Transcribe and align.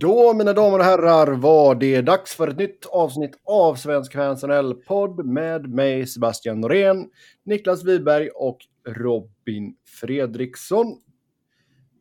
Då, 0.00 0.34
mina 0.34 0.52
damer 0.52 0.78
och 0.78 0.84
herrar, 0.84 1.26
var 1.26 1.74
det 1.74 2.00
dags 2.00 2.34
för 2.34 2.48
ett 2.48 2.58
nytt 2.58 2.86
avsnitt 2.86 3.40
av 3.44 3.74
Svensk 3.74 4.12
Fans 4.12 4.42
NHL-podd 4.42 5.26
med 5.26 5.68
mig, 5.68 6.06
Sebastian 6.06 6.60
Norén, 6.60 7.10
Niklas 7.44 7.84
Wiberg 7.84 8.28
och 8.28 8.58
Robin 8.88 9.74
Fredriksson. 10.00 10.86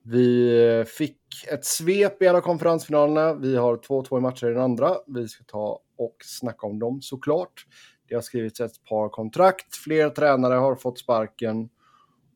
Vi 0.04 0.86
fick 0.88 1.20
ett 1.52 1.66
svep 1.66 2.22
i 2.22 2.26
en 2.26 2.36
av 2.36 2.42
konferensfinalerna. 2.42 3.34
Vi 3.34 3.56
har 3.56 3.78
2-2 3.78 4.18
i 4.18 4.22
matcher 4.22 4.48
i 4.48 4.54
den 4.54 4.64
andra. 4.64 4.96
Vi 5.08 5.28
ska 5.28 5.44
ta 5.44 5.82
och 5.98 6.16
snacka 6.24 6.68
om 6.68 6.80
dem 6.80 7.02
såklart. 7.02 7.66
Det 8.10 8.16
har 8.16 8.22
skrivits 8.22 8.60
ett 8.60 8.84
par 8.90 9.10
kontrakt, 9.10 9.76
fler 9.76 10.10
tränare 10.10 10.54
har 10.54 10.76
fått 10.76 11.00
sparken 11.00 11.70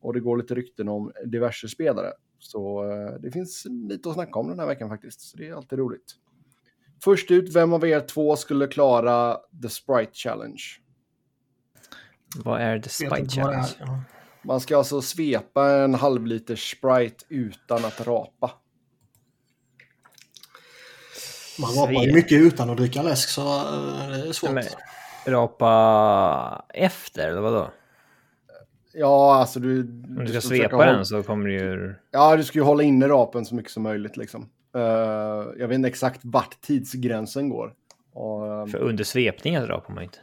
och 0.00 0.14
det 0.14 0.20
går 0.20 0.36
lite 0.36 0.54
rykten 0.54 0.88
om 0.88 1.12
diverse 1.24 1.68
spelare. 1.68 2.12
Så 2.42 2.90
eh, 2.90 3.20
det 3.20 3.30
finns 3.30 3.66
lite 3.88 4.08
att 4.08 4.14
snacka 4.14 4.38
om 4.38 4.48
den 4.48 4.58
här 4.58 4.66
veckan 4.66 4.88
faktiskt. 4.88 5.20
Så 5.20 5.36
det 5.36 5.48
är 5.48 5.54
alltid 5.54 5.78
roligt. 5.78 6.14
Först 7.04 7.30
ut, 7.30 7.56
vem 7.56 7.72
av 7.72 7.84
er 7.84 8.00
två 8.00 8.36
skulle 8.36 8.66
klara 8.66 9.38
The 9.62 9.68
Sprite 9.68 10.12
Challenge? 10.14 10.62
Vad 12.36 12.60
är 12.60 12.78
The 12.78 12.88
Sprite 12.88 13.28
Challenge? 13.28 13.68
Man 14.44 14.60
ska 14.60 14.76
alltså 14.78 15.02
svepa 15.02 15.70
en 15.70 15.94
halvliter 15.94 16.56
Sprite 16.56 17.24
utan 17.28 17.84
att 17.84 18.06
rapa. 18.06 18.50
Man 21.58 21.74
rapar 21.74 22.02
ju 22.02 22.14
mycket 22.14 22.40
utan 22.40 22.70
att 22.70 22.76
dricka 22.76 23.02
läsk 23.02 23.28
så 23.28 23.42
eh, 23.42 24.08
det 24.08 24.28
är 24.28 24.32
svårt. 24.32 24.50
Men, 24.50 24.64
rapa 25.26 26.64
efter 26.74 27.28
eller 27.28 27.40
vadå? 27.40 27.70
Ja, 28.94 29.34
alltså 29.34 29.60
du... 29.60 29.80
Om 29.82 30.24
du 30.24 30.26
ska, 30.26 30.40
svepa 30.40 30.86
den 30.86 31.06
så 31.06 31.22
kommer 31.22 31.48
du 31.48 31.54
ju... 31.54 31.94
Ja, 32.10 32.36
du 32.36 32.44
ska 32.44 32.58
ju 32.58 32.64
hålla 32.64 32.82
inne 32.82 33.08
rapen 33.08 33.44
så 33.44 33.54
mycket 33.54 33.72
som 33.72 33.82
möjligt 33.82 34.16
liksom. 34.16 34.48
Uh, 34.76 34.82
jag 35.58 35.68
vet 35.68 35.72
inte 35.72 35.88
exakt 35.88 36.20
vart 36.24 36.60
tidsgränsen 36.60 37.48
går. 37.48 37.74
Och, 38.12 38.62
um... 38.62 38.68
För 38.68 38.78
under 38.78 39.04
svepningen 39.04 39.66
rapar 39.66 39.94
man 39.94 40.02
inte. 40.02 40.18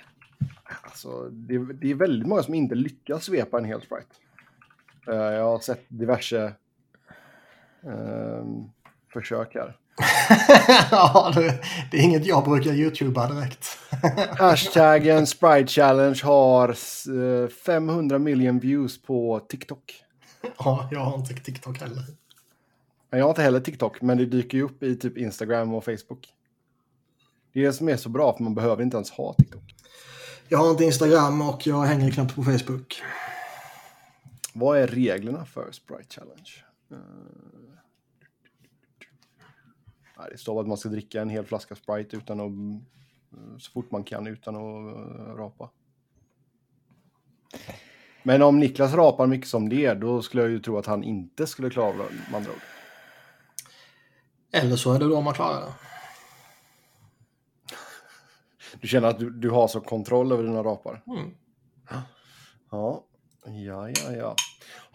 Alltså, 0.82 1.30
det, 1.30 1.74
det, 1.74 1.92
är 1.92 1.96
väldigt 1.96 2.28
många 2.28 2.44
som 2.44 2.54
inte 2.54 2.76
lyckas 2.76 3.24
svepa 3.24 3.58
en 3.58 3.66
hel 3.66 3.82
sprite. 3.82 4.16
Uh, 5.10 5.16
jag 5.16 5.44
har 5.44 5.60
sett 5.60 5.86
diverse 5.88 6.54
uh, 7.86 8.44
försök 9.14 9.56
här. 9.56 9.78
ja, 10.92 11.32
det, 11.36 11.62
det, 11.92 11.98
är 11.98 12.02
inget 12.02 12.26
jag 12.26 12.44
brukar 12.44 12.74
youtuba 12.74 13.34
direkt. 13.34 13.78
Hashtaggen 14.40 15.28
Sprite 15.28 15.68
Challenge 15.68 16.20
har 16.24 16.74
500 17.50 18.20
miljoner 18.20 18.60
views 18.60 19.02
på 19.02 19.40
TikTok. 19.50 20.04
Ja, 20.58 20.90
jag 20.92 21.00
har 21.00 21.16
inte 21.18 21.34
TikTok 21.34 21.80
heller. 21.80 22.04
Jag 23.10 23.24
har 23.24 23.30
inte 23.30 23.42
heller 23.42 23.60
TikTok, 23.60 24.02
men 24.02 24.18
det 24.18 24.26
dyker 24.26 24.58
ju 24.58 24.64
upp 24.64 24.84
i 24.84 24.96
typ 24.96 25.18
Instagram 25.18 25.74
och 25.74 25.86
Facebook. 25.86 26.28
Det 27.54 27.60
är 27.60 27.64
det 27.64 27.74
som 27.74 27.90
är 27.90 27.98
så 27.98 28.10
bra, 28.10 28.38
för 28.38 28.44
man 28.44 28.56
behöver 28.56 28.84
inte 28.84 28.98
ens 28.98 29.12
ha 29.12 29.34
TikTok. 29.34 29.76
Jag 30.48 30.58
har 30.60 30.70
inte 30.70 30.84
Instagram 30.84 31.42
och 31.42 31.68
jag 31.68 31.82
hänger 31.82 32.12
knappt 32.12 32.36
på 32.36 32.44
Facebook. 32.44 33.02
Vad 34.54 34.80
är 34.80 34.88
reglerna 34.88 35.46
för 35.46 35.72
Sprite 35.72 36.16
Challenge? 36.16 36.52
Det 40.32 40.38
står 40.38 40.62
att 40.62 40.68
man 40.68 40.78
ska 40.78 40.90
dricka 40.90 41.22
en 41.22 41.30
hel 41.30 41.46
flaska 41.46 41.76
Sprite 41.76 42.18
utan 42.18 42.40
att, 42.40 42.52
så 43.62 43.72
fort 43.72 43.92
man 43.92 44.04
kan 44.04 44.28
utan 44.28 44.56
att 44.56 44.96
eh, 44.96 45.36
rapa. 45.36 45.70
Men 48.24 48.42
om 48.42 48.60
Niklas 48.60 48.94
rapar 48.94 49.28
mycket 49.28 49.48
som 49.48 49.70
det, 49.70 49.94
då 49.94 50.22
skulle 50.22 50.44
jag 50.44 50.52
ju 50.52 50.60
tro 50.60 50.78
att 50.78 50.86
han 50.86 51.04
inte 51.04 51.48
skulle 51.48 51.70
klara 51.70 51.98
det 51.98 52.04
med 52.04 52.36
andra 52.36 52.52
ord. 52.52 52.62
Eller 54.52 54.76
så 54.76 54.94
är 54.94 55.00
det 55.00 55.06
då 55.06 55.22
man 55.22 55.34
klarar 55.34 55.62
det. 55.62 55.74
Du 58.82 58.88
känner 58.88 59.08
att 59.08 59.20
du, 59.20 59.30
du 59.30 59.50
har 59.50 59.68
så 59.68 59.82
kontroll 59.82 60.32
över 60.32 60.44
dina 60.44 60.64
rapar? 60.64 61.04
Mm. 61.08 61.32
Ja, 62.72 63.04
ja, 63.46 63.90
ja, 63.90 64.12
ja. 64.18 64.36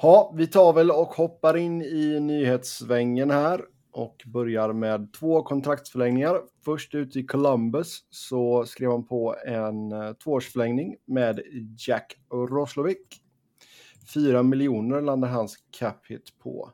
Ja, 0.03 0.33
vi 0.37 0.47
tar 0.47 0.73
väl 0.73 0.91
och 0.91 1.09
hoppar 1.09 1.57
in 1.57 1.83
i 1.83 2.21
nyhetssvängen 2.21 3.31
här 3.31 3.65
och 3.95 4.23
börjar 4.27 4.73
med 4.73 5.13
två 5.13 5.43
kontraktsförlängningar. 5.43 6.41
Först 6.65 6.95
ut 6.95 7.17
i 7.17 7.27
Columbus 7.27 8.07
så 8.11 8.67
skrev 8.67 8.91
han 8.91 9.07
på 9.07 9.37
en 9.47 9.93
uh, 9.93 10.13
tvåårsförlängning 10.13 10.97
med 11.05 11.41
Jack 11.79 12.17
Roslovic. 12.31 12.99
Fyra 14.15 14.43
miljoner 14.43 15.01
landar 15.01 15.29
hans 15.29 15.57
cap 15.71 16.07
hit 16.07 16.39
på. 16.39 16.71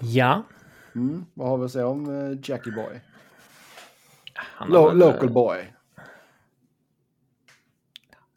Ja. 0.00 0.42
Mm, 0.94 1.24
vad 1.34 1.48
har 1.48 1.58
vi 1.58 1.64
att 1.64 1.72
säga 1.72 1.86
om 1.86 2.08
uh, 2.08 2.38
Jackie 2.42 2.72
Boy? 2.72 3.00
Lo 4.68 4.92
local 4.92 5.30
boy. 5.30 5.74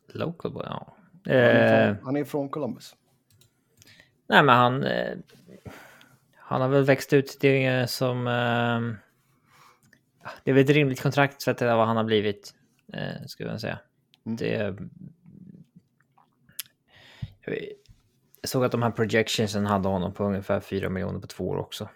Local 0.07 0.51
boy, 0.51 0.63
ja. 0.65 0.95
Han 1.25 1.35
är, 1.35 1.93
från, 1.93 2.05
han 2.05 2.17
är 2.17 2.23
från 2.23 2.49
Columbus. 2.49 2.95
Nej, 4.31 4.43
men 4.43 4.55
han 4.55 4.85
han 6.51 6.61
har 6.61 6.67
väl 6.69 6.83
växt 6.83 7.13
ut 7.13 7.37
det 7.41 7.89
som... 7.89 8.27
Eh, 8.27 8.97
det 10.43 10.51
är 10.51 10.53
väl 10.53 10.63
ett 10.63 10.69
rimligt 10.69 11.01
kontrakt 11.01 11.43
för 11.43 11.51
att 11.51 11.57
det 11.57 11.65
är 11.65 11.75
vad 11.75 11.87
han 11.87 11.97
har 11.97 12.03
blivit, 12.03 12.53
eh, 12.93 13.25
skulle 13.25 13.49
jag 13.49 13.61
säga. 13.61 13.79
Mm. 14.25 14.37
Det... 14.37 14.77
Jag 18.41 18.49
såg 18.49 18.65
att 18.65 18.71
de 18.71 18.81
här 18.81 18.91
projectionsen 18.91 19.65
hade 19.65 19.87
honom 19.87 20.13
på 20.13 20.23
ungefär 20.23 20.59
4 20.59 20.89
miljoner 20.89 21.19
på 21.19 21.27
två 21.27 21.49
år 21.49 21.57
också. 21.57 21.89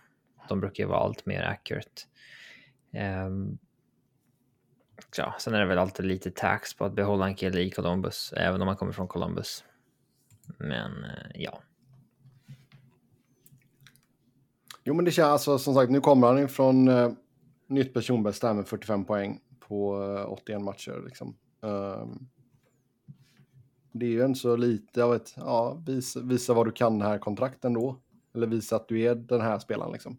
De 0.50 0.59
brukar 0.59 0.84
ju 0.84 0.90
vara 0.90 1.00
allt 1.00 1.25
mer 1.25 1.44
accurate. 1.44 2.01
Um, 3.25 3.57
ja, 5.18 5.35
sen 5.40 5.53
är 5.53 5.59
det 5.59 5.66
väl 5.66 5.78
alltid 5.78 6.06
lite 6.06 6.31
tax 6.31 6.74
på 6.74 6.85
att 6.85 6.94
behålla 6.94 7.25
en 7.25 7.35
kille 7.35 7.62
i 7.62 7.72
Columbus, 7.72 8.34
även 8.38 8.62
om 8.62 8.66
man 8.66 8.75
kommer 8.75 8.91
från 8.91 9.07
Columbus. 9.07 9.63
Men 10.57 10.91
uh, 10.91 11.31
ja. 11.34 11.62
Jo, 14.88 14.94
men 14.94 15.06
det 15.06 15.12
känns 15.12 15.28
alltså 15.28 15.57
som 15.57 15.73
sagt, 15.73 15.91
nu 15.91 16.01
kommer 16.01 16.28
han 16.28 16.50
från 16.50 16.88
uh, 16.88 17.12
nytt 17.68 17.94
personbäst 17.94 18.44
med 18.44 18.68
45 18.68 19.06
poäng 19.06 19.40
på 19.59 19.97
uh, 19.97 20.19
eh, 20.19 20.31
81 20.31 20.62
matcher. 20.62 21.03
Liksom. 21.06 21.35
Uh, 21.66 22.06
det 23.91 24.06
är 24.06 24.09
ju 24.09 24.25
inte 24.25 24.40
så 24.40 24.56
lite, 24.56 25.03
av 25.03 25.16
ett, 25.16 25.34
ja, 25.35 25.81
visa, 25.85 26.19
visa 26.19 26.53
vad 26.53 26.68
du 26.68 26.72
kan 26.72 27.01
här 27.01 27.18
kontrakten 27.18 27.74
då. 27.74 28.00
Eller 28.35 28.47
visa 28.47 28.75
att 28.75 28.88
du 28.88 29.01
är 29.01 29.16
den 29.16 29.41
här 29.41 29.59
spelaren 29.59 29.91
liksom. 29.91 30.18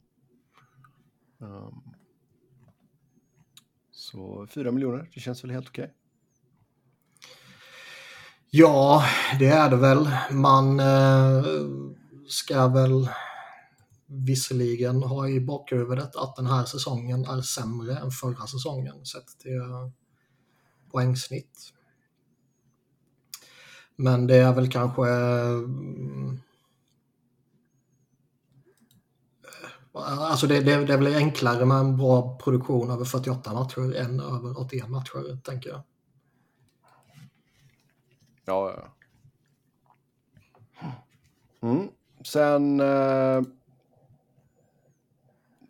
Um, 1.38 1.94
så 3.90 4.46
4 4.46 4.70
miljoner, 4.70 5.10
det 5.14 5.20
känns 5.20 5.44
väl 5.44 5.50
helt 5.50 5.68
okej. 5.68 5.84
Okay. 5.84 5.94
Ja, 8.50 9.02
det 9.38 9.46
är 9.46 9.70
det 9.70 9.76
väl. 9.76 10.08
Man 10.30 10.80
eh, 10.80 11.44
ska 12.28 12.68
väl 12.68 13.08
visserligen 14.06 15.02
ha 15.02 15.28
i 15.28 15.40
bakhuvudet 15.40 16.16
att 16.16 16.36
den 16.36 16.46
här 16.46 16.64
säsongen 16.64 17.24
är 17.24 17.42
sämre 17.42 17.96
än 17.96 18.10
förra 18.10 18.46
säsongen 18.46 19.06
sett 19.06 19.38
till 19.38 19.60
poängsnitt. 20.90 21.72
Men 23.96 24.26
det 24.26 24.36
är 24.36 24.54
väl 24.54 24.70
kanske 24.70 25.08
eh, 25.08 25.60
Alltså 29.98 30.46
det, 30.46 30.60
det, 30.60 30.84
det 30.84 30.92
är 30.92 30.98
väl 30.98 31.14
enklare 31.14 31.64
med 31.64 31.76
en 31.76 31.96
bra 31.96 32.38
produktion 32.38 32.90
över 32.90 33.04
48 33.04 33.52
matcher 33.52 33.96
än 33.96 34.20
över 34.20 34.60
81 34.60 34.88
matcher, 34.88 35.40
tänker 35.42 35.70
jag. 35.70 35.82
Ja, 38.44 38.74
ja. 38.76 38.92
Mm. 41.68 41.88
Sen 42.24 42.80
eh, 42.80 43.42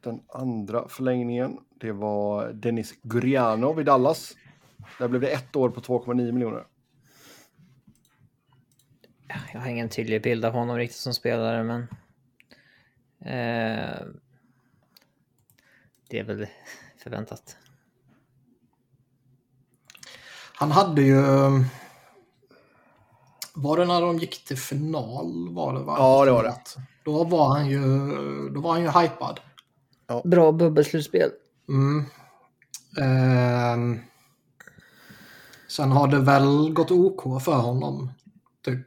den 0.07 0.21
andra 0.29 0.89
förlängningen, 0.89 1.59
det 1.81 1.93
var 1.93 2.53
Dennis 2.53 2.95
Gurianov 3.03 3.81
i 3.81 3.85
Dallas. 3.85 4.37
Där 4.99 5.09
blev 5.09 5.21
det 5.21 5.29
ett 5.29 5.57
år 5.57 5.71
på 5.71 5.81
2,9 5.81 6.33
miljoner. 6.33 6.67
Jag 9.53 9.61
har 9.61 9.69
ingen 9.69 9.89
tydlig 9.89 10.23
bild 10.23 10.45
av 10.45 10.53
honom 10.53 10.77
riktigt 10.77 11.01
som 11.01 11.15
spelare, 11.15 11.65
men... 11.65 11.83
Eh, 13.21 14.07
det 16.09 16.19
är 16.19 16.25
väl 16.25 16.47
förväntat. 17.03 17.57
Han 20.55 20.71
hade 20.71 21.03
ju... 21.03 21.23
Var 23.55 23.77
det 23.77 23.85
när 23.85 24.01
de 24.01 24.19
gick 24.19 24.45
till 24.45 24.59
final? 24.59 25.55
Var 25.55 25.75
det, 25.75 25.81
va? 25.81 25.95
Ja, 25.99 26.25
det 26.25 26.31
var 26.31 26.43
det. 26.43 26.57
Då 27.05 27.25
var 27.25 27.49
han 27.49 27.69
ju, 27.69 27.81
då 28.51 28.61
var 28.61 28.73
han 28.73 28.83
ju 28.83 28.91
hypad. 28.91 29.41
Ja. 30.07 30.23
Bra 30.25 30.53
bubbelslutspel. 30.53 31.31
Mm. 31.69 32.05
Eh, 32.99 34.01
sen 35.69 35.93
har 35.93 36.09
det 36.09 36.21
väl 36.21 36.73
gått 36.73 36.91
OK 36.91 37.43
för 37.43 37.57
honom. 37.57 38.11
Typ. 38.65 38.87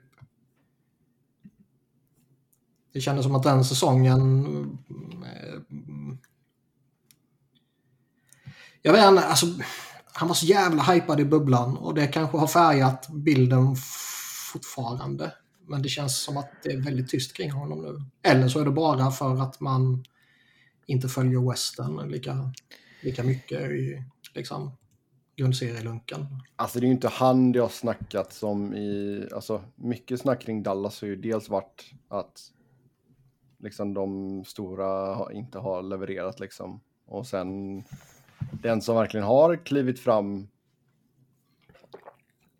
Det 2.93 3.01
kändes 3.01 3.25
som 3.25 3.35
att 3.35 3.43
den 3.43 3.65
säsongen... 3.65 4.45
Eh, 5.25 5.59
jag 8.81 8.93
vet 8.93 9.05
inte, 9.05 9.25
alltså, 9.25 9.45
han 10.13 10.27
var 10.27 10.35
så 10.35 10.45
jävla 10.45 10.83
hypad 10.83 11.19
i 11.19 11.25
bubblan 11.25 11.77
och 11.77 11.93
det 11.93 12.07
kanske 12.07 12.37
har 12.37 12.47
färgat 12.47 13.07
bilden 13.09 13.75
fortfarande. 14.51 15.33
Men 15.67 15.81
det 15.81 15.89
känns 15.89 16.17
som 16.17 16.37
att 16.37 16.49
det 16.63 16.71
är 16.71 16.81
väldigt 16.81 17.09
tyst 17.09 17.33
kring 17.33 17.51
honom 17.51 17.81
nu. 17.81 18.01
Eller 18.23 18.47
så 18.47 18.59
är 18.59 18.65
det 18.65 18.71
bara 18.71 19.11
för 19.11 19.41
att 19.41 19.59
man 19.59 20.03
inte 20.89 21.07
följer 21.07 21.49
western 21.49 22.09
lika, 22.11 22.53
lika 23.03 23.23
mycket 23.23 23.61
i 23.61 24.03
liksom, 24.35 24.71
grundserielunken. 25.35 26.25
Alltså 26.55 26.79
det 26.79 26.85
är 26.85 26.87
ju 26.87 26.93
inte 26.93 27.07
han 27.07 27.51
det 27.51 27.59
har 27.59 27.69
snackat 27.69 28.33
som 28.33 28.73
i, 28.73 29.27
alltså 29.33 29.61
mycket 29.75 30.21
snack 30.21 30.41
kring 30.41 30.63
Dallas 30.63 31.01
har 31.01 31.07
ju 31.07 31.15
dels 31.15 31.49
varit 31.49 31.93
att 32.07 32.51
liksom 33.57 33.93
de 33.93 34.43
stora 34.45 35.17
inte 35.33 35.59
har 35.59 35.83
levererat 35.83 36.39
liksom. 36.39 36.81
Och 37.05 37.27
sen 37.27 37.83
den 38.51 38.81
som 38.81 38.95
verkligen 38.95 39.25
har 39.25 39.55
klivit 39.55 39.99
fram 39.99 40.47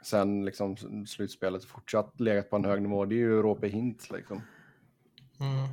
sen 0.02 0.46
liksom 0.46 0.78
slutspelet 1.08 1.66
fortsatt 1.66 2.20
legat 2.20 2.50
på 2.50 2.56
en 2.56 2.66
hög 2.66 2.82
nivå, 2.82 3.06
det 3.06 3.16
är 3.16 3.18
ju 3.18 3.42
Råpe 3.42 3.68
Hint 3.68 4.10
liksom. 4.12 4.42
Mm. 5.40 5.70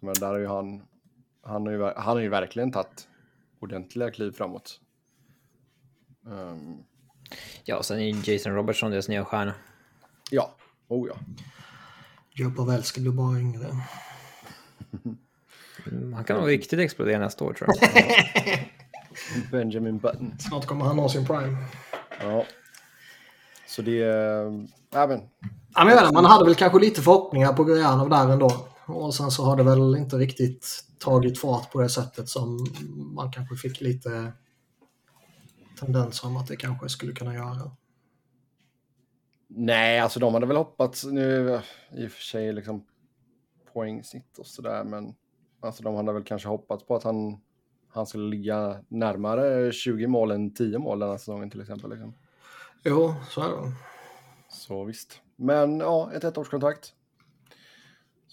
Men 0.00 0.14
där 0.14 0.26
har 0.26 0.38
ju 0.38 0.46
han, 0.46 0.82
han 1.42 1.66
har 1.66 1.72
ju, 1.72 1.82
han 1.82 2.16
har 2.16 2.20
ju 2.20 2.28
verkligen 2.28 2.72
tagit 2.72 3.08
ordentliga 3.60 4.10
kliv 4.10 4.32
framåt. 4.32 4.80
Um, 6.26 6.84
ja, 7.64 7.82
sen 7.82 7.98
är 8.00 8.30
Jason 8.30 8.54
Robertson 8.54 8.90
deras 8.90 9.08
nya 9.08 9.24
stjärna. 9.24 9.54
Ja, 10.30 10.54
oh 10.88 11.08
ja. 11.08 11.14
Joe 12.30 12.50
Pavelski 12.50 13.00
blir 13.00 13.12
bara 13.12 13.38
yngre. 13.38 13.66
Mm, 15.86 16.12
han 16.12 16.24
kan 16.24 16.36
nog 16.36 16.48
riktigt 16.48 16.78
explodera 16.78 17.18
nästa 17.18 17.44
år 17.44 17.52
tror 17.52 17.70
jag. 17.80 17.90
Benjamin 19.50 19.98
Button. 19.98 20.34
Snart 20.38 20.66
kommer 20.66 20.84
han 20.84 20.98
ha 20.98 21.08
sin 21.08 21.26
prime. 21.26 21.56
Ja. 22.20 22.44
Så 23.66 23.82
det... 23.82 23.96
Ja, 24.90 25.06
men. 25.06 25.20
Ja, 25.74 25.84
men 25.84 25.88
jag 25.88 26.02
vet, 26.02 26.12
man 26.12 26.24
hade 26.24 26.44
väl 26.44 26.54
kanske 26.54 26.78
lite 26.78 27.02
förhoppningar 27.02 27.52
på 27.52 27.64
Gujanov 27.64 28.10
där 28.10 28.32
ändå. 28.32 28.71
Och 28.92 29.14
sen 29.14 29.30
så 29.30 29.44
har 29.44 29.56
det 29.56 29.62
väl 29.62 29.96
inte 29.96 30.16
riktigt 30.16 30.84
tagit 30.98 31.38
fart 31.38 31.72
på 31.72 31.80
det 31.80 31.88
sättet 31.88 32.28
som 32.28 32.66
man 33.14 33.32
kanske 33.32 33.56
fick 33.56 33.80
lite 33.80 34.32
tendens 35.80 36.24
om 36.24 36.36
att 36.36 36.46
det 36.46 36.56
kanske 36.56 36.88
skulle 36.88 37.12
kunna 37.12 37.34
göra. 37.34 37.70
Nej, 39.48 40.00
alltså 40.00 40.20
de 40.20 40.34
hade 40.34 40.46
väl 40.46 40.56
hoppats 40.56 41.04
nu 41.04 41.60
i 41.92 42.06
och 42.06 42.10
för 42.10 42.22
sig 42.22 42.52
liksom 42.52 42.84
poängsnitt 43.72 44.38
och 44.38 44.46
sådär, 44.46 44.84
men 44.84 45.14
alltså 45.60 45.82
de 45.82 45.94
hade 45.94 46.12
väl 46.12 46.24
kanske 46.24 46.48
hoppats 46.48 46.86
på 46.86 46.96
att 46.96 47.02
han, 47.02 47.40
han 47.88 48.06
skulle 48.06 48.28
ligga 48.28 48.84
närmare 48.88 49.72
20 49.72 50.06
mål 50.06 50.30
än 50.30 50.54
10 50.54 50.78
mål 50.78 50.98
den 50.98 51.10
här 51.10 51.16
säsongen 51.16 51.50
till 51.50 51.60
exempel. 51.60 51.90
Liksom. 51.90 52.14
Jo, 52.84 53.14
så 53.30 53.40
är 53.40 53.48
det. 53.48 53.72
Så 54.48 54.84
visst. 54.84 55.20
Men 55.36 55.78
ja, 55.78 56.12
ett 56.12 56.24
ettårskontrakt. 56.24 56.94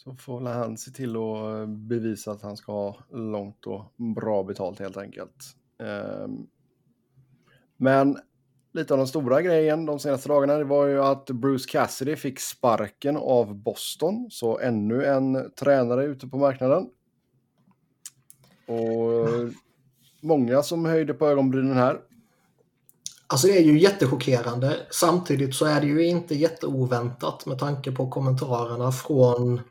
Så 0.04 0.16
får 0.16 0.40
väl 0.40 0.54
han 0.54 0.78
se 0.78 0.92
till 0.92 1.10
att 1.10 1.60
eh, 1.60 1.66
bevisa 1.66 2.31
att 2.31 2.42
han 2.42 2.57
ska 2.57 2.72
ha 2.72 2.98
långt 3.12 3.68
och 3.68 3.94
bra 4.16 4.44
betalt 4.44 4.80
helt 4.80 4.98
enkelt. 4.98 5.56
Ehm, 5.84 6.48
men 7.78 8.18
lite 8.74 8.94
av 8.94 8.98
den 8.98 9.07
stora 9.07 9.42
grejen 9.42 9.86
de 9.86 10.00
senaste 10.00 10.30
dagarna 10.30 10.57
det 10.57 10.63
var 10.63 10.88
ju 10.88 11.04
att 11.04 11.25
Bruce 11.30 11.69
Cassidy 11.69 12.16
fick 12.16 12.40
sparken 12.40 13.18
av 13.18 13.56
Boston. 13.56 14.28
Så 14.31 14.60
ännu 14.60 15.06
en 15.06 15.51
tränare 15.60 16.06
ute 16.06 16.28
på 16.28 16.38
marknaden. 16.38 16.90
Och 18.68 19.50
många 20.22 20.63
som 20.63 20.86
höjde 20.86 21.13
på 21.13 21.28
ögonbrynen 21.28 21.78
här. 21.78 22.00
Alltså 23.28 23.48
det 23.48 23.57
är 23.57 23.63
ju 23.63 23.80
jättechockerande. 23.80 24.75
Samtidigt 24.92 25.56
så 25.56 25.66
är 25.66 25.81
det 25.81 25.88
ju 25.88 26.06
inte 26.06 26.36
jätteoväntat 26.36 27.45
med 27.45 27.60
tanke 27.60 27.92
på 27.92 28.10
kommentarerna 28.10 28.92
från 28.92 29.62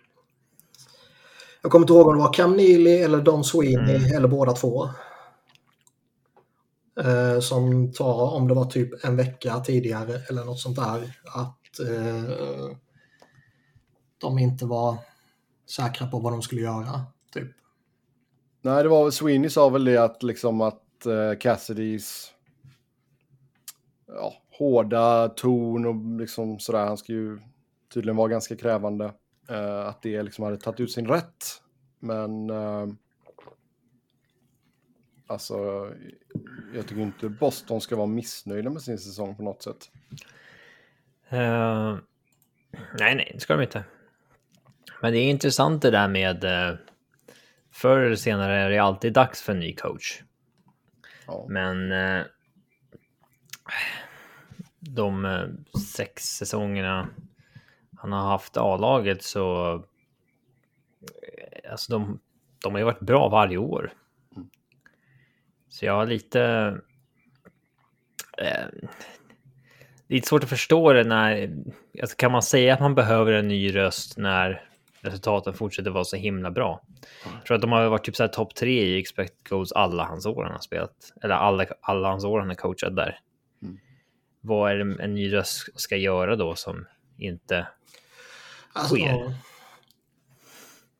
jag 1.62 1.72
kommer 1.72 1.84
inte 1.84 1.92
ihåg 1.92 2.06
om 2.06 2.16
det 2.16 2.22
var 2.22 2.32
Cam 2.32 2.56
Neely 2.56 2.96
eller 2.96 3.20
Don 3.20 3.44
Sweeney 3.44 3.96
mm. 3.96 4.16
eller 4.16 4.28
båda 4.28 4.52
två. 4.52 4.88
Eh, 7.00 7.40
som 7.40 7.92
tar, 7.92 8.34
om 8.34 8.48
det 8.48 8.54
var 8.54 8.64
typ 8.64 9.04
en 9.04 9.16
vecka 9.16 9.60
tidigare 9.60 10.20
eller 10.30 10.44
något 10.44 10.60
sånt 10.60 10.76
där, 10.76 11.16
att 11.34 11.80
eh, 11.80 12.76
de 14.18 14.38
inte 14.38 14.66
var 14.66 14.96
säkra 15.70 16.06
på 16.06 16.18
vad 16.18 16.32
de 16.32 16.42
skulle 16.42 16.60
göra. 16.60 17.02
Typ. 17.32 17.48
Nej, 18.62 18.82
det 18.82 18.88
var 18.88 19.10
Sweeney 19.10 19.50
sa 19.50 19.68
väl 19.68 19.84
det 19.84 19.96
att 19.96 20.22
liksom 20.22 20.60
att 20.60 21.06
eh, 21.06 21.38
Cassidys 21.40 22.32
ja, 24.06 24.32
hårda 24.58 25.28
ton 25.28 25.86
och 25.86 26.20
liksom 26.20 26.58
sådär, 26.58 26.86
han 26.86 26.96
ska 26.96 27.12
ju 27.12 27.38
tydligen 27.94 28.16
vara 28.16 28.28
ganska 28.28 28.56
krävande. 28.56 29.12
Eh, 29.48 29.86
att 29.86 30.02
det 30.02 30.22
liksom 30.22 30.44
hade 30.44 30.56
tagit 30.56 30.80
ut 30.80 30.92
sin 30.92 31.08
rätt. 31.08 31.62
Men 31.98 32.50
eh, 32.50 32.86
alltså, 35.26 35.56
jag 36.74 36.86
tycker 36.86 37.02
inte 37.02 37.28
Boston 37.28 37.80
ska 37.80 37.96
vara 37.96 38.06
missnöjda 38.06 38.70
med 38.70 38.82
sin 38.82 38.98
säsong 38.98 39.36
på 39.36 39.42
något 39.42 39.62
sätt. 39.62 39.90
Uh, 41.32 41.98
nej, 42.98 43.14
nej, 43.14 43.30
det 43.34 43.40
ska 43.40 43.56
de 43.56 43.62
inte. 43.62 43.84
Men 45.02 45.12
det 45.12 45.18
är 45.18 45.30
intressant 45.30 45.82
det 45.82 45.90
där 45.90 46.08
med 46.08 46.44
uh, 46.44 46.78
förr 47.70 47.98
eller 47.98 48.16
senare 48.16 48.60
är 48.60 48.70
det 48.70 48.78
alltid 48.78 49.12
dags 49.12 49.42
för 49.42 49.52
en 49.52 49.60
ny 49.60 49.74
coach. 49.74 50.22
Ja. 51.26 51.46
Men 51.48 51.92
uh, 51.92 52.24
de 54.78 55.48
sex 55.94 56.22
säsongerna 56.22 57.08
han 57.98 58.12
har 58.12 58.30
haft 58.30 58.56
A-laget 58.56 59.22
så... 59.22 59.72
Alltså 61.70 61.92
de, 61.92 62.20
de 62.62 62.72
har 62.72 62.78
ju 62.78 62.84
varit 62.84 63.00
bra 63.00 63.28
varje 63.28 63.56
år. 63.56 63.92
Så 65.68 65.86
jag 65.86 65.92
har 65.92 66.06
lite... 66.06 66.42
Eh, 68.38 68.66
lite 70.08 70.28
svårt 70.28 70.42
att 70.42 70.48
förstå 70.48 70.92
det 70.92 71.04
när... 71.04 71.50
Alltså 72.00 72.16
kan 72.16 72.32
man 72.32 72.42
säga 72.42 72.74
att 72.74 72.80
man 72.80 72.94
behöver 72.94 73.32
en 73.32 73.48
ny 73.48 73.76
röst 73.76 74.18
när 74.18 74.64
resultaten 75.00 75.54
fortsätter 75.54 75.90
vara 75.90 76.04
så 76.04 76.16
himla 76.16 76.50
bra? 76.50 76.82
Jag 77.34 77.46
tror 77.46 77.54
att 77.54 77.60
de 77.60 77.72
har 77.72 77.88
varit 77.88 78.04
typ 78.04 78.16
så 78.16 78.22
här 78.22 78.28
topp 78.28 78.54
tre 78.54 78.82
i 78.82 78.98
expect 78.98 79.48
goals 79.48 79.72
alla 79.72 80.04
hans 80.04 80.26
år 80.26 80.42
han 80.44 80.52
har 80.52 80.60
spelat. 80.60 81.12
Eller 81.22 81.34
alla, 81.34 81.66
alla 81.80 82.08
hans 82.08 82.24
år 82.24 82.38
han 82.38 82.48
har 82.48 82.54
coachat 82.54 82.96
där. 82.96 83.18
Mm. 83.62 83.78
Vad 84.40 84.72
är 84.72 84.76
det 84.76 85.02
en 85.02 85.14
ny 85.14 85.32
röst 85.32 85.80
ska 85.80 85.96
göra 85.96 86.36
då 86.36 86.54
som 86.54 86.86
inte 87.18 87.66
alltså, 88.78 88.94
sker? 88.94 89.34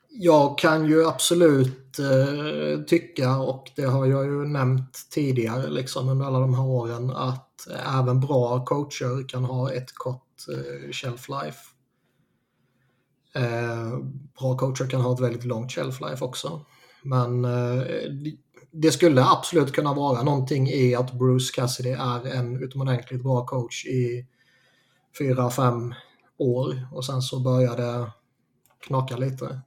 Jag 0.09 0.59
kan 0.59 0.87
ju 0.87 1.07
absolut 1.07 1.99
eh, 1.99 2.83
tycka, 2.85 3.37
och 3.37 3.71
det 3.77 3.85
har 3.85 4.07
jag 4.07 4.25
ju 4.25 4.47
nämnt 4.47 4.99
tidigare 5.11 5.71
liksom, 5.71 6.09
under 6.09 6.27
alla 6.27 6.39
de 6.41 6.55
här 6.55 6.67
åren, 6.67 7.11
att 7.11 7.67
även 7.99 8.21
bra 8.21 8.65
coacher 8.65 9.29
kan 9.29 9.45
ha 9.45 9.73
ett 9.73 9.95
kort 9.95 10.47
eh, 10.53 10.93
shelf 10.93 11.29
life. 11.29 11.59
Eh, 13.35 13.99
bra 14.39 14.57
coacher 14.59 14.91
kan 14.91 15.01
ha 15.01 15.15
ett 15.15 15.21
väldigt 15.21 15.45
långt 15.45 15.73
shelf 15.73 16.01
life 16.01 16.25
också. 16.25 16.65
Men 17.03 17.45
eh, 17.45 17.83
det 18.71 18.91
skulle 18.91 19.25
absolut 19.25 19.73
kunna 19.73 19.95
vara 19.95 20.23
någonting 20.23 20.69
i 20.69 20.95
att 20.95 21.13
Bruce 21.13 21.53
Cassidy 21.55 21.91
är 21.91 22.27
en 22.27 22.63
utomordentligt 22.63 23.23
bra 23.23 23.47
coach 23.47 23.87
i 23.87 24.27
fyra, 25.19 25.51
fem 25.51 25.95
år 26.39 26.89
och 26.93 27.05
sen 27.05 27.23
så 27.23 27.41
börjar 27.41 27.77
det 27.77 28.11
knaka 28.87 29.17
lite 29.17 29.61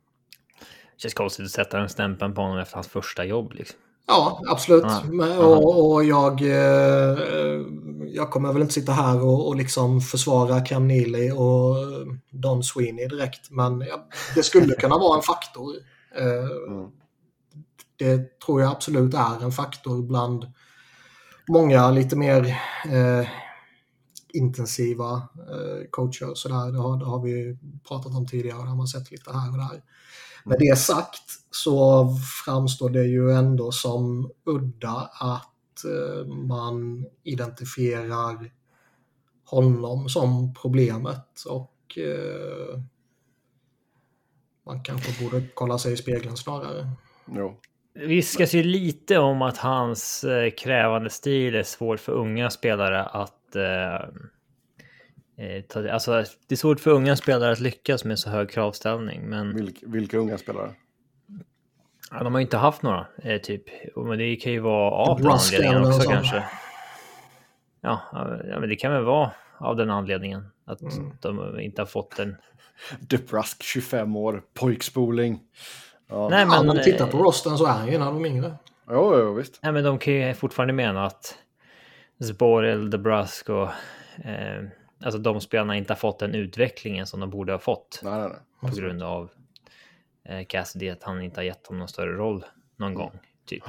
känns 1.01 1.13
konstigt 1.13 1.45
att 1.45 1.51
sätta 1.51 1.77
den 1.77 1.89
stämpeln 1.89 2.33
på 2.33 2.41
honom 2.41 2.57
efter 2.57 2.75
hans 2.75 2.87
första 2.87 3.25
jobb. 3.25 3.53
Liksom. 3.53 3.79
Ja, 4.07 4.41
absolut. 4.47 4.83
Ja. 5.11 5.45
Och, 5.45 5.91
och, 5.91 6.03
jag, 6.03 6.41
eh, 6.41 7.17
jag 8.07 8.31
kommer 8.31 8.53
väl 8.53 8.61
inte 8.61 8.73
sitta 8.73 8.91
här 8.91 9.23
och, 9.23 9.47
och 9.47 9.55
liksom 9.55 10.01
försvara 10.01 10.61
Cam 10.61 10.87
Neely 10.87 11.31
och 11.31 11.75
Don 12.29 12.63
Sweeney 12.63 13.07
direkt, 13.07 13.51
men 13.51 13.85
det 14.35 14.43
skulle 14.43 14.73
kunna 14.73 14.97
vara 14.97 15.17
en 15.17 15.23
faktor. 15.23 15.75
Eh, 16.17 16.73
mm. 16.73 16.91
Det 17.97 18.39
tror 18.39 18.61
jag 18.61 18.71
absolut 18.71 19.13
är 19.13 19.43
en 19.43 19.51
faktor 19.51 20.01
bland 20.01 20.45
många 21.47 21.91
lite 21.91 22.15
mer 22.15 22.45
eh, 22.85 23.27
intensiva 24.33 25.13
eh, 25.51 25.89
coacher. 25.89 26.33
Så 26.35 26.50
där, 26.50 26.71
det, 26.71 26.77
har, 26.77 26.97
det 26.97 27.05
har 27.05 27.21
vi 27.21 27.57
pratat 27.88 28.15
om 28.15 28.27
tidigare, 28.27 28.57
det 28.57 28.69
har 28.69 28.75
man 28.75 28.88
sett 28.88 29.11
lite 29.11 29.31
här 29.31 29.51
och 29.51 29.57
där. 29.57 29.83
Med 30.45 30.59
det 30.59 30.77
sagt 30.77 31.23
så 31.51 32.07
framstår 32.45 32.89
det 32.89 33.05
ju 33.05 33.31
ändå 33.31 33.71
som 33.71 34.31
udda 34.45 35.09
att 35.19 35.85
eh, 35.85 36.27
man 36.27 37.05
identifierar 37.23 38.51
honom 39.45 40.09
som 40.09 40.53
problemet 40.53 41.43
och 41.47 41.97
eh, 41.97 42.79
man 44.65 44.83
kanske 44.83 45.23
borde 45.23 45.47
kolla 45.53 45.77
sig 45.77 45.93
i 45.93 45.97
spegeln 45.97 46.38
snarare. 46.38 46.88
Jo. 47.35 47.59
viskas 47.93 48.53
ju 48.53 48.63
lite 48.63 49.17
om 49.17 49.41
att 49.41 49.57
hans 49.57 50.23
eh, 50.23 50.50
krävande 50.50 51.09
stil 51.09 51.55
är 51.55 51.63
svår 51.63 51.97
för 51.97 52.11
unga 52.11 52.50
spelare 52.50 53.03
att... 53.03 53.33
Eh, 53.55 53.96
eh, 55.46 55.62
ta, 55.70 55.89
alltså, 55.91 56.12
det 56.48 56.55
är 56.55 56.55
svårt 56.55 56.79
för 56.79 56.91
unga 56.91 57.15
spelare 57.15 57.51
att 57.51 57.60
lyckas 57.60 58.05
med 58.05 58.20
så 58.20 58.29
hög 58.29 58.50
kravställning, 58.50 59.29
men... 59.29 59.55
Vilk, 59.55 59.77
vilka 59.81 60.17
unga 60.17 60.38
spelare? 60.38 60.72
Ja, 62.12 62.24
de 62.24 62.34
har 62.34 62.39
ju 62.39 62.46
inte 62.46 62.58
haft 62.58 62.81
några, 62.81 63.08
eh, 63.24 63.41
typ. 63.41 63.63
Men 63.96 64.17
det 64.17 64.36
kan 64.36 64.51
ju 64.51 64.60
vara 64.60 64.91
av 64.91 65.17
den 65.22 65.31
anledningen 65.31 65.86
också 65.86 66.10
kanske. 66.10 66.43
Ja, 67.81 68.01
ja, 68.50 68.60
men 68.60 68.70
det 68.70 68.75
kan 68.75 68.91
väl 68.93 69.03
vara 69.03 69.31
av 69.58 69.75
den 69.75 69.89
anledningen. 69.89 70.46
Att 70.65 70.81
Mm. 70.81 71.12
de 71.22 71.60
inte 71.60 71.81
har 71.81 71.86
fått 71.88 72.20
en... 72.20 72.36
DeBrusk, 73.00 73.63
25 73.63 74.15
år, 74.15 74.43
pojkspoling. 74.53 75.39
Ja. 76.10 76.29
Nej, 76.29 76.39
Men, 76.39 76.48
men, 76.50 76.60
om 76.60 76.67
man 76.67 76.84
tittar 76.84 77.05
eh, 77.05 77.12
på 77.12 77.17
rosten 77.17 77.58
så 77.58 77.65
är 77.65 77.72
han 77.72 77.88
ju 77.88 77.96
en 77.96 78.01
av 78.01 78.13
de 78.13 78.25
yngre. 78.25 78.53
Jo, 78.89 79.20
jo, 79.20 79.34
visst. 79.34 79.60
Nej, 79.63 79.72
men 79.72 79.84
de 79.84 80.00
kan 80.00 80.13
ju 80.13 80.34
fortfarande 80.34 80.74
mena 80.74 81.05
att 81.05 81.36
Zboril, 82.21 82.89
DeBrusk 82.89 83.49
och... 83.49 83.67
Eh, 84.23 84.63
alltså 85.03 85.19
de 85.19 85.41
spelarna 85.41 85.77
inte 85.77 85.93
har 85.93 85.97
fått 85.97 86.19
den 86.19 86.35
utvecklingen 86.35 87.07
som 87.07 87.19
de 87.19 87.29
borde 87.29 87.51
ha 87.51 87.59
fått. 87.59 87.99
Nej, 88.03 88.19
nej, 88.19 88.29
nej. 88.61 88.71
På 88.71 88.77
grund 88.77 89.03
av 89.03 89.29
eh, 90.25 90.45
Cassidy, 90.45 90.89
att 90.89 91.03
han 91.03 91.21
inte 91.21 91.39
har 91.39 91.43
gett 91.45 91.63
dem 91.63 91.79
någon 91.79 91.87
större 91.87 92.11
roll 92.13 92.45
någon 92.75 92.93
gång. 92.93 93.11
Typ. 93.45 93.63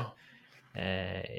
Eh, 0.75 1.31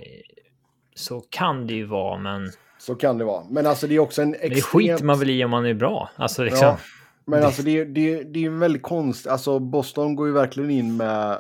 så 0.96 1.22
kan 1.30 1.68
det 1.68 1.74
ju 1.74 1.86
vara, 1.86 2.18
men, 2.18 2.52
Så 2.80 2.96
kan 2.96 3.18
det 3.18 3.26
vara. 3.26 3.44
Men 3.50 3.68
alltså 3.68 3.88
det 3.88 3.96
är 3.96 4.00
också 4.00 4.22
en 4.22 4.30
men 4.30 4.40
det 4.40 4.46
extremt... 4.46 4.66
skiter 4.66 5.06
man 5.06 5.20
väl 5.20 5.30
i 5.30 5.44
om 5.46 5.52
man 5.52 5.66
är 5.66 5.74
bra. 5.74 6.10
Alltså 6.16 6.44
liksom. 6.44 6.68
Ja, 6.68 6.78
men 7.26 7.44
alltså 7.44 7.62
det, 7.64 7.72
är- 7.80 7.86
det, 7.86 8.14
är- 8.14 8.24
det 8.24 8.46
är 8.46 8.50
väldigt 8.50 8.84
konstigt. 8.84 9.32
Alltså 9.32 9.60
Boston 9.60 10.16
går 10.16 10.28
ju 10.28 10.34
verkligen 10.34 10.70
in 10.72 10.98
med, 10.98 11.40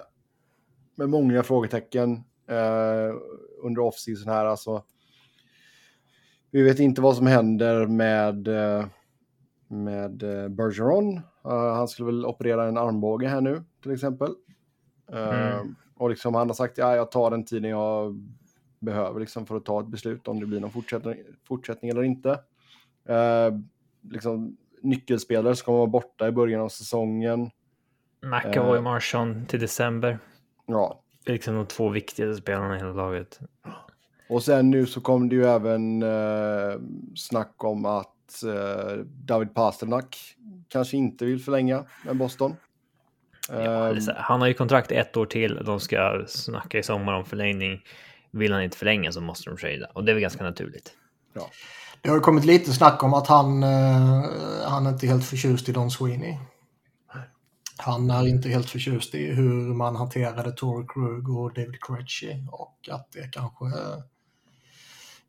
med 0.96 1.10
många 1.10 1.44
frågetecken 1.44 2.14
eh, 2.50 3.16
under 3.64 3.82
off-season 3.82 4.28
här. 4.34 4.46
Alltså, 4.46 4.84
vi 6.54 6.64
vet 6.64 6.80
inte 6.80 7.02
vad 7.02 7.16
som 7.16 7.28
händer 7.28 7.88
med, 7.88 8.48
eh, 8.48 8.86
med 9.68 10.24
eh, 10.24 10.50
Bergeron. 10.50 11.18
Eh, 11.46 11.76
han 11.76 11.88
skulle 11.88 12.06
väl 12.06 12.26
operera 12.26 12.68
en 12.68 12.78
armbåge 12.78 13.28
här 13.28 13.42
nu 13.42 13.64
till 13.84 13.92
exempel. 13.92 14.30
Mm. 15.12 15.76
Och 15.96 16.10
liksom 16.10 16.36
han 16.36 16.50
har 16.50 16.54
sagt 16.54 16.78
ja, 16.78 16.96
jag 16.96 17.12
tar 17.12 17.32
den 17.32 17.46
tiden 17.46 17.70
jag 17.70 18.16
behöver 18.80 19.20
liksom, 19.20 19.46
för 19.46 19.58
att 19.58 19.66
ta 19.66 19.80
ett 19.80 19.88
beslut 19.88 20.28
om 20.28 20.40
det 20.40 20.46
blir 20.46 20.60
någon 20.60 20.72
fortsättning, 20.72 21.16
fortsättning 21.48 21.92
eller 21.92 22.04
inte. 22.04 22.40
Liksom, 24.12 24.58
nyckelspelare 24.82 25.56
som 25.56 25.66
kommer 25.66 25.78
vara 25.78 25.88
borta 25.88 26.28
i 26.28 26.32
början 26.32 26.62
av 26.62 26.70
säsongen. 26.70 27.50
McAvoy, 28.22 28.78
Eh. 28.78 28.84
Marchand 28.84 29.48
till 29.50 29.60
december. 29.60 30.20
Ja. 30.66 31.04
Det 31.26 31.32
är 31.32 31.34
liksom 31.34 31.56
de 31.56 31.66
två 31.66 31.90
viktigaste 31.90 32.42
spelarna 32.42 32.76
i 32.76 32.80
hela 32.80 32.94
laget. 32.94 33.40
Och 34.30 34.44
sen 34.44 34.70
nu 34.70 34.86
så 34.86 35.02
kom 35.02 35.30
det 35.30 35.36
ju 35.36 35.46
även 35.46 36.04
eh, 36.04 36.80
snack 37.16 37.64
om 37.64 37.86
att 37.86 38.44
eh, 38.44 38.94
David 39.06 39.54
Pasternak 39.54 40.18
kanske 40.68 40.98
inte 40.98 41.26
vill 41.26 41.40
förlänga 41.40 41.86
med 42.06 42.18
Boston. 42.18 42.52
Ja, 42.52 42.64
Eh, 43.50 43.98
han 44.16 44.42
har 44.42 44.48
ju 44.48 44.54
kontrakt 44.54 44.92
ett 44.92 45.18
år 45.18 45.26
till. 45.26 45.62
De 45.66 45.80
ska 45.80 46.24
snacka 46.28 46.78
i 46.78 46.84
sommar 46.84 47.14
om 47.14 47.26
förlängning. 47.26 47.82
Vill 48.32 48.54
han 48.54 48.64
inte 48.64 48.78
förlänga 48.78 49.12
så 49.12 49.22
måste 49.22 49.50
de 49.50 49.58
trada. 49.58 49.86
Och 49.94 50.04
det 50.04 50.12
är 50.12 50.14
väl 50.14 50.22
ganska 50.22 50.44
naturligt. 50.44 50.92
Det 52.02 52.10
har 52.10 52.16
ju 52.16 52.22
kommit 52.22 52.46
lite 52.46 52.72
snack 52.72 53.04
om 53.04 53.14
att 53.14 53.28
han, 53.28 53.64
eh, 53.64 54.24
han 54.66 54.86
är 54.86 54.90
inte 54.90 55.08
helt 55.08 55.26
förtjust 55.26 55.70
i 55.70 55.72
Don 55.72 55.92
Sweeney. 55.92 56.38
Han 57.78 58.12
är 58.12 58.28
inte 58.28 58.50
helt 58.50 58.70
förtjust 58.70 59.16
i 59.16 59.26
hur 59.26 59.74
man 59.74 59.96
hanterade 59.96 60.52
Tory 60.52 60.88
Krug 60.88 61.30
och 61.30 61.54
David 61.54 61.84
Krejci 61.84 62.48
och 62.52 62.90
att 62.92 63.12
det 63.12 63.32
kanske 63.32 63.66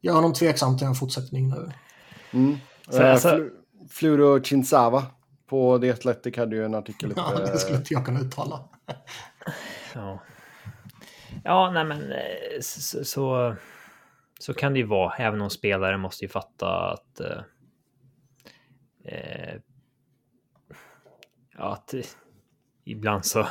eh, 0.04 0.06
gör 0.06 0.14
honom 0.14 0.32
tveksam 0.32 0.78
till 0.78 0.86
en 0.86 0.94
fortsättning 0.94 1.48
nu. 1.48 1.72
mm. 2.32 2.56
Så 2.88 3.02
Eh, 3.02 3.12
alltså- 3.12 3.28
Flu- 3.28 3.50
Fluro 3.90 4.42
Chinzava 4.44 5.06
på 5.46 5.78
The 5.78 5.90
Athletic 5.90 6.36
hade 6.36 6.56
ju 6.56 6.64
en 6.64 6.74
artikel 6.74 7.10
uppe. 7.12 7.20
Ja, 7.20 7.38
det 7.38 7.58
skulle 7.58 7.78
inte 7.78 7.94
jag 7.94 8.04
kunna 8.06 8.20
uttala. 8.20 8.68
Ja, 9.94 10.18
ja 11.44 11.70
nej 11.70 11.84
men 11.84 12.12
eh, 12.12 12.60
så, 12.60 13.04
så, 13.04 13.54
så 14.40 14.54
kan 14.54 14.72
det 14.72 14.78
ju 14.78 14.86
vara. 14.86 15.14
Även 15.16 15.40
om 15.40 15.50
spelare 15.50 15.96
måste 15.98 16.24
ju 16.24 16.28
fatta 16.28 16.90
att... 16.92 17.20
Eh, 17.20 17.38
eh, 19.04 19.54
ja, 21.58 21.72
att 21.72 21.94
ibland 22.84 23.24
så 23.24 23.46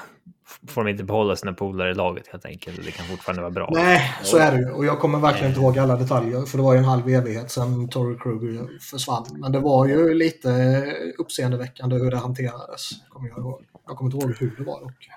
får 0.67 0.83
de 0.83 0.91
inte 0.91 1.03
behålla 1.03 1.35
sina 1.35 1.53
polare 1.53 1.91
i 1.91 1.93
laget 1.93 2.27
helt 2.27 2.45
enkelt. 2.45 2.85
Det 2.85 2.91
kan 2.91 3.05
fortfarande 3.05 3.41
vara 3.41 3.51
bra. 3.51 3.69
Nej, 3.73 4.01
så 4.23 4.37
är 4.37 4.51
det 4.51 4.57
ju. 4.57 4.71
Och 4.71 4.85
jag 4.85 4.99
kommer 4.99 5.19
verkligen 5.19 5.49
inte 5.49 5.61
ihåg 5.61 5.79
alla 5.79 5.95
detaljer. 5.95 6.45
För 6.45 6.57
det 6.57 6.63
var 6.63 6.73
ju 6.73 6.79
en 6.79 6.85
halv 6.85 7.09
evighet 7.09 7.51
sedan 7.51 7.89
Tory 7.89 8.17
Krug 8.17 8.81
försvann. 8.81 9.25
Men 9.31 9.51
det 9.51 9.59
var 9.59 9.87
ju 9.87 10.13
lite 10.13 10.83
uppseendeväckande 11.17 11.95
hur 11.95 12.11
det 12.11 12.17
hanterades. 12.17 12.89
Kommer 13.09 13.29
jag, 13.29 13.37
ihåg. 13.39 13.63
jag 13.87 13.97
kommer 13.97 14.11
inte 14.11 14.25
ihåg 14.25 14.35
hur 14.39 14.55
det 14.57 14.63
var 14.63 14.81
dock. 14.81 15.09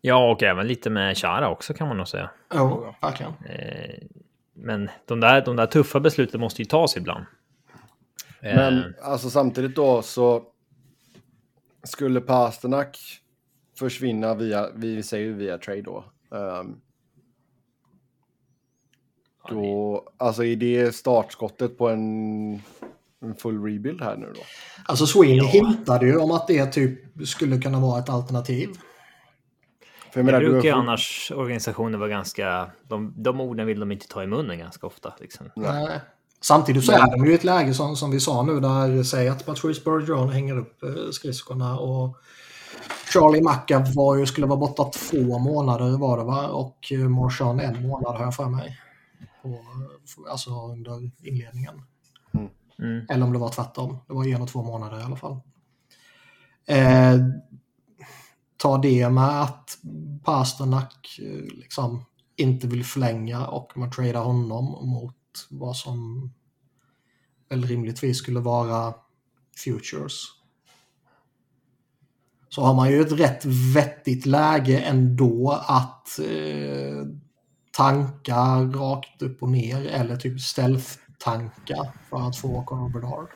Ja, 0.00 0.30
och 0.32 0.42
även 0.42 0.66
lite 0.66 0.90
med 0.90 1.18
Chara 1.18 1.48
också 1.48 1.74
kan 1.74 1.88
man 1.88 1.96
nog 1.96 2.08
säga. 2.08 2.30
Jo, 2.54 2.94
verkligen. 3.02 3.32
Eh, 3.32 3.98
men 4.54 4.90
de 5.06 5.20
där, 5.20 5.44
de 5.44 5.56
där 5.56 5.66
tuffa 5.66 6.00
besluten 6.00 6.40
måste 6.40 6.62
ju 6.62 6.66
tas 6.66 6.96
ibland. 6.96 7.24
Eh, 8.40 8.56
Men 8.56 8.94
alltså 9.02 9.30
samtidigt 9.30 9.76
då 9.76 10.02
så 10.02 10.42
skulle 11.84 12.20
Pasternak 12.20 12.98
försvinna 13.78 14.34
via, 14.34 14.68
vi 14.74 15.02
säger 15.02 15.24
ju 15.26 15.34
via 15.34 15.58
trade 15.58 15.82
då. 15.82 16.04
ehm, 16.36 16.76
då, 19.48 20.02
alltså 20.16 20.44
är 20.44 20.56
det 20.56 20.94
startskottet 20.94 21.78
på 21.78 21.88
en, 21.88 22.52
en 23.22 23.34
full 23.38 23.62
rebuild 23.64 24.00
här 24.02 24.16
nu 24.16 24.32
då? 24.34 24.40
Alltså 24.84 25.06
Sweeney 25.06 25.46
hintade 25.46 26.06
ju 26.06 26.16
om 26.16 26.30
att 26.30 26.46
det 26.46 26.66
typ 26.66 27.28
skulle 27.28 27.58
kunna 27.58 27.80
vara 27.80 27.98
ett 28.00 28.08
alternativ. 28.08 28.68
För 30.10 30.20
jag 30.20 30.26
Det 30.26 30.32
menar, 30.32 30.40
du 30.40 30.50
brukar 30.50 30.68
ju 30.68 30.74
annars 30.74 31.32
organisationer 31.34 31.98
vara 31.98 32.08
ganska... 32.08 32.70
De, 32.88 33.14
de 33.16 33.40
orden 33.40 33.66
vill 33.66 33.80
de 33.80 33.92
inte 33.92 34.08
ta 34.08 34.22
i 34.22 34.26
munnen 34.26 34.58
ganska 34.58 34.86
ofta. 34.86 35.14
Liksom. 35.20 35.46
Nej. 35.56 36.00
Samtidigt 36.40 36.84
så 36.84 36.92
är 36.92 37.10
de 37.10 37.24
ju 37.26 37.32
i 37.32 37.34
ett 37.34 37.44
läge 37.44 37.74
som, 37.74 37.96
som 37.96 38.10
vi 38.10 38.20
sa 38.20 38.42
nu 38.42 38.60
där, 38.60 39.02
säg 39.02 39.28
att 39.28 39.46
Patrice 39.46 39.84
Bergeron 39.84 40.28
hänger 40.28 40.58
upp 40.58 40.82
eh, 40.82 41.10
skridskorna 41.12 41.78
och 41.78 42.16
Charlie 43.08 43.42
McAvoy 43.42 44.26
skulle 44.26 44.46
vara 44.46 44.58
borta 44.58 44.84
två 44.84 45.38
månader 45.38 45.98
var 45.98 46.18
det 46.18 46.24
va? 46.24 46.48
Och 46.48 46.92
eh, 46.92 47.08
Marchand 47.08 47.60
en 47.60 47.88
månad 47.88 48.16
har 48.16 48.24
jag 48.24 48.34
för 48.34 48.48
mig. 48.48 48.78
På, 49.42 49.58
alltså 50.30 50.50
under 50.50 51.10
inledningen. 51.22 51.82
Mm. 52.78 53.06
Eller 53.08 53.26
om 53.26 53.32
det 53.32 53.38
var 53.38 53.48
tvärtom. 53.48 53.98
Det 54.08 54.14
var 54.14 54.26
en 54.26 54.42
och 54.42 54.48
två 54.48 54.62
månader 54.62 55.00
i 55.00 55.02
alla 55.02 55.16
fall. 55.16 55.40
Eh, 56.66 57.16
ta 58.56 58.78
det 58.78 59.10
med 59.10 59.42
att 59.42 59.78
Pasternak 60.24 61.18
eh, 61.22 61.58
liksom 61.58 62.04
inte 62.36 62.66
vill 62.66 62.84
förlänga 62.84 63.46
och 63.46 63.72
man 63.76 63.90
tradar 63.90 64.24
honom 64.24 64.88
mot 64.88 65.46
vad 65.50 65.76
som 65.76 66.30
väl 67.48 67.64
rimligtvis 67.64 68.18
skulle 68.18 68.40
vara 68.40 68.94
futures. 69.64 70.24
Så 72.54 72.62
har 72.62 72.74
man 72.74 72.90
ju 72.90 73.00
ett 73.00 73.12
rätt 73.12 73.44
vettigt 73.74 74.26
läge 74.26 74.78
ändå 74.78 75.62
att 75.66 76.18
eh, 76.18 77.06
tanka 77.76 78.36
rakt 78.62 79.22
upp 79.22 79.42
och 79.42 79.48
ner 79.48 79.86
eller 79.86 80.16
typ 80.16 80.40
stealth-tanka 80.40 81.92
för 82.10 82.28
att 82.28 82.36
få 82.36 82.62
Conor 82.64 82.88
Bedard. 82.88 83.28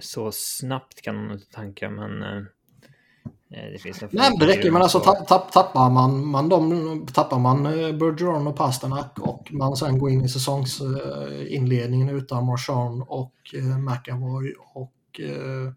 Så 0.00 0.30
snabbt 0.32 1.02
kan 1.02 1.14
man 1.16 1.32
inte 1.32 1.50
tanka, 1.50 1.90
men... 1.90 2.22
eh, 2.22 2.38
eh, 3.50 3.72
det 3.72 3.78
finns 3.82 4.02
en 4.02 4.08
Nej, 4.12 4.30
det 4.40 4.46
räcker. 4.46 4.70
Men 4.70 4.82
alltså 4.82 4.98
så- 4.98 5.04
tapp, 5.04 5.28
tapp, 5.28 5.52
tappar 5.52 5.90
man, 5.90 6.26
man 6.26 6.48
dem, 6.48 7.06
tappar 7.12 7.38
man 7.38 7.66
eh, 7.66 7.92
Bergeron 7.92 8.46
och 8.46 8.56
Pasternak 8.56 9.18
och 9.18 9.52
man 9.52 9.76
sen 9.76 9.98
går 9.98 10.10
in 10.10 10.24
i 10.24 10.28
säsongsinledningen 10.28 12.08
utan 12.08 12.46
Marchand 12.46 13.02
och 13.08 13.34
eh, 13.54 13.78
McAvoy 13.78 14.54
och 14.74 14.92
eh, 15.20 15.72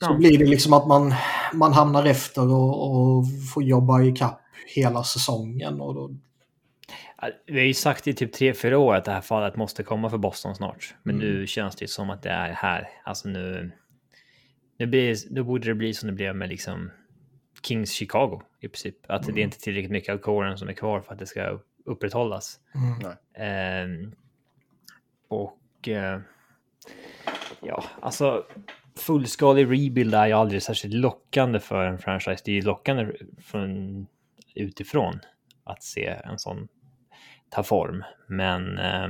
så 0.00 0.06
Ja. 0.06 0.14
blir 0.14 0.38
det 0.38 0.44
liksom 0.46 0.72
att 0.72 0.86
man, 0.86 1.14
man 1.54 1.72
hamnar 1.72 2.04
efter 2.04 2.52
och, 2.52 2.90
och 2.92 3.24
får 3.54 3.62
jobba 3.62 4.02
i 4.02 4.12
kapp 4.12 4.40
hela 4.76 5.04
säsongen. 5.04 5.80
Och 5.80 5.94
då, 5.94 6.10
Vi 7.46 7.58
har 7.58 7.66
ju 7.66 7.74
sagt 7.74 8.06
i 8.06 8.14
typ 8.14 8.32
tre, 8.32 8.54
fyra 8.54 8.78
år 8.78 8.94
att 8.94 9.04
det 9.04 9.12
här 9.12 9.20
fallet 9.20 9.56
måste 9.56 9.82
komma 9.82 10.10
för 10.10 10.18
Boston 10.18 10.54
snart. 10.54 10.94
Men 11.02 11.14
Mm. 11.14 11.26
nu 11.28 11.46
känns 11.46 11.76
det 11.76 11.82
ju 11.82 11.86
som 11.88 12.10
att 12.10 12.22
det 12.22 12.30
är 12.30 12.52
här. 12.52 12.88
Alltså 13.04 13.28
nu... 13.28 13.72
Nu, 14.78 14.86
blir, 14.86 15.16
nu 15.30 15.42
borde 15.42 15.68
det 15.68 15.74
bli 15.74 15.94
som 15.94 16.06
det 16.06 16.12
blev 16.12 16.36
med 16.36 16.48
liksom 16.48 16.90
Kings 17.62 17.90
Chicago 17.92 18.40
i 18.60 18.68
princip. 18.68 18.96
Att 19.08 19.22
det 19.26 19.40
är 19.40 19.44
inte 19.44 19.58
tillräckligt 19.60 19.90
mycket 19.92 20.14
av 20.14 20.18
kåren 20.18 20.58
som 20.58 20.68
är 20.68 20.72
kvar 20.72 21.00
för 21.00 21.12
att 21.12 21.18
det 21.18 21.26
ska 21.26 21.58
upprätthållas. 21.84 22.60
mm. 22.74 23.12
Ehm, 23.34 24.12
och... 25.28 25.88
eh, 25.88 26.20
ja, 27.62 27.84
alltså... 28.02 28.44
fullskalig 28.96 29.64
rebuild 29.64 30.14
är 30.14 30.26
ju 30.26 30.32
aldrig 30.32 30.62
särskilt 30.62 30.94
lockande 30.94 31.60
för 31.60 31.84
en 31.84 31.98
franchise. 31.98 32.42
Det 32.44 32.50
är 32.50 32.54
ju 32.54 32.62
lockande 32.62 33.12
från 33.44 34.06
utifrån 34.54 35.20
att 35.64 35.82
se 35.82 36.06
en 36.06 36.38
sån 36.38 36.68
ta 37.50 37.62
form. 37.62 38.04
Men 38.26 38.78
eh, 38.78 39.08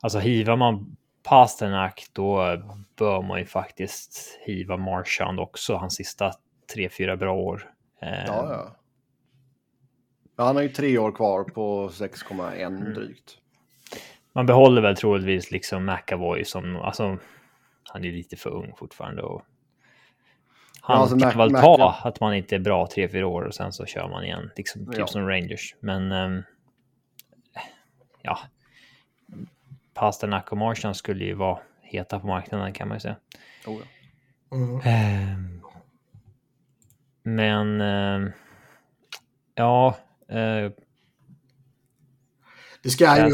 alltså 0.00 0.18
hivar 0.18 0.56
man 0.56 0.96
Pasternak 1.22 2.06
då 2.12 2.56
bör 2.96 3.22
man 3.22 3.38
ju 3.38 3.46
faktiskt 3.46 4.38
hiva 4.40 4.76
Marchand 4.76 5.40
också, 5.40 5.74
hans 5.74 5.94
sista 5.94 6.32
tre, 6.74 6.88
fyra 6.88 7.16
bra 7.16 7.34
år. 7.34 7.70
Eh, 8.02 8.24
ja, 8.26 8.52
ja. 8.52 8.76
Han 10.44 10.56
har 10.56 10.62
ju 10.62 10.68
tre 10.68 10.98
år 10.98 11.12
kvar 11.12 11.44
på 11.44 11.88
6,1 11.88 12.66
mm. 12.66 12.94
drygt. 12.94 13.38
Man 14.36 14.46
behåller 14.46 14.82
väl 14.82 14.96
troligtvis 14.96 15.50
liksom 15.50 15.84
McAvoy 15.84 16.44
som, 16.44 16.76
alltså, 16.76 17.18
han 17.82 18.04
är 18.04 18.12
lite 18.12 18.36
för 18.36 18.50
ung 18.50 18.72
fortfarande 18.76 19.22
och 19.22 19.42
han 20.80 20.96
ja, 20.96 21.02
alltså 21.02 21.18
kan 21.18 21.28
Mac 21.28 21.34
väl 21.36 21.50
ta 21.50 21.78
Mac 21.78 22.08
att 22.08 22.20
man 22.20 22.34
inte 22.34 22.54
är 22.54 22.58
bra 22.58 22.86
tre, 22.86 23.08
fyra 23.08 23.26
år 23.26 23.42
och 23.42 23.54
sen 23.54 23.72
så 23.72 23.86
kör 23.86 24.08
man 24.08 24.24
igen, 24.24 24.50
liksom 24.56 24.86
typ 24.86 24.98
ja. 24.98 25.06
som 25.06 25.28
Rangers. 25.28 25.74
Men 25.80 26.12
um, 26.12 26.42
ja, 28.22 28.38
Pasternak 29.94 30.52
och 30.52 30.58
Marchand 30.58 30.96
skulle 30.96 31.24
ju 31.24 31.34
vara 31.34 31.58
heta 31.82 32.20
på 32.20 32.26
marknaden 32.26 32.72
kan 32.72 32.88
man 32.88 32.96
ju 32.96 33.00
säga. 33.00 33.16
Oh 33.66 33.80
ja. 34.50 34.56
mm. 34.56 35.34
um, 35.34 35.60
men 37.22 37.80
um, 37.80 38.32
ja. 39.54 39.96
Uh, 40.30 40.70
det 42.82 42.90
ska 42.90 43.28
ju 43.28 43.32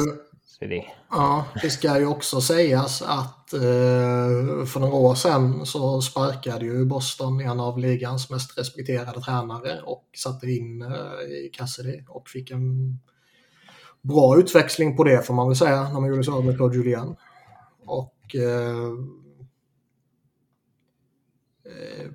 det. 0.68 0.84
Ja, 1.10 1.44
det 1.62 1.70
ska 1.70 1.98
ju 1.98 2.06
också 2.06 2.40
sägas 2.40 3.02
att 3.02 3.52
eh, 3.52 4.64
för 4.66 4.80
några 4.80 4.94
år 4.94 5.14
sedan 5.14 5.66
så 5.66 6.02
sparkade 6.02 6.64
ju 6.64 6.84
Boston 6.84 7.40
en 7.40 7.60
av 7.60 7.78
ligans 7.78 8.30
mest 8.30 8.58
respekterade 8.58 9.20
tränare 9.20 9.80
och 9.82 10.04
satte 10.16 10.46
in 10.46 10.82
eh, 10.82 10.88
Cassidy 11.52 12.04
och 12.08 12.28
fick 12.28 12.50
en 12.50 12.98
bra 14.02 14.38
utväxling 14.38 14.96
på 14.96 15.04
det 15.04 15.26
får 15.26 15.34
man 15.34 15.48
väl 15.48 15.56
säga 15.56 15.82
när 15.82 16.00
man 16.00 16.08
gjorde 16.08 16.24
så 16.24 16.42
med 16.42 16.56
Claude 16.56 16.76
Julien. 16.76 17.16
Och 17.86 18.36
eh, 18.36 18.92
eh, 21.64 22.10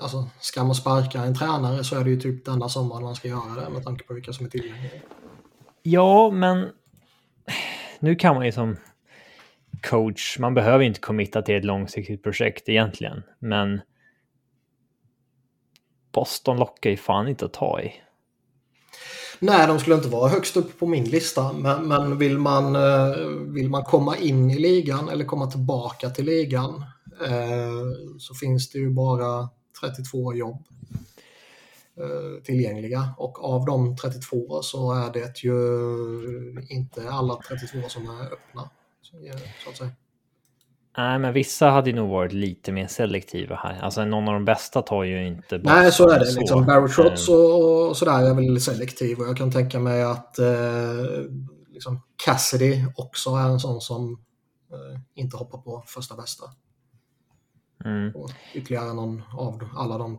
alltså, 0.00 0.28
ska 0.40 0.64
man 0.64 0.74
sparka 0.74 1.24
en 1.24 1.34
tränare 1.34 1.84
så 1.84 1.96
är 1.96 2.04
det 2.04 2.10
ju 2.10 2.20
typ 2.20 2.44
denna 2.44 2.68
sommar 2.68 3.00
man 3.00 3.14
ska 3.14 3.28
göra 3.28 3.64
det 3.64 3.70
med 3.70 3.84
tanke 3.84 4.04
på 4.04 4.14
vilka 4.14 4.32
som 4.32 4.46
är 4.46 4.50
tillgängliga. 4.50 4.90
Ja, 5.82 6.30
men 6.30 6.68
nu 8.00 8.14
kan 8.14 8.34
man 8.34 8.46
ju 8.46 8.52
som 8.52 8.76
coach, 9.82 10.38
man 10.38 10.54
behöver 10.54 10.84
inte 10.84 11.00
committa 11.00 11.42
till 11.42 11.56
ett 11.56 11.64
långsiktigt 11.64 12.22
projekt 12.22 12.68
egentligen, 12.68 13.22
men 13.38 13.80
Boston 16.12 16.56
lockar 16.56 16.90
ju 16.90 16.96
fan 16.96 17.28
inte 17.28 17.44
att 17.44 17.52
ta 17.52 17.80
i. 17.80 17.92
Nej, 19.40 19.66
de 19.66 19.78
skulle 19.78 19.96
inte 19.96 20.08
vara 20.08 20.28
högst 20.28 20.56
upp 20.56 20.78
på 20.78 20.86
min 20.86 21.04
lista, 21.04 21.52
men, 21.52 21.88
men 21.88 22.18
vill, 22.18 22.38
man, 22.38 22.76
eh, 22.76 23.16
vill 23.54 23.70
man 23.70 23.84
komma 23.84 24.16
in 24.16 24.50
i 24.50 24.58
ligan 24.58 25.08
eller 25.08 25.24
komma 25.24 25.50
tillbaka 25.50 26.10
till 26.10 26.24
ligan 26.24 26.84
eh, 27.26 28.18
så 28.18 28.34
finns 28.34 28.70
det 28.70 28.78
ju 28.78 28.90
bara 28.90 29.48
32 29.80 30.34
jobb 30.34 30.64
tillgängliga 32.44 33.14
och 33.18 33.44
av 33.44 33.64
de 33.64 33.96
32 33.96 34.62
så 34.62 34.92
är 34.92 35.12
det 35.12 35.44
ju 35.44 36.66
inte 36.68 37.10
alla 37.10 37.38
32 37.48 37.88
som 37.88 38.02
är 38.02 38.32
öppna. 38.32 38.70
Så 39.64 39.70
att 39.70 39.76
säga. 39.76 39.90
Nej, 40.98 41.18
men 41.18 41.32
vissa 41.32 41.70
hade 41.70 41.92
nog 41.92 42.10
varit 42.10 42.32
lite 42.32 42.72
mer 42.72 42.86
selektiva 42.86 43.56
här. 43.56 43.80
Alltså 43.80 44.04
någon 44.04 44.28
av 44.28 44.34
de 44.34 44.44
bästa 44.44 44.82
tar 44.82 45.04
ju 45.04 45.26
inte 45.26 45.58
Nej, 45.58 45.92
så 45.92 46.08
är 46.08 46.18
det. 46.18 46.26
Så. 46.26 46.40
Liksom 46.40 46.66
Barry 46.66 46.88
Trotz 46.88 47.28
och, 47.28 47.88
och 47.88 47.96
sådär 47.96 48.30
är 48.30 48.34
väl 48.34 48.60
selektiv 48.60 49.18
och 49.18 49.28
jag 49.28 49.36
kan 49.36 49.52
tänka 49.52 49.78
mig 49.78 50.02
att 50.02 50.38
eh, 50.38 50.46
liksom 51.68 52.00
Cassidy 52.24 52.84
också 52.96 53.30
är 53.30 53.48
en 53.48 53.60
sån 53.60 53.80
som 53.80 54.12
eh, 54.72 55.00
inte 55.14 55.36
hoppar 55.36 55.58
på 55.58 55.84
första 55.86 56.16
bästa. 56.16 56.44
Mm. 57.84 58.12
Och 58.14 58.30
ytterligare 58.54 58.94
någon 58.94 59.22
av 59.32 59.68
alla 59.76 59.98
de 59.98 60.18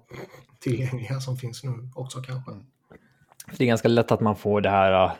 tillgängliga 0.59 1.19
som 1.19 1.37
finns 1.37 1.63
nu 1.63 1.89
också 1.95 2.21
kanske. 2.21 2.51
Det 3.57 3.63
är 3.63 3.67
ganska 3.67 3.87
lätt 3.87 4.11
att 4.11 4.21
man 4.21 4.35
får 4.35 4.61
det 4.61 4.69
här 4.69 5.11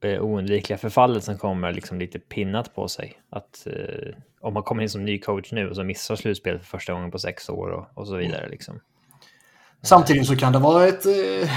äh, 0.00 0.22
oundvikliga 0.22 0.78
förfallet 0.78 1.24
som 1.24 1.38
kommer 1.38 1.72
liksom 1.72 1.98
lite 1.98 2.18
pinnat 2.18 2.74
på 2.74 2.88
sig. 2.88 3.20
Att 3.30 3.66
äh, 3.66 4.14
om 4.40 4.54
man 4.54 4.62
kommer 4.62 4.82
in 4.82 4.90
som 4.90 5.04
ny 5.04 5.18
coach 5.18 5.52
nu 5.52 5.68
och 5.68 5.76
så 5.76 5.84
missar 5.84 6.16
slutspel 6.16 6.58
för 6.58 6.64
första 6.66 6.92
gången 6.92 7.10
på 7.10 7.18
sex 7.18 7.48
år 7.48 7.68
och, 7.68 7.86
och 7.94 8.06
så 8.06 8.16
vidare. 8.16 8.48
Liksom. 8.48 8.80
Samtidigt 9.82 10.26
så 10.26 10.36
kan 10.36 10.52
det 10.52 10.58
vara 10.58 10.86
ett... 10.86 11.06
Äh, 11.06 11.50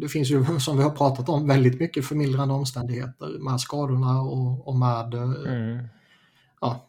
det 0.00 0.08
finns 0.08 0.30
ju, 0.30 0.44
som 0.60 0.76
vi 0.76 0.82
har 0.82 0.90
pratat 0.90 1.28
om, 1.28 1.48
väldigt 1.48 1.80
mycket 1.80 2.06
förmildrande 2.06 2.54
omständigheter 2.54 3.38
med 3.38 3.60
skadorna 3.60 4.20
och, 4.22 4.68
och 4.68 4.76
med 4.76 5.14
mm. 5.14 5.88
ja, 6.60 6.87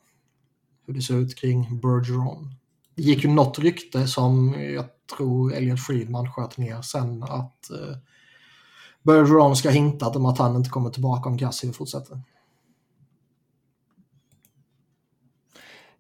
hur 0.90 0.94
det 0.96 1.02
ser 1.02 1.16
ut 1.16 1.36
kring 1.36 1.80
Bergeron. 1.82 2.56
Det 2.96 3.02
gick 3.02 3.24
ju 3.24 3.30
något 3.30 3.60
rykte 3.60 4.08
som 4.08 4.56
jag 4.60 4.86
tror 5.16 5.54
Elliot 5.54 5.80
Friedman 5.80 6.32
sköt 6.32 6.58
ner 6.58 6.82
sen 6.82 7.24
att 7.24 7.70
eh, 7.70 7.98
Bergeron 9.04 9.56
ska 9.56 9.70
hintat 9.70 10.16
om 10.16 10.26
att 10.26 10.38
han 10.38 10.56
inte 10.56 10.70
kommer 10.70 10.90
tillbaka 10.90 11.30
om 11.30 11.38
Gassi 11.38 11.74
fortsätter. 11.74 12.22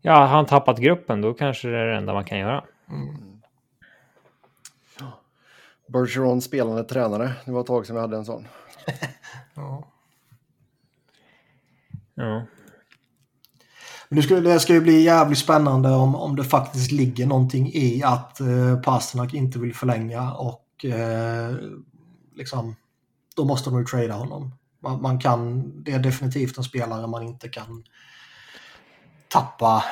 Ja, 0.01 0.13
har 0.13 0.27
han 0.27 0.45
tappat 0.45 0.79
gruppen 0.79 1.21
då 1.21 1.33
kanske 1.33 1.67
det 1.67 1.77
är 1.77 1.85
det 1.85 1.97
enda 1.97 2.13
man 2.13 2.25
kan 2.25 2.39
göra. 2.39 2.63
Mm. 2.89 3.41
Bergeron 5.87 6.41
spelande 6.41 6.83
tränare. 6.83 7.31
Det 7.45 7.51
var 7.51 7.61
ett 7.61 7.67
tag 7.67 7.85
sedan 7.85 7.95
vi 7.95 8.01
hade 8.01 8.17
en 8.17 8.25
sån. 8.25 8.47
ja. 9.53 9.87
ja. 12.13 12.45
Men 14.09 14.15
det 14.15 14.23
ska, 14.23 14.35
det 14.35 14.59
ska 14.59 14.73
ju 14.73 14.81
bli 14.81 15.01
jävligt 15.01 15.37
spännande 15.37 15.89
om, 15.89 16.15
om 16.15 16.35
det 16.35 16.43
faktiskt 16.43 16.91
ligger 16.91 17.25
någonting 17.25 17.71
i 17.73 18.03
att 18.03 18.39
eh, 18.39 18.81
Pasternak 18.81 19.33
inte 19.33 19.59
vill 19.59 19.75
förlänga 19.75 20.33
och 20.33 20.85
eh, 20.85 21.55
liksom 22.35 22.75
då 23.35 23.45
måste 23.45 23.69
de 23.69 23.79
ju 23.79 23.85
trada 23.85 24.13
honom. 24.13 24.55
Man, 24.79 25.01
man, 25.01 25.19
kan, 25.19 25.71
det 25.83 25.91
är 25.91 25.99
definitivt 25.99 26.57
en 26.57 26.63
spelare 26.63 27.07
man 27.07 27.23
inte 27.23 27.49
kan 27.49 27.83
tappa 29.27 29.83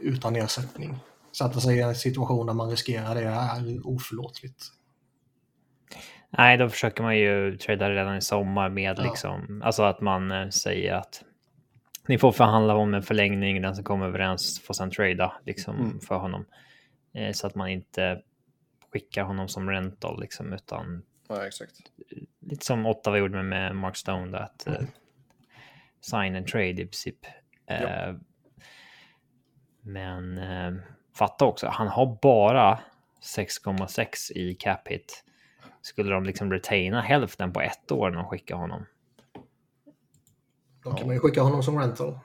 utan 0.00 0.36
ersättning. 0.36 0.98
Sätta 1.38 1.60
sig 1.60 1.78
i 1.78 1.82
en 1.82 1.94
situation 1.94 2.46
där 2.46 2.54
man 2.54 2.70
riskerar 2.70 3.14
det 3.14 3.20
är 3.20 3.86
oförlåtligt. 3.86 4.64
Nej, 6.38 6.56
då 6.56 6.68
försöker 6.68 7.02
man 7.02 7.18
ju 7.18 7.56
trada 7.56 7.90
redan 7.90 8.16
i 8.16 8.22
sommar 8.22 8.68
med 8.68 8.98
ja. 8.98 9.02
liksom, 9.02 9.62
alltså 9.64 9.82
att 9.82 10.00
man 10.00 10.30
eh, 10.30 10.48
säger 10.48 10.94
att 10.94 11.22
ni 12.08 12.18
får 12.18 12.32
förhandla 12.32 12.74
om 12.74 12.94
en 12.94 13.02
förlängning, 13.02 13.62
den 13.62 13.74
som 13.74 13.84
kommer 13.84 14.06
överens 14.06 14.60
får 14.60 14.74
sen 14.74 14.90
trada 14.90 15.32
liksom 15.44 15.76
mm. 15.76 16.00
för 16.00 16.16
honom. 16.18 16.46
Eh, 17.14 17.32
så 17.32 17.46
att 17.46 17.54
man 17.54 17.68
inte 17.68 18.22
skickar 18.92 19.22
honom 19.22 19.48
som 19.48 19.70
rental 19.70 20.20
liksom, 20.20 20.52
utan 20.52 21.02
ja, 21.28 21.46
exakt. 21.46 21.74
lite 22.40 22.66
som 22.66 22.86
Ottawa 22.86 23.18
gjorde 23.18 23.42
med 23.42 23.76
Mark 23.76 23.96
Stone, 23.96 24.30
där, 24.30 24.38
att 24.38 24.66
mm. 24.66 24.80
uh, 24.80 24.88
sign 26.00 26.36
and 26.36 26.46
trade 26.46 26.68
i 26.68 26.74
princip. 26.74 27.26
Ja. 27.66 28.08
Uh, 28.08 28.16
men 29.80 30.38
uh, 30.38 30.78
fatta 31.14 31.44
också, 31.44 31.66
han 31.66 31.88
har 31.88 32.18
bara 32.22 32.78
6,6 33.22 34.32
i 34.32 34.54
cap 34.54 34.88
hit. 34.88 35.24
Skulle 35.82 36.14
de 36.14 36.24
liksom 36.24 36.52
retaina 36.52 37.00
hälften 37.00 37.52
på 37.52 37.60
ett 37.60 37.92
år 37.92 38.10
när 38.10 38.16
de 38.16 38.28
skickar 38.28 38.56
honom? 38.56 38.86
Då 40.86 40.96
kan 40.96 41.06
man 41.06 41.16
ju 41.16 41.20
skicka 41.20 41.42
honom 41.42 41.62
som 41.62 41.78
rental. 41.78 42.18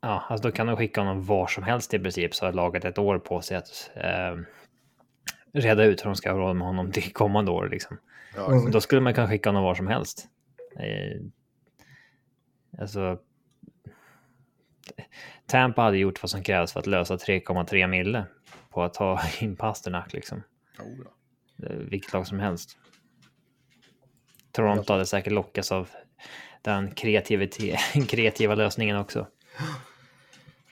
Ja, 0.00 0.24
alltså 0.28 0.48
då 0.48 0.52
kan 0.54 0.66
de 0.66 0.76
skicka 0.76 1.00
honom 1.00 1.24
var 1.24 1.46
som 1.46 1.64
helst 1.64 1.94
i 1.94 1.98
princip 1.98 2.34
så 2.34 2.44
har 2.44 2.52
laget 2.52 2.84
ett 2.84 2.98
år 2.98 3.18
på 3.18 3.40
sig 3.40 3.56
att 3.56 3.90
eh, 3.94 4.36
reda 5.52 5.84
ut 5.84 6.00
hur 6.00 6.04
de 6.04 6.16
ska 6.16 6.32
ha 6.32 6.38
råd 6.38 6.56
med 6.56 6.66
honom 6.66 6.92
till 6.92 7.12
kommande 7.12 7.50
år. 7.50 7.68
Liksom. 7.68 7.98
Ja, 8.36 8.52
mm. 8.52 8.70
Då 8.70 8.80
skulle 8.80 9.00
man 9.00 9.14
kunna 9.14 9.28
skicka 9.28 9.48
honom 9.48 9.62
var 9.62 9.74
som 9.74 9.86
helst. 9.86 10.28
Eh, 10.78 11.20
alltså, 12.80 13.18
Tampa 15.46 15.82
hade 15.82 15.98
gjort 15.98 16.22
vad 16.22 16.30
som 16.30 16.42
krävs 16.42 16.72
för 16.72 16.80
att 16.80 16.86
lösa 16.86 17.16
3,3 17.16 17.86
mille 17.86 18.26
på 18.70 18.82
att 18.82 18.94
ta 18.94 19.20
in 19.40 19.56
Pasternak 19.56 20.12
liksom. 20.12 20.42
Oh, 20.78 21.04
ja. 21.04 21.10
Vilket 21.90 22.12
lag 22.12 22.26
som 22.26 22.38
helst. 22.38 22.78
Toronto 24.52 24.92
hade 24.92 25.06
säkert 25.06 25.32
lockats 25.32 25.72
av 25.72 25.88
den 26.64 26.90
kreativa 28.08 28.54
lösningen 28.54 28.96
också. 28.96 29.26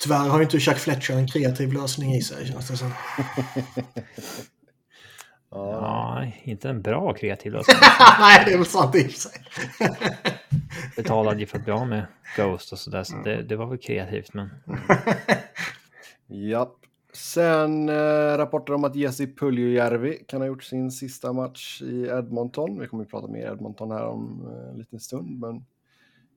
Tyvärr 0.00 0.28
har 0.28 0.38
ju 0.38 0.44
inte 0.44 0.60
Chuck 0.60 0.78
Fletcher 0.78 1.14
en 1.14 1.28
kreativ 1.28 1.72
lösning 1.72 2.14
i 2.14 2.22
sig 2.22 2.46
känns 2.46 2.68
det 2.68 2.76
som. 2.76 2.92
Ja, 5.54 6.26
inte 6.42 6.68
en 6.68 6.82
bra 6.82 7.14
kreativ 7.14 7.52
Nej, 8.18 8.42
det 8.46 8.52
är 8.52 8.56
väl 8.56 8.66
sant 8.66 8.94
i 8.94 9.06
och 9.06 9.10
för 9.10 9.18
sig. 9.18 9.32
Betalade 10.96 11.40
ju 11.40 11.46
för 11.46 11.58
att 11.58 11.64
bli 11.64 11.72
av 11.72 11.86
med 11.86 12.06
Ghost 12.36 12.72
och 12.72 12.78
sådär, 12.78 13.04
så 13.04 13.16
det, 13.16 13.42
det 13.42 13.56
var 13.56 13.66
väl 13.66 13.78
kreativt, 13.78 14.34
men... 14.34 14.50
Japp. 16.26 16.76
Sen 17.14 17.88
eh, 17.88 18.36
rapporter 18.36 18.72
om 18.72 18.84
att 18.84 18.96
Jesse 18.96 19.26
Puljujärvi 19.26 20.24
kan 20.28 20.40
ha 20.40 20.46
gjort 20.46 20.64
sin 20.64 20.90
sista 20.90 21.32
match 21.32 21.82
i 21.82 22.06
Edmonton. 22.06 22.80
Vi 22.80 22.86
kommer 22.86 23.04
att 23.04 23.10
prata 23.10 23.28
mer 23.28 23.52
Edmonton 23.52 23.90
här 23.90 24.06
om 24.06 24.48
eh, 24.50 24.70
en 24.70 24.78
liten 24.78 25.00
stund, 25.00 25.38
men 25.38 25.64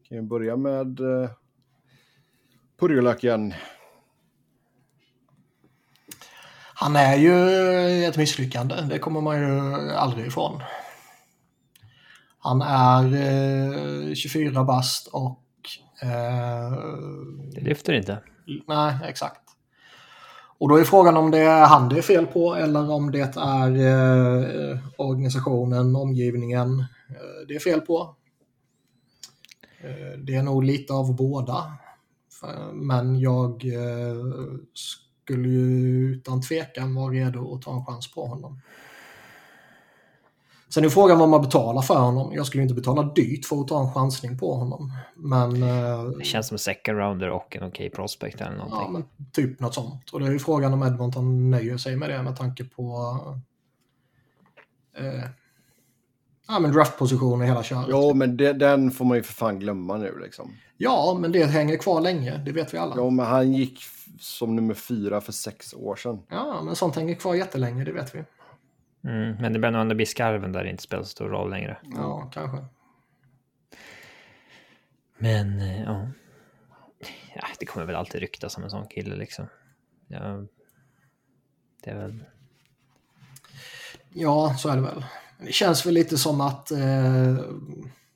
kan 0.10 0.18
ju 0.18 0.22
börja 0.24 0.56
med 0.56 1.00
eh, 1.00 1.30
Purjolöken. 2.80 3.54
Han 6.74 6.96
är 6.96 7.16
ju 7.16 8.06
ett 8.06 8.18
misslyckande, 8.18 8.76
det 8.90 9.00
kommer 9.00 9.22
man 9.22 9.42
ju 9.42 9.60
aldrig 9.92 10.28
ifrån. 10.28 10.62
Han 12.40 12.62
är 12.62 13.04
eh, 14.10 14.14
24 14.14 14.64
bast 14.64 15.08
och... 15.08 15.42
Eh, 16.02 16.72
Det 17.56 17.62
lyfter 17.62 17.94
inte. 17.94 18.20
nej, 18.68 18.96
exakt. 19.04 19.42
Och 20.58 20.70
då 20.70 20.76
är 20.76 20.84
frågan 20.84 21.18
om 21.18 21.32
det 21.32 21.40
är 21.40 21.66
han 21.66 21.90
det 21.90 21.98
är 21.98 22.02
fel 22.02 22.26
på 22.26 22.56
eller 22.56 22.92
om 22.92 23.12
det 23.12 23.38
är 23.38 23.70
eh, 23.70 24.78
organisationen, 24.98 25.96
omgivningen 25.96 26.80
eh, 27.10 27.48
det 27.48 27.56
är 27.56 27.60
fel 27.60 27.82
på. 27.82 28.16
Eh, 29.86 30.18
det 30.20 30.36
är 30.36 30.44
nog 30.44 30.64
lite 30.64 30.94
av 30.94 31.16
båda. 31.16 31.74
Men 32.74 33.20
jag 33.20 33.66
eh, 33.66 34.16
skulle 34.74 35.50
ju 35.50 36.14
utan 36.14 36.42
tvekan 36.42 36.96
vara 36.96 37.14
redo 37.14 37.56
att 37.56 37.62
ta 37.62 37.74
en 37.74 37.86
chans 37.86 38.12
på 38.12 38.26
honom. 38.26 38.62
Sen 40.70 40.86
är 40.86 40.90
frågan 40.90 41.20
vad 41.20 41.30
man 41.30 41.42
betalar 41.42 41.82
för 41.82 42.00
honom. 42.00 42.34
Jag 42.34 42.46
skulle 42.46 42.64
inte 42.64 42.76
betala 42.76 43.04
dyrt 43.04 43.46
för 43.46 43.62
att 43.62 43.68
ta 43.68 43.82
en 43.82 43.94
chansning 43.94 44.38
på 44.38 44.56
honom. 44.56 44.92
Men, 45.16 45.64
eh, 45.64 46.04
Det 46.04 46.26
känns 46.26 46.48
som 46.48 46.56
en 46.56 46.60
second 46.60 46.98
rounder 46.98 47.30
och 47.30 47.56
en 47.56 47.64
okej 47.64 47.90
prospect 47.90 48.42
eller 48.42 48.52
ja, 48.52 48.58
någonting. 48.58 48.94
men 48.94 49.04
typ 49.32 49.60
något 49.60 49.74
sånt. 49.74 50.10
Och 50.10 50.20
det 50.20 50.28
är 50.28 50.32
ju 50.32 50.40
frågan 50.40 50.74
om 50.74 50.84
Edmonton 50.84 51.50
nöjer 51.52 51.78
sig 51.78 51.96
med 51.96 52.10
det 52.10 52.24
med 52.24 52.36
tanke 52.38 52.64
på 52.64 53.18
eh, 54.98 55.30
ja, 56.48 56.60
men 56.60 56.72
draftposition 56.72 57.42
och 57.42 57.48
hela 57.48 57.64
köret. 57.64 57.88
Jo, 57.90 58.14
men 58.14 58.38
det, 58.38 58.54
den 58.54 58.92
får 58.92 59.06
man 59.06 59.18
ju 59.18 59.24
för 59.24 59.34
fan 59.34 59.60
glömma 59.60 59.98
nu 59.98 60.20
liksom. 60.20 60.56
Ja, 60.78 61.18
men 61.20 61.32
det 61.32 61.46
hänger 61.46 61.78
kvar 61.78 62.02
länge. 62.02 62.38
Det 62.38 62.52
vet 62.52 62.74
vi 62.74 62.78
alla. 62.78 62.94
Jo, 62.98 63.10
men 63.10 63.26
han 63.26 63.54
gick 63.54 63.84
som 64.20 64.56
nummer 64.56 64.74
fyra 64.74 65.22
för 65.22 65.32
sex 65.32 65.74
år 65.74 65.96
sedan. 65.96 66.24
Ja, 66.30 66.62
men 66.62 66.76
sånt 66.76 66.96
hänger 66.96 67.16
kvar 67.16 67.36
jättelänge, 67.36 67.84
det 67.84 67.92
vet 67.92 68.16
vi. 68.16 68.24
Mm, 69.04 69.36
men 69.42 69.54
det 69.54 69.60
börjar 69.60 69.72
nog 69.72 69.82
ändå 69.82 69.96
bli 69.96 70.06
skarven 70.06 70.52
där 70.52 70.64
det 70.64 70.70
inte 70.70 70.84
spelar 70.84 71.04
så 71.04 71.10
stor 71.10 71.30
roll 71.30 71.50
längre. 71.50 71.78
Ja, 71.84 72.32
kanske. 72.34 72.66
Men 75.18 75.60
eh, 75.60 75.84
ja. 75.84 76.08
ja, 77.36 77.48
det 77.60 77.66
kommer 77.66 77.86
väl 77.86 77.96
alltid 77.96 78.22
ryktas 78.22 78.58
om 78.58 78.64
en 78.64 78.70
sån 78.70 78.88
kille 78.88 79.16
liksom. 79.16 79.48
Ja, 80.08 80.44
det 81.84 81.90
är 81.92 81.96
väl... 81.96 82.24
Ja, 84.10 84.56
så 84.58 84.70
är 84.70 84.76
det 84.76 84.82
väl. 84.82 85.06
Det 85.46 85.52
känns 85.52 85.86
väl 85.86 85.94
lite 85.94 86.18
som 86.18 86.42
att... 86.42 86.72
Eh, 86.72 87.38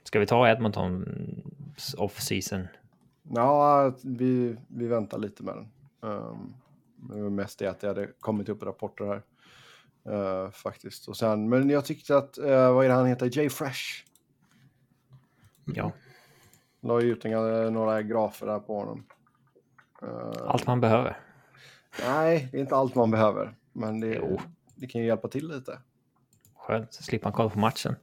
Ska 0.03 0.19
vi 0.19 0.25
ta 0.25 0.49
Edmonton 0.49 1.05
off-season? 1.97 2.67
Ja, 3.23 3.93
vi, 4.03 4.55
vi 4.67 4.87
väntar 4.87 5.17
lite 5.17 5.43
med 5.43 5.55
den. 5.55 5.71
Um, 6.11 6.53
det 6.95 7.21
var 7.21 7.29
mest 7.29 7.59
det 7.59 7.67
att 7.67 7.79
det 7.79 7.87
hade 7.87 8.07
kommit 8.19 8.49
upp 8.49 8.63
rapporter 8.63 9.05
här. 9.05 9.21
eh, 10.45 10.51
faktiskt. 10.51 11.07
Och 11.07 11.17
sen, 11.17 11.49
men 11.49 11.69
jag 11.69 11.85
tyckte 11.85 12.17
att, 12.17 12.37
eh, 12.37 12.73
vad 12.73 12.85
är 12.85 12.89
det 12.89 12.95
han 12.95 13.05
heter, 13.05 13.37
Jay 13.37 13.49
Fresh. 13.49 14.03
Ja, 15.65 15.91
La 16.81 17.01
ju 17.01 17.11
ut 17.11 17.25
en, 17.25 17.73
några 17.73 18.01
grafer 18.01 18.47
där 18.47 18.59
på 18.59 18.79
honom. 18.79 19.05
Eh, 20.01 20.41
allt 20.47 20.67
man 20.67 20.81
behöver. 20.81 21.19
Nej, 22.05 22.49
det 22.51 22.57
är 22.57 22.61
inte 22.61 22.75
allt 22.75 22.95
man 22.95 23.11
behöver. 23.11 23.55
Men 23.73 23.99
det, 23.99 24.39
det 24.75 24.87
kan 24.87 25.01
ju 25.01 25.07
hjälpa 25.07 25.27
till 25.27 25.47
lite. 25.47 25.79
Skönt, 26.69 26.93
så 26.93 27.03
slipper 27.03 27.25
man 27.25 27.33
kolla 27.33 27.49
på 27.49 27.59
matchen. 27.59 27.95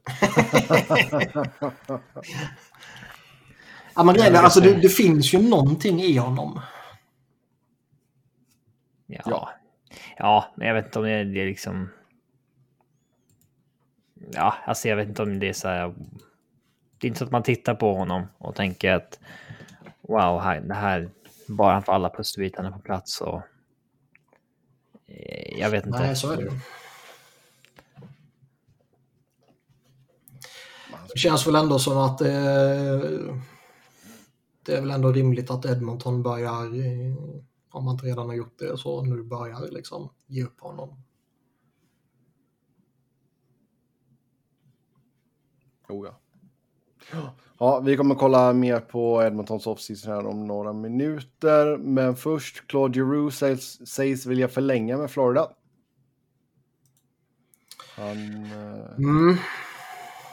ja, 3.95 4.03
men 4.03 4.15
grejen 4.15 4.35
är, 4.35 4.39
alltså, 4.39 4.61
det, 4.61 4.73
det 4.81 4.89
finns 4.89 5.33
ju 5.33 5.49
någonting 5.49 6.01
i 6.01 6.17
honom. 6.17 6.61
Ja. 9.05 9.21
Ja. 9.25 9.49
ja. 10.17 10.53
men 10.57 10.67
jag 10.67 10.75
vet 10.75 10.85
inte 10.85 10.99
om 10.99 11.05
det 11.05 11.11
är, 11.11 11.25
det 11.25 11.41
är 11.41 11.45
liksom... 11.45 11.89
Ja, 14.31 14.55
alltså 14.65 14.87
jag 14.87 14.95
vet 14.95 15.07
inte 15.07 15.23
om 15.23 15.39
det 15.39 15.49
är 15.49 15.53
så 15.53 15.67
här... 15.67 15.93
Det 16.97 17.07
är 17.07 17.09
inte 17.09 17.19
så 17.19 17.25
att 17.25 17.31
man 17.31 17.43
tittar 17.43 17.75
på 17.75 17.93
honom 17.93 18.27
och 18.37 18.55
tänker 18.55 18.93
att 18.93 19.19
wow, 20.01 20.61
det 20.67 20.73
här, 20.73 21.09
bara 21.47 21.73
han 21.73 21.83
får 21.83 21.93
alla 21.93 22.09
pusselbitarna 22.09 22.71
på 22.71 22.79
plats 22.79 23.21
och... 23.21 23.41
Eh, 25.07 25.59
Jag 25.59 25.69
vet 25.69 25.85
inte. 25.85 25.99
Nej, 25.99 26.15
så 26.15 26.31
är 26.31 26.37
det 26.37 26.43
ju. 26.43 26.51
Det 31.06 31.06
känns 31.17 31.47
väl 31.47 31.55
ändå 31.55 31.79
som 31.79 31.97
att 31.97 32.21
eh, 32.21 32.27
det 34.63 34.75
är 34.75 34.81
väl 34.81 34.91
ändå 34.91 35.11
rimligt 35.11 35.51
att 35.51 35.65
Edmonton 35.65 36.23
börjar, 36.23 36.65
eh, 36.65 37.15
om 37.71 37.85
man 37.85 37.93
inte 37.93 38.05
redan 38.05 38.27
har 38.27 38.35
gjort 38.35 38.59
det, 38.59 38.77
så 38.77 39.03
nu 39.03 39.23
börjar 39.23 39.71
liksom 39.71 40.09
ge 40.27 40.43
upp 40.43 40.61
honom. 40.61 41.03
Oh, 45.89 46.07
ja. 46.07 46.19
ja, 47.57 47.79
vi 47.79 47.97
kommer 47.97 48.15
kolla 48.15 48.53
mer 48.53 48.79
på 48.79 49.23
Edmontons 49.23 49.67
offseason 49.67 50.13
här 50.13 50.25
om 50.25 50.47
några 50.47 50.73
minuter. 50.73 51.77
Men 51.77 52.15
först, 52.15 52.67
Claude 52.67 52.99
Giroux 52.99 53.37
sägs, 53.37 53.87
sägs 53.87 54.25
vilja 54.25 54.47
förlänga 54.47 54.97
med 54.97 55.11
Florida. 55.11 55.51
Han, 57.95 58.43
eh, 58.43 58.97
Mm. 58.97 59.37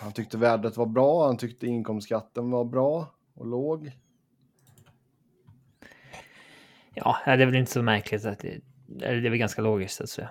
Han 0.04 0.12
tyckte 0.12 0.38
vädret 0.38 0.76
var 0.76 0.86
bra, 0.86 1.26
han 1.26 1.36
tyckte 1.36 1.66
inkomstskatten 1.66 2.50
var 2.50 2.64
bra 2.64 3.14
och 3.34 3.46
låg. 3.46 3.92
Ja, 6.94 7.16
det 7.26 7.30
är 7.30 7.46
väl 7.46 7.54
inte 7.54 7.72
så 7.72 7.82
märkligt 7.82 8.24
att 8.24 8.38
det, 8.38 8.60
det 8.86 9.06
är 9.06 9.20
väl 9.30 9.36
ganska 9.36 9.62
logiskt 9.62 10.00
att 10.00 10.08
säga. 10.08 10.30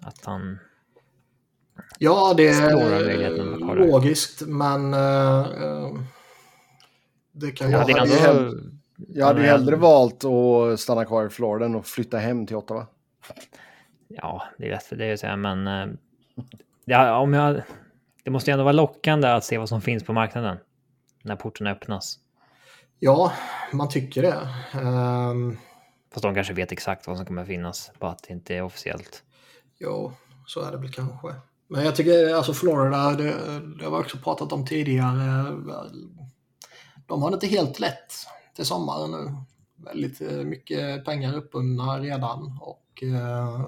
Att 0.00 0.24
han... 0.24 0.58
Ja, 1.98 2.34
det 2.36 2.48
är 2.48 3.74
logiskt, 3.74 4.42
men 4.46 4.94
eh, 4.94 5.46
det 7.32 7.50
kan 7.50 7.66
ju 7.70 7.72
Ja, 7.72 7.78
vara... 7.78 7.86
det 7.86 7.92
är 7.92 7.98
hade 7.98 8.38
ändå... 8.38 8.56
ju 8.56 8.70
Jag 9.08 9.26
hade 9.26 9.40
ju 9.40 9.46
hellre 9.46 9.76
valt 9.76 10.24
att 10.24 10.80
stanna 10.80 11.04
kvar 11.04 11.26
i 11.26 11.30
Florida 11.30 11.66
än 11.66 11.74
att 11.76 11.86
flytta 11.86 12.18
hem 12.18 12.46
till 12.46 12.56
Ottawa. 12.56 12.86
Ja, 14.08 14.42
det 14.58 14.66
är 14.66 14.70
lätt 14.70 14.82
för 14.82 14.96
dig 14.96 15.12
att 15.12 15.20
säga, 15.20 15.36
men... 15.36 15.66
eh, 15.66 15.94
Ja, 16.84 17.18
om 17.18 17.34
jag... 17.34 17.62
Det 18.24 18.30
måste 18.30 18.50
ju 18.50 18.52
ändå 18.52 18.64
vara 18.64 18.72
lockande 18.72 19.28
att 19.28 19.44
se 19.44 19.58
vad 19.58 19.68
som 19.68 19.80
finns 19.80 20.04
på 20.04 20.12
marknaden. 20.12 20.58
När 21.22 21.36
porten 21.36 21.66
öppnas. 21.66 22.18
Ja, 22.98 23.32
man 23.72 23.88
tycker 23.88 24.22
det. 24.22 24.48
Ehm, 24.80 25.56
Fast 26.12 26.22
de 26.22 26.34
kanske 26.34 26.54
vet 26.54 26.72
exakt 26.72 27.06
vad 27.06 27.16
som 27.16 27.26
kommer 27.26 27.44
finnas, 27.44 27.92
bara 27.98 28.10
att 28.10 28.22
det 28.28 28.32
inte 28.32 28.54
är 28.54 28.62
officiellt. 28.62 29.22
Jo, 29.78 30.12
så 30.46 30.60
är 30.60 30.72
det 30.72 30.78
väl 30.78 30.92
kanske. 30.92 31.34
Men 31.68 31.84
jag 31.84 31.96
tycker 31.96 32.34
alltså 32.34 32.54
Florida, 32.54 33.10
det, 33.10 33.34
det 33.78 33.84
har 33.84 33.90
vi 33.90 34.04
också 34.04 34.18
pratat 34.18 34.52
om 34.52 34.66
tidigare. 34.66 35.44
De 37.06 37.22
har 37.22 37.30
det 37.30 37.34
inte 37.34 37.46
helt 37.46 37.80
lätt 37.80 38.12
till 38.56 38.64
sommaren 38.64 39.10
nu. 39.10 39.34
Väldigt 39.76 40.20
eh, 40.20 40.36
mycket 40.36 41.04
pengar 41.04 41.36
uppbundna 41.36 41.98
redan 41.98 42.58
och 42.60 43.02
eh, 43.02 43.60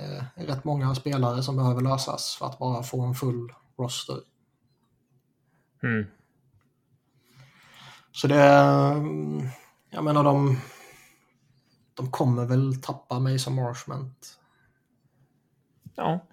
eh, 0.00 0.24
rätt 0.34 0.64
många 0.64 0.94
spelare 0.94 1.42
som 1.42 1.56
behöver 1.56 1.80
lösas 1.80 2.36
för 2.38 2.46
att 2.46 2.58
bara 2.58 2.82
få 2.82 3.02
en 3.02 3.14
full 3.14 3.52
roster. 3.78 4.20
Mm. 5.82 6.06
Så 8.12 8.26
det, 8.26 8.44
mm, 8.44 9.48
jag 9.90 10.04
menar 10.04 10.24
de, 10.24 10.60
de 11.94 12.10
kommer 12.10 12.44
väl 12.46 12.82
tappa 12.82 13.18
mig 13.18 13.38
som 13.38 13.54
Marshment. 13.54 14.38
Ja, 15.94 16.26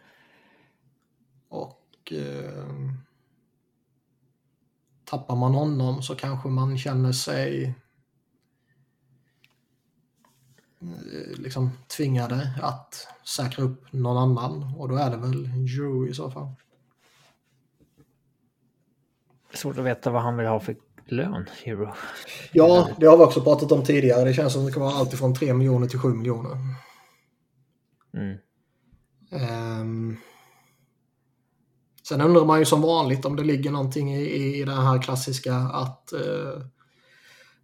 Och 1.49 2.13
eh, 2.13 2.67
tappar 5.03 5.36
man 5.36 5.53
honom 5.53 6.03
så 6.03 6.15
kanske 6.15 6.49
man 6.49 6.77
känner 6.77 7.12
sig 7.12 7.75
eh, 10.82 11.38
liksom 11.38 11.71
tvingade 11.97 12.60
att 12.62 13.08
säkra 13.27 13.63
upp 13.63 13.93
någon 13.93 14.17
annan 14.17 14.75
och 14.77 14.89
då 14.89 14.95
är 14.95 15.09
det 15.09 15.17
väl 15.17 15.43
Drew 15.43 16.09
i 16.09 16.13
så 16.13 16.31
fall. 16.31 16.47
svårt 19.53 19.77
att 19.77 19.85
veta 19.85 20.11
vad 20.11 20.21
han 20.21 20.37
vill 20.37 20.47
ha 20.47 20.59
för 20.59 20.75
lön, 21.05 21.45
Hero. 21.63 21.93
Ja, 22.51 22.89
det 22.97 23.05
har 23.05 23.17
vi 23.17 23.23
också 23.23 23.41
pratat 23.41 23.71
om 23.71 23.83
tidigare. 23.83 24.23
Det 24.23 24.33
känns 24.33 24.53
som 24.53 24.65
det 24.65 24.71
kan 24.71 24.81
vara 24.81 24.93
allt 24.93 25.13
från 25.13 25.35
3 25.35 25.53
miljoner 25.53 25.87
till 25.87 25.99
7 25.99 26.09
miljoner. 26.09 26.57
Mm. 28.13 28.37
Um, 29.81 30.17
sen 32.07 32.21
undrar 32.21 32.45
man 32.45 32.59
ju 32.59 32.65
som 32.65 32.81
vanligt 32.81 33.25
om 33.25 33.35
det 33.35 33.43
ligger 33.43 33.71
någonting 33.71 34.15
i, 34.15 34.59
i 34.59 34.63
det 34.63 34.71
här 34.71 35.01
klassiska 35.01 35.55
att 35.55 36.13
uh, 36.13 36.61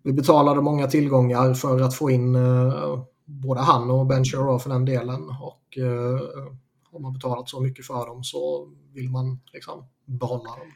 vi 0.04 0.14
betalade 0.14 0.62
många 0.62 0.88
tillgångar 0.88 1.54
för 1.54 1.82
att 1.82 1.96
få 1.96 2.12
in 2.12 2.36
uh, 2.36 3.04
både 3.26 3.62
han 3.62 3.92
och 3.92 4.06
Ben 4.06 4.26
Sherraw 4.26 4.60
för 4.60 4.70
den 4.70 4.86
delen. 4.86 5.30
Och 5.30 5.78
uh, 5.78 6.20
har 6.92 7.00
man 7.00 7.14
betalat 7.14 7.50
så 7.50 7.62
mycket 7.62 7.88
för 7.88 8.08
dem 8.08 8.24
så 8.24 8.72
vill 8.94 9.10
man 9.10 9.40
liksom 9.54 9.86
behålla 10.06 10.50
dem. 10.50 10.72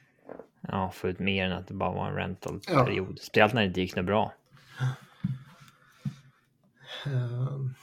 Ja, 0.62 0.92
få 0.94 1.08
ut 1.08 1.20
mer 1.20 1.46
än 1.46 1.52
att 1.52 1.68
det 1.68 1.74
bara 1.74 1.92
var 1.92 2.08
en 2.08 2.16
rental-period. 2.16 3.14
Ja. 3.18 3.22
Speciellt 3.22 3.54
när 3.54 3.62
det 3.62 3.68
inte 3.68 3.82
gick 3.82 3.96
något 3.96 4.06
bra. 4.06 4.34
Um, 7.06 7.76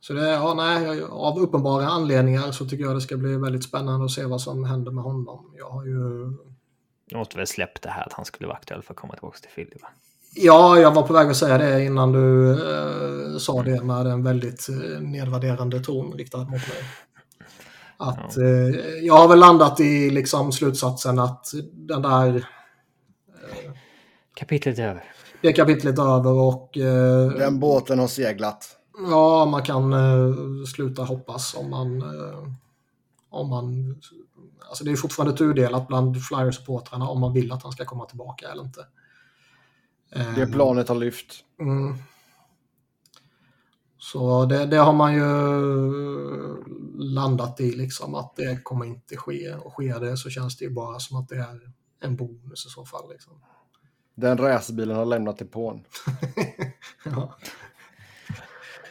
så 0.00 0.12
det, 0.12 0.28
ja, 0.28 0.54
nej, 0.54 1.02
av 1.02 1.38
uppenbara 1.38 1.86
anledningar 1.86 2.52
så 2.52 2.66
tycker 2.66 2.84
jag 2.84 2.94
det 2.94 3.00
ska 3.00 3.16
bli 3.16 3.36
väldigt 3.36 3.64
spännande 3.64 4.04
att 4.04 4.10
se 4.10 4.24
vad 4.24 4.40
som 4.40 4.64
händer 4.64 4.92
med 4.92 5.04
honom. 5.04 5.54
Jag 5.58 5.70
har 5.70 5.84
ju... 5.84 6.32
Du 7.08 7.16
måste 7.16 7.36
väl 7.36 7.46
släppt 7.46 7.82
det 7.82 7.90
här 7.90 8.06
att 8.06 8.12
han 8.12 8.24
skulle 8.24 8.46
vara 8.46 8.56
aktuell 8.56 8.82
för 8.82 8.94
att 8.94 9.00
komma 9.00 9.14
tillbaka 9.14 9.38
till 9.38 9.50
Philly 9.50 9.76
va? 9.82 9.88
Ja, 10.34 10.78
jag 10.78 10.94
var 10.94 11.02
på 11.02 11.12
väg 11.12 11.30
att 11.30 11.36
säga 11.36 11.58
det 11.58 11.84
innan 11.84 12.12
du 12.12 12.50
eh, 12.50 13.38
sa 13.38 13.62
det 13.62 13.82
med 13.82 14.06
en 14.06 14.22
väldigt 14.22 14.68
eh, 14.68 15.00
nedvärderande 15.00 15.80
ton 15.80 16.12
riktad 16.12 16.38
mot 16.38 16.50
mig. 16.50 16.84
Att, 17.96 18.36
eh, 18.36 18.44
jag 19.02 19.14
har 19.14 19.28
väl 19.28 19.38
landat 19.38 19.80
i 19.80 20.10
liksom 20.10 20.52
slutsatsen 20.52 21.18
att 21.18 21.46
den 21.72 22.02
där... 22.02 22.36
Eh, 22.36 23.72
kapitlet 24.34 24.78
är 24.78 24.88
över. 24.88 25.04
Det 25.42 25.52
kapitlet 25.52 25.98
är 25.98 26.16
över 26.16 26.32
och... 26.32 26.78
Eh, 26.78 27.30
den 27.30 27.60
båten 27.60 27.98
har 27.98 28.06
seglat. 28.06 28.76
Ja, 29.10 29.44
man 29.44 29.62
kan 29.62 29.92
eh, 29.92 30.34
sluta 30.74 31.02
hoppas 31.02 31.54
om 31.54 31.70
man... 31.70 32.02
Eh, 32.02 32.48
om 33.30 33.48
man 33.48 33.96
alltså 34.68 34.84
det 34.84 34.92
är 34.92 34.96
fortfarande 34.96 35.36
tudelat 35.36 35.88
bland 35.88 36.16
Flyers-supportrarna 36.16 37.08
om 37.08 37.20
man 37.20 37.32
vill 37.32 37.52
att 37.52 37.62
han 37.62 37.72
ska 37.72 37.84
komma 37.84 38.04
tillbaka 38.04 38.48
eller 38.48 38.62
inte. 38.62 38.86
Det 40.12 40.46
planet 40.46 40.88
har 40.88 40.96
lyft. 40.96 41.44
Mm. 41.60 41.94
Så 43.98 44.44
det, 44.44 44.66
det, 44.66 44.76
har 44.76 44.92
man 44.92 45.14
ju 45.14 45.24
landat 46.98 47.60
i 47.60 47.72
liksom 47.72 48.14
att 48.14 48.36
det 48.36 48.62
kommer 48.62 48.86
inte 48.86 49.16
ske. 49.16 49.54
Och 49.54 49.72
sker 49.72 50.00
det 50.00 50.16
så 50.16 50.30
känns 50.30 50.56
det 50.56 50.64
ju 50.64 50.70
bara 50.70 50.98
som 50.98 51.16
att 51.16 51.28
det 51.28 51.36
är 51.36 51.60
en 52.00 52.16
bonus 52.16 52.66
i 52.66 52.68
så 52.68 52.84
fall. 52.84 53.10
Liksom. 53.10 53.32
Den 54.14 54.38
racerbilen 54.38 54.96
har 54.96 55.04
lämnat 55.04 55.38
depån. 55.38 55.84
ja. 57.04 57.34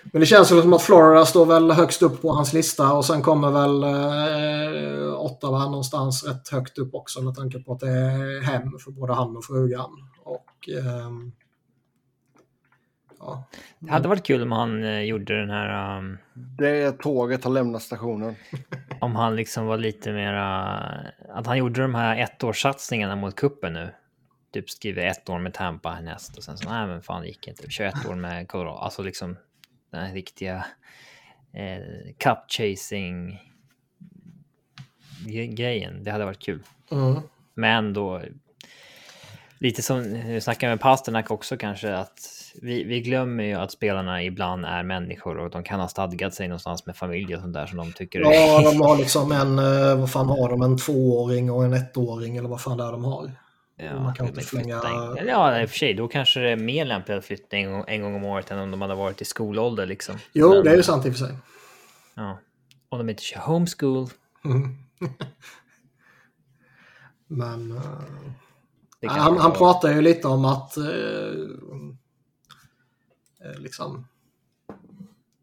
Men 0.03 0.19
det 0.19 0.25
känns 0.25 0.47
som 0.47 0.73
att 0.73 0.81
Florida 0.81 1.25
står 1.25 1.45
väl 1.45 1.71
högst 1.71 2.01
upp 2.01 2.21
på 2.21 2.31
hans 2.31 2.53
lista 2.53 2.93
och 2.93 3.05
sen 3.05 3.21
kommer 3.21 3.51
väl 3.51 3.83
eh, 3.83 5.13
Ottawa 5.13 5.65
någonstans 5.65 6.23
rätt 6.27 6.49
högt 6.49 6.77
upp 6.77 6.95
också 6.95 7.21
med 7.21 7.35
tanke 7.35 7.59
på 7.59 7.73
att 7.73 7.79
det 7.79 7.89
är 7.89 8.41
hem 8.41 8.79
för 8.79 8.91
både 8.91 9.13
han 9.13 9.37
och 9.37 9.45
frugan. 9.45 9.89
Och, 10.23 10.69
eh, 10.69 11.11
ja. 13.19 13.43
Det 13.79 13.91
hade 13.91 14.07
varit 14.07 14.25
kul 14.25 14.41
om 14.41 14.51
han 14.51 14.83
eh, 14.83 15.01
gjorde 15.01 15.39
den 15.39 15.49
här... 15.49 15.97
Um, 15.97 16.17
det 16.33 16.91
tåget 16.91 17.43
har 17.43 17.51
lämnat 17.51 17.81
stationen. 17.81 18.35
om 19.01 19.15
han 19.15 19.35
liksom 19.35 19.65
var 19.65 19.77
lite 19.77 20.11
mera... 20.11 20.77
Att 21.29 21.47
han 21.47 21.57
gjorde 21.57 21.81
de 21.81 21.95
här 21.95 22.17
ettårssatsningarna 22.17 23.15
mot 23.15 23.35
kuppen 23.35 23.73
nu. 23.73 23.89
Typ 24.53 24.69
skriver 24.69 25.05
ett 25.05 25.29
år 25.29 25.39
med 25.39 25.53
Tampa 25.53 25.89
härnäst 25.89 26.37
och 26.37 26.43
sen 26.43 26.57
så 26.57 26.69
nej 26.69 26.87
men 26.87 27.01
fan 27.01 27.21
det 27.21 27.27
gick 27.27 27.47
inte. 27.47 27.69
Kör 27.69 27.85
ett 27.85 28.09
år 28.09 28.15
med 28.15 28.47
Colorado. 28.47 28.77
Alltså 28.77 29.03
liksom 29.03 29.37
den 29.91 30.05
här 30.05 30.13
riktiga 30.13 30.65
eh, 31.53 32.13
cup 32.17 32.37
chasing 32.47 33.39
grejen. 35.49 36.03
Det 36.03 36.11
hade 36.11 36.25
varit 36.25 36.39
kul. 36.39 36.63
Mm. 36.91 37.21
Men 37.53 37.93
då 37.93 38.21
lite 39.61 39.81
som 39.81 40.03
vi 40.27 40.41
snackade 40.41 40.71
med 40.71 40.79
Pasternak 40.79 41.31
också 41.31 41.57
kanske 41.57 41.95
att 41.95 42.19
vi, 42.61 42.83
vi 42.83 43.01
glömmer 43.01 43.43
ju 43.43 43.53
att 43.53 43.71
spelarna 43.71 44.23
ibland 44.23 44.65
är 44.65 44.83
människor 44.83 45.37
och 45.37 45.49
de 45.49 45.63
kan 45.63 45.79
ha 45.79 45.87
stadgat 45.87 46.33
sig 46.33 46.47
någonstans 46.47 46.85
med 46.85 46.95
familj 46.95 47.35
och 47.35 47.41
sånt 47.41 47.53
där 47.53 47.65
som 47.65 47.77
de 47.77 47.91
tycker 47.91 48.19
Ja, 48.19 48.61
de 48.71 48.81
har 48.81 48.97
liksom 48.97 49.31
en, 49.31 49.59
eh, 49.59 49.99
vad 49.99 50.11
fan 50.11 50.29
har 50.29 50.49
de, 50.49 50.61
en 50.61 50.77
tvååring 50.77 51.51
och 51.51 51.65
en 51.65 51.73
ettåring 51.73 52.37
eller 52.37 52.49
vad 52.49 52.61
fan 52.61 52.77
det 52.77 52.83
är 52.83 52.91
de 52.91 53.05
har. 53.05 53.31
Ja, 53.75 53.99
man 53.99 54.13
kan 54.13 54.27
inte 54.27 54.41
flänga... 54.41 54.81
Ja, 55.25 55.61
i 55.61 55.65
och 55.65 55.69
för 55.69 55.77
sig, 55.77 55.93
då 55.93 56.07
kanske 56.07 56.39
det 56.39 56.49
är 56.49 56.55
mer 56.55 56.85
lämpligt 56.85 57.17
att 57.17 57.25
flytta 57.25 57.57
en 57.57 57.71
gång, 57.71 57.83
en 57.87 58.01
gång 58.01 58.15
om 58.15 58.23
året 58.23 58.51
än 58.51 58.59
om 58.59 58.71
de 58.71 58.81
hade 58.81 58.95
varit 58.95 59.21
i 59.21 59.25
skolålder 59.25 59.85
liksom. 59.85 60.15
Jo, 60.33 60.49
Men, 60.49 60.63
det 60.63 60.71
är 60.71 60.75
ju 60.75 60.83
sant 60.83 61.05
i 61.05 61.09
och 61.09 61.13
för 61.13 61.25
sig. 61.25 61.37
Ja, 62.13 62.39
om 62.89 62.97
de 62.97 63.09
inte 63.09 63.23
kör 63.23 63.39
homeschool. 63.39 64.09
Mm. 64.45 64.77
Men... 67.27 67.71
Uh, 67.71 67.81
han, 69.07 69.37
han 69.37 69.51
pratar 69.51 69.89
ju 69.89 70.01
lite 70.01 70.27
om 70.27 70.45
att 70.45 70.77
uh, 70.77 71.47
liksom 73.57 74.07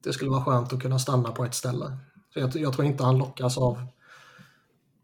det 0.05 0.13
skulle 0.13 0.31
vara 0.31 0.45
skönt 0.45 0.73
att 0.73 0.83
kunna 0.83 0.99
stanna 0.99 1.33
på 1.33 1.45
ett 1.45 1.55
ställe. 1.55 1.99
Så 2.33 2.41
jag, 2.41 2.57
jag 2.57 2.73
tror 2.73 2.87
inte 2.87 3.05
han 3.05 3.19
lockas 3.19 3.59
av, 3.59 3.87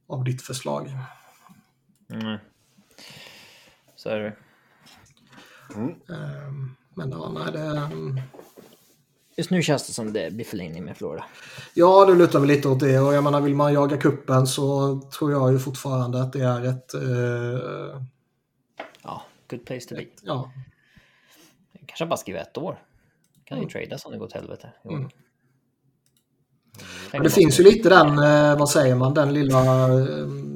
av 0.07 0.25
ditt 0.25 0.43
förslag. 0.43 0.91
Mm. 2.11 2.39
Så 4.05 4.11
är 4.11 4.21
det. 4.21 4.33
Mm. 5.75 5.89
Um, 5.89 6.77
men 6.95 7.11
ja, 7.11 7.33
nej, 7.35 7.53
det... 7.53 7.95
Um... 7.95 8.21
Just 9.37 9.51
nu 9.51 9.63
känns 9.63 9.87
det 9.87 9.93
som 9.93 10.13
det 10.13 10.33
blir 10.33 10.45
förlängning 10.45 10.85
med 10.85 10.97
Flora. 10.97 11.25
Ja, 11.75 12.05
det 12.05 12.15
lutar 12.15 12.39
väl 12.41 12.49
lite 12.49 12.69
åt 12.69 12.81
det. 12.81 12.99
Och 12.99 13.15
jag 13.15 13.25
menar, 13.25 13.41
vill 13.41 13.55
man 13.55 13.73
jaga 13.73 13.97
kuppen 13.97 14.47
så 14.47 15.01
tror 15.19 15.33
jag 15.33 15.53
ju 15.53 15.59
fortfarande 15.59 16.23
att 16.23 16.33
det 16.33 16.41
är 16.41 16.65
ett... 16.65 16.95
Uh... 16.95 18.03
Ja, 19.03 19.23
good 19.51 19.67
place 19.67 19.89
to 19.89 19.95
be. 19.95 20.05
Ja. 20.23 20.53
Kanske 21.87 22.07
bara 22.07 22.17
skriva 22.17 22.41
ett 22.41 22.59
år. 22.59 22.79
Kan 23.45 23.59
mm. 23.59 23.69
ju 23.69 23.73
tradas 23.73 24.07
om 24.07 24.13
det 24.13 24.19
går 24.19 24.27
åt 24.27 24.33
helvete. 24.33 24.73
Mm. 24.85 25.09
Men 27.13 27.23
det 27.23 27.31
finns 27.31 27.61
ju 27.61 27.65
lite 27.65 27.89
den, 27.89 28.19
eh, 28.19 28.59
vad 28.59 28.71
säger 28.71 28.95
man, 28.95 29.15
den 29.15 29.35
lilla... 29.35 29.89
Um, 29.89 30.54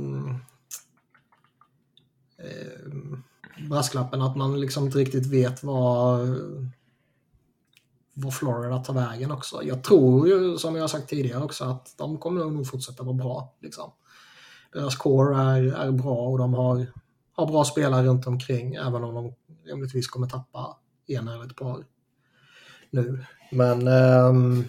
brasklappen 3.69 4.23
att 4.23 4.37
man 4.37 4.61
liksom 4.61 4.85
inte 4.85 4.99
riktigt 4.99 5.27
vet 5.27 5.63
vad, 5.63 6.29
vad 8.15 8.35
Florida 8.35 8.79
tar 8.79 8.95
vägen 8.95 9.31
också. 9.31 9.63
Jag 9.63 9.85
tror 9.85 10.29
ju, 10.29 10.59
som 10.59 10.75
jag 10.75 10.83
har 10.83 10.89
sagt 10.89 11.09
tidigare 11.09 11.45
också, 11.45 11.65
att 11.65 11.95
de 11.97 12.19
kommer 12.19 12.45
nog 12.45 12.67
fortsätta 12.67 13.03
vara 13.03 13.15
bra. 13.15 13.55
Liksom. 13.61 13.93
Deras 14.73 14.97
core 14.97 15.43
är, 15.43 15.63
är 15.63 15.91
bra 15.91 16.17
och 16.17 16.39
de 16.39 16.55
har, 16.55 16.87
har 17.33 17.47
bra 17.47 17.65
spelare 17.65 18.07
runt 18.07 18.27
omkring, 18.27 18.75
även 18.75 19.05
om 19.05 19.15
de 19.15 19.35
rimligtvis 19.71 20.09
kommer 20.09 20.29
tappa 20.29 20.77
en 21.07 21.29
eller 21.29 21.45
ett 21.45 21.57
par 21.57 21.85
nu. 22.91 23.25
Men 23.53 23.89
um, 23.89 24.65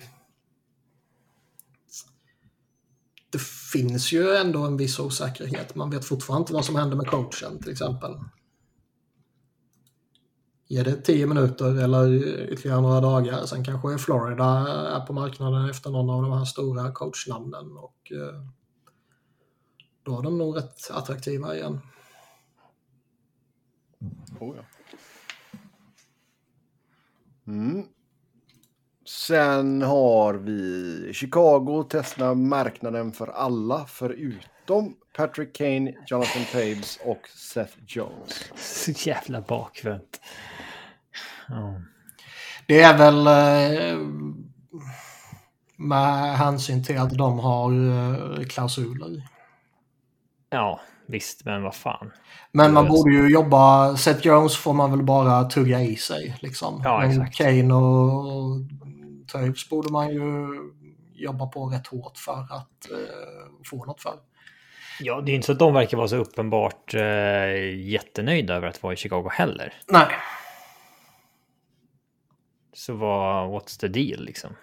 det 3.32 3.42
finns 3.72 4.12
ju 4.12 4.36
ändå 4.36 4.66
en 4.66 4.78
viss 4.78 5.00
osäkerhet. 5.00 5.76
Man 5.76 5.90
vet 5.90 6.06
fortfarande 6.06 6.42
inte 6.42 6.54
vad 6.54 6.66
som 6.66 6.76
händer 6.76 6.98
med 6.98 7.08
coachen 7.08 7.60
till 7.60 7.72
exempel. 7.72 8.12
Ge 10.72 10.84
det 10.84 10.96
tio 10.96 11.28
minuter 11.28 11.84
eller 11.84 12.08
ytterligare 12.54 12.82
några 12.82 13.02
dagar. 13.02 13.46
Sen 13.46 13.64
kanske 13.64 13.98
Florida 13.98 14.46
är 14.96 15.00
på 15.00 15.14
marknaden 15.14 15.70
efter 15.70 15.90
någon 15.90 16.10
av 16.10 16.22
de 16.22 16.32
här 16.32 16.46
stora 16.46 16.92
coachnamnen. 16.92 17.78
Och 17.78 18.12
eh, 18.12 18.44
då 20.04 20.20
är 20.20 20.24
de 20.24 20.38
nog 20.38 20.58
rätt 20.58 20.92
attraktiva 20.92 21.56
igen. 21.56 21.80
Oh 24.40 24.56
ja. 24.56 24.64
mm. 27.48 27.86
Sen 29.06 29.82
har 29.82 30.34
vi 30.34 31.14
Chicago 31.14 31.88
testar 31.90 32.36
marknaden 32.36 33.12
för 33.12 33.28
alla 33.28 33.86
förutom 33.88 34.96
Patrick 35.16 35.56
Kane, 35.56 35.94
Jonathan 36.08 36.44
Taves 36.52 37.00
och 37.06 37.28
Seth 37.28 37.78
Jones. 37.88 38.52
Så 38.56 38.92
jävla 39.10 39.42
bakvänt. 39.42 40.22
Det 42.66 42.82
är 42.82 42.98
väl 42.98 43.28
eh, 43.28 43.98
med 45.78 46.38
hänsyn 46.38 46.84
till 46.84 46.98
att 46.98 47.18
de 47.18 47.40
har 47.40 47.72
eh, 47.72 48.46
klausuler. 48.46 49.24
Ja, 50.50 50.80
visst, 51.08 51.46
men 51.46 51.64
vad 51.64 51.76
fan. 51.76 52.12
Men 52.52 52.74
man 52.74 52.88
borde 52.88 53.12
ju 53.12 53.30
jobba, 53.30 53.96
Seth 53.98 54.28
Jones 54.28 54.58
får 54.58 54.74
man 54.74 54.92
väl 54.92 55.04
bara 55.04 55.44
tugga 55.44 55.82
i 55.82 55.96
sig 55.96 56.38
liksom. 56.42 56.82
Ja, 56.84 57.00
men 57.00 57.10
exakt. 57.12 57.38
Kane 57.38 57.74
och 57.74 58.56
Toews 59.28 59.70
borde 59.70 59.92
man 59.92 60.10
ju 60.10 60.48
jobba 61.14 61.48
på 61.48 61.66
rätt 61.66 61.88
hårt 61.88 62.18
för 62.18 62.42
att 62.42 62.88
uh, 62.92 62.98
få 63.66 63.86
något 63.86 64.02
för. 64.02 64.14
Ja, 65.00 65.22
det 65.22 65.32
är 65.32 65.36
inte 65.36 65.46
så 65.46 65.52
att 65.52 65.60
de 65.60 65.74
verkar 65.74 65.98
vara 65.98 66.08
så 66.08 66.16
uppenbart 66.16 66.94
uh, 66.94 67.02
jättenöjda 67.76 68.56
över 68.56 68.68
att 68.68 68.84
vara 68.84 68.94
i 68.94 68.96
Chicago 68.96 69.30
heller. 69.32 69.74
Nej. 69.88 70.08
Så 72.80 72.94
vad, 72.94 73.50
what's 73.50 73.80
the 73.80 73.88
deal 73.88 74.24
liksom? 74.24 74.56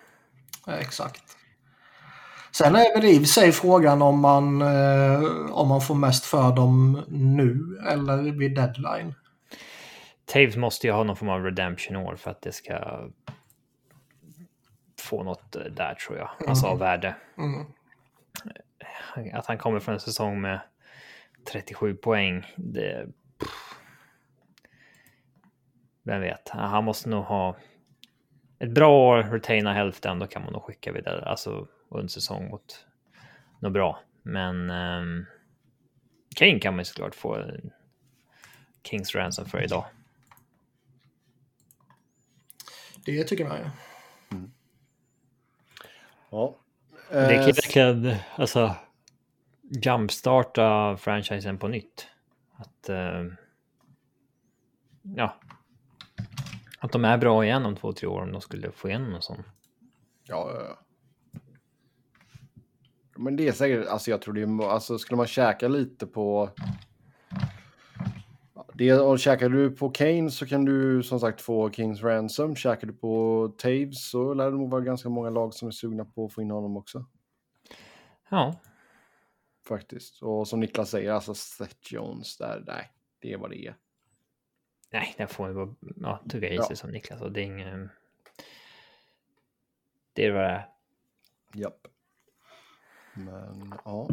Ja, 0.66 0.72
exakt. 0.72 1.37
Sen 2.52 2.76
är 2.76 2.94
väl 2.94 3.05
i 3.05 3.16
och 3.16 3.20
för 3.20 3.26
sig 3.26 3.52
frågan 3.52 4.02
om 4.02 4.20
man, 4.20 4.62
eh, 4.62 5.22
om 5.50 5.68
man 5.68 5.81
får 5.81 5.94
mest 5.94 6.24
för 6.24 6.57
dem 6.57 7.05
nu 7.09 7.79
eller 7.88 8.16
vid 8.16 8.55
deadline. 8.55 9.14
Taves 10.24 10.57
måste 10.57 10.87
ju 10.87 10.92
ha 10.92 11.05
någon 11.05 11.16
form 11.16 11.29
av 11.29 11.44
redemption-år 11.44 12.16
för 12.16 12.31
att 12.31 12.42
det 12.42 12.52
ska 12.52 13.09
få 15.00 15.22
något 15.22 15.57
eh, 15.57 15.62
där 15.62 15.94
tror 15.94 16.18
jag. 16.18 16.31
Alltså 16.48 16.66
av 16.66 16.79
värde. 16.79 17.16
Mm. 17.38 17.66
Att 19.35 19.46
han 19.46 19.59
kommer 19.59 19.81
från 19.81 19.94
en 19.94 20.00
säsong 20.00 20.40
med 20.40 20.61
37 21.52 21.94
poäng. 21.94 22.46
Det... 22.57 23.07
Vem 26.02 26.20
vet? 26.20 26.48
Han 26.48 26.85
måste 26.85 27.09
nog 27.09 27.24
ha 27.24 27.57
ett 28.59 28.71
bra 28.71 28.90
år, 28.90 29.23
retaina 29.23 29.73
hälften, 29.73 30.19
då 30.19 30.27
kan 30.27 30.42
man 30.42 30.53
nog 30.53 30.62
skicka 30.62 30.92
vidare. 30.92 31.25
Alltså 31.25 31.69
under 31.88 32.09
säsong 32.09 32.49
mot 32.51 32.87
något 33.61 33.73
bra. 33.73 34.01
Men 34.23 34.71
um, 34.71 35.27
Kane 36.37 36.61
kan 36.61 36.75
man 36.75 36.81
ju 36.81 36.85
såklart 36.85 37.14
få 37.14 37.45
Kings 38.83 39.14
ransom 39.14 39.47
för 39.47 39.64
idag. 39.64 39.85
Det 43.05 43.25
tycker 43.25 43.49
man 43.49 43.59
ju. 43.59 43.64
Ja. 46.31 46.57
Det 47.11 47.29
kan 47.29 47.40
Eh, 47.40 47.47
verkligen 47.47 48.14
alltså, 48.37 48.75
jumpstarta 49.85 50.97
franchisen 50.97 51.59
på 51.59 51.69
nytt. 51.69 52.07
Att, 52.57 52.88
eh, 52.88 53.25
ja, 55.03 55.37
att 56.87 56.92
de 56.92 57.05
är 57.05 57.18
bra 57.18 57.44
igen 57.44 57.66
om 57.66 57.77
två, 57.77 57.92
tre 57.92 58.09
år 58.09 58.22
om 58.22 58.33
de 58.33 58.40
skulle 58.40 58.70
få 58.70 58.88
igenom 58.88 59.14
en 59.14 59.22
sån. 59.22 59.42
Ja, 60.25 60.51
ja, 60.55 60.62
ja. 60.68 60.79
Men 63.16 63.37
det 63.37 63.49
är 63.49 63.53
säkert, 63.53 63.87
alltså 63.87 64.11
jag 64.11 64.22
tror 64.22 64.35
det 64.35 64.42
är, 64.42 64.68
alltså 64.70 64.99
skulle 64.99 65.16
man 65.16 65.27
käka 65.27 65.68
lite 65.68 66.07
på... 66.07 66.51
Det, 68.75 68.92
och 68.92 69.18
käkar 69.18 69.49
du 69.49 69.70
på 69.70 69.90
Kane 69.90 70.31
så 70.31 70.46
kan 70.46 70.64
du 70.64 71.03
som 71.03 71.20
sagt 71.20 71.40
få 71.40 71.70
Kings 71.70 72.03
Ransom. 72.03 72.57
Käkar 72.57 72.87
du 72.87 72.92
på 72.92 73.53
Taves 73.59 74.11
så 74.11 74.35
lär 74.35 74.51
det 74.51 74.57
nog 74.57 74.70
vara 74.70 74.81
ganska 74.81 75.09
många 75.09 75.31
lag 75.31 75.55
som 75.55 75.68
är 75.68 75.72
sugna 75.72 76.05
på 76.05 76.25
att 76.25 76.33
få 76.33 76.42
in 76.42 76.51
honom 76.51 76.77
också. 76.77 77.05
Ja, 78.31 78.55
Faktiskt. 79.68 80.22
Och 80.22 80.49
som 80.49 80.61
Niklas 80.61 80.90
säger, 80.90 81.12
alltså 81.12 81.35
Seth 81.35 81.92
Jones 81.92 82.37
där, 82.37 82.64
nej, 82.66 82.90
det 83.20 83.33
är 83.33 83.38
vad 83.38 83.51
det 83.51 83.66
är. 83.66 83.77
Nej, 84.98 85.14
den 85.16 85.28
får 85.28 85.48
ju 85.48 85.54
vara, 85.54 85.74
ja, 85.96 86.20
tugga 86.30 86.48
i 86.48 86.54
Ja. 86.56 86.62
sig 86.62 86.76
som 86.76 86.90
Niklas 86.90 87.20
och 87.20 87.32
det 87.32 87.40
är 87.40 87.44
ingen... 87.44 87.90
Det 90.12 90.26
är 90.26 90.32
vad 90.32 90.42
det 90.42 90.48
är. 90.48 90.68
Japp. 91.54 91.87
Men 93.14 93.74
ja. 93.85 94.09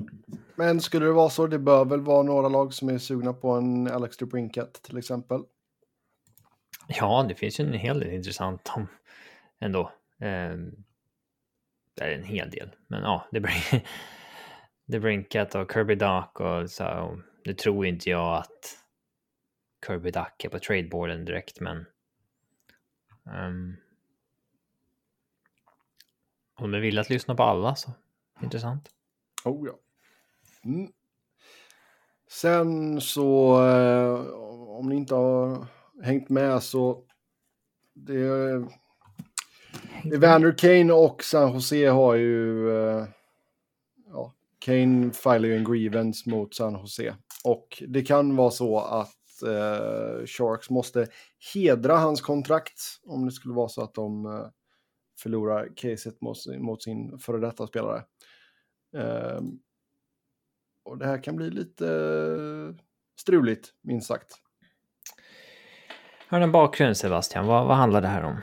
Men 0.55 0.81
skulle 0.81 1.05
det 1.05 1.11
vara 1.11 1.29
så, 1.29 1.47
det 1.47 1.59
bör 1.59 1.85
väl 1.85 2.01
vara 2.01 2.23
några 2.23 2.49
lag 2.49 2.73
som 2.73 2.89
är 2.89 2.97
sugna 2.97 3.33
på 3.33 3.51
en 3.51 3.87
Alex 3.87 4.17
DeBrincat 4.17 4.73
till 4.73 4.97
exempel. 4.97 5.43
Ja, 6.87 7.25
det 7.29 7.35
finns 7.35 7.59
ju 7.59 7.65
en 7.65 7.73
hel 7.73 7.99
del 7.99 8.13
intressant 8.13 8.71
om 8.75 8.87
ändå. 9.59 9.91
Ehm, 10.19 10.83
det 11.93 12.03
är 12.03 12.11
en 12.11 12.23
hel 12.23 12.49
del, 12.49 12.75
men 12.87 13.01
ja, 13.01 13.27
det 13.31 13.39
blir 13.39 13.83
det 14.85 14.99
Brinkat 14.99 15.55
och 15.55 15.71
Kirby 15.73 15.95
Duck 15.95 16.39
och 16.39 16.69
så. 16.69 17.19
Nu 17.45 17.53
tror 17.53 17.85
inte 17.85 18.09
jag 18.09 18.37
att 18.37 18.82
Kirby 19.87 20.11
Duck 20.11 20.45
är 20.45 20.49
på 20.49 20.59
tradeboarden 20.59 21.25
direkt, 21.25 21.59
men. 21.59 21.85
Um, 23.25 23.77
om 26.55 26.71
du 26.71 26.79
vill 26.79 26.99
att 26.99 27.09
lyssna 27.09 27.35
på 27.35 27.43
alla 27.43 27.75
så 27.75 27.91
intressant. 28.41 28.89
Oh 29.45 29.67
ja. 29.67 29.79
Mm. 30.65 30.91
Sen 32.27 33.01
så, 33.01 33.61
eh, 33.67 34.33
om 34.77 34.89
ni 34.89 34.95
inte 34.95 35.15
har 35.15 35.65
hängt 36.03 36.29
med 36.29 36.63
så, 36.63 37.03
det, 37.93 38.17
Evander 40.03 40.57
Kane 40.57 40.93
och 40.93 41.23
San 41.23 41.53
Jose 41.53 41.87
har 41.87 42.15
ju, 42.15 42.69
eh, 42.71 43.05
ja, 44.07 44.33
Kane 44.59 45.11
filar 45.11 45.47
ju 45.47 45.57
en 45.57 45.63
grievance 45.63 46.29
mot 46.29 46.55
San 46.55 46.73
Jose. 46.73 47.15
Och 47.43 47.83
det 47.87 48.01
kan 48.01 48.35
vara 48.35 48.51
så 48.51 48.79
att 48.79 49.22
eh, 49.41 50.25
Sharks 50.25 50.69
måste 50.69 51.07
hedra 51.53 51.97
hans 51.97 52.21
kontrakt 52.21 52.81
om 53.05 53.25
det 53.25 53.31
skulle 53.31 53.53
vara 53.53 53.69
så 53.69 53.81
att 53.81 53.93
de 53.93 54.25
eh, 54.25 54.47
förlorar 55.19 55.69
caset 55.75 56.21
mot, 56.21 56.37
mot 56.59 56.83
sin 56.83 57.19
före 57.19 57.39
detta 57.39 57.67
spelare. 57.67 58.03
Ehm, 58.97 59.59
och 60.85 60.97
det 60.97 61.05
här 61.05 61.23
kan 61.23 61.35
bli 61.35 61.49
lite 61.49 61.87
eh, 61.87 62.75
struligt, 63.21 63.69
minst 63.81 64.07
sagt. 64.07 64.33
Har 66.27 66.39
du 66.39 66.43
en 66.43 66.51
bakgrund 66.51 66.97
Sebastian? 66.97 67.47
Vad, 67.47 67.67
vad 67.67 67.77
handlar 67.77 68.01
det 68.01 68.07
här 68.07 68.23
om? 68.23 68.37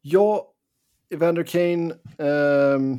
Ja, 0.00 0.52
Evander 1.10 1.42
Kane, 1.42 1.94
ehm, 2.18 2.98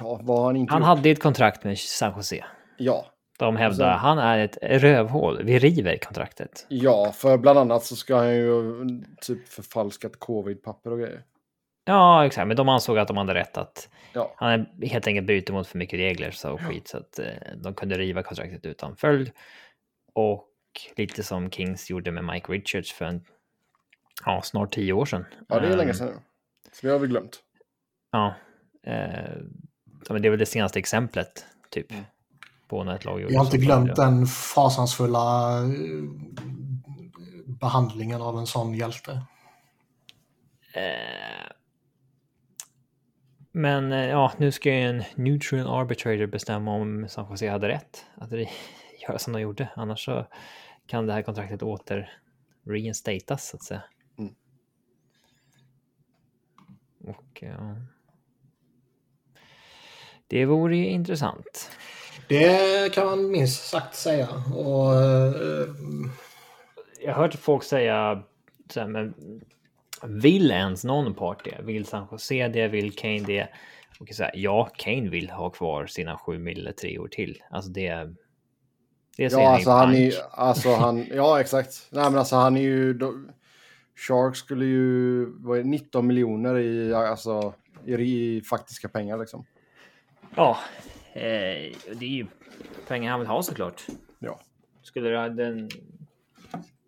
ja, 0.00 0.20
vad 0.22 0.38
har 0.38 0.46
han 0.46 0.56
inte 0.56 0.72
Han 0.72 0.82
gjort? 0.82 0.86
hade 0.86 1.10
ett 1.10 1.22
kontrakt 1.22 1.64
med 1.64 1.78
San 1.78 2.12
Jose. 2.16 2.44
Ja, 2.78 3.09
De 3.40 3.56
hävdar 3.56 3.86
Alltså- 3.90 4.06
han 4.06 4.18
är 4.18 4.38
ett 4.38 4.58
rövhål. 4.62 5.42
Vi 5.44 5.58
river 5.58 5.96
kontraktet. 5.96 6.66
ja, 6.68 7.12
för 7.12 7.38
bland 7.38 7.58
annat 7.58 7.84
så 7.84 7.96
ska 7.96 8.16
han 8.16 8.34
ju 8.36 8.74
typ 9.20 9.48
förfalskat 9.48 10.12
covid-papper 10.18 10.90
och 10.92 10.98
grejer. 10.98 11.22
Ja, 11.84 12.26
exakt. 12.26 12.48
Men 12.48 12.56
de 12.56 12.68
ansåg 12.68 12.98
att 12.98 13.08
de 13.08 13.16
hade 13.16 13.34
rätt 13.34 13.56
att 13.56 13.88
Ja, 14.12 14.34
han 14.36 14.50
är 14.50 14.86
helt 14.86 15.06
enkelt 15.06 15.26
brutit 15.26 15.54
mot 15.54 15.66
för 15.66 15.78
mycket 15.78 15.98
regler 15.98 16.30
så 16.30 16.58
skit 16.58 16.88
så 16.88 16.96
att 16.98 17.18
eh, 17.18 17.24
de 17.56 17.74
kunde 17.74 17.98
riva 17.98 18.22
kontraktet 18.22 18.66
utan 18.66 18.96
följd. 18.96 19.30
Och 20.14 20.46
lite 20.96 21.22
som 21.22 21.50
Kings 21.50 21.90
gjorde 21.90 22.10
med 22.12 22.24
Mike 22.24 22.52
Richards 22.52 22.92
för 22.92 23.04
en, 23.04 23.24
ja, 24.26 24.40
snart 24.44 24.72
tio 24.74 24.92
år 24.92 25.04
sedan. 25.04 25.24
ja 25.48 25.60
det 25.60 25.66
är 25.66 25.76
länge 25.76 25.90
Ehm, 25.90 25.94
sedan. 25.96 26.20
Så 26.72 26.86
det 26.86 26.92
har 26.92 26.98
vi 27.00 27.06
glömt. 27.06 27.38
Ja. 28.10 28.34
Eh, 28.86 28.92
det 30.08 30.26
är 30.26 30.30
väl 30.30 30.38
det 30.38 30.46
senaste 30.46 30.78
exemplet, 30.78 31.46
typ. 31.70 31.90
Mm. 31.90 32.04
På 32.70 32.84
när 32.84 32.94
ett 32.94 33.04
lag 33.04 33.20
gjorde 33.20 33.32
Jag 33.32 33.40
har 33.40 33.44
inte 33.44 33.58
glömt 33.58 33.96
den 33.96 34.26
fasansfulla 34.26 35.58
eh, 35.62 35.68
behandlingen 37.46 38.22
av 38.22 38.38
en 38.38 38.46
sån 38.46 38.74
hjälte. 38.74 39.12
Eh, 40.74 41.52
men 43.52 43.92
eh, 43.92 44.08
ja, 44.08 44.32
nu 44.36 44.52
ska 44.52 44.74
ju 44.74 44.80
en 44.80 45.04
neutral 45.14 45.80
arbitrator 45.80 46.26
bestämma 46.26 46.74
om 46.74 47.08
San 47.08 47.26
Jose 47.30 47.50
hade 47.50 47.68
rätt 47.68 48.04
att 48.14 48.32
göra 49.08 49.18
som 49.18 49.32
de 49.32 49.40
gjorde. 49.40 49.68
Annars 49.76 50.04
så 50.04 50.26
kan 50.86 51.06
det 51.06 51.12
här 51.12 51.22
kontraktet 51.22 51.62
åter 51.62 52.12
reinstatas 52.66 53.48
så 53.48 53.56
att 53.56 53.62
säga. 53.62 53.82
Mm. 54.18 54.34
Och 57.04 57.42
ja. 57.42 57.76
Det 60.26 60.44
vore 60.44 60.76
ju 60.76 60.86
intressant. 60.86 61.70
Det 62.30 62.92
kan 62.94 63.06
man 63.06 63.30
minst 63.30 63.68
sagt 63.68 63.94
säga. 63.94 64.28
Och, 64.54 64.94
eh, 64.94 65.68
Jag 67.00 67.14
har 67.14 67.22
hört 67.22 67.34
folk 67.34 67.62
säga 67.64 68.22
så 68.70 68.80
här, 68.80 68.86
men 68.86 69.14
vill 70.02 70.50
ens 70.50 70.84
någon 70.84 71.14
part 71.14 71.44
det? 71.44 71.62
Vill 71.62 71.86
San 71.86 72.06
Jose 72.10 72.48
det? 72.48 72.68
Vill 72.68 72.92
Kane 72.96 73.20
det? 73.20 73.48
Och 74.00 74.08
så 74.12 74.22
här, 74.22 74.32
ja, 74.34 74.70
Kane 74.76 75.08
vill 75.08 75.30
ha 75.30 75.50
kvar 75.50 75.86
sina 75.86 76.18
sju 76.18 76.38
mil 76.38 76.72
tre 76.80 76.98
år 76.98 77.08
till. 77.08 77.42
Alltså 77.50 77.70
det. 77.70 78.14
Det 79.16 79.32
Ja, 79.32 79.48
alltså 79.48 79.70
ju 79.70 79.74
han 79.74 79.94
är 79.94 80.12
alltså 80.30 80.74
han, 80.74 81.06
ja 81.14 81.40
exakt. 81.40 81.88
Nej 81.90 82.04
men 82.04 82.18
alltså 82.18 82.36
han 82.36 82.56
är 82.56 82.60
ju, 82.60 82.94
då, 82.94 83.14
Sharks 84.08 84.38
skulle 84.38 84.64
ju, 84.64 85.24
vad 85.38 85.58
är 85.58 85.62
det, 85.62 85.68
19 85.68 86.06
miljoner 86.06 86.58
i, 86.58 86.94
alltså, 86.94 87.54
i, 87.86 87.94
i 87.94 88.42
faktiska 88.50 88.88
pengar 88.88 89.18
liksom. 89.18 89.46
Ja, 90.36 90.58
eh, 91.12 91.76
det 91.94 92.00
är 92.04 92.08
ju 92.08 92.26
pengar 92.88 93.10
han 93.10 93.20
vill 93.20 93.28
ha 93.28 93.42
såklart. 93.42 93.86
Ja. 94.18 94.40
Skulle 94.82 95.08
det- 95.08 95.34
den. 95.34 95.68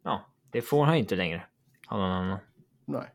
Ja, 0.05 0.27
det 0.51 0.63
får 0.63 0.85
han 0.85 0.95
ju 0.95 1.01
inte 1.01 1.17
längre. 1.17 1.43
Av 1.89 1.99
någon 1.99 2.11
annan. 2.11 2.39
Nej. 2.85 3.09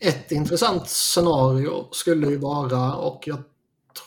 Ett 0.00 0.32
intressant 0.32 0.88
scenario 0.88 1.88
skulle 1.92 2.26
ju 2.26 2.36
vara, 2.38 2.94
och 2.94 3.22
jag 3.26 3.38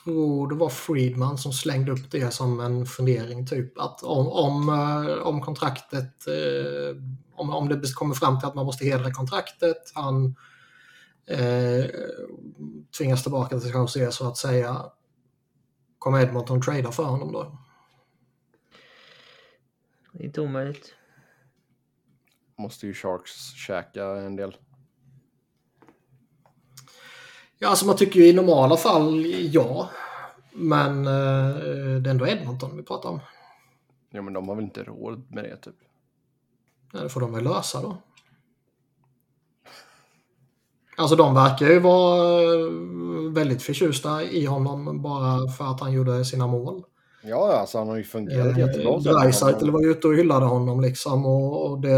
tror 0.04 0.50
det 0.50 0.56
var 0.56 0.70
Friedman 0.70 1.38
som 1.38 1.54
slängde 1.54 1.92
upp 1.92 2.12
det 2.12 2.34
som 2.34 2.60
en 2.60 2.86
fundering, 2.86 3.48
typ 3.48 3.78
att 3.80 4.04
om, 4.04 4.28
om, 4.28 4.70
eh, 4.70 5.28
om 5.28 5.42
kontraktet, 5.42 6.28
eh, 6.28 7.02
om, 7.36 7.50
om 7.50 7.70
det 7.70 7.94
kommer 7.94 8.16
fram 8.16 8.40
till 8.40 8.48
att 8.48 8.56
man 8.56 8.66
måste 8.66 8.86
hedra 8.86 9.12
kontraktet, 9.14 9.92
han 9.96 10.36
eh, 11.28 11.86
tvingas 12.98 13.24
tillbaka 13.24 13.60
till 13.60 13.72
Jose 13.74 14.12
så 14.12 14.28
att 14.28 14.38
säga, 14.38 14.92
kommer 16.00 16.22
Edmonton 16.22 16.62
trada 16.62 16.92
för 16.92 17.04
honom 17.04 17.32
då? 17.32 17.58
Det 20.12 20.24
är 20.24 20.26
inte 20.26 20.42
omöjligt. 20.42 20.94
Måste 22.58 22.88
ju 22.88 22.94
Sharks 22.94 23.54
käka 23.54 24.06
en 24.06 24.36
del. 24.36 24.58
Ja, 27.60 27.70
alltså 27.70 27.86
man 27.86 27.96
tycker 27.96 28.20
ju 28.20 28.28
i 28.28 28.34
normala 28.34 28.78
fall 28.78 29.26
ja. 29.52 29.90
Men 30.54 31.08
eh, 31.08 31.56
det 32.02 32.10
är 32.10 32.12
ändå 32.12 32.28
Edmonton 32.28 32.78
vi 32.78 32.84
pratar 32.84 33.10
om. 33.10 33.20
Ja, 34.10 34.22
men 34.22 34.34
de 34.34 34.48
har 34.48 34.56
väl 34.56 34.64
inte 34.64 34.84
råd 34.84 35.32
med 35.32 35.44
det 35.44 35.58
typ. 35.58 35.76
Ja, 36.94 37.00
det 37.00 37.10
får 37.10 37.22
de 37.22 37.34
väl 37.34 37.44
lösa 37.44 37.82
då. 37.82 37.98
Alltså 40.98 41.16
de 41.16 41.34
verkar 41.34 41.66
ju 41.68 41.80
vara 41.80 42.44
eh, 42.44 43.32
väldigt 43.32 43.64
förtjusta 43.64 44.24
i 44.24 44.46
honom 44.46 45.02
bara 45.02 45.48
för 45.48 45.66
att 45.66 45.80
han 45.80 45.92
gjorde 45.92 46.26
sina 46.26 46.48
mål. 46.48 46.84
Ja, 47.24 47.54
alltså 47.54 47.78
han 47.78 47.88
har 47.88 47.96
ju 47.96 48.04
fungerat 48.04 48.58
jättebra. 48.58 48.94
Eh, 48.94 49.00
Dreisaitl 49.00 49.70
var 49.70 49.82
ju 49.82 49.92
ute 49.92 50.08
och 50.08 50.16
hyllade 50.16 50.46
honom 50.46 50.82
liksom 50.82 51.26
och, 51.26 51.72
och, 51.72 51.82
det 51.82 51.96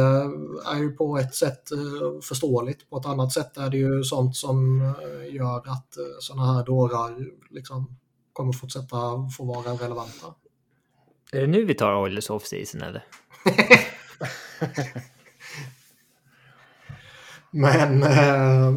är 0.71 0.77
ju 0.77 0.91
på 0.91 1.17
ett 1.17 1.35
sätt 1.35 1.71
eh, 1.71 2.21
förståeligt. 2.21 2.89
På 2.89 2.97
ett 2.97 3.05
annat 3.05 3.33
sätt 3.33 3.57
är 3.57 3.69
det 3.69 3.77
ju 3.77 4.03
sånt 4.03 4.35
som 4.35 4.79
gör 5.31 5.57
att 5.57 5.97
sådana 6.19 6.53
här 6.53 6.65
dårar 6.65 7.15
liksom 7.49 7.97
kommer 8.33 8.53
fortsätta 8.53 8.97
få 9.37 9.43
vara 9.43 9.71
relevanta. 9.71 10.27
Är 11.31 11.41
det 11.41 11.47
nu 11.47 11.65
vi 11.65 11.73
tar 11.73 11.95
Oilers 11.95 12.29
off-season 12.29 12.81
eller? 12.81 13.03
Men... 17.51 18.03
Eh, 18.03 18.73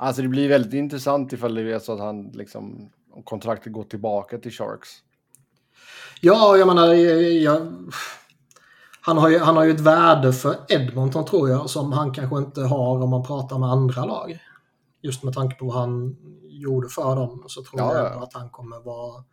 Alltså 0.00 0.22
det 0.22 0.28
blir 0.28 0.48
väldigt 0.48 0.72
intressant 0.72 1.32
ifall 1.32 1.54
det 1.54 1.72
är 1.72 1.78
så 1.78 1.92
att 1.92 2.00
han 2.00 2.30
liksom, 2.30 2.90
om 3.12 3.22
kontraktet 3.22 3.72
går 3.72 3.84
tillbaka 3.84 4.38
till 4.38 4.52
Sharks. 4.52 4.88
ja, 6.20 6.56
jag 6.56 6.66
menar, 6.68 6.94
jag, 6.94 7.22
jag, 7.22 7.72
han, 9.00 9.18
har 9.18 9.28
ju, 9.28 9.38
han 9.38 9.56
har 9.56 9.64
ju 9.64 9.70
ett 9.70 9.80
värde 9.80 10.32
för 10.32 10.56
Edmonton 10.68 11.24
tror 11.24 11.48
jag 11.48 11.70
som 11.70 11.92
han 11.92 12.12
kanske 12.12 12.38
inte 12.38 12.60
har 12.60 13.02
om 13.02 13.10
man 13.10 13.22
pratar 13.26 13.58
med 13.58 13.68
andra 13.68 14.04
lag. 14.04 14.38
Just 15.02 15.22
med 15.22 15.34
tanke 15.34 15.56
på 15.56 15.66
vad 15.66 15.74
han 15.74 16.16
gjorde 16.48 16.88
för 16.88 17.16
dem 17.16 17.44
så 17.46 17.62
tror 17.62 17.80
Ja, 17.80 17.96
jag 17.96 18.22
att 18.22 18.34
han 18.34 18.50
kommer 18.50 18.80
vara 18.80 19.24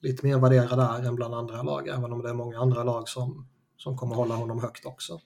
lite 0.00 0.26
mer 0.26 0.38
värderad 0.38 0.78
där 0.78 1.08
än 1.08 1.14
bland 1.14 1.34
andra 1.34 1.62
lag. 1.62 1.88
Även 1.88 2.12
om 2.12 2.22
det 2.22 2.28
är 2.30 2.34
många 2.34 2.58
andra 2.58 2.84
lag 2.84 3.08
som, 3.08 3.48
som 3.76 3.96
kommer 3.96 4.14
hålla 4.14 4.34
honom 4.34 4.60
högt 4.60 4.86
också. 4.86 5.20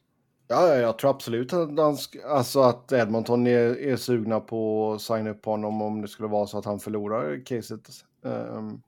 Ja, 0.49 0.69
ja, 0.69 0.75
jag 0.75 0.99
tror 0.99 1.11
absolut 1.11 1.53
att, 1.53 1.79
han, 1.79 1.97
alltså 2.27 2.61
att 2.61 2.93
Edmonton 2.93 3.47
är, 3.47 3.79
är 3.79 3.97
sugna 3.97 4.41
på 4.41 4.93
att 4.93 5.03
signa 5.03 5.31
upp 5.31 5.45
honom 5.45 5.83
om 5.83 6.03
det 6.03 6.09
skulle 6.09 6.29
vara 6.29 6.47
så 6.47 6.59
att 6.59 6.65
han 6.65 6.81
förlorar 6.81 7.45
caset. 7.47 7.91
Ehm. 8.25 8.83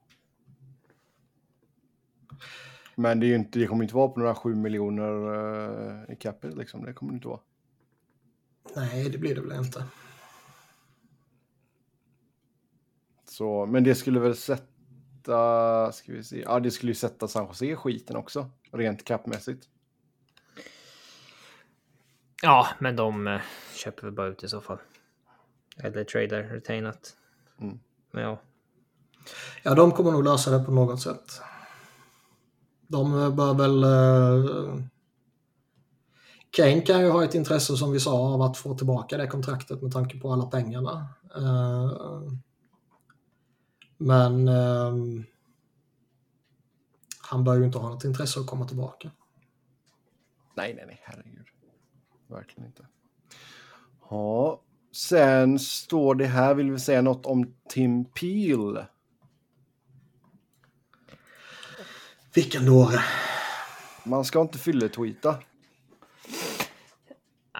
men 2.94 3.20
det, 3.20 3.26
är 3.26 3.28
ju 3.28 3.34
inte, 3.34 3.58
det 3.58 3.66
kommer 3.66 3.82
inte 3.82 3.94
vara 3.94 4.08
på 4.08 4.20
några 4.20 4.34
7 4.34 4.54
miljoner 4.54 5.12
uh, 5.12 6.12
i 6.12 6.16
capita 6.16 6.56
liksom. 6.56 6.84
Det 6.84 6.92
kommer 6.92 7.12
det 7.12 7.16
inte 7.16 7.28
vara. 7.28 7.40
Nej, 8.76 9.10
det 9.10 9.18
blir 9.18 9.34
det 9.34 9.40
väl 9.40 9.64
inte. 9.64 9.84
Så, 13.24 13.66
men 13.66 13.84
det 13.84 13.94
skulle 13.94 14.20
väl 14.20 14.36
sätta, 14.36 15.92
ska 15.92 16.12
vi 16.12 16.24
se, 16.24 16.40
ja 16.40 16.60
det 16.60 16.70
skulle 16.70 16.90
ju 16.90 16.94
sätta 16.94 17.28
San 17.28 17.46
Jose 17.46 17.76
skiten 17.76 18.16
också, 18.16 18.50
rent 18.72 19.04
capmässigt. 19.04 19.68
Ja, 22.42 22.68
men 22.78 22.96
de 22.96 23.26
eh, 23.26 23.40
köper 23.74 24.02
väl 24.02 24.12
bara 24.12 24.26
ut 24.26 24.44
i 24.44 24.48
så 24.48 24.60
fall. 24.60 24.78
Eller 25.76 26.04
tradar 26.04 26.42
retainat. 26.42 27.16
Mm. 27.60 27.78
Men 28.10 28.22
ja. 28.22 28.40
Ja, 29.62 29.74
de 29.74 29.92
kommer 29.92 30.12
nog 30.12 30.24
lösa 30.24 30.58
det 30.58 30.64
på 30.64 30.70
något 30.70 31.00
sätt. 31.02 31.40
De 32.86 33.22
eh, 33.22 33.34
bör 33.34 33.54
väl... 33.54 33.84
Eh, 33.84 34.84
Kane 36.50 36.80
kan 36.80 37.00
ju 37.00 37.10
ha 37.10 37.24
ett 37.24 37.34
intresse 37.34 37.76
som 37.76 37.92
vi 37.92 38.00
sa 38.00 38.34
av 38.34 38.42
att 38.42 38.56
få 38.56 38.74
tillbaka 38.74 39.16
det 39.16 39.26
kontraktet 39.26 39.82
med 39.82 39.92
tanke 39.92 40.18
på 40.18 40.32
alla 40.32 40.46
pengarna. 40.46 41.08
Eh, 41.36 41.92
men 43.98 44.48
eh, 44.48 44.94
han 47.20 47.44
bör 47.44 47.56
ju 47.56 47.64
inte 47.64 47.78
ha 47.78 47.88
något 47.88 48.04
intresse 48.04 48.40
att 48.40 48.46
komma 48.46 48.66
tillbaka. 48.66 49.10
Nej, 50.54 50.74
nej, 50.74 50.84
nej, 50.86 51.00
herregud. 51.04 51.46
Verkligen 52.28 52.66
inte. 52.66 52.86
Ja, 54.10 54.62
sen 54.92 55.58
står 55.58 56.14
det 56.14 56.26
här, 56.26 56.54
vill 56.54 56.70
vi 56.70 56.78
säga 56.78 57.02
något 57.02 57.26
om 57.26 57.54
Tim 57.68 58.04
Peel? 58.04 58.84
Vilken 62.34 62.66
dåre. 62.66 63.00
Man 64.04 64.24
ska 64.24 64.40
inte 64.40 64.58
fylle-tweeta. 64.58 65.38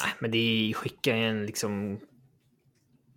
Nej, 0.01 0.13
men 0.19 0.31
det 0.31 0.73
skickar 0.77 1.17
ju 1.17 1.29
en 1.29 1.47
liksom... 1.47 2.01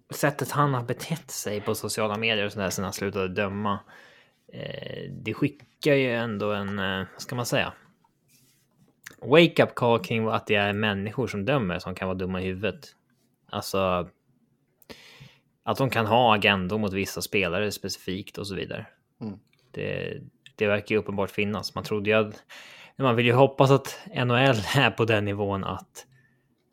Sättet 0.10 0.52
han 0.52 0.74
har 0.74 0.84
betett 0.84 1.32
sig 1.32 1.62
på 1.62 1.76
sociala 1.76 2.18
medier 2.18 2.46
och 2.46 2.52
sådär 2.52 2.70
sen 2.70 2.84
han 2.84 2.94
slutade 2.94 3.28
döma. 3.28 3.80
Eh, 4.54 5.12
det 5.12 5.34
skickar 5.34 5.94
ju 5.94 6.16
ändå 6.16 6.52
en, 6.52 6.80
eh, 6.80 7.06
vad 7.14 7.22
ska 7.22 7.36
man 7.36 7.46
säga? 7.46 7.74
Wake 9.26 9.64
up 9.64 9.76
call 9.76 10.00
kring 10.00 10.28
att 10.28 10.48
det 10.48 10.56
är 10.56 10.74
människor 10.74 11.28
som 11.28 11.46
dömer 11.46 11.80
som 11.80 11.96
kan 11.96 12.08
vara 12.08 12.18
dumma 12.18 12.42
i 12.42 12.46
huvudet. 12.46 12.96
Alltså. 13.50 14.10
Att 15.64 15.78
de 15.78 15.90
kan 15.90 16.06
ha 16.06 16.36
agendor 16.36 16.78
mot 16.78 16.94
vissa 16.94 17.22
spelare 17.22 17.72
specifikt 17.72 18.38
och 18.38 18.48
så 18.48 18.56
vidare. 18.56 18.86
Mm. 19.22 19.40
Det, 19.72 20.18
det 20.56 20.68
verkar 20.68 20.96
ju 20.96 21.02
uppenbart 21.02 21.32
finnas. 21.32 21.76
Man 21.76 21.84
trodde 21.84 22.10
ju 22.10 22.16
att 22.16 22.44
man 22.98 23.16
vill 23.16 23.26
ju 23.26 23.34
hoppas 23.34 23.72
att 23.72 24.00
NHL 24.16 24.38
är 24.76 24.92
på 24.92 25.06
den 25.06 25.26
nivån 25.26 25.64
att 25.64 26.06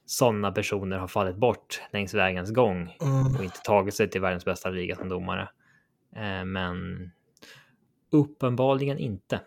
sådana 0.07 0.53
personer 0.53 0.99
har 0.99 1.09
fallit 1.09 1.37
bort 1.37 1.81
längs 1.93 2.15
vägens 2.15 2.51
gång 2.51 2.97
Mm. 3.03 3.37
och 3.37 3.45
inte 3.45 3.59
tagit 3.65 3.95
sig 3.95 4.11
till 4.11 4.21
världens 4.21 4.45
bästa 4.45 4.71
liga 4.71 4.97
som 4.97 5.09
domare. 5.09 5.49
Eh, 6.17 6.45
Men 6.45 7.11
uppenbarligen 8.13 8.99
inte. 8.99 9.41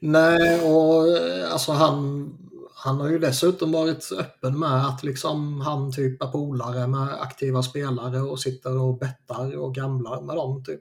Nej, 0.00 0.60
och 0.60 1.08
eh, 1.08 1.52
alltså 1.52 1.72
han, 1.72 2.30
han 2.74 3.00
har 3.00 3.08
ju 3.08 3.18
dessutom 3.18 3.72
varit 3.72 4.12
öppen 4.18 4.58
med 4.58 4.86
att 4.86 5.02
liksom 5.04 5.60
han 5.60 5.92
typ 5.92 6.22
är 6.22 6.26
polare 6.26 6.86
med 6.86 7.22
aktiva 7.22 7.62
spelare 7.62 8.20
och 8.20 8.40
sitter 8.40 8.78
och 8.78 8.98
bettar 8.98 9.58
och 9.58 9.74
gamblar 9.74 10.22
med 10.22 10.36
dem 10.36 10.64
typ. 10.64 10.80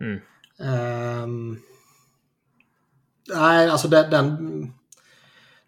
Mm. 0.00 0.20
Ehm, 0.58 1.58
nej, 3.34 3.68
alltså 3.68 3.88
den, 3.88 4.10
den... 4.10 4.72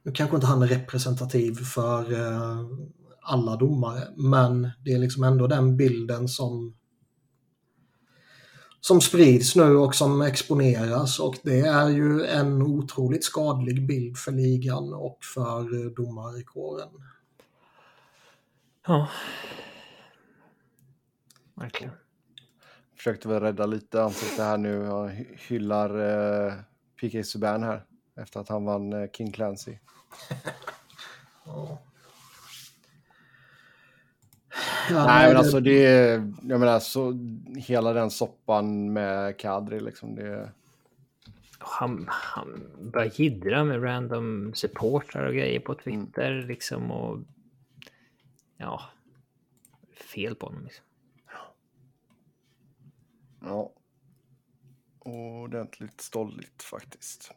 Nu 0.03 0.13
kanske 0.13 0.37
inte 0.37 0.47
han 0.47 0.63
är 0.63 0.67
representativ 0.67 1.55
för 1.55 2.13
eh, 2.13 2.61
alla 3.23 3.57
domare, 3.57 4.09
men 4.17 4.71
det 4.85 4.93
är 4.93 4.99
liksom 4.99 5.25
ändå 5.25 5.47
den 5.47 5.77
bilden 5.77 6.29
som 6.29 6.77
som 8.87 9.01
sprids 9.01 9.57
nu 9.57 9.77
och 9.77 9.95
som 9.95 10.23
exponeras 10.23 11.21
och 11.21 11.37
det 11.43 11.61
är 11.61 11.89
ju 11.89 12.25
en 12.25 12.63
otroligt 12.63 13.25
skadlig 13.25 13.87
bild 13.87 14.19
för 14.19 14.33
ligan 14.33 14.95
och 14.95 15.19
för 15.35 15.85
eh, 15.85 15.91
domarkåren. 15.91 16.89
Ja. 18.87 19.09
Verkligen. 21.55 21.93
Försökte 22.97 23.29
väl 23.29 23.41
rädda 23.41 23.67
lite 23.67 24.03
ansikte 24.03 24.43
här 24.43 24.59
nu 24.59 24.89
och 24.91 25.11
hy- 25.11 25.37
hyllar 25.49 25.99
eh, 26.49 26.55
PK 27.01 27.23
Subban 27.25 27.63
här. 27.63 27.85
Efter 28.17 28.41
att 28.41 28.49
han 28.49 28.65
vann 28.65 28.93
eh, 28.93 29.11
King 29.11 29.33
Clancy. 29.33 29.79
Ja. 31.47 31.79
Nej, 34.91 35.25
men 35.27 35.33
det- 35.33 35.39
alltså 35.39 35.61
det 35.61 35.87
är, 35.87 36.33
jag 36.43 36.61
menar 36.61 36.81
så 36.81 37.19
hela 37.57 37.93
den 37.93 38.11
soppan 38.11 38.93
med 38.93 39.39
Kadri 39.39 39.81
liksom 39.81 40.15
det. 40.15 40.53
Han, 41.59 42.05
han 42.09 42.63
börjar 42.93 43.13
jiddra 43.15 43.65
med 43.65 43.85
random 43.85 44.53
supportrar 44.55 45.27
och 45.27 45.35
grejer 45.35 45.61
på 45.61 45.75
Twitter 45.75 46.45
liksom 46.49 46.91
och 46.91 47.19
ja, 48.57 48.81
fel 50.13 50.35
på 50.35 50.47
honom. 50.47 50.65
Liksom. 50.65 50.85
Ja. 53.43 53.73
Ordentligt 54.99 56.01
stolligt 56.01 56.63
faktiskt. 56.63 57.31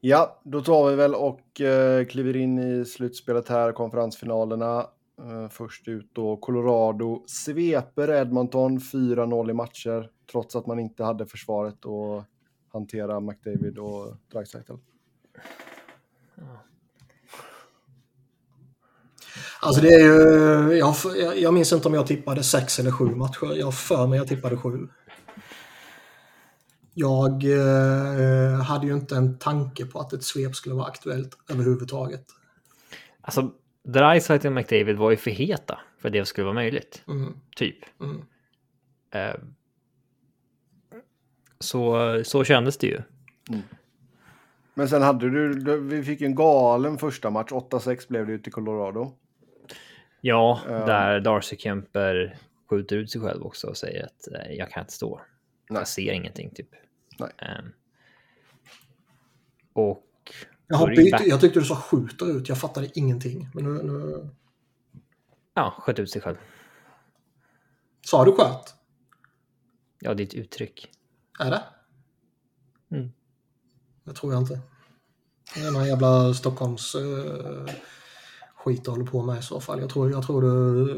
Ja, 0.00 0.40
då 0.44 0.60
tar 0.62 0.90
vi 0.90 0.96
väl 0.96 1.14
och 1.14 1.60
eh, 1.60 2.04
kliver 2.04 2.36
in 2.36 2.58
i 2.58 2.84
slutspelet 2.84 3.48
här, 3.48 3.72
konferensfinalerna. 3.72 4.86
Eh, 5.18 5.48
först 5.48 5.88
ut 5.88 6.10
då 6.12 6.36
Colorado 6.36 7.24
sveper 7.26 8.10
Edmonton 8.10 8.78
4-0 8.78 9.50
i 9.50 9.52
matcher, 9.52 10.10
trots 10.30 10.56
att 10.56 10.66
man 10.66 10.78
inte 10.78 11.04
hade 11.04 11.26
försvaret 11.26 11.86
att 11.86 12.24
hantera 12.72 13.20
McDavid 13.20 13.78
och 13.78 14.16
Draisaitl. 14.32 14.72
Alltså 19.60 19.82
det 19.82 19.88
är 19.88 20.00
ju, 20.00 20.76
jag, 20.76 20.94
jag, 21.36 21.54
minns 21.54 21.72
inte 21.72 21.88
om 21.88 21.94
jag 21.94 22.06
tippade 22.06 22.42
sex 22.42 22.78
eller 22.78 22.90
sju 22.90 23.04
matcher. 23.04 23.54
Jag 23.56 23.74
för 23.74 24.06
mig 24.06 24.18
jag 24.18 24.28
tippade 24.28 24.56
sju. 24.56 24.88
Jag 26.94 27.44
eh, 27.44 28.62
hade 28.62 28.86
ju 28.86 28.92
inte 28.92 29.16
en 29.16 29.38
tanke 29.38 29.86
på 29.86 30.00
att 30.00 30.12
ett 30.12 30.24
svep 30.24 30.56
skulle 30.56 30.74
vara 30.74 30.86
aktuellt 30.86 31.38
överhuvudtaget. 31.48 32.24
Alltså, 33.20 33.52
Dreisaitl 33.84 34.46
och 34.46 34.52
McDavid 34.52 34.96
var 34.96 35.10
ju 35.10 35.16
för 35.16 35.30
heta 35.30 35.80
för 35.98 36.10
det 36.10 36.24
skulle 36.24 36.44
vara 36.44 36.54
möjligt. 36.54 37.04
Mm. 37.08 37.40
Typ. 37.56 37.76
Mm. 38.00 38.22
Eh, 39.10 39.40
så, 41.58 42.20
så 42.24 42.44
kändes 42.44 42.78
det 42.78 42.86
ju. 42.86 43.00
Men 44.74 44.88
sen 44.88 45.02
hade 45.02 45.30
du, 45.30 45.54
du 45.54 45.80
vi 45.80 46.02
fick 46.02 46.20
ju 46.20 46.26
en 46.26 46.34
galen 46.34 46.98
första 46.98 47.30
match. 47.30 47.50
8-6 47.50 48.08
blev 48.08 48.26
det 48.26 48.32
ute 48.32 48.50
i 48.50 48.52
Colorado. 48.52 49.12
Ja, 50.20 50.60
Ja. 50.68 50.72
där 50.72 51.20
Darcy 51.20 51.56
Kemper 51.56 52.36
skjuter 52.70 52.96
ut 52.96 53.10
sig 53.10 53.20
själv 53.20 53.42
också 53.46 53.66
och 53.66 53.76
säger 53.76 54.04
att 54.04 54.28
eh, 54.34 54.52
jag 54.52 54.70
kan 54.70 54.80
inte 54.80 54.92
stå. 54.92 55.20
Nej. 55.70 55.80
Jag 55.80 55.88
ser 55.88 56.12
ingenting 56.12 56.50
typ. 56.50 56.68
Nej. 57.18 57.30
Ehm, 57.38 57.72
och... 59.72 60.02
Jaha, 60.66 60.86
byt, 60.86 61.26
jag 61.26 61.40
tyckte 61.40 61.60
du 61.60 61.64
sa 61.64 61.76
skjuter 61.76 62.36
ut, 62.36 62.48
jag 62.48 62.58
fattade 62.58 62.90
ingenting. 62.94 63.48
Men 63.54 63.64
nu, 63.64 63.82
nu... 63.82 64.28
Ja, 65.54 65.74
sköt 65.78 65.98
ut 65.98 66.10
sig 66.10 66.22
själv. 66.22 66.36
Sa 68.06 68.24
du 68.24 68.32
sköt? 68.32 68.74
Ja, 70.00 70.12
ett 70.12 70.34
uttryck. 70.34 70.90
Är 71.38 71.50
det? 71.50 71.62
Mm. 72.90 73.12
Det 74.04 74.12
tror 74.12 74.32
jag 74.32 74.42
inte. 74.42 74.60
Det 75.54 75.60
är 75.60 75.70
någon 75.70 75.86
jävla 75.86 76.34
Stockholms 76.34 76.94
uh, 76.94 77.66
skit 78.54 78.84
du 78.84 78.90
håller 78.90 79.04
på 79.04 79.22
med 79.22 79.38
i 79.38 79.42
så 79.42 79.60
fall. 79.60 79.80
Jag 79.80 79.90
tror, 79.90 80.10
jag 80.10 80.26
tror 80.26 80.42
du 80.42 80.90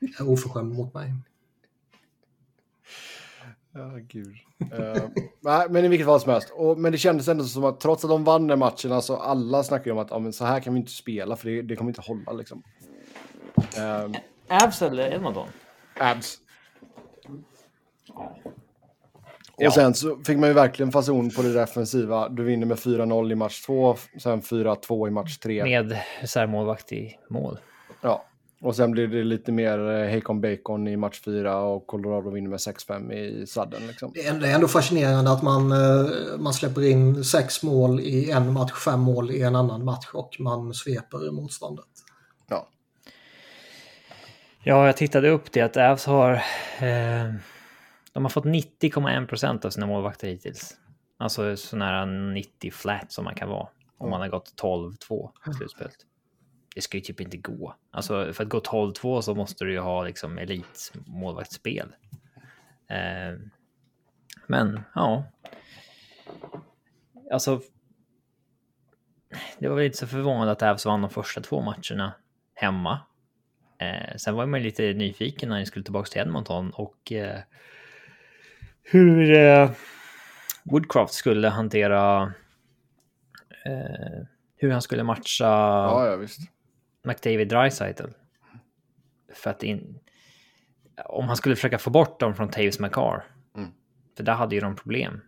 eh, 0.00 0.20
är 0.20 0.28
oförskämd 0.28 0.74
mot 0.74 0.94
mig. 0.94 1.14
Ja, 3.72 3.98
gud. 4.08 4.36
Eh, 4.72 5.02
nej, 5.40 5.66
men 5.70 5.84
i 5.84 5.88
vilket 5.88 6.06
fall 6.06 6.20
som 6.20 6.32
helst. 6.32 6.50
Och, 6.56 6.78
men 6.78 6.92
det 6.92 6.98
kändes 6.98 7.28
ändå 7.28 7.44
som 7.44 7.64
att 7.64 7.80
trots 7.80 8.04
att 8.04 8.10
de 8.10 8.24
vann 8.24 8.46
den 8.46 8.58
matchen, 8.58 8.92
alltså 8.92 9.16
alla 9.16 9.62
snackar 9.62 9.84
ju 9.86 9.92
om 9.92 9.98
att 9.98 10.10
ja, 10.10 10.18
men 10.18 10.32
så 10.32 10.44
här 10.44 10.60
kan 10.60 10.74
vi 10.74 10.80
inte 10.80 10.92
spela 10.92 11.36
för 11.36 11.48
det, 11.48 11.62
det 11.62 11.76
kommer 11.76 11.90
inte 11.90 12.00
hålla 12.02 12.32
liksom. 12.32 12.62
Um, 14.04 14.14
Avs 14.48 14.82
eller 14.82 15.12
Edmonton? 15.14 15.48
ads. 15.98 16.38
Och 19.54 19.62
Ja. 19.62 19.70
sen 19.70 19.94
så 19.94 20.16
fick 20.26 20.38
man 20.38 20.48
ju 20.48 20.54
verkligen 20.54 20.92
fason 20.92 21.30
på 21.30 21.42
det 21.42 21.52
defensiva. 21.52 22.28
Du 22.28 22.44
vinner 22.44 22.66
med 22.66 22.76
4-0 22.78 23.32
i 23.32 23.34
match 23.34 23.62
2, 23.66 23.96
sen 24.22 24.42
4-2 24.42 25.08
i 25.08 25.10
match 25.10 25.38
3. 25.38 25.64
Med 25.64 25.98
reservmålvakt 26.20 26.92
i 26.92 27.18
mål. 27.30 27.58
Ja. 28.00 28.24
Och 28.62 28.76
sen 28.76 28.90
blir 28.90 29.08
det 29.08 29.24
lite 29.24 29.52
mer 29.52 29.90
eh, 29.90 30.14
Hakon 30.14 30.40
Bacon 30.40 30.88
i 30.88 30.96
match 30.96 31.20
4 31.20 31.58
och 31.58 31.86
Colorado 31.86 32.30
vinner 32.30 32.50
med 32.50 32.58
6-5 32.58 33.12
i 33.12 33.46
sadden. 33.46 33.86
Liksom. 33.86 34.12
Det 34.14 34.26
är 34.26 34.54
ändå, 34.54 34.68
fascinerande 34.68 35.32
att 35.32 35.42
man, 35.42 35.72
eh, 35.72 36.10
man 36.38 36.54
släpper 36.54 36.82
in 36.82 37.24
sex 37.24 37.62
mål 37.62 38.00
i 38.00 38.30
en 38.30 38.52
match, 38.52 38.72
fem 38.72 39.00
mål 39.00 39.30
i 39.30 39.42
en 39.42 39.56
annan 39.56 39.84
match 39.84 40.10
och 40.12 40.36
man 40.38 40.74
sveper 40.74 41.30
motståndet. 41.30 41.84
Ja. 42.48 42.68
Ja, 44.62 44.86
jag 44.86 44.96
tittade 44.96 45.30
upp 45.30 45.52
det 45.52 45.60
att 45.60 45.76
Avs 45.76 46.06
har... 46.06 46.32
Eh, 46.32 47.34
de 48.12 48.24
har 48.24 48.28
fått 48.28 48.44
90,1 48.44 49.26
procent 49.26 49.64
av 49.64 49.70
sina 49.70 49.86
målvakter 49.86 50.28
hittills. 50.28 50.76
Alltså 51.18 51.56
så 51.56 51.76
nära 51.76 52.04
90 52.04 52.70
flat 52.70 53.12
som 53.12 53.24
man 53.24 53.34
kan 53.34 53.48
vara. 53.48 53.68
Om 53.98 54.10
man 54.10 54.20
har 54.20 54.28
gått 54.28 54.52
12-2 54.62 55.30
i 55.50 55.54
slutspelet. 55.54 55.96
Det 56.74 56.80
ska 56.80 56.96
ju 56.96 57.00
typ 57.00 57.20
inte 57.20 57.36
gå. 57.36 57.74
Alltså 57.90 58.32
för 58.32 58.44
att 58.44 58.50
gå 58.50 58.60
12-2 58.60 59.20
så 59.20 59.34
måste 59.34 59.64
du 59.64 59.72
ju 59.72 59.78
ha 59.78 60.04
liksom 60.04 60.38
elitmålvaktsspel. 60.38 61.94
Eh, 62.88 63.38
men 64.46 64.80
ja. 64.94 65.24
Alltså. 67.32 67.60
Det 69.58 69.68
var 69.68 69.76
väl 69.76 69.84
inte 69.84 69.98
så 69.98 70.06
förvånande 70.06 70.52
att 70.52 70.62
Ävs 70.62 70.86
vann 70.86 71.00
de 71.00 71.10
första 71.10 71.40
två 71.40 71.60
matcherna 71.60 72.14
hemma. 72.54 73.00
Eh, 73.78 74.16
sen 74.16 74.34
var 74.34 74.46
man 74.46 74.62
lite 74.62 74.92
nyfiken 74.92 75.48
när 75.48 75.58
ni 75.58 75.66
skulle 75.66 75.84
tillbaka 75.84 76.08
till 76.08 76.20
Edmonton 76.20 76.70
och 76.70 77.12
eh, 77.12 77.40
hur 78.82 79.32
eh, 79.32 79.70
Woodcraft 80.64 81.14
skulle 81.14 81.48
hantera 81.48 82.32
eh, 83.66 84.26
hur 84.56 84.70
han 84.70 84.82
skulle 84.82 85.02
matcha 85.02 85.44
Ja, 85.44 86.06
ja, 86.06 86.16
visst. 86.16 86.40
McDavid 87.04 87.48
Dreisaitl. 87.48 88.06
För 89.34 89.50
att 89.50 89.62
in, 89.62 89.98
om 91.04 91.24
han 91.24 91.36
skulle 91.36 91.56
försöka 91.56 91.78
få 91.78 91.90
bort 91.90 92.20
dem 92.20 92.34
från 92.34 92.50
Taves 92.50 92.78
McCarr. 92.78 93.24
Mm. 93.56 93.70
För 94.16 94.24
där 94.24 94.34
hade 94.34 94.54
ju 94.54 94.60
de 94.60 94.76
problem. 94.76 95.20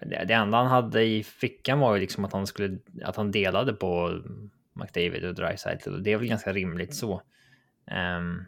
Det, 0.00 0.24
det 0.24 0.34
enda 0.34 0.58
han 0.58 0.66
hade 0.66 1.02
i 1.02 1.22
fickan 1.22 1.78
var 1.78 1.94
ju 1.94 2.00
liksom 2.00 2.24
att 2.24 2.32
han 2.32 2.46
skulle 2.46 2.78
att 3.04 3.16
han 3.16 3.30
delade 3.30 3.72
på 3.72 4.22
McDavid 4.72 5.24
och 5.24 5.34
Dreisaitl 5.34 5.94
och 5.94 6.02
det 6.02 6.12
är 6.12 6.16
väl 6.16 6.28
ganska 6.28 6.52
rimligt 6.52 6.94
så. 6.94 7.22
Ehm, 7.86 8.44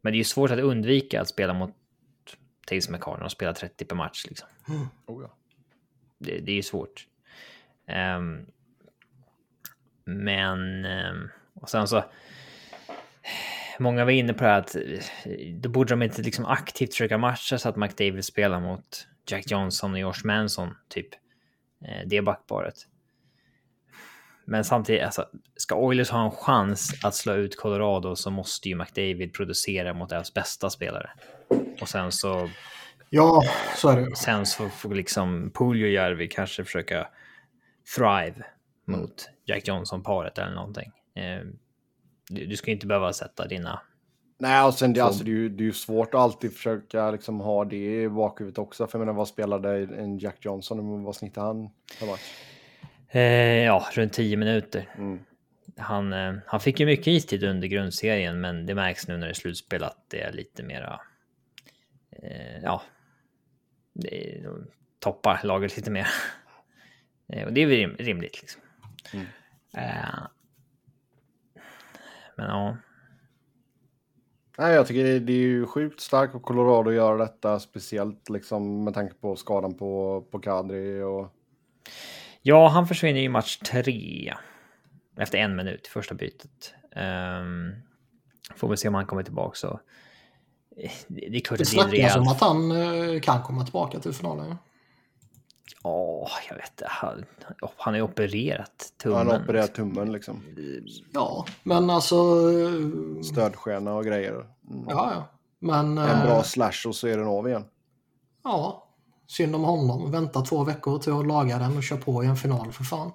men 0.00 0.12
det 0.12 0.16
är 0.16 0.18
ju 0.18 0.24
svårt 0.24 0.50
att 0.50 0.58
undvika 0.58 1.20
att 1.20 1.28
spela 1.28 1.54
mot 1.54 1.70
Taves 2.66 2.88
McCarr 2.88 3.12
när 3.12 3.20
de 3.20 3.30
spelar 3.30 3.52
30 3.52 3.84
per 3.84 3.96
match 3.96 4.24
liksom 4.28 4.48
Oh, 5.06 5.22
ja. 5.22 5.36
det, 6.18 6.38
det 6.38 6.52
är 6.52 6.56
ju 6.56 6.62
svårt. 6.62 7.06
Ehm, 7.86 8.46
men, 10.04 10.84
ehm, 10.84 11.28
och 11.54 11.70
sen 11.70 11.88
så, 11.88 12.04
många 13.78 14.04
var 14.04 14.12
inne 14.12 14.32
på 14.32 14.44
det 14.44 14.50
här 14.50 14.58
att 14.58 14.74
eh, 14.74 14.82
då 15.54 15.68
borde 15.68 15.92
de 15.92 16.02
inte 16.02 16.22
liksom 16.22 16.44
aktivt 16.46 16.90
försöka 16.90 17.18
matcha 17.18 17.58
så 17.58 17.68
att 17.68 17.76
McDavid 17.76 18.24
spelar 18.24 18.60
mot 18.60 19.06
Jack 19.26 19.50
Johnson 19.50 19.92
och 19.92 19.98
Josh 19.98 20.24
Manson, 20.24 20.74
typ. 20.88 21.08
Eh, 21.84 22.06
det 22.06 22.22
backparet. 22.22 22.74
Men 24.46 24.64
samtidigt, 24.64 25.02
alltså, 25.02 25.28
ska 25.56 25.74
Oilers 25.76 26.10
ha 26.10 26.24
en 26.24 26.30
chans 26.30 27.04
att 27.04 27.14
slå 27.14 27.34
ut 27.34 27.56
Colorado 27.56 28.16
så 28.16 28.30
måste 28.30 28.68
ju 28.68 28.74
McDavid 28.74 29.34
producera 29.34 29.94
mot 29.94 30.08
deras 30.08 30.34
bästa 30.34 30.70
spelare. 30.70 31.10
Och 31.80 31.88
sen 31.88 32.12
så 32.12 32.50
Ja, 33.10 33.42
så 33.76 33.88
är 33.88 34.00
det. 34.00 34.16
Sen 34.16 34.46
så 34.46 34.68
får 34.68 34.94
liksom 34.94 35.50
Puljujärvi 35.54 36.28
kanske 36.28 36.64
försöka 36.64 37.08
thrive 37.96 38.34
mot 38.86 39.30
Jack 39.44 39.68
Johnson-paret 39.68 40.38
eller 40.38 40.54
någonting. 40.54 40.92
Eh, 41.14 41.40
Du, 42.28 42.46
du 42.46 42.56
ska 42.56 42.70
inte 42.70 42.86
behöva 42.86 43.12
sätta 43.12 43.46
dina... 43.46 43.80
Nej, 44.38 44.64
och 44.64 44.74
sen 44.74 44.92
det, 44.92 45.00
Så- 45.00 45.06
alltså, 45.06 45.24
det, 45.24 45.30
är 45.30 45.32
ju, 45.34 45.48
det 45.48 45.62
är 45.62 45.66
ju 45.66 45.72
svårt 45.72 46.14
att 46.14 46.20
alltid 46.20 46.52
försöka 46.56 47.10
liksom, 47.10 47.40
ha 47.40 47.64
det 47.64 48.02
i 48.02 48.08
bakhuvudet 48.08 48.58
också. 48.58 48.86
För 48.86 48.98
jag 48.98 49.06
menar, 49.06 49.18
vad 49.18 49.28
spelade 49.28 49.70
en 49.96 50.18
Jack 50.18 50.36
Johnson? 50.44 51.02
Vad 51.04 51.16
snittade 51.16 51.46
han 51.46 51.70
per 52.00 52.06
match? 52.06 52.20
Eh, 53.08 53.22
ja, 53.64 53.86
runt 53.92 54.12
10 54.12 54.36
minuter. 54.36 54.88
Mm. 54.98 55.18
Han, 55.76 56.12
eh, 56.12 56.34
han 56.46 56.60
fick 56.60 56.80
ju 56.80 56.86
mycket 56.86 57.06
istid 57.06 57.44
under 57.44 57.68
grundserien, 57.68 58.40
men 58.40 58.66
det 58.66 58.74
märks 58.74 59.08
nu 59.08 59.16
när 59.16 59.26
det 59.26 59.32
är 59.32 59.34
slutspel 59.34 59.84
att 59.84 60.04
det 60.08 60.20
är 60.20 60.32
lite 60.32 60.62
mera... 60.62 61.00
Eh, 62.22 62.58
ja, 62.62 62.82
det 63.92 64.36
är, 64.38 64.50
toppar 64.98 65.40
laget 65.44 65.76
lite 65.76 65.90
mer. 65.90 66.06
Eh, 67.28 67.46
och 67.46 67.52
det 67.52 67.62
är 67.62 67.66
väl 67.66 67.76
rim, 67.76 67.96
rimligt 67.98 68.40
liksom. 68.42 68.62
Mm. 69.12 69.26
Eh, 69.76 70.18
men 72.36 72.46
ja, 72.46 72.76
Nej, 74.58 74.74
jag 74.74 74.86
tycker 74.86 75.04
det, 75.04 75.18
det 75.18 75.32
är 75.32 75.36
ju 75.36 75.66
sjukt 75.66 76.00
starkt 76.00 76.34
av 76.34 76.40
Colorado 76.40 76.90
att 76.90 76.96
göra 76.96 77.16
detta, 77.16 77.60
speciellt 77.60 78.28
liksom 78.28 78.84
med 78.84 78.94
tanke 78.94 79.14
på 79.14 79.36
skadan 79.36 79.74
på, 79.74 80.22
på 80.30 80.38
Kadri 80.38 81.02
och... 81.02 81.28
Ja, 82.42 82.68
han 82.68 82.86
försvinner 82.86 83.20
i 83.20 83.28
match 83.28 83.56
tre. 83.56 84.34
Efter 85.16 85.38
en 85.38 85.56
minut, 85.56 85.86
första 85.86 86.14
bytet. 86.14 86.74
Um, 86.96 87.74
får 88.56 88.68
vi 88.68 88.76
se 88.76 88.88
om 88.88 88.94
han 88.94 89.06
kommer 89.06 89.22
tillbaka 89.22 89.54
så. 89.54 89.80
eh, 90.76 90.90
Det 91.08 91.28
det 91.30 91.36
är 91.36 91.40
klart 91.40 91.58
Det 91.58 91.64
det 91.64 91.68
snackas 91.68 92.16
om 92.16 92.28
att 92.28 92.40
han 92.40 92.70
eh, 92.70 93.20
kan 93.20 93.42
komma 93.42 93.64
tillbaka 93.64 94.00
till 94.00 94.12
finalen. 94.12 94.56
Ja, 95.84 96.28
jag 96.48 96.56
vet 96.56 96.70
inte. 96.70 96.86
Han, 96.88 97.24
han 97.76 97.94
har 97.94 97.98
ju 97.98 98.02
opererat 98.02 98.92
tummen. 99.02 99.18
Han 99.18 99.26
har 99.26 99.42
opererat 99.42 99.74
tummen 99.74 100.12
liksom. 100.12 100.42
Ja, 101.12 101.46
men 101.62 101.90
alltså... 101.90 102.16
eh, 102.16 103.22
Stödskena 103.22 103.94
och 103.94 104.04
grejer. 104.04 104.32
Mm. 104.32 104.84
Ja, 104.88 105.12
ja. 105.14 105.24
Men... 105.58 105.98
En 105.98 106.08
eh, 106.08 106.24
bra 106.24 106.42
slash 106.42 106.86
och 106.86 106.94
så 106.94 107.06
är 107.08 107.18
den 107.18 107.26
av 107.26 107.48
igen. 107.48 107.64
Ja, 108.44 108.86
synd 109.26 109.54
om 109.54 109.64
honom. 109.64 110.10
Vänta 110.10 110.40
två 110.40 110.64
veckor 110.64 110.98
till 110.98 111.12
att 111.12 111.26
laga 111.26 111.58
den 111.58 111.76
och 111.76 111.82
köra 111.82 111.98
på 112.00 112.24
i 112.24 112.26
en 112.26 112.36
final 112.36 112.72
för 112.72 112.84
fan. 112.84 113.12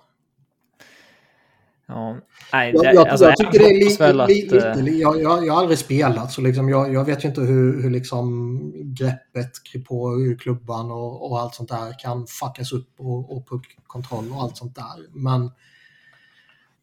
Ja, 1.91 2.17
nej, 2.53 2.71
Jag, 2.75 2.83
det- 2.83 2.93
jag, 2.93 3.07
alltså, 3.07 3.25
jag 3.25 3.37
tycker 3.37 3.59
det 3.59 3.65
är 3.65 3.89
lite... 3.89 4.03
väl 4.03 4.21
att, 4.21 4.29
lite, 4.29 4.69
eh, 4.69 4.85
jag, 4.87 5.21
jag, 5.21 5.45
jag 5.45 5.53
har 5.53 5.61
aldrig 5.61 5.77
spelat 5.79 6.31
så 6.31 6.41
liksom, 6.41 6.69
jag, 6.69 6.93
jag 6.93 7.05
vet 7.05 7.23
ju 7.23 7.27
inte 7.27 7.41
hur, 7.41 7.81
hur 7.81 7.89
liksom 7.89 8.71
greppet 8.75 9.51
på 9.87 10.15
klubban 10.39 10.91
och, 10.91 11.31
och 11.31 11.39
allt 11.39 11.55
sånt 11.55 11.69
där 11.69 11.99
kan 11.99 12.27
fuckas 12.27 12.71
upp 12.71 12.93
och, 12.97 13.37
och 13.37 13.47
puckkontroll 13.49 14.31
och 14.31 14.41
allt 14.41 14.57
sånt 14.57 14.75
där. 14.75 15.07
Men 15.13 15.51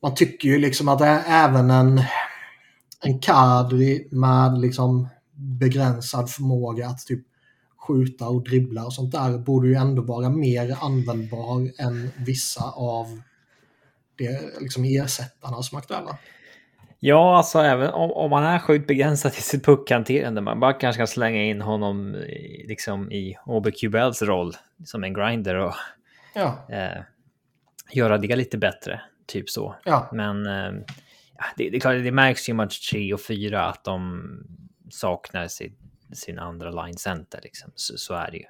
man 0.02 0.14
tycker 0.14 0.48
ju 0.48 0.58
liksom 0.58 0.88
att 0.88 0.98
det 0.98 1.06
är 1.06 1.22
även 1.48 1.70
en, 1.70 2.00
en 3.02 3.18
kadri 3.18 4.08
med 4.10 4.58
liksom 4.58 5.08
begränsad 5.34 6.30
förmåga 6.30 6.88
att 6.88 6.98
typ 7.06 7.24
skjuta 7.86 8.28
och 8.28 8.44
dribbla 8.44 8.84
och 8.86 8.92
sånt 8.92 9.12
där 9.12 9.38
borde 9.38 9.68
ju 9.68 9.74
ändå 9.74 10.02
vara 10.02 10.28
mer 10.28 10.76
användbar 10.80 11.70
än 11.78 12.10
vissa 12.16 12.70
av 12.70 13.06
det 14.18 14.60
liksom 14.60 14.84
ersättarna 14.84 15.62
som 15.62 15.76
är 15.76 15.80
aktuella. 15.80 16.18
Ja, 17.00 17.36
alltså 17.36 17.58
även 17.58 17.90
om, 17.90 18.10
om 18.12 18.30
man 18.30 18.44
är 18.44 18.58
sjukt 18.58 18.86
begränsad 18.86 19.32
i 19.32 19.40
sitt 19.40 19.64
puckhanterande, 19.64 20.40
man 20.40 20.60
bara 20.60 20.72
kanske 20.72 21.00
kan 21.00 21.06
slänga 21.06 21.42
in 21.42 21.60
honom 21.62 22.14
i, 22.14 22.64
liksom 22.68 23.12
i 23.12 23.36
OBQBLs 23.46 24.22
roll 24.22 24.52
som 24.84 25.04
en 25.04 25.14
grinder 25.14 25.54
och 25.54 25.74
Ja, 26.34 26.66
eh, 26.70 27.02
göra 27.92 28.18
det 28.18 28.36
lite 28.36 28.58
bättre, 28.58 29.00
typ 29.26 29.50
så. 29.50 29.76
ja. 29.84 30.08
Men 30.12 30.46
eh, 30.46 30.72
det, 31.56 31.70
det, 31.70 31.80
klart, 31.80 31.94
det 31.94 32.12
märks 32.12 32.48
ju 32.48 32.50
i 32.50 32.54
match 32.54 32.90
3 32.90 33.14
och 33.14 33.20
4 33.20 33.62
att 33.64 33.84
de 33.84 34.22
saknar 34.90 35.48
sin, 35.48 35.76
sin 36.12 36.38
andra 36.38 36.84
line 36.84 36.96
center, 36.98 37.40
liksom. 37.42 37.72
så, 37.74 37.98
så 37.98 38.14
är 38.14 38.30
det 38.30 38.36
ju. 38.36 38.44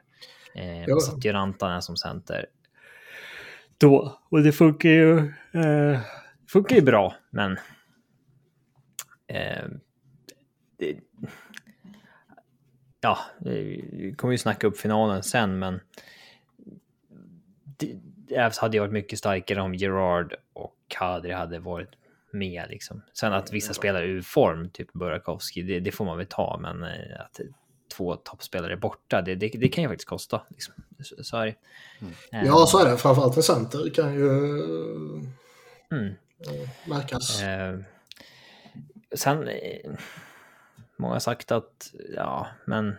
Eh, 0.63 0.81
Ja. 0.81 0.87
man 0.89 1.01
satte 1.01 1.29
ju 1.29 1.33
Rantanen 1.33 1.83
som 1.83 1.97
center 1.97 2.47
då, 3.79 4.19
och 4.31 4.43
det 4.43 4.53
funkar 4.53 4.89
ju, 4.89 5.19
eh, 5.53 6.01
funkar 6.49 6.77
ju 6.77 6.83
bra, 6.83 7.15
men 7.31 7.59
Eh, 9.27 9.69
det, 10.79 10.97
ja, 13.01 13.19
vi 13.41 14.15
kommer 14.19 14.33
ju 14.33 14.39
snacka 14.39 14.67
upp 14.67 14.79
finalen 14.79 15.23
sen, 15.23 15.59
men 15.59 15.81
det, 17.79 17.97
Ävs 18.37 18.59
hade 18.59 18.77
ju 18.77 18.81
varit 18.81 18.93
mycket 18.93 19.19
starkare 19.19 19.61
om 19.61 19.75
Gerard 19.75 20.35
och 20.53 20.77
Kadri 20.89 21.33
hade 21.33 21.59
varit 21.59 21.91
med. 22.33 22.67
Liksom. 22.71 23.03
Sen 23.13 23.33
att 23.33 23.53
vissa 23.53 23.75
spelar 23.75 24.03
ur 24.03 24.23
form, 24.23 24.71
typ 24.71 24.93
Burakovsky, 24.93 25.63
det, 25.63 25.81
det 25.81 25.93
får 25.93 26.05
man 26.05 26.19
väl 26.19 26.27
ta, 26.27 26.59
men 26.63 26.83
eh, 26.83 27.21
att 27.21 27.41
två 27.97 28.17
toppspelare 28.17 28.73
är 28.73 28.77
borta, 28.77 29.23
det, 29.23 29.35
det, 29.35 29.49
det 29.49 29.69
kan 29.69 29.83
ju 29.83 29.89
faktiskt 29.89 30.09
kosta. 30.09 30.43
Liksom. 30.49 30.75
Är 31.33 31.47
det. 31.47 31.55
Eh, 32.33 32.47
ja, 32.47 32.67
så 32.67 32.79
är 32.79 32.91
det. 32.91 32.97
Framförallt 32.97 33.37
en 33.37 33.43
center 33.43 33.91
kan 33.95 34.15
ju 34.15 34.29
mm. 35.91 36.15
eh, 36.39 36.69
märkas. 36.87 37.43
Eh, 37.43 37.79
sen, 39.15 39.49
eh, 39.49 39.91
många 40.97 41.15
har 41.15 41.21
sagt 41.21 41.53
att, 41.53 41.93
ja, 42.17 42.47
men... 42.65 42.97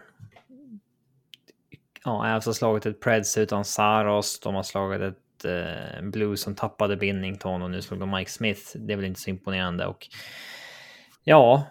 Ja, 2.03 2.35
Ävs 2.35 2.45
har 2.45 2.53
slagit 2.53 2.85
ett 2.85 2.99
Preds 2.99 3.37
utan 3.37 3.65
Saros, 3.65 4.39
de 4.39 4.55
har 4.55 4.63
slagit 4.63 5.01
ett 5.01 5.45
eh, 5.45 6.01
Blues 6.01 6.41
som 6.41 6.55
tappade 6.55 6.97
Binnington 6.97 7.61
och 7.61 7.71
nu 7.71 7.81
slog 7.81 7.99
de 7.99 8.11
Mike 8.11 8.31
Smith. 8.31 8.61
Det 8.75 8.93
är 8.93 8.97
väl 8.97 9.05
inte 9.05 9.19
så 9.19 9.29
imponerande 9.29 9.85
och 9.85 10.07
ja, 11.23 11.63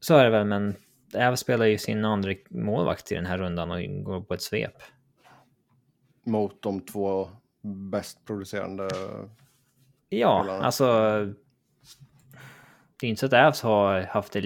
så 0.00 0.16
är 0.16 0.24
det 0.24 0.30
väl, 0.30 0.46
men 0.46 0.74
Ävs 1.14 1.40
spelar 1.40 1.66
ju 1.66 1.78
sin 1.78 2.04
andra 2.04 2.34
målvakt 2.50 3.12
i 3.12 3.14
den 3.14 3.26
här 3.26 3.38
rundan 3.38 3.70
och 3.70 4.04
går 4.04 4.20
på 4.20 4.34
ett 4.34 4.42
svep. 4.42 4.82
Mot 6.24 6.62
de 6.62 6.80
två 6.80 7.28
bäst 7.90 8.24
producerande. 8.24 8.88
Ja, 10.08 10.40
Spelarna. 10.42 10.64
alltså. 10.64 10.86
Det 13.00 13.06
är 13.06 13.10
inte 13.10 13.20
så 13.20 13.26
att 13.26 13.32
Ävs 13.32 13.62
har 13.62 14.00
haft 14.00 14.36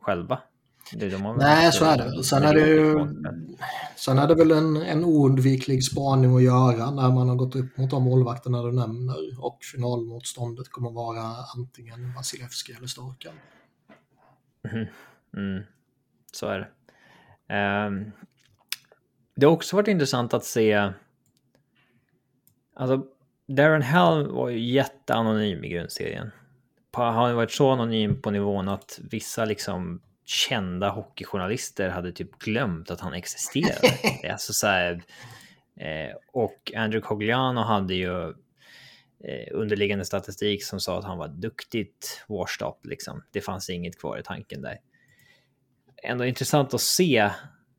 själva. 0.00 0.38
De 0.92 1.10
har 1.10 1.34
väl 1.34 1.42
Nej, 1.42 1.72
så 1.72 1.84
är 1.84 1.96
det. 1.98 2.24
Sen 2.24 2.42
är 2.42 2.54
det 2.54 2.66
ju... 2.68 2.94
målvaktsspel. 2.94 3.56
Sen 3.96 4.18
är 4.18 4.28
det 4.28 4.34
väl 4.34 4.50
en, 4.50 4.76
en 4.76 5.04
oundviklig 5.04 5.84
spaning 5.84 6.36
att 6.36 6.42
göra 6.42 6.90
när 6.90 7.10
man 7.10 7.28
har 7.28 7.36
gått 7.36 7.56
upp 7.56 7.76
mot 7.76 7.90
de 7.90 8.02
målvakterna 8.02 8.62
du 8.62 8.72
nämner 8.72 9.44
och 9.44 9.58
finalmotståndet 9.72 10.68
kommer 10.68 10.90
vara 10.90 11.22
antingen 11.56 12.14
Vasilevski 12.14 12.72
eller 12.72 12.86
Storken. 12.86 13.32
Mm, 15.36 15.62
så 16.32 16.46
är 16.46 16.58
det. 16.58 16.68
Ehm, 17.54 18.12
det 19.34 19.46
har 19.46 19.52
också 19.52 19.76
varit 19.76 19.88
intressant 19.88 20.34
att 20.34 20.44
se. 20.44 20.90
Alltså, 22.74 23.06
Darren 23.46 23.82
Helm 23.82 24.34
var 24.34 24.48
ju 24.48 24.58
jätteanonym 24.58 25.64
i 25.64 25.68
grundserien. 25.68 26.30
Han 26.92 27.14
har 27.14 27.32
varit 27.32 27.52
så 27.52 27.70
anonym 27.70 28.22
på 28.22 28.30
nivån 28.30 28.68
att 28.68 29.00
vissa 29.10 29.44
liksom 29.44 30.00
kända 30.24 30.90
hockeyjournalister 30.90 31.88
hade 31.88 32.12
typ 32.12 32.38
glömt 32.38 32.90
att 32.90 33.00
han 33.00 33.14
existerade. 33.14 33.80
Det 34.22 34.26
är 34.28 34.32
alltså 34.32 34.52
så 34.52 34.66
här, 34.66 35.02
eh, 35.76 36.16
och 36.32 36.72
Andrew 36.76 37.06
Cogliano 37.06 37.60
hade 37.60 37.94
ju 37.94 38.28
eh, 39.24 39.48
underliggande 39.52 40.04
statistik 40.04 40.64
som 40.64 40.80
sa 40.80 40.98
att 40.98 41.04
han 41.04 41.18
var 41.18 41.28
duktigt 41.28 42.24
washed 42.28 42.68
up 42.68 42.86
liksom. 42.86 43.22
Det 43.32 43.40
fanns 43.40 43.70
inget 43.70 43.98
kvar 43.98 44.18
i 44.18 44.22
tanken 44.22 44.62
där. 44.62 44.78
Ändå 46.02 46.24
intressant 46.24 46.74
att 46.74 46.80
se 46.80 47.30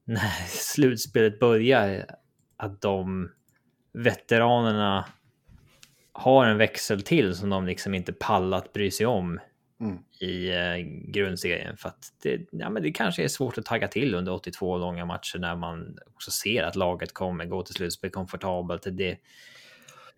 när 0.05 0.47
slutspelet 0.47 1.39
börjar 1.39 2.05
att 2.57 2.81
de 2.81 3.31
veteranerna 3.93 5.05
har 6.11 6.45
en 6.45 6.57
växel 6.57 7.01
till 7.01 7.35
som 7.35 7.49
de 7.49 7.65
liksom 7.65 7.93
inte 7.93 8.13
pallat 8.13 8.73
bry 8.73 8.91
sig 8.91 9.05
om 9.05 9.39
Mm. 9.81 9.97
i 10.19 10.49
eh, 10.49 10.77
grundserien 11.11 11.77
för 11.77 11.89
att 11.89 12.13
det, 12.23 12.47
ja, 12.51 12.69
men 12.69 12.83
det 12.83 12.91
kanske 12.91 13.23
är 13.23 13.27
svårt 13.27 13.57
att 13.57 13.65
tagga 13.65 13.87
till 13.87 14.15
under 14.15 14.31
82 14.33 14.77
långa 14.77 15.05
matcher 15.05 15.39
när 15.39 15.55
man 15.55 15.97
också 16.13 16.31
ser 16.31 16.63
att 16.63 16.75
laget 16.75 17.13
kommer 17.13 17.45
gå 17.45 17.63
till 17.63 17.75
slutspel 17.75 18.09
komfortabelt. 18.09 18.87
Det, 18.91 19.17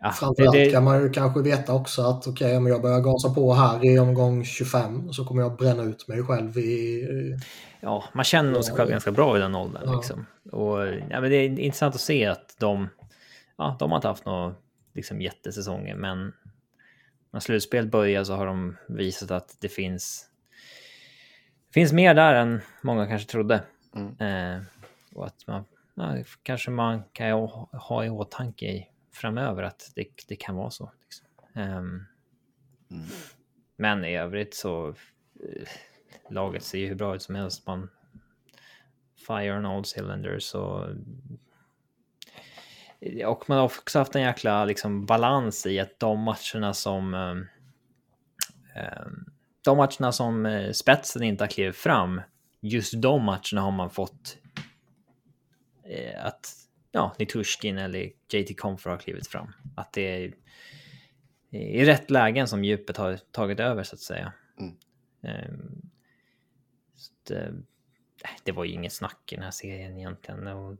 ja, 0.01 0.11
Framförallt 0.11 0.53
det, 0.53 0.65
det, 0.65 0.71
kan 0.71 0.83
man 0.83 1.01
ju 1.01 1.09
kanske 1.09 1.41
veta 1.41 1.73
också 1.73 2.01
att 2.01 2.27
okej, 2.27 2.57
om 2.57 2.67
jag 2.67 2.81
börjar 2.81 2.99
gasa 2.99 3.29
på 3.29 3.53
här 3.53 3.85
i 3.85 3.99
omgång 3.99 4.43
25 4.43 5.13
så 5.13 5.25
kommer 5.25 5.41
jag 5.41 5.57
bränna 5.57 5.83
ut 5.83 6.07
mig 6.07 6.23
själv 6.23 6.57
i... 6.57 7.37
ja, 7.81 8.03
man 8.13 8.23
känner 8.23 8.51
nog 8.51 8.63
sig 8.63 8.75
själv 8.75 8.89
ganska 8.89 9.11
bra 9.11 9.37
i 9.37 9.39
den 9.39 9.55
åldern. 9.55 9.83
Ja. 9.85 9.95
Liksom. 9.95 10.25
Och, 10.51 10.87
ja, 10.87 11.21
men 11.21 11.29
det 11.29 11.35
är 11.35 11.59
intressant 11.59 11.95
att 11.95 12.01
se 12.01 12.25
att 12.25 12.55
de, 12.59 12.89
ja, 13.57 13.75
de 13.79 13.91
har 13.91 13.97
inte 13.97 14.07
haft 14.07 14.25
några 14.25 14.55
liksom, 14.93 15.21
jättesäsonger, 15.21 15.95
men 15.95 16.33
när 17.31 17.39
slutspel 17.39 17.87
börjar 17.87 18.23
så 18.23 18.35
har 18.35 18.45
de 18.45 18.77
visat 18.87 19.31
att 19.31 19.57
det 19.59 19.69
finns, 19.69 20.25
finns 21.73 21.93
mer 21.93 22.13
där 22.13 22.33
än 22.33 22.61
många 22.81 23.07
kanske 23.07 23.31
trodde. 23.31 23.63
Mm. 23.95 24.17
Eh, 24.19 24.63
och 25.15 25.25
att 25.25 25.47
man 25.47 25.63
ja, 25.95 26.23
kanske 26.43 26.71
man 26.71 27.03
kan 27.13 27.31
ha, 27.31 27.69
ha 27.71 28.05
i 28.05 28.09
åtanke 28.09 28.65
i 28.65 28.87
framöver 29.17 29.63
att 29.63 29.91
det, 29.95 30.07
det 30.27 30.35
kan 30.35 30.55
vara 30.55 30.69
så. 30.69 30.91
Liksom. 31.03 31.27
Ehm, 31.53 32.03
Mm. 32.91 33.05
Men 33.75 34.05
i 34.05 34.17
övrigt 34.17 34.55
så 34.55 34.87
eh, 35.43 35.67
laget 36.29 36.63
ser 36.63 36.77
ju 36.77 36.87
hur 36.87 36.95
bra 36.95 37.15
ut 37.15 37.21
som 37.21 37.35
helst. 37.35 37.67
Man 37.67 37.89
fire 39.27 39.57
on 39.57 39.65
all 39.65 39.83
cylinders 39.95 40.55
och 40.55 40.85
och 43.25 43.49
man 43.49 43.57
har 43.57 43.65
också 43.65 43.99
haft 43.99 44.15
en 44.15 44.21
jäkla 44.21 44.65
liksom, 44.65 45.05
balans 45.05 45.65
i 45.65 45.79
att 45.79 45.99
de 45.99 46.19
matcherna 46.19 46.73
som 46.73 47.13
ehm, 47.13 47.45
de 49.61 49.77
matcherna 49.77 50.11
som 50.11 50.45
eh, 50.45 50.71
spetsen 50.71 51.23
inte 51.23 51.43
har 51.43 51.49
klivit 51.49 51.75
fram, 51.75 52.21
just 52.61 53.01
de 53.01 53.23
matcherna 53.23 53.61
har 53.61 53.71
man 53.71 53.89
fått 53.89 54.37
eh, 55.83 56.25
att 56.25 56.53
ja, 56.97 57.15
Nitushkin 57.19 57.77
eller 57.77 58.11
JT 58.33 58.57
Comfort 58.57 58.89
har 58.89 58.97
klivit 58.97 59.27
fram. 59.27 59.51
Att 59.75 59.93
det 59.93 60.01
är 60.01 60.33
i 61.49 61.85
rätt 61.85 62.09
lägen 62.11 62.47
som 62.47 62.63
djupet 62.63 62.97
har 62.97 63.17
tagit 63.31 63.59
över 63.59 63.83
så 63.83 63.95
att 63.95 63.99
säga. 63.99 64.33
Mm. 64.59 64.75
Ehm, 65.21 65.81
så 66.95 67.33
eh, 67.33 67.51
det 68.43 68.51
var 68.51 68.65
ju 68.65 68.71
inget 68.71 68.93
snack 68.93 69.33
i 69.33 69.35
den 69.35 69.43
här 69.43 69.51
serien 69.51 69.97
egentligen. 69.97 70.47
Och, 70.47 70.77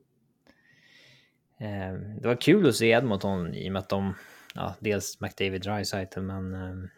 ehm, 1.57 2.21
det 2.21 2.27
var 2.27 2.41
kul 2.41 2.69
att 2.69 2.75
se 2.75 2.89
Edmonton 2.89 3.53
i 3.53 3.69
och 3.69 3.73
med 3.73 3.79
att 3.79 3.89
de, 3.89 4.13
ja, 4.55 4.75
dels 4.79 5.21
McDavid 5.21 5.61
Dreisaitl, 5.61 6.19
men 6.19 6.53
ehm, 6.53 6.89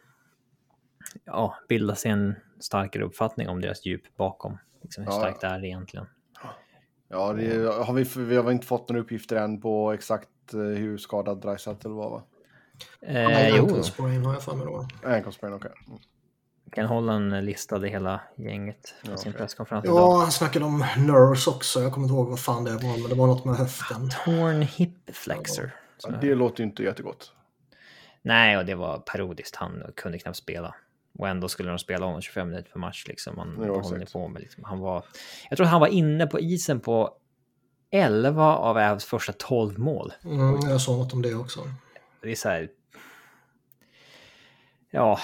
ja, 1.24 1.56
bilda 1.70 1.96
sig 1.96 2.12
en 2.12 2.36
starkare 2.60 3.04
uppfattning 3.04 3.50
om 3.50 3.62
deras 3.62 3.86
djup 3.86 4.16
bakom. 4.18 4.58
Liksom 4.82 5.04
hur 5.04 5.12
Ja. 5.12 5.18
starkt 5.20 5.42
det 5.42 5.48
är 5.48 5.66
egentligen. 5.66 6.06
Ja, 7.12 7.34
det 7.34 7.74
har 7.86 7.94
vi, 7.94 8.04
vi 8.24 8.36
har 8.36 8.52
inte 8.52 8.68
fått 8.68 8.90
några 8.90 9.02
uppgifter 9.02 9.36
än 9.36 9.62
på 9.62 9.92
exakt 9.92 10.54
eh, 10.54 10.60
hur 10.60 10.98
skadad 10.98 11.42
Dreisaitl 11.42 11.88
var 11.88 12.10
va? 12.10 12.24
Eh, 13.02 13.50
jo, 13.50 13.64
Ankelsprain 13.64 14.26
har 14.26 14.34
jag 14.34 14.44
för 14.44 14.56
mig 14.56 14.66
då. 14.66 14.88
Ankelsprain, 15.04 15.54
okej. 15.54 15.72
Mm. 15.88 16.00
kan 16.72 16.86
hålla 16.86 17.14
en 17.14 17.46
lista 17.46 17.88
i 17.88 17.90
hela 17.90 18.22
gänget 18.36 18.96
på 19.06 19.12
Ja, 19.12 19.18
sin 19.18 19.34
presskonferens 19.34 19.86
idag. 19.86 19.98
Ja, 19.98 20.18
han 20.18 20.32
snackade 20.32 20.66
om 20.66 20.86
Nurse 20.98 21.50
också. 21.50 21.82
Jag 21.82 21.94
kommer 21.94 22.06
inte 22.06 22.14
ihåg 22.14 22.30
vad 22.30 22.40
fan 22.40 22.64
det 22.64 22.72
var, 22.72 23.02
men 23.02 23.10
det 23.10 23.16
var 23.16 23.28
något 23.28 23.46
med 23.46 23.56
höften. 23.56 24.10
Torn 24.26 24.62
hip 24.62 25.16
flexor. 25.16 25.72
Ja, 26.04 26.10
det 26.22 26.36
låter 26.36 26.64
ju 26.64 26.70
inte 26.70 26.84
jättegott. 26.84 27.32
Nej, 28.22 28.58
och 28.58 28.66
det 28.66 28.76
var 28.76 28.98
parodiskt. 28.98 29.56
Han 29.56 29.84
kunde 29.96 30.20
knappt 30.20 30.38
spela. 30.38 30.76
Och 31.20 31.28
ändå 31.28 31.48
skulle 31.48 31.70
de 31.70 31.80
spela 31.80 32.06
honom 32.06 32.22
25 32.22 32.50
minuter 32.50 32.72
per 32.72 32.80
match. 32.80 33.08
Liksom. 33.08 33.56
Ni 33.58 33.80
exakt. 33.80 34.14
på 34.14 34.28
med? 34.28 34.42
Liksom. 34.42 34.64
Han 34.64 34.80
var, 34.80 35.04
jag 35.50 35.58
tror 35.58 35.68
han 35.68 35.80
var 35.80 35.88
inne 35.88 36.28
på 36.28 36.40
isen 36.40 36.80
på 36.80 37.14
11 37.92 38.56
av 38.56 38.78
Ävs 38.78 39.06
första 39.06 39.34
12 39.34 39.80
mål. 39.80 40.14
Mm, 40.24 40.70
jag 40.70 40.82
såg 40.82 40.98
något 40.98 41.14
om 41.14 41.22
det 41.22 41.36
också. 41.36 41.60
Det 42.22 42.32
är 42.32 42.36
så 42.36 42.50
här... 42.50 42.70
Ja. 44.92 45.20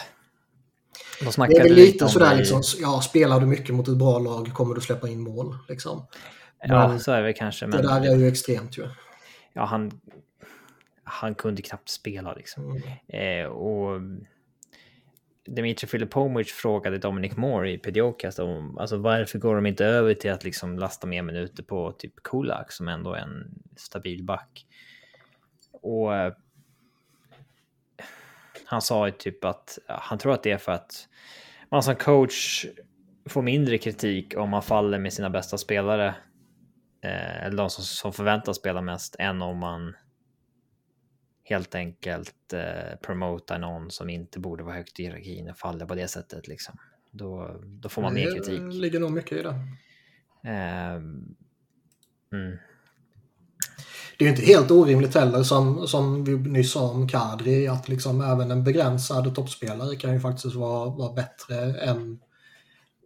De 1.20 1.48
Det 1.48 1.58
är 1.58 1.64
väl 1.64 1.74
lite 1.74 2.08
sådär 2.08 2.34
i- 2.34 2.38
liksom, 2.38 2.62
ja, 2.80 3.02
spelar 3.02 3.40
du 3.40 3.46
mycket 3.46 3.76
mot 3.76 3.88
ett 3.88 3.98
bra 3.98 4.20
lag 4.20 4.54
kommer 4.54 4.76
du 4.76 4.82
släppa 4.82 5.10
in 5.10 5.20
mål. 5.22 5.58
Liksom. 5.70 6.08
Ja, 6.60 6.88
men 6.88 7.00
så 7.00 7.12
är 7.12 7.22
det 7.22 7.34
kanske. 7.34 7.66
Det 7.66 7.70
Men 7.70 7.86
där 7.86 8.12
är 8.12 8.16
ju 8.16 8.28
extremt 8.28 8.78
ju. 8.78 8.90
ja, 9.54 9.66
han, 9.66 9.92
han 11.04 11.36
kunde 11.36 11.62
knappt 11.62 11.90
spela 11.90 12.34
liksom. 12.34 12.82
Mm. 13.08 13.46
Eh, 13.46 13.52
och 13.52 14.02
Dimitri 15.46 15.88
Filipovic 15.88 16.52
frågade 16.52 16.98
Dominic 16.98 17.38
Moore 17.38 17.72
i 17.72 17.78
Pediocast 17.78 18.40
om 18.40 18.78
alltså 18.78 18.98
varför 18.98 19.40
går 19.40 19.56
de 19.56 19.66
inte 19.66 19.86
över 19.86 20.14
till 20.14 20.32
att 20.32 20.44
liksom 20.44 20.80
lasta 20.80 21.08
mer 21.08 21.22
minuter 21.22 21.64
på 21.64 21.92
typ 21.92 22.16
Kulak 22.24 22.72
som 22.72 22.88
ändå 22.88 23.14
är 23.14 23.20
en 23.20 23.62
stabil 23.76 24.24
back. 24.24 24.66
Och 25.72 26.16
eh, 26.16 26.34
han 28.66 28.82
sa 28.82 29.06
ju 29.08 29.12
typ 29.12 29.46
att 29.46 29.80
han 29.88 30.18
tror 30.18 30.34
att 30.34 30.44
det 30.44 30.52
är 30.52 30.58
för 30.58 30.72
att 30.72 31.08
man 31.70 31.84
som 31.84 31.96
coach 31.96 32.66
får 33.30 33.42
mindre 33.42 33.78
kritik 33.78 34.38
om 34.38 34.50
man 34.50 34.64
faller 34.64 35.00
med 35.00 35.14
sina 35.14 35.30
bästa 35.30 35.58
spelare. 35.58 36.16
Eh, 37.02 37.46
eller 37.46 37.58
de 37.58 37.70
som, 37.70 37.84
som 37.84 38.14
förväntas 38.14 38.58
spela 38.58 38.82
mest 38.82 39.16
än 39.20 39.42
om 39.42 39.58
man 39.58 39.96
helt 41.48 41.76
enkelt 41.76 42.54
eh, 42.54 42.96
promotar 43.02 43.60
någon 43.60 43.92
som 43.92 44.10
inte 44.10 44.40
borde 44.40 44.64
vara 44.64 44.76
högt 44.76 45.00
i 45.00 45.04
hierarkin 45.04 45.50
och 45.50 45.58
faller 45.58 45.86
på 45.86 45.96
det 45.96 46.08
sättet 46.08 46.48
liksom. 46.48 46.78
Då, 47.12 47.60
då 47.64 47.90
får 47.90 48.02
man 48.02 48.14
mer 48.14 48.26
Det 48.26 48.32
kritik. 48.32 48.62
ligger 48.74 49.00
nog 49.00 49.12
mycket 49.12 49.32
i 49.38 49.42
det. 49.44 49.56
Eh, 50.52 50.94
mm. 52.34 52.58
Det 54.18 54.26
är 54.26 54.30
ju 54.30 54.30
inte 54.30 54.46
helt 54.46 54.72
orimligt 54.72 55.16
heller 55.16 55.44
som, 55.44 55.88
som 55.88 56.24
vi 56.24 56.38
nyss 56.38 56.72
sa 56.72 56.90
om 56.92 57.08
Kadri 57.10 57.68
att 57.68 57.88
liksom 57.88 58.22
även 58.22 58.52
en 58.52 58.64
begränsad 58.64 59.36
toppspelare 59.36 59.96
kan 59.96 60.14
ju 60.14 60.20
faktiskt 60.20 60.56
vara, 60.56 60.90
vara 60.90 61.14
bättre 61.14 61.80
än 61.80 62.20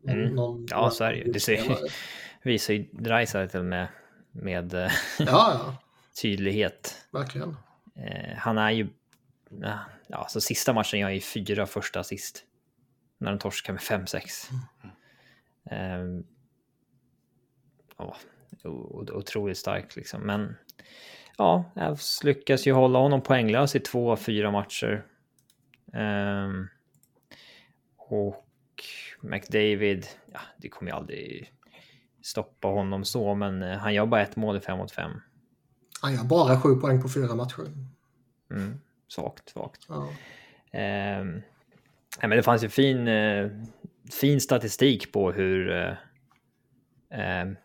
Mm. 0.07 0.35
någon... 0.35 0.65
Ja, 0.69 0.89
så 0.89 1.03
är 1.03 1.11
det 1.11 1.17
ju. 1.17 1.31
Det 1.31 1.39
ser 1.39 1.53
ju-. 1.53 1.75
Visar 2.43 2.73
ju 2.73 2.83
Dreisaitl 2.91 3.57
med, 3.57 3.87
med 4.31 4.73
eh, 4.73 4.91
Ja, 5.19 5.25
ja, 5.27 5.75
tydlighet. 6.21 6.95
verkligen 7.11 7.55
eh, 8.03 8.37
han 8.37 8.57
är 8.57 8.71
ju... 8.71 8.83
Eh, 9.63 9.79
ja, 10.07 10.17
alltså 10.17 10.41
sista 10.41 10.73
matchen 10.73 10.99
jag 10.99 11.13
är 11.13 11.19
fyra 11.19 11.65
första 11.65 11.99
assist. 11.99 12.43
När 13.17 13.31
de 13.31 13.39
torskar 13.39 13.73
med 13.73 13.81
5-6. 13.81 14.51
Mm. 14.83 16.17
Eh, 16.17 16.23
ja, 17.97 18.15
otroligt 19.11 19.57
stark 19.57 19.95
liksom. 19.95 20.21
Men 20.21 20.55
ja, 21.37 21.71
Elfs 21.75 22.23
lyckas 22.23 22.67
ju 22.67 22.71
hålla 22.71 22.99
honom 22.99 23.21
poänglös 23.21 23.75
i 23.75 23.79
två 23.79 24.11
av 24.11 24.17
fyra 24.17 24.51
matcher. 24.51 25.05
Eh, 25.93 26.49
och 27.97 28.45
McDavid, 29.21 30.07
ja, 30.33 30.39
det 30.57 30.69
kommer 30.69 30.91
ju 30.91 30.97
aldrig 30.97 31.53
stoppa 32.21 32.67
honom 32.67 33.05
så, 33.05 33.35
men 33.35 33.63
eh, 33.63 33.77
han 33.77 33.93
gör 33.93 34.05
bara 34.05 34.21
ett 34.21 34.35
mål 34.35 34.57
i 34.57 34.59
5 34.59 34.77
mot 34.77 34.91
5. 34.91 35.11
Han 36.01 36.13
gör 36.13 36.23
bara 36.23 36.61
sju 36.61 36.75
poäng 36.75 37.01
på 37.01 37.09
fyra 37.09 37.35
matcher. 37.35 37.65
Mm. 38.51 38.79
Svagt, 39.07 39.49
svagt. 39.49 39.85
Ja. 39.87 40.09
Eh, 40.79 41.25
men 42.21 42.29
det 42.29 42.43
fanns 42.43 42.63
ju 42.63 42.69
fin, 42.69 43.07
eh, 43.07 43.49
fin 44.11 44.41
statistik 44.41 45.11
på 45.11 45.31
hur, 45.31 45.71
eh, 45.71 45.93
ehm, 47.11 47.55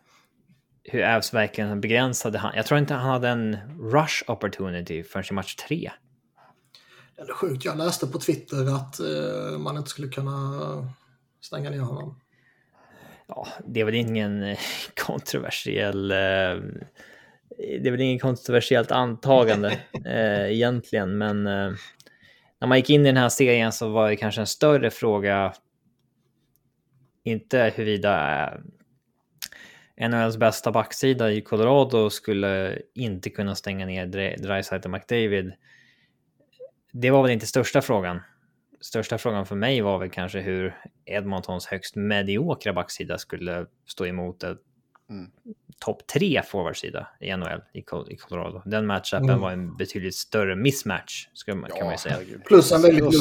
hur 0.83 1.03
Avs 1.03 1.33
verkligen 1.33 1.81
begränsade 1.81 2.37
han. 2.37 2.55
Jag 2.55 2.65
tror 2.65 2.79
inte 2.79 2.93
han 2.93 3.09
hade 3.09 3.29
en 3.29 3.57
rush 3.91 4.23
opportunity 4.27 5.03
förrän 5.03 5.25
i 5.29 5.33
match 5.33 5.55
tre. 5.55 5.91
Det 7.15 7.21
är 7.21 7.33
sjukt. 7.33 7.65
Jag 7.65 7.77
läste 7.77 8.07
på 8.07 8.19
Twitter 8.19 8.75
att 8.75 8.99
eh, 8.99 9.57
man 9.57 9.77
inte 9.77 9.89
skulle 9.89 10.07
kunna 10.07 10.59
stänga 11.41 11.69
ner 11.69 11.79
honom. 11.79 12.19
Ja, 13.27 13.47
det 13.65 13.81
är 13.81 13.85
väl 13.85 13.95
ingen 13.95 14.43
eh, 14.43 14.59
kontroversiell 15.05 16.11
eh, 16.11 16.57
det 17.57 17.87
är 17.87 17.91
väl 17.91 18.01
ingen 18.01 18.19
kontroversiellt 18.19 18.91
antagande 18.91 19.69
eh, 20.05 20.51
egentligen, 20.51 21.17
men 21.17 21.47
eh, 21.47 21.71
när 22.59 22.67
man 22.67 22.77
gick 22.77 22.89
in 22.89 23.01
i 23.01 23.03
den 23.03 23.17
här 23.17 23.29
serien 23.29 23.71
så 23.71 23.89
var 23.89 24.09
det 24.09 24.15
kanske 24.15 24.41
en 24.41 24.47
större 24.47 24.91
fråga. 24.91 25.53
Inte 27.23 27.73
huruvida 27.75 28.43
eh, 29.97 30.09
NHLs 30.09 30.37
bästa 30.37 30.71
backsida 30.71 31.31
i 31.31 31.41
Colorado 31.41 32.09
skulle 32.09 32.81
inte 32.93 33.29
kunna 33.29 33.55
stänga 33.55 33.85
ner 33.85 34.05
Dre- 34.05 34.37
Draisaitl 34.37 34.87
och 34.87 34.91
McDavid. 34.91 35.53
Det 36.91 37.11
var 37.11 37.21
väl 37.21 37.31
inte 37.31 37.47
största 37.47 37.81
frågan. 37.81 38.19
Största 38.81 39.17
frågan 39.17 39.45
för 39.45 39.55
mig 39.55 39.81
var 39.81 39.99
väl 39.99 40.09
kanske 40.09 40.39
hur 40.39 40.75
Edmontons 41.05 41.67
högst 41.67 41.95
mediokra 41.95 42.73
backsida 42.73 43.17
skulle 43.17 43.65
stå 43.87 44.05
emot 44.05 44.43
ett 44.43 44.61
Mm. 45.09 45.27
topp 45.79 46.07
tre 46.07 46.41
forwardsida 46.47 47.07
i 47.19 47.31
NHL 47.37 47.61
i 47.73 47.81
Col- 47.81 48.09
i 48.11 48.15
Colorado. 48.15 48.61
Den 48.65 48.85
matchupen 48.85 49.29
Mm. 49.29 49.41
var 49.41 49.51
en 49.51 49.75
betydligt 49.77 50.15
större 50.15 50.55
mismatch, 50.55 51.27
ska 51.33 51.55
man, 51.55 51.69
kan 51.69 51.83
man 51.85 51.93
ju 51.93 51.97
säga. 51.97 52.13
herregud. 52.15 52.43
Plus 52.45 52.71
en 52.71 52.81
väldigt 52.81 53.03
god 53.03 53.13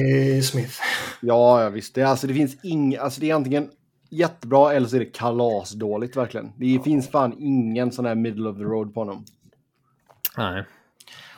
i 0.00 0.42
Smith. 0.42 0.74
Ja, 1.22 1.62
ja 1.62 1.68
visst. 1.68 1.94
Det, 1.94 2.02
alltså, 2.02 2.26
det 2.26 2.34
finns 2.34 2.64
ing, 2.64 2.96
alltså, 2.96 3.20
det 3.20 3.30
är 3.30 3.34
antingen 3.34 3.70
jättebra 4.10 4.72
eller 4.72 4.88
så 4.88 4.96
är 4.96 5.00
det 5.00 5.06
kalasdåligt 5.06 6.16
verkligen. 6.16 6.52
Det 6.56 6.80
finns 6.84 7.08
fan 7.08 7.34
ingen 7.38 7.92
sån 7.92 8.06
här 8.06 8.14
middle 8.14 8.48
of 8.48 8.56
the 8.56 8.62
road 8.64 8.94
på 8.94 9.00
honom. 9.00 9.24
Nej. 10.36 10.64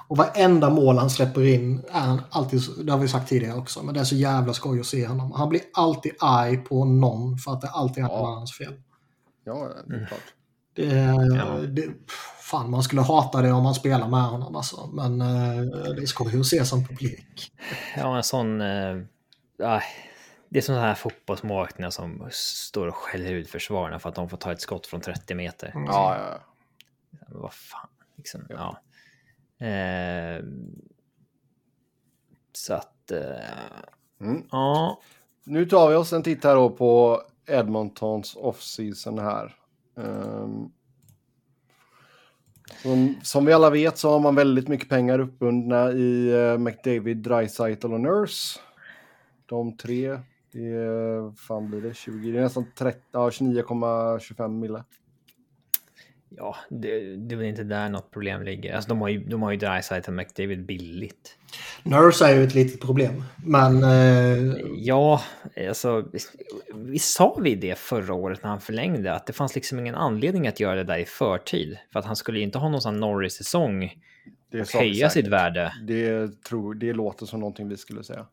Och 0.08 0.16
varenda 0.16 0.70
mål 0.70 0.96
han 0.98 1.10
släpper 1.10 1.44
in 1.44 1.82
är 1.90 2.00
han 2.00 2.20
alltid, 2.30 2.60
det 2.84 2.92
har 2.92 2.98
vi 2.98 3.08
sagt 3.08 3.28
tidigare 3.28 3.58
också, 3.58 3.82
men 3.82 3.94
det 3.94 4.00
är 4.00 4.04
så 4.04 4.14
jävla 4.14 4.52
skoj 4.52 4.80
att 4.80 4.86
se 4.86 5.06
honom. 5.06 5.32
Han 5.32 5.48
blir 5.48 5.60
alltid 5.74 6.12
arg 6.20 6.56
på 6.56 6.84
någon 6.84 7.38
för 7.38 7.52
att 7.52 7.60
det 7.60 7.68
alltid 7.68 8.04
är 8.04 8.08
Ja. 8.08 8.26
hans 8.26 8.58
fel. 8.58 8.72
Ja, 9.48 9.68
det 9.86 9.96
är 9.96 10.06
klart. 10.06 10.34
Det, 10.74 10.84
Ja. 11.36 11.44
det, 11.68 11.88
fan, 12.40 12.70
man 12.70 12.82
skulle 12.82 13.02
hata 13.02 13.42
det 13.42 13.52
om 13.52 13.62
man 13.62 13.74
spelar 13.74 14.08
med 14.08 14.22
honom 14.22 14.56
alltså. 14.56 14.86
Men 14.86 15.20
eh, 15.20 15.60
det 15.96 16.06
skoj 16.06 16.40
att 16.40 16.46
se 16.46 16.64
som 16.64 16.84
publik. 16.86 17.52
Ja, 17.96 18.16
en 18.16 18.22
sån... 18.22 18.60
Eh, 18.60 18.96
det 20.48 20.58
är 20.58 20.60
sådana 20.62 20.82
här 20.82 20.94
fotbollsmålvakter 20.94 21.90
som 21.90 22.28
står 22.30 22.86
och 22.86 22.94
skäller 22.94 23.32
ut 23.32 23.50
försvararna 23.50 23.98
för 23.98 24.08
att 24.08 24.14
de 24.14 24.28
får 24.28 24.36
ta 24.36 24.52
ett 24.52 24.60
skott 24.60 24.86
från 24.86 25.00
30 25.00 25.34
meter. 25.34 25.68
Mm. 25.74 25.84
Ja, 25.84 26.16
ja, 26.18 26.24
ja. 26.30 26.38
Men 27.10 27.40
vad 27.40 27.52
fan, 27.52 27.88
liksom. 28.16 28.46
Ja. 28.48 28.80
Ja. 29.58 29.66
Eh, 29.66 30.42
så 32.52 32.74
att... 32.74 33.10
Eh, 33.10 33.18
Mm. 34.20 34.42
ja. 34.50 35.00
Nu 35.44 35.66
tar 35.66 35.88
vi 35.90 35.96
oss 35.96 36.12
en 36.12 36.22
titt 36.22 36.44
här 36.44 36.54
då 36.54 36.70
på 36.70 37.22
Edmontons 37.48 38.36
offseason 38.36 39.18
här. 39.18 39.54
Um, 39.94 40.72
som, 42.82 43.14
som 43.22 43.44
vi 43.44 43.52
alla 43.52 43.70
vet 43.70 43.98
så 43.98 44.10
har 44.10 44.20
man 44.20 44.34
väldigt 44.34 44.68
mycket 44.68 44.88
pengar 44.88 45.18
uppbundna 45.18 45.92
i 45.92 46.32
uh, 46.34 46.58
McDavid, 46.58 47.16
Dreisaitl 47.16 47.92
och 47.92 48.00
Nurse. 48.00 48.60
De 49.46 49.76
tre, 49.76 50.18
det 50.52 50.66
är, 50.66 51.36
fan 51.36 51.70
blir 51.70 51.82
det, 51.82 51.94
20, 51.94 52.32
det 52.32 52.38
är 52.38 52.42
nästan 52.42 52.66
30, 52.74 53.00
ja, 53.12 53.30
29,25 53.30 54.48
mille. 54.48 54.84
Ja, 56.36 56.56
det, 56.70 57.16
det 57.16 57.34
är 57.34 57.36
väl 57.36 57.46
inte 57.46 57.64
där 57.64 57.88
något 57.88 58.10
problem 58.10 58.42
ligger. 58.42 58.74
Alltså 58.74 58.88
de 58.88 59.00
har 59.00 59.08
ju, 59.08 59.24
de 59.24 59.42
har 59.42 59.50
ju 59.50 59.56
Dreisaitl 59.56 60.10
och 60.10 60.16
McDavid 60.16 60.66
billigt. 60.66 61.36
Nurse 61.82 62.26
är 62.26 62.34
ju 62.36 62.44
ett 62.44 62.54
litet 62.54 62.80
problem, 62.80 63.24
men 63.44 63.82
eh, 63.84 64.56
Ja, 64.76 65.22
alltså 65.68 66.04
vi 66.74 66.98
sa 66.98 67.38
vi 67.42 67.54
det 67.54 67.78
förra 67.78 68.14
året 68.14 68.42
när 68.42 68.50
han 68.50 68.60
förlängde 68.60 69.14
att 69.14 69.26
det 69.26 69.32
fanns 69.32 69.54
liksom 69.54 69.78
ingen 69.78 69.94
anledning 69.94 70.46
att 70.48 70.60
göra 70.60 70.74
det 70.74 70.84
där 70.84 70.98
i 70.98 71.04
förtid 71.04 71.78
för 71.92 71.98
att 72.00 72.06
han 72.06 72.16
skulle 72.16 72.38
ju 72.38 72.44
inte 72.44 72.58
ha 72.58 72.68
någon 72.68 72.80
sån 72.82 73.00
Norris-säsong 73.00 73.92
Det 74.50 74.60
och 74.60 74.68
höja 74.72 74.94
säkert. 74.94 75.12
sitt 75.12 75.32
värde. 75.32 75.72
Det, 75.86 76.42
tror, 76.42 76.74
det 76.74 76.92
låter 76.92 77.26
som 77.26 77.40
någonting 77.40 77.68
vi 77.68 77.76
skulle 77.76 78.04
säga. 78.04 78.26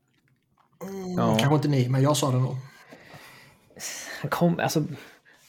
Ja. 1.18 1.38
kanske 1.40 1.56
inte 1.56 1.68
ni, 1.68 1.90
men 1.90 2.02
jag 2.02 2.18
sa 2.18 2.32
det 2.32 2.38
nog. 2.38 2.56
Han 4.22 4.30
kom, 4.30 4.60
alltså, 4.60 4.84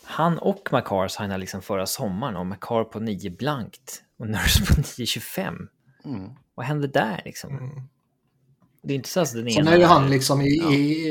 han 0.06 0.38
och 0.38 0.68
Makar 0.72 1.08
signade 1.08 1.38
liksom 1.38 1.62
förra 1.62 1.86
sommaren 1.86 2.36
och 2.36 2.46
Makar 2.46 2.84
på 2.84 3.00
9 3.00 3.30
blankt 3.30 4.02
och 4.18 4.26
Nurse 4.28 4.66
på 4.66 4.72
9,25. 4.82 5.54
Mm. 6.04 6.30
Vad 6.54 6.66
hände 6.66 6.86
där 6.88 7.22
liksom? 7.24 7.72
Det 8.82 8.92
är 8.92 8.96
inte 8.96 9.08
så 9.08 9.20
att 9.20 9.32
den 9.32 9.50
Sen 9.50 9.62
ena... 9.62 9.72
är 9.72 9.78
ju 9.78 9.84
han 9.84 10.10
liksom 10.10 10.40
i, 10.40 10.56
Ja. 10.62 10.70
i, 10.72 11.08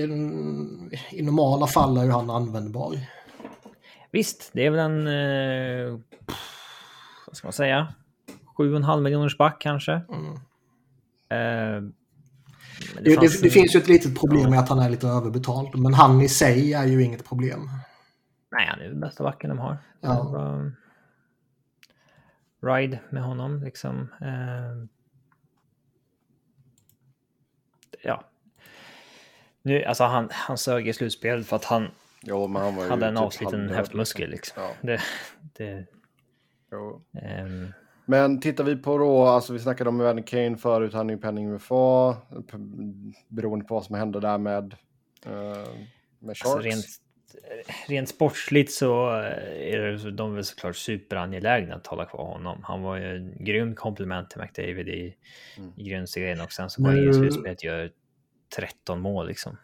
i 1.12 1.22
normala 1.22 1.68
fall 1.68 1.98
är 1.98 2.04
ju 2.04 2.12
han 2.12 2.30
användbar. 2.30 2.96
Visst, 4.12 4.50
det 4.54 4.66
är 4.66 4.70
väl 4.72 4.80
en... 4.80 5.08
Eh, 5.08 6.00
vad 7.28 7.36
ska 7.38 7.48
man 7.48 7.54
säga? 7.54 7.94
7,5 8.58 9.02
miljoners 9.02 9.38
back 9.38 9.62
kanske. 9.62 9.92
Mm. 9.92 10.34
Eh, 11.30 11.92
Det, 12.96 13.02
det, 13.04 13.16
det, 13.22 13.44
en- 13.46 13.52
finns 13.52 13.76
ju 13.76 13.80
ett 13.80 13.88
litet 13.88 14.20
problem 14.20 14.50
med 14.50 14.60
att 14.60 14.70
han 14.70 14.80
är 14.80 14.90
lite 14.90 15.08
överbetald, 15.08 15.76
men 15.80 15.94
han 15.94 16.22
i 16.22 16.30
sig 16.30 16.74
är 16.74 16.86
ju 16.86 17.04
inget 17.04 17.26
problem. 17.26 17.70
Nej, 18.58 18.68
han 18.68 18.80
är 18.80 18.88
den 18.90 19.00
bästa 19.00 19.24
backen 19.24 19.50
de 19.50 19.60
har. 19.60 19.78
Ja. 20.02 20.24
Var- 20.24 20.72
Ride 22.62 23.00
med 23.10 23.24
honom 23.24 23.64
liksom. 23.64 24.14
Eh, 24.22 24.88
ja. 28.04 28.24
Nu, 29.62 29.84
alltså 29.84 30.04
han, 30.04 30.30
han 30.32 30.58
sög 30.58 30.88
i 30.88 30.94
slutspelet 30.94 31.48
för 31.48 31.56
att 31.56 31.66
han 31.66 31.88
Ja, 32.22 32.48
men 32.48 32.62
han 32.62 32.76
var 32.76 32.84
ju 32.84 32.90
hade 32.90 33.06
en 33.06 33.16
typ 33.16 33.24
avsliten 33.24 33.60
halvdöd, 33.60 33.78
höftmuskel 33.78 34.30
liksom. 34.30 34.64
Ja. 34.64 34.72
Det, 34.82 35.02
det, 35.58 35.86
ehm, 37.22 37.74
Men 38.06 38.42
tittar 38.42 38.64
vi 38.64 38.76
på 38.76 38.98
då, 38.98 39.26
alltså 39.26 39.54
vi 39.54 39.60
snackade 39.60 39.90
om 39.90 40.02
Evander 40.02 40.24
Kane 40.24 40.58
förut, 40.58 40.94
han 40.94 41.10
är 41.10 41.14
ju 41.14 41.20
penning 41.20 41.52
med 41.52 41.62
FA, 41.62 42.18
beroende 43.28 43.66
på 43.66 43.74
vad 43.74 43.84
som 43.84 43.96
hände 43.96 44.20
där 44.20 44.38
med, 44.38 44.76
uh, 45.28 45.32
med 46.20 46.38
Sharks. 46.38 46.46
Alltså 46.46 46.60
rent, 46.60 46.86
rent 47.88 48.10
sportsligt 48.10 48.72
så 48.72 49.10
är 49.10 49.80
det, 49.80 50.12
de 50.12 50.36
väl 50.36 50.44
såklart 50.44 50.76
superangelägna 50.76 51.76
att 51.76 51.88
hålla 51.88 52.06
kvar 52.06 52.26
honom. 52.26 52.60
Han 52.64 52.82
var 52.82 52.98
ju 52.98 53.16
en 53.16 53.46
grym 53.46 53.76
komplement 53.76 54.30
till 54.30 54.42
McDavid 54.42 54.88
i, 54.88 55.16
mm. 55.58 55.72
i 55.78 55.90
grundserien 55.90 56.42
och 56.42 56.52
sen 56.52 56.70
så 56.70 56.82
går 56.82 56.90
han 56.90 56.98
in 56.98 57.10
i 57.10 57.14
slutspelet 57.14 57.64
gör 57.64 57.92
13 58.56 59.02
mål 59.02 59.28
liksom. 59.28 59.58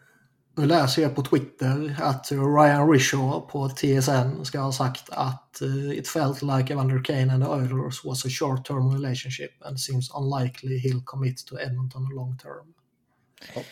Nu 0.56 0.66
läser 0.66 1.02
jag 1.02 1.14
på 1.14 1.22
Twitter 1.22 1.96
att 2.02 2.32
Ryan 2.32 2.92
Rishaw 2.92 3.40
på 3.40 3.68
TSN 3.68 4.44
ska 4.44 4.60
ha 4.60 4.72
sagt 4.72 5.10
att 5.10 5.58
uh, 5.62 5.98
it 5.98 6.08
felt 6.08 6.42
like 6.42 6.72
Evander 6.72 7.04
Kane 7.04 7.32
and 7.32 7.44
the 7.44 7.50
Oilers 7.50 8.04
was 8.04 8.26
a 8.26 8.28
short 8.28 8.64
term 8.64 8.94
relationship 8.94 9.50
and 9.60 9.80
seems 9.80 10.10
unlikely 10.14 10.78
he'll 10.78 11.04
commit 11.04 11.46
to 11.46 11.58
Edmonton 11.58 12.08
long 12.14 12.38
term. 12.38 12.74
Ja. 13.54 13.62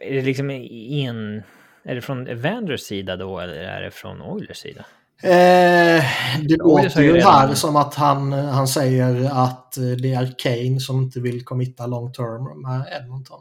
Är 0.00 0.14
det 0.14 0.22
liksom 0.22 0.50
en... 0.50 1.42
Är 1.82 1.94
det 1.94 2.00
från 2.00 2.26
Evanders 2.26 2.80
sida 2.80 3.16
då 3.16 3.38
eller 3.38 3.54
är 3.54 3.82
det 3.82 3.90
från 3.90 4.22
Oilers 4.22 4.56
sida? 4.56 4.84
Eh, 5.22 6.04
det 6.48 6.56
låter 6.56 7.02
ju 7.02 7.20
här 7.20 7.54
som 7.54 7.76
att 7.76 7.94
han, 7.94 8.32
han 8.32 8.68
säger 8.68 9.30
att 9.32 9.72
det 9.72 10.14
är 10.14 10.34
Kane 10.38 10.80
som 10.80 11.02
inte 11.02 11.20
vill 11.20 11.44
committa 11.44 11.86
long 11.86 12.12
term 12.12 12.62
med 12.62 12.84
Edmonton. 13.00 13.40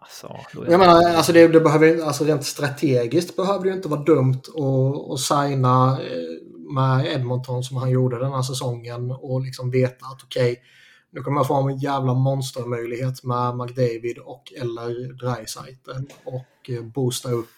Alltså, 0.00 0.36
jag 0.70 0.78
menar, 0.78 1.14
alltså 1.16 1.32
det, 1.32 1.48
det, 1.48 1.60
behöver, 1.60 2.02
alltså 2.04 2.24
rent 2.24 2.44
strategiskt 2.44 3.36
behöver 3.36 3.64
det 3.64 3.72
inte 3.72 3.88
vara 3.88 4.02
dumt 4.02 4.42
att, 4.56 5.12
att 5.12 5.20
signa 5.20 5.98
eh, 6.00 6.74
med 6.74 7.06
Edmonton 7.06 7.62
som 7.62 7.76
han 7.76 7.90
gjorde 7.90 8.18
den 8.18 8.32
här 8.32 8.42
säsongen 8.42 9.10
och 9.10 9.40
liksom 9.40 9.70
veta 9.70 10.06
att 10.06 10.22
okej, 10.24 10.52
okay, 10.52 10.64
nu 11.10 11.20
kommer 11.20 11.38
jag 11.38 11.46
få 11.46 11.68
en 11.68 11.78
jävla 11.78 12.14
monstermöjlighet 12.14 13.24
med 13.24 13.56
McDavid 13.56 14.18
och 14.18 14.52
eller 14.56 15.12
Dreisaitl 15.12 15.90
och 16.24 16.70
eh, 16.70 16.82
boosta 16.82 17.30
upp 17.30 17.50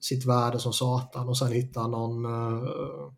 sitt 0.00 0.26
värde 0.26 0.58
som 0.58 0.72
satan 0.72 1.28
och 1.28 1.38
sen 1.38 1.52
hitta 1.52 1.86
någon 1.86 2.26
uh, 2.26 3.10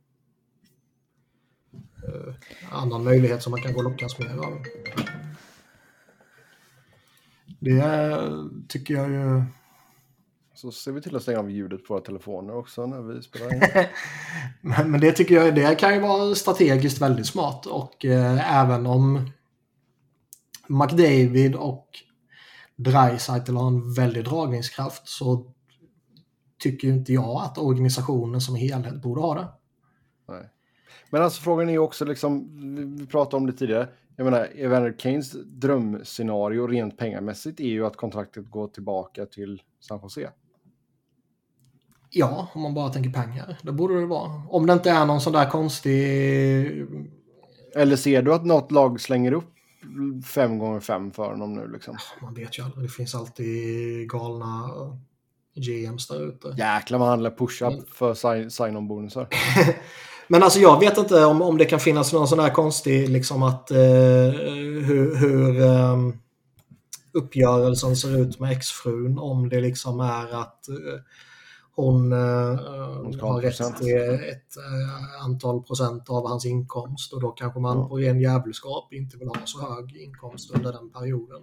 uh, 2.08 2.34
annan 2.70 3.04
möjlighet 3.04 3.42
som 3.42 3.50
man 3.50 3.62
kan 3.62 3.72
gå 3.72 3.78
och 3.78 3.84
lockas 3.84 4.18
med. 4.18 4.38
Det 7.58 8.08
tycker 8.68 8.94
jag 8.94 9.10
ju... 9.10 9.44
Så 10.54 10.72
ser 10.72 10.92
vi 10.92 11.00
till 11.00 11.16
att 11.16 11.22
stänga 11.22 11.38
av 11.38 11.50
ljudet 11.50 11.86
på 11.86 11.94
våra 11.94 12.04
telefoner 12.04 12.56
också 12.56 12.86
när 12.86 13.02
vi 13.02 13.22
spelar 13.22 13.54
in. 13.54 13.60
men, 14.60 14.90
men, 14.90 15.00
det 15.00 15.12
tycker 15.12 15.34
jag 15.34 15.54
det 15.54 15.74
kan 15.74 15.94
ju 15.94 16.00
vara 16.00 16.34
strategiskt 16.34 17.02
väldigt 17.02 17.26
smart 17.26 17.66
och 17.66 18.04
eh, 18.04 18.60
även 18.60 18.86
om 18.86 19.30
McDavid 20.66 21.54
och 21.54 21.88
Dreisaitl 22.76 23.56
har 23.56 23.66
en 23.66 23.94
väldig 23.94 24.24
dragningskraft 24.24 25.08
så 25.08 25.52
tycker 26.58 26.88
inte 26.88 27.12
jag 27.12 27.42
att 27.42 27.58
organisationen 27.58 28.40
som 28.40 28.56
helhet 28.56 29.02
borde 29.02 29.20
ha 29.20 29.34
det. 29.34 29.48
Nej. 30.28 30.50
Men 31.10 31.22
alltså 31.22 31.42
frågan 31.42 31.68
är 31.68 31.72
ju 31.72 31.78
också 31.78 32.04
liksom, 32.04 32.48
vi 32.98 33.06
pratade 33.06 33.36
om 33.36 33.46
det 33.46 33.52
tidigare, 33.52 33.88
jag 34.16 34.24
menar, 34.24 34.48
Evander 34.54 34.94
Keynes 34.98 35.32
drömscenario 35.44 36.66
rent 36.66 36.98
pengamässigt 36.98 37.60
är 37.60 37.68
ju 37.68 37.86
att 37.86 37.96
kontraktet 37.96 38.50
går 38.50 38.68
tillbaka 38.68 39.26
till 39.26 39.62
San 39.80 40.00
Jose. 40.02 40.30
Ja, 42.16 42.48
om 42.54 42.62
man 42.62 42.74
bara 42.74 42.88
tänker 42.88 43.10
pengar. 43.10 43.58
Det 43.62 43.72
borde 43.72 44.00
det 44.00 44.06
vara. 44.06 44.42
Om 44.48 44.66
det 44.66 44.72
inte 44.72 44.90
är 44.90 45.06
någon 45.06 45.20
sån 45.20 45.32
där 45.32 45.50
konstig... 45.50 46.86
Eller 47.76 47.96
ser 47.96 48.22
du 48.22 48.34
att 48.34 48.44
något 48.44 48.72
lag 48.72 49.00
slänger 49.00 49.32
upp 49.32 49.54
fem 50.26 50.58
gånger 50.58 50.80
fem 50.80 51.12
för 51.12 51.24
honom 51.24 51.54
nu 51.54 51.68
liksom? 51.72 51.96
Man 52.22 52.34
vet 52.34 52.58
ju 52.58 52.62
aldrig. 52.62 52.84
Det 52.84 52.92
finns 52.92 53.14
alltid 53.14 54.10
galna 54.10 54.70
GMs 55.56 56.08
där 56.08 56.28
ute. 56.28 56.54
Jäklar 56.58 56.98
vad 56.98 57.08
han 57.08 57.22
lär 57.22 57.30
pusha 57.30 57.70
Men... 57.70 57.84
för 57.86 58.14
sign-on-bonusar. 58.48 59.28
Men 60.28 60.42
alltså 60.42 60.58
jag 60.58 60.80
vet 60.80 60.98
inte 60.98 61.24
om, 61.24 61.42
om 61.42 61.58
det 61.58 61.64
kan 61.64 61.80
finnas 61.80 62.12
någon 62.12 62.28
sån 62.28 62.38
här 62.38 62.50
konstig 62.50 63.08
liksom 63.08 63.42
att 63.42 63.70
eh, 63.70 63.78
hur, 64.84 65.16
hur 65.16 65.60
um, 65.60 66.18
uppgörelsen 67.12 67.96
ser 67.96 68.20
ut 68.20 68.40
med 68.40 68.52
exfrun. 68.52 69.18
Om 69.18 69.48
det 69.48 69.60
liksom 69.60 70.00
är 70.00 70.40
att 70.40 70.66
uh, 70.70 71.00
hon, 71.76 72.12
uh, 72.12 72.56
hon 73.02 73.20
har 73.20 73.40
rätt 73.40 73.76
till 73.76 73.96
ett 74.30 74.56
uh, 74.58 75.24
antal 75.24 75.62
procent 75.62 76.10
av 76.10 76.28
hans 76.28 76.46
inkomst 76.46 77.12
och 77.12 77.20
då 77.20 77.30
kanske 77.30 77.60
man 77.60 77.78
ja. 77.78 77.88
på 77.88 77.96
ren 77.96 78.20
djävulskap 78.20 78.92
inte 78.92 79.16
vill 79.16 79.28
ha 79.28 79.36
så 79.44 79.74
hög 79.74 79.96
inkomst 79.96 80.50
under 80.50 80.72
den 80.72 80.92
perioden. 80.92 81.42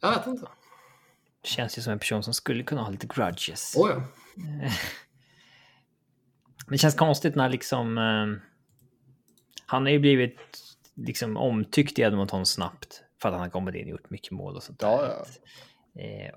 Jag 0.00 0.10
vet 0.10 0.26
inte. 0.26 0.48
Känns 1.42 1.78
ju 1.78 1.82
som 1.82 1.92
en 1.92 1.98
person 1.98 2.22
som 2.22 2.34
skulle 2.34 2.62
kunna 2.62 2.82
ha 2.82 2.90
lite 2.90 3.06
grudges. 3.06 3.76
Oh 3.76 3.90
ja. 3.90 4.02
Det 6.68 6.78
känns 6.78 6.94
konstigt 6.94 7.34
när 7.34 7.48
liksom... 7.48 7.98
Eh, 7.98 8.42
han 9.66 9.82
har 9.82 9.90
ju 9.90 9.98
blivit 9.98 10.38
liksom 10.94 11.36
omtyckt 11.36 11.98
i 11.98 12.02
Edmonton 12.02 12.46
snabbt 12.46 13.02
för 13.22 13.28
att 13.28 13.34
han 13.34 13.42
har 13.42 13.50
kommit 13.50 13.74
in 13.74 13.84
och 13.84 13.90
gjort 13.90 14.10
mycket 14.10 14.30
mål 14.30 14.56
och 14.56 14.62
sånt 14.62 14.78
där. 14.78 14.88
Ja, 14.88 15.24
ja. 15.92 16.02
Eh, 16.02 16.34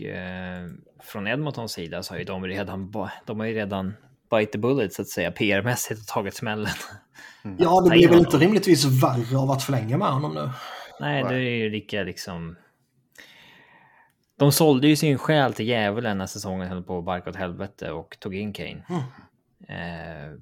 och 0.00 0.06
eh, 0.06 0.66
från 1.00 1.26
Edmontons 1.26 1.72
sida 1.72 2.02
så 2.02 2.14
har 2.14 2.18
ju 2.18 2.24
de 2.24 2.44
redan, 2.44 2.92
de 3.26 3.40
har 3.40 3.46
ju 3.46 3.54
redan 3.54 3.94
bite 4.30 4.52
the 4.52 4.58
bullet 4.58 4.92
så 4.92 5.02
att 5.02 5.08
säga 5.08 5.30
PR-mässigt 5.30 6.00
och 6.00 6.06
tagit 6.06 6.34
smällen. 6.34 6.72
Mm. 7.44 7.56
Ja, 7.60 7.80
det 7.80 7.90
blir 7.90 8.08
väl 8.08 8.18
inte 8.18 8.36
rimligtvis 8.36 8.84
värre 8.84 9.38
av 9.38 9.50
att 9.50 9.62
förlänga 9.62 9.98
med 9.98 10.08
honom 10.08 10.34
nu. 10.34 10.50
Nej, 11.00 11.22
det 11.22 11.34
är 11.34 11.38
ju 11.38 11.70
lika 11.70 12.02
liksom 12.02 12.56
de 14.38 14.52
sålde 14.52 14.88
ju 14.88 14.96
sin 14.96 15.18
själ 15.18 15.54
till 15.54 15.68
djävulen 15.68 16.18
när 16.18 16.26
säsongen 16.26 16.68
höll 16.68 16.82
på 16.82 16.98
att 16.98 17.04
barka 17.04 17.30
åt 17.30 17.36
helvete 17.36 17.90
och 17.90 18.16
tog 18.20 18.34
in 18.34 18.52
Kane. 18.52 18.84
Mm. 18.88 19.02
Eh, 19.68 20.40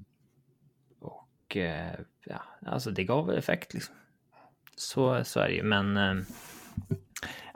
och 0.99 1.57
eh, 1.57 1.99
ja, 2.25 2.41
alltså 2.65 2.91
det 2.91 3.03
gav 3.03 3.27
väl 3.27 3.37
effekt 3.37 3.73
liksom. 3.73 3.95
Så, 4.75 5.23
så 5.23 5.39
är 5.39 5.47
det 5.47 5.53
ju, 5.53 5.63
men 5.63 5.97
eh, 5.97 6.23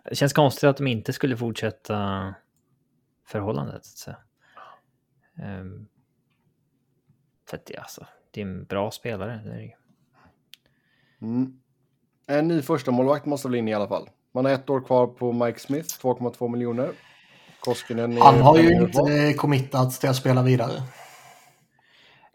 det 0.04 0.16
känns 0.16 0.34
konstigt 0.34 0.64
att 0.64 0.78
de 0.78 0.88
inte 0.88 1.14
skulle 1.14 1.38
fortsätta 1.38 2.34
förhållandet. 3.28 3.86
Så. 3.86 4.12
Eh, 4.12 5.66
för 7.50 7.58
att 7.58 7.66
det, 7.66 7.78
alltså, 7.78 8.06
det 8.32 8.42
är 8.42 8.46
en 8.46 8.66
bra 8.66 8.92
spelare. 8.92 9.42
Det 9.46 9.52
är 9.52 9.58
det. 9.58 9.76
Mm. 11.22 11.60
En 12.28 12.48
ny 12.48 12.62
första 12.62 12.92
målvakt 12.92 13.26
måste 13.26 13.48
väl 13.48 13.56
in 13.56 13.68
i 13.68 13.74
alla 13.74 13.88
fall. 13.88 14.10
Man 14.32 14.46
har 14.46 14.52
ett 14.52 14.70
år 14.70 14.82
kvar 14.82 15.08
på 15.08 15.32
Mike 15.32 15.60
Smith, 15.60 16.00
2,2 16.02 16.50
miljoner. 16.50 16.92
Koskinen 17.60 18.18
Han 18.18 18.42
har 18.42 18.58
ju 18.58 18.72
inte 18.72 19.34
committat 19.34 19.92
till 19.92 20.10
att 20.10 20.16
spela 20.16 20.44
vidare. 20.44 20.82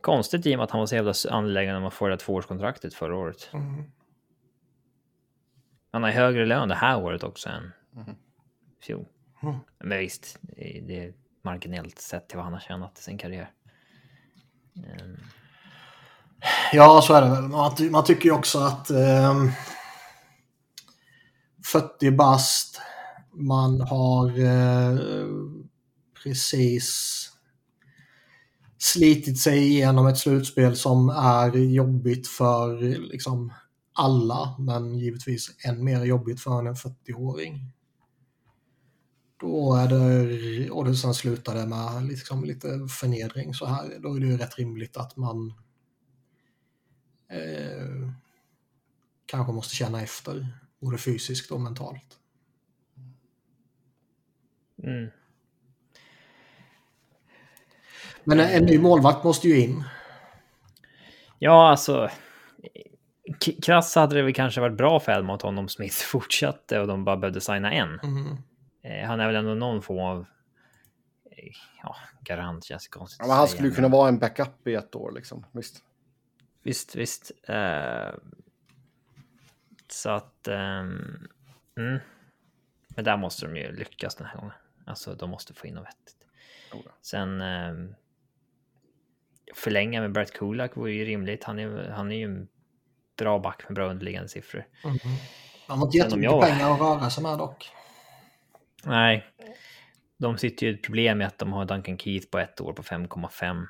Konstigt 0.00 0.46
i 0.46 0.54
och 0.54 0.58
med 0.58 0.64
att 0.64 0.70
han 0.70 0.80
var 0.80 0.86
så 0.86 0.94
jävla 0.94 1.14
angelägen 1.30 1.76
om 1.76 1.84
att 1.84 1.94
få 1.94 2.08
det 2.08 2.16
tvåårskontraktet 2.16 2.94
förra 2.94 3.16
året. 3.16 3.50
Mm. 3.52 3.84
Han 5.92 6.02
har 6.02 6.10
högre 6.10 6.46
lön 6.46 6.68
det 6.68 6.74
här 6.74 6.98
året 6.98 7.22
också 7.22 7.48
än 7.48 7.72
mm. 7.96 8.16
fjol. 8.82 9.06
Mm. 9.42 9.56
Men 9.78 9.98
visst, 9.98 10.38
det 10.82 11.04
är 11.04 11.14
marginellt 11.44 11.98
sett 11.98 12.28
till 12.28 12.36
vad 12.36 12.44
han 12.44 12.52
har 12.52 12.60
tjänat 12.60 12.98
i 12.98 13.02
sin 13.02 13.18
karriär. 13.18 13.50
Mm. 14.76 15.16
Ja, 16.72 17.02
så 17.02 17.14
är 17.14 17.22
det 17.22 17.30
väl. 17.30 17.42
Man, 17.42 17.72
man 17.90 18.04
tycker 18.04 18.24
ju 18.24 18.32
också 18.32 18.58
att 18.58 18.90
um 18.90 19.52
40 21.66 22.10
bast. 22.10 22.80
Man 23.32 23.80
har 23.80 24.28
eh, 24.38 24.98
precis 26.22 27.22
slitit 28.78 29.40
sig 29.40 29.58
igenom 29.58 30.06
ett 30.06 30.18
slutspel 30.18 30.76
som 30.76 31.08
är 31.08 31.56
jobbigt 31.56 32.28
för 32.28 32.76
liksom 32.98 33.52
alla, 33.96 34.56
men 34.58 34.98
givetvis 34.98 35.64
än 35.64 35.84
mer 35.84 36.04
jobbigt 36.04 36.40
för 36.40 36.66
en 36.66 36.74
40-åring. 36.74 37.72
Då 39.40 39.74
är 39.74 39.88
det, 39.88 40.70
och 40.70 40.84
det 40.84 40.96
sen 40.96 41.14
slutar 41.14 41.54
det 41.54 41.66
med 41.66 42.04
liksom 42.04 42.44
lite 42.44 42.68
förnedring 43.00 43.54
så 43.54 43.66
här, 43.66 43.98
då 43.98 44.14
är 44.14 44.20
det 44.20 44.26
ju 44.26 44.36
rätt 44.36 44.58
rimligt 44.58 44.96
att 44.96 45.16
man 45.16 45.54
eh, 47.28 48.10
kanske 49.26 49.52
måste 49.52 49.74
känna 49.74 50.02
efter 50.02 50.46
både 50.80 50.98
fysiskt 50.98 51.50
och 51.50 51.60
mentalt. 51.60 52.18
Mm. 54.82 55.10
Men 58.24 58.40
en 58.40 58.64
ny 58.64 58.78
målvakt 58.78 59.24
måste 59.24 59.48
ju 59.48 59.60
in. 59.60 59.84
Ja, 61.38 61.70
alltså. 61.70 62.10
Krass 63.62 63.94
hade 63.94 64.14
det 64.14 64.22
väl 64.22 64.34
kanske 64.34 64.60
varit 64.60 64.76
bra 64.76 65.00
för 65.00 65.12
Edmonton 65.12 65.58
om 65.58 65.68
Smith 65.68 65.96
fortsatte 66.04 66.80
och 66.80 66.86
de 66.86 67.04
bara 67.04 67.16
behövde 67.16 67.40
signa 67.40 67.72
en. 67.72 68.00
Mm. 68.00 68.36
Han 69.06 69.20
är 69.20 69.26
väl 69.26 69.36
ändå 69.36 69.54
någon 69.54 69.82
form 69.82 69.98
av 69.98 70.26
eh, 71.30 71.52
ja, 71.82 71.96
garant 72.20 72.64
känns 72.64 72.88
konstigt. 72.88 73.18
Ja, 73.20 73.26
men 73.26 73.36
han 73.36 73.48
skulle 73.48 73.68
ju 73.68 73.74
kunna 73.74 73.88
vara 73.88 74.08
en 74.08 74.18
backup 74.18 74.66
i 74.66 74.74
ett 74.74 74.94
år 74.94 75.12
liksom. 75.12 75.46
Visst. 75.52 75.82
visst, 76.62 76.96
visst. 76.96 77.32
Uh, 77.50 78.18
så 79.88 80.10
att... 80.10 80.48
Um, 80.48 81.28
mm. 81.76 81.98
Men 82.88 83.04
där 83.04 83.16
måste 83.16 83.46
de 83.46 83.56
ju 83.56 83.72
lyckas 83.72 84.14
den 84.14 84.26
här 84.26 84.36
gången. 84.36 84.54
Alltså, 84.84 85.14
de 85.14 85.30
måste 85.30 85.54
få 85.54 85.66
in 85.66 85.74
något 85.74 85.86
vettigt. 85.86 86.26
Sen... 87.02 87.40
Um, 87.40 87.94
förlänga 89.54 90.00
med 90.00 90.12
Bert 90.12 90.32
Kulak 90.32 90.76
vore 90.76 90.92
ju 90.92 91.04
rimligt. 91.04 91.44
Han 91.44 91.58
är, 91.58 91.88
han 91.88 92.12
är 92.12 92.16
ju 92.16 92.24
en 92.24 92.48
bra 93.16 93.38
back 93.38 93.68
med 93.68 93.74
bra 93.74 93.90
underliggande 93.90 94.28
siffror. 94.28 94.66
Mm. 94.84 94.98
Han 95.66 95.78
har 95.78 95.86
inte 95.86 95.98
jättemycket 95.98 96.32
jag... 96.32 96.42
pengar 96.42 96.72
att 96.72 96.80
röra 96.80 97.10
sig 97.10 97.22
med 97.22 97.38
dock. 97.38 97.70
Nej. 98.84 99.24
De 100.18 100.38
sitter 100.38 100.66
ju 100.66 100.74
ett 100.74 100.82
problem 100.82 101.18
med 101.18 101.26
att 101.26 101.38
de 101.38 101.52
har 101.52 101.64
Duncan 101.64 101.98
Keith 101.98 102.28
på 102.30 102.38
ett 102.38 102.60
år 102.60 102.72
på 102.72 102.82
5,5. 102.82 103.66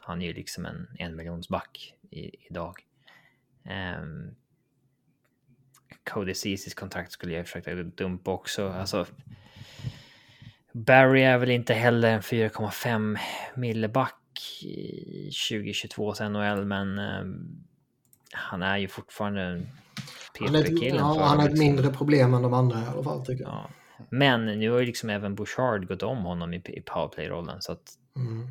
Han 0.00 0.22
är 0.22 0.26
ju 0.26 0.32
liksom 0.32 0.66
en 0.66 0.88
en 0.98 1.16
miljons 1.16 1.48
back 1.48 1.94
i, 2.10 2.46
idag. 2.46 2.74
Um, 3.98 4.34
Cody 6.10 6.34
Ceecis 6.34 6.74
kontrakt 6.74 7.12
skulle 7.12 7.34
jag 7.34 7.46
försöka 7.46 7.74
dumpa 7.74 8.30
också. 8.30 8.68
Alltså, 8.68 9.06
Barry 10.72 11.22
är 11.22 11.38
väl 11.38 11.50
inte 11.50 11.74
heller 11.74 12.10
en 12.10 12.20
4,5 12.20 13.18
milleback 13.54 14.20
i 14.62 15.30
2022 15.50 16.14
NHL, 16.28 16.64
men 16.64 16.98
um, 16.98 17.64
han 18.34 18.62
är 18.62 18.76
ju 18.78 18.88
fortfarande 18.88 19.42
en 19.42 19.66
PP-killen. 20.38 20.96
Ja, 20.96 21.24
han 21.24 21.40
är 21.40 21.48
ett 21.48 21.58
mindre 21.58 21.90
problem 21.90 22.34
än 22.34 22.42
de 22.42 22.54
andra 22.54 22.78
i 22.78 22.86
alla 22.94 23.02
fall 23.02 23.26
tycker 23.26 23.44
jag. 23.44 23.52
Ja. 23.52 23.70
Men 24.10 24.46
nu 24.46 24.70
har 24.70 24.78
ju 24.78 24.86
liksom 24.86 25.10
även 25.10 25.34
Bouchard 25.34 25.88
gått 25.88 26.02
om 26.02 26.18
honom 26.18 26.54
i, 26.54 26.56
i 26.56 26.80
powerplay-rollen 26.80 27.62
så 27.62 27.72
att 27.72 27.92
mm. 28.16 28.48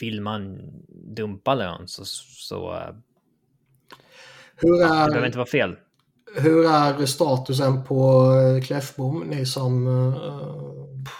vill 0.00 0.20
man 0.20 0.58
dumpa 0.90 1.54
lön 1.54 1.88
så, 1.88 2.04
så 2.04 2.74
eh, 2.74 2.94
hur 4.56 4.82
är, 4.82 5.04
det 5.04 5.06
behöver 5.06 5.26
inte 5.26 5.38
vara 5.38 5.48
fel. 5.48 5.76
Hur 6.36 6.66
är 6.66 7.06
statusen 7.06 7.84
på 7.84 8.32
eh, 8.34 8.62
Kläffbom? 8.62 9.20
Ni 9.20 9.46
som 9.46 9.86
uh, 9.86 10.14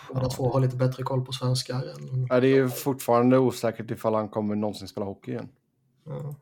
båda 0.08 0.28
två 0.28 0.52
har 0.52 0.60
lite 0.60 0.76
bättre 0.76 1.02
koll 1.02 1.24
på 1.24 1.32
svenskar. 1.32 1.74
Än... 1.76 2.26
Ja, 2.28 2.40
det 2.40 2.48
är 2.48 2.68
fortfarande 2.68 3.38
osäkert 3.38 3.90
ifall 3.90 4.14
han 4.14 4.28
kommer 4.28 4.56
någonsin 4.56 4.88
spela 4.88 5.06
hockey 5.06 5.30
igen. 5.30 5.48
Mm. 6.06 6.34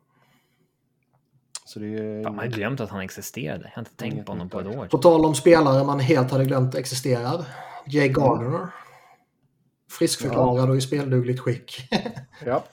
Så 1.65 1.79
det 1.79 1.97
är... 1.97 2.23
Man 2.23 2.37
har 2.37 2.45
glömt 2.45 2.79
att 2.79 2.89
han 2.89 3.01
existerade. 3.01 3.63
Jag 3.63 3.71
har 3.71 3.81
inte 3.81 3.95
tänkt 3.95 4.25
på 4.25 4.31
honom 4.31 4.49
på 4.49 4.59
ett 4.59 4.67
år. 4.67 4.87
På 4.87 4.97
tal 4.97 5.25
om 5.25 5.35
spelare 5.35 5.83
man 5.83 5.99
helt 5.99 6.31
hade 6.31 6.45
glömt 6.45 6.75
existerar. 6.75 7.45
Jay 7.85 8.09
Gardner. 8.09 8.67
Friskförklarad 9.89 10.69
ja. 10.69 10.71
och 10.71 10.77
i 10.77 10.81
speldugligt 10.81 11.39
skick. 11.39 11.89
ja. 12.45 12.63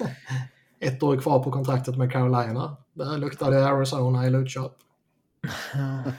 Ett 0.80 1.02
år 1.02 1.20
kvar 1.20 1.42
på 1.44 1.52
kontraktet 1.52 1.96
med 1.96 2.12
Carolina. 2.12 2.76
Där 2.92 3.18
luktade 3.18 3.66
Arizona 3.66 4.26
i 4.26 4.30
lootshop. 4.30 4.76
ja. 5.74 6.12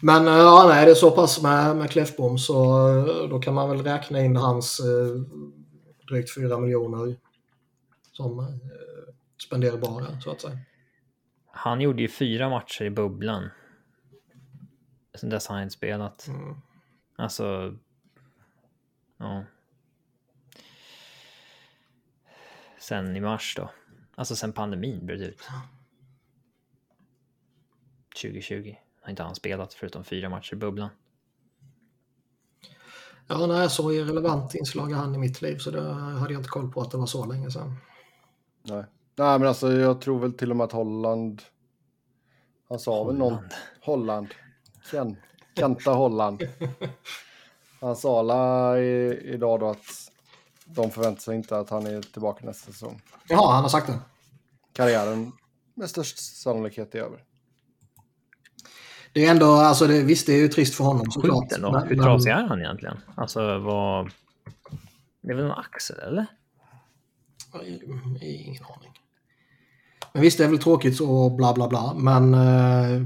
Men 0.00 0.26
ja, 0.26 0.66
nej, 0.68 0.84
det 0.84 0.90
är 0.90 0.94
så 0.94 1.10
pass 1.10 1.42
med, 1.42 1.76
med 1.76 1.90
Kläffbom 1.90 2.38
så 2.38 2.54
då 3.30 3.38
kan 3.38 3.54
man 3.54 3.70
väl 3.70 3.82
räkna 3.82 4.20
in 4.20 4.36
hans 4.36 4.80
eh, 4.80 5.20
drygt 6.08 6.34
4 6.34 6.58
miljoner 6.58 7.16
som 8.12 8.38
eh, 8.38 8.46
spenderbara 9.46 10.20
så 10.20 10.30
att 10.30 10.40
säga. 10.40 10.58
Han 11.58 11.80
gjorde 11.80 12.02
ju 12.02 12.08
fyra 12.08 12.48
matcher 12.48 12.84
i 12.84 12.90
bubblan. 12.90 13.50
Sen 15.14 15.30
dess 15.30 15.46
har 15.46 15.54
han 15.54 15.62
inte 15.62 15.74
spelat. 15.74 16.26
Mm. 16.26 16.56
Alltså... 17.16 17.76
Ja. 19.16 19.44
Sen 22.78 23.16
i 23.16 23.20
mars 23.20 23.54
då. 23.56 23.70
Alltså 24.14 24.36
sen 24.36 24.52
pandemin 24.52 25.06
bröt 25.06 25.20
ut. 25.20 25.48
2020 28.22 28.76
har 29.00 29.10
inte 29.10 29.22
han 29.22 29.34
spelat 29.34 29.74
förutom 29.74 30.04
fyra 30.04 30.28
matcher 30.28 30.54
i 30.54 30.56
bubblan. 30.56 30.90
Ja, 33.26 33.46
nej, 33.46 33.70
så 33.70 33.92
irrelevant 33.92 34.54
inslag 34.54 34.92
är 34.92 34.96
han 34.96 35.14
i 35.14 35.18
mitt 35.18 35.42
liv 35.42 35.58
så 35.58 35.70
det 35.70 35.92
hade 35.92 36.32
jag 36.32 36.40
inte 36.40 36.48
koll 36.48 36.72
på 36.72 36.80
att 36.80 36.90
det 36.90 36.98
var 36.98 37.06
så 37.06 37.26
länge 37.26 37.50
sedan. 37.50 37.76
Nej. 38.62 38.84
Nej, 39.18 39.38
men 39.38 39.48
alltså 39.48 39.72
jag 39.72 40.00
tror 40.00 40.18
väl 40.18 40.32
till 40.32 40.50
och 40.50 40.56
med 40.56 40.64
att 40.64 40.72
Holland. 40.72 41.42
Han 42.68 42.78
sa 42.78 43.04
Holland. 43.04 43.08
väl 43.08 43.18
någon. 43.18 43.48
Holland. 43.80 44.28
Ken, 44.90 45.16
Kenta 45.56 45.90
Holland. 45.90 46.42
Han 47.80 47.96
sa 47.96 48.18
alla 48.18 48.78
idag 48.78 49.60
då 49.60 49.70
att 49.70 50.10
de 50.64 50.90
förväntar 50.90 51.20
sig 51.20 51.36
inte 51.36 51.58
att 51.58 51.70
han 51.70 51.86
är 51.86 52.02
tillbaka 52.02 52.46
nästa 52.46 52.72
säsong. 52.72 53.02
Ja, 53.28 53.50
han 53.52 53.62
har 53.62 53.68
sagt 53.68 53.86
det. 53.86 53.98
Karriären 54.72 55.32
med 55.74 55.90
störst 55.90 56.18
sannolikhet 56.18 56.94
är 56.94 56.98
över. 56.98 57.24
Det 59.12 59.24
är 59.26 59.30
ändå, 59.30 59.46
alltså 59.46 59.86
det, 59.86 60.02
visst 60.02 60.26
det 60.26 60.32
är 60.32 60.38
ju 60.38 60.48
trist 60.48 60.74
för 60.74 60.84
honom 60.84 61.10
såklart. 61.10 61.52
Hur 61.90 62.02
trasig 62.02 62.30
är 62.30 62.42
han 62.42 62.60
egentligen? 62.60 63.00
Alltså 63.14 63.58
vad... 63.58 64.10
Det 65.20 65.30
är 65.32 65.36
väl 65.36 65.44
en 65.44 65.50
axel 65.50 65.98
eller? 65.98 66.26
Ingen 68.20 68.64
aning. 68.64 68.97
Men 70.12 70.22
visst, 70.22 70.38
det 70.38 70.44
är 70.44 70.48
väl 70.48 70.58
tråkigt 70.58 71.00
och 71.00 71.32
bla 71.32 71.54
bla 71.54 71.68
bla, 71.68 71.94
men 71.94 72.34
eh, 72.34 73.02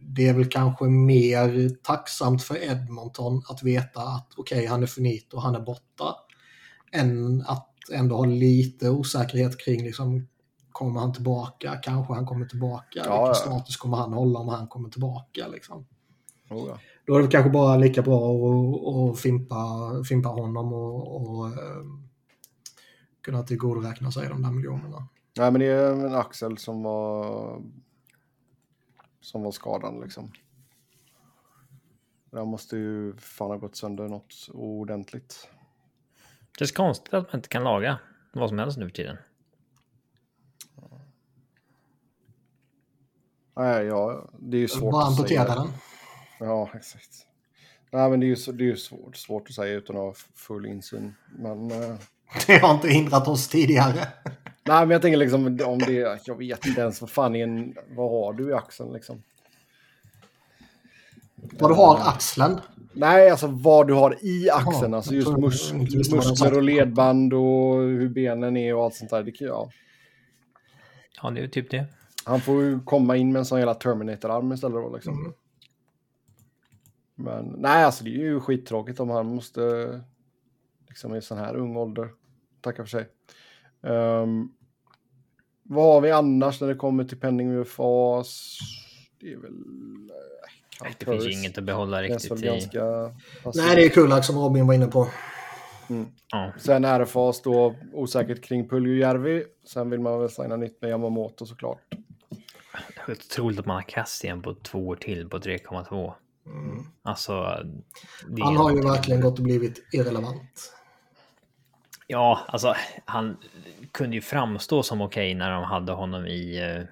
det 0.00 0.28
är 0.28 0.34
väl 0.34 0.48
kanske 0.48 0.84
mer 0.84 1.70
tacksamt 1.82 2.42
för 2.42 2.64
Edmonton 2.64 3.42
att 3.48 3.62
veta 3.62 4.00
att 4.00 4.32
okej, 4.36 4.58
okay, 4.58 4.68
han 4.68 4.82
är 4.82 4.86
finit 4.86 5.32
och 5.32 5.42
han 5.42 5.54
är 5.54 5.60
borta. 5.60 6.14
Än 6.92 7.44
att 7.46 7.72
ändå 7.92 8.16
ha 8.16 8.24
lite 8.24 8.90
osäkerhet 8.90 9.60
kring 9.60 9.84
liksom, 9.84 10.26
kommer 10.72 11.00
han 11.00 11.12
tillbaka? 11.12 11.76
Kanske 11.82 12.14
han 12.14 12.26
kommer 12.26 12.46
tillbaka? 12.46 13.02
Ja, 13.04 13.24
Vilken 13.24 13.34
status 13.34 13.76
kommer 13.76 13.96
han 13.96 14.12
hålla 14.12 14.38
om 14.38 14.48
han 14.48 14.68
kommer 14.68 14.88
tillbaka? 14.88 15.48
Liksom? 15.48 15.86
Oh, 16.50 16.68
ja. 16.68 16.78
Då 17.06 17.16
är 17.16 17.22
det 17.22 17.28
kanske 17.28 17.50
bara 17.50 17.76
lika 17.76 18.02
bra 18.02 18.30
att, 18.30 19.12
att 19.12 19.20
fimpa, 19.20 19.56
fimpa 20.08 20.28
honom 20.28 20.72
och, 20.72 21.16
och 21.16 21.46
uh, 21.46 21.52
kunna 23.22 23.42
tillgodoräkna 23.42 24.12
sig 24.12 24.28
de 24.28 24.42
där 24.42 24.50
miljonerna. 24.50 25.08
Nej, 25.36 25.50
men 25.50 25.60
det 25.60 25.66
är 25.66 25.92
en 25.92 26.14
axel 26.14 26.58
som 26.58 26.82
var 26.82 27.62
som 29.20 29.42
var 29.42 29.52
skadan 29.52 30.00
liksom. 30.00 30.32
Den 32.30 32.48
måste 32.48 32.76
ju 32.76 33.16
fan 33.16 33.50
ha 33.50 33.56
gått 33.56 33.76
sönder 33.76 34.08
något 34.08 34.48
ordentligt. 34.52 35.48
Det 36.58 36.64
är 36.64 36.66
så 36.66 36.74
konstigt 36.74 37.14
att 37.14 37.32
man 37.32 37.38
inte 37.38 37.48
kan 37.48 37.64
laga 37.64 37.98
vad 38.32 38.48
som 38.48 38.58
helst 38.58 38.78
nu 38.78 38.84
för 38.84 38.94
tiden. 38.94 39.16
Nej, 43.56 43.86
ja, 43.86 44.30
det 44.38 44.56
är 44.56 44.60
ju 44.60 44.68
svårt 44.68 44.92
Bara 44.92 45.06
att 45.06 45.28
säga. 45.28 45.44
den. 45.44 45.68
Ja, 46.40 46.70
exakt. 46.74 47.26
Nej, 47.90 48.10
men 48.10 48.20
det 48.20 48.26
är 48.26 48.28
ju, 48.36 48.52
det 48.52 48.64
är 48.64 48.66
ju 48.66 48.76
svårt, 48.76 49.16
svårt 49.16 49.48
att 49.48 49.54
säga 49.54 49.74
utan 49.74 49.96
att 49.96 50.02
ha 50.02 50.14
full 50.34 50.66
insyn. 50.66 51.14
Men... 51.38 51.70
Uh... 51.70 51.96
Det 52.46 52.58
har 52.58 52.74
inte 52.74 52.88
hindrat 52.88 53.28
oss 53.28 53.48
tidigare. 53.48 54.08
Nej, 54.66 54.80
men 54.80 54.90
jag 54.90 55.02
tänker 55.02 55.16
liksom 55.16 55.60
om 55.64 55.78
det, 55.78 56.20
jag 56.26 56.38
vet 56.38 56.66
inte 56.66 56.80
ens 56.80 57.00
vad 57.00 57.10
fan 57.10 57.36
är 57.36 57.42
en, 57.42 57.74
vad 57.88 58.10
har 58.10 58.32
du 58.32 58.50
i 58.50 58.52
axeln 58.52 58.92
liksom? 58.92 59.22
Vad 61.58 61.70
du 61.70 61.74
har 61.74 62.08
axeln? 62.08 62.60
Nej, 62.92 63.30
alltså 63.30 63.46
vad 63.46 63.86
du 63.88 63.94
har 63.94 64.24
i 64.24 64.50
axeln. 64.50 64.94
Aha, 64.94 64.96
alltså 64.96 65.14
just 65.14 65.38
mus 65.38 65.72
muskler 66.12 66.56
och 66.56 66.62
ledband 66.62 67.34
och 67.34 67.76
hur 67.76 68.08
benen 68.08 68.56
är 68.56 68.74
och 68.74 68.84
allt 68.84 68.94
sånt 68.94 69.10
där. 69.10 69.22
Det 69.22 69.32
kan 69.32 69.46
jag. 69.46 69.72
Ja, 71.22 71.30
det 71.30 71.40
är 71.40 71.48
typ 71.48 71.70
det. 71.70 71.86
Han 72.24 72.40
får 72.40 72.62
ju 72.62 72.80
komma 72.80 73.16
in 73.16 73.32
med 73.32 73.38
en 73.38 73.46
sån 73.46 73.58
jävla 73.58 73.74
Terminator-arm 73.74 74.52
istället 74.52 74.74
då 74.74 74.94
liksom. 74.94 75.14
Mm. 75.18 75.32
Men 77.14 77.54
nej, 77.58 77.84
alltså 77.84 78.04
det 78.04 78.10
är 78.10 78.24
ju 78.24 78.40
skittråkigt 78.40 79.00
om 79.00 79.10
han 79.10 79.26
måste 79.26 79.60
liksom 80.88 81.14
i 81.14 81.22
sån 81.22 81.38
här 81.38 81.56
ung 81.56 81.76
ålder. 81.76 82.10
Tackar 82.60 82.84
för 82.84 82.90
sig. 82.90 83.08
Um, 83.80 84.55
vad 85.68 85.94
har 85.94 86.00
vi 86.00 86.10
annars 86.10 86.60
när 86.60 86.68
det 86.68 86.74
kommer 86.74 87.04
till 87.04 87.20
penning 87.20 87.50
UFAs? 87.50 88.58
Det 89.20 89.32
är 89.32 89.36
väl... 89.36 89.52
Äh, 90.84 90.92
det 90.98 91.04
finns 91.04 91.26
ju 91.26 91.32
inget 91.32 91.58
att 91.58 91.64
behålla 91.64 92.02
riktigt 92.02 92.42
i. 92.42 92.46
Ganska 92.46 92.84
Nej, 93.54 93.76
det 93.76 93.84
är 93.84 93.88
Kullak 93.88 94.24
som 94.24 94.38
Robin 94.38 94.66
var 94.66 94.74
inne 94.74 94.86
på. 94.86 95.08
Mm. 95.90 96.06
Ja. 96.32 96.52
Sen 96.58 96.84
RFAs 96.84 97.42
då 97.42 97.74
osäkert 97.92 98.44
kring 98.44 98.68
Puljujärvi. 98.68 99.44
Sen 99.66 99.90
vill 99.90 100.00
man 100.00 100.20
väl 100.20 100.30
signa 100.30 100.56
nytt 100.56 100.82
med 100.82 100.90
Yamamoto 100.90 101.46
såklart. 101.46 101.78
Det 103.06 103.12
är 103.12 103.16
otroligt 103.16 103.58
att 103.58 103.66
man 103.66 103.76
har 103.76 103.82
Cassian 103.82 104.42
på 104.42 104.54
två 104.54 104.86
år 104.86 104.96
till 104.96 105.28
på 105.28 105.38
3,2. 105.38 106.12
Mm. 106.46 106.84
Alltså. 107.02 107.32
Han 108.40 108.56
har 108.56 108.70
ju 108.70 108.80
verkligen 108.80 109.20
gått 109.20 109.38
och 109.38 109.44
blivit 109.44 109.84
irrelevant. 109.92 110.72
Ja, 112.06 112.40
alltså 112.48 112.74
han 113.04 113.36
kunde 113.92 114.16
ju 114.16 114.22
framstå 114.22 114.82
som 114.82 115.00
okej 115.00 115.30
okay 115.30 115.38
när 115.38 115.50
de 115.50 115.64
hade 115.64 115.92
honom 115.92 116.26
i, 116.26 116.58
eh, 116.58 116.84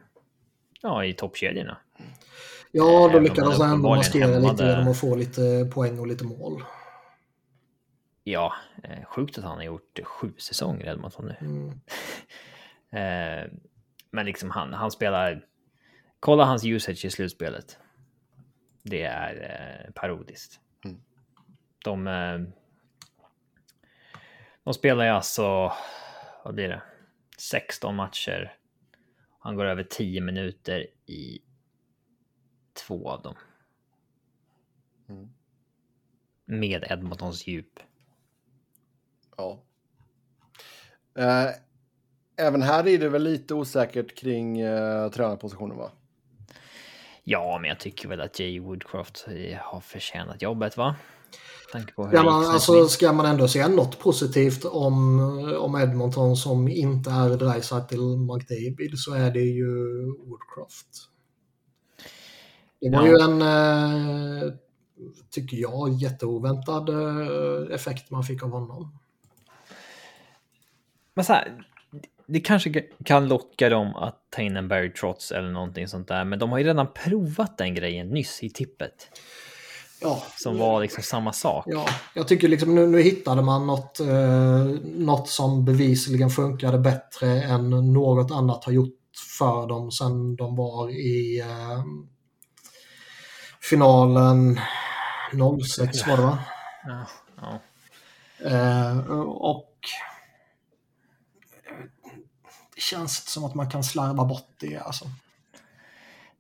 ja, 0.83 1.05
i 1.05 1.13
toppkedjorna. 1.13 1.77
Ja, 2.73 3.11
då 3.13 3.19
lyckades 3.19 3.59
han 3.59 3.71
ändå 3.71 3.89
maskera 3.89 4.39
lite 4.39 4.65
genom 4.65 4.89
att 4.89 5.01
få 5.01 5.17
lite 5.17 5.71
poäng 5.75 5.99
och 5.99 6.07
lite 6.07 6.25
mål. 6.25 6.63
Ja, 8.25 8.55
eh, 8.83 9.05
sjukt 9.05 9.39
att 9.39 9.45
han 9.45 9.57
har 9.57 9.65
gjort 9.65 10.01
sju 10.05 10.33
säsonger 10.39 10.87
i 10.87 10.89
Edmonton 10.89 11.27
nu. 11.27 11.37
Mm. 11.41 11.81
Eh, 12.95 13.51
men 14.11 14.27
liksom 14.27 14.51
han, 14.51 14.73
han 14.73 14.91
spelar... 14.91 15.45
Kolla 16.21 16.45
hans 16.45 16.65
usage 16.65 17.05
i 17.05 17.11
slutspelet. 17.11 17.79
Det 18.83 19.03
är 19.03 19.35
eh, 19.35 19.93
parodiskt. 19.93 20.61
Mm. 20.85 20.97
De, 21.85 22.07
eh, 22.07 22.41
de 24.65 24.75
spelar 24.75 25.05
ju 25.05 25.11
alltså, 25.11 25.73
vad 26.45 26.55
blir 26.55 26.69
det, 26.69 26.83
16 27.39 27.97
matcher. 27.97 28.57
Han 29.39 29.57
går 29.57 29.65
över 29.65 29.85
10 29.85 30.21
minuter 30.21 30.87
i 31.07 31.39
två 32.87 33.11
av 33.11 33.23
dem. 33.23 33.35
Mm. 35.09 35.29
Med 36.45 36.85
Edmontons 36.91 37.47
djup. 37.47 37.81
Ja. 39.37 39.63
Eh, 41.19 41.51
även 42.37 42.63
här 42.63 42.89
är 42.89 42.99
det 42.99 43.09
väl 43.09 43.23
lite 43.23 43.55
osäkert 43.55 44.19
kring 44.19 44.61
eh, 44.61 45.11
tränarpositionen 45.11 45.77
va? 45.77 45.91
Ja, 47.25 47.59
men 47.61 47.69
jag 47.69 47.81
tycker 47.81 48.09
väl 48.09 48.21
att 48.21 48.41
Jay 48.41 48.61
Woodcroft 48.61 49.27
eh, 49.29 49.59
har 49.59 49.81
förtjänat 49.81 50.43
jobbet, 50.43 50.77
va? 50.77 50.97
Ska 52.09 52.23
man, 52.23 52.45
alltså, 52.47 52.89
ska 52.89 53.13
man 53.13 53.27
ändå 53.27 53.49
säga 53.49 53.69
något 53.69 53.99
positivt 53.99 54.65
om, 54.65 55.21
om 55.59 55.77
Edmonton 55.77 56.37
som 56.37 56.69
inte 56.69 57.11
är 57.11 57.37
Dreisaitl 57.37 58.17
McDavid 58.17 58.99
så 58.99 59.15
är 59.15 59.31
det 59.31 59.41
ju 59.41 59.67
Woodcroft. 60.07 60.87
Det 62.81 62.91
var 62.91 63.07
Ja. 63.07 63.09
ju 63.09 63.19
en, 63.25 63.43
eh, 63.43 64.53
tycker 65.31 65.57
jag, 65.57 65.93
jätteoväntad 65.93 66.89
eh, 66.89 67.75
effekt 67.75 68.11
man 68.11 68.23
fick 68.25 68.43
av 68.43 68.51
honom. 68.51 68.99
Men 71.15 71.25
så 71.25 71.33
här, 71.33 71.65
det 72.27 72.41
kanske 72.41 72.85
kan 73.05 73.29
locka 73.29 73.69
dem 73.69 73.97
att 73.97 74.19
ta 74.31 74.43
in 74.43 74.57
en 74.57 74.69
Barry 74.69 74.93
Trotz 74.93 75.33
eller 75.33 75.51
någonting 75.51 75.89
sånt 75.89 76.09
där, 76.09 76.25
men 76.25 76.39
de 76.39 76.51
har 76.51 76.59
ju 76.59 76.65
redan 76.65 76.93
provat 76.93 77.59
den 77.59 77.75
grejen 77.75 78.09
nyss 78.11 78.43
i 78.43 78.51
tippet 78.51 79.21
Ja, 80.01 80.23
som 80.37 80.59
var 80.59 80.81
liksom 80.81 81.03
samma 81.03 81.33
sak. 81.33 81.65
Ja, 81.67 81.87
jag 82.15 82.29
tycker 82.29 82.49
liksom 82.49 82.75
nu, 82.75 82.87
nu 82.87 83.03
hittade 83.03 83.43
man 83.43 83.67
något, 83.67 84.01
eh, 84.01 84.65
något 84.85 85.29
som 85.29 85.65
bevisligen 85.65 86.31
funkade 86.31 86.79
bättre 86.79 87.43
än 87.43 87.71
något 87.93 88.31
annat 88.31 88.65
har 88.65 88.73
gjort 88.73 89.01
för 89.39 89.67
dem 89.67 89.91
sen 89.91 90.37
de 90.37 90.57
var 90.57 90.91
i 90.91 91.41
eh, 91.41 91.85
finalen 93.61 94.61
06 95.63 96.07
var 96.07 96.17
det 96.17 96.23
va? 96.23 96.39
Ja, 96.87 97.07
ja. 97.41 97.61
Eh, 98.51 98.99
och 99.21 99.71
det 102.75 102.81
känns 102.81 103.29
som 103.29 103.45
att 103.45 103.55
man 103.55 103.71
kan 103.71 103.85
slarva 103.85 104.25
bort 104.25 104.51
det 104.61 104.79
alltså. 104.79 105.05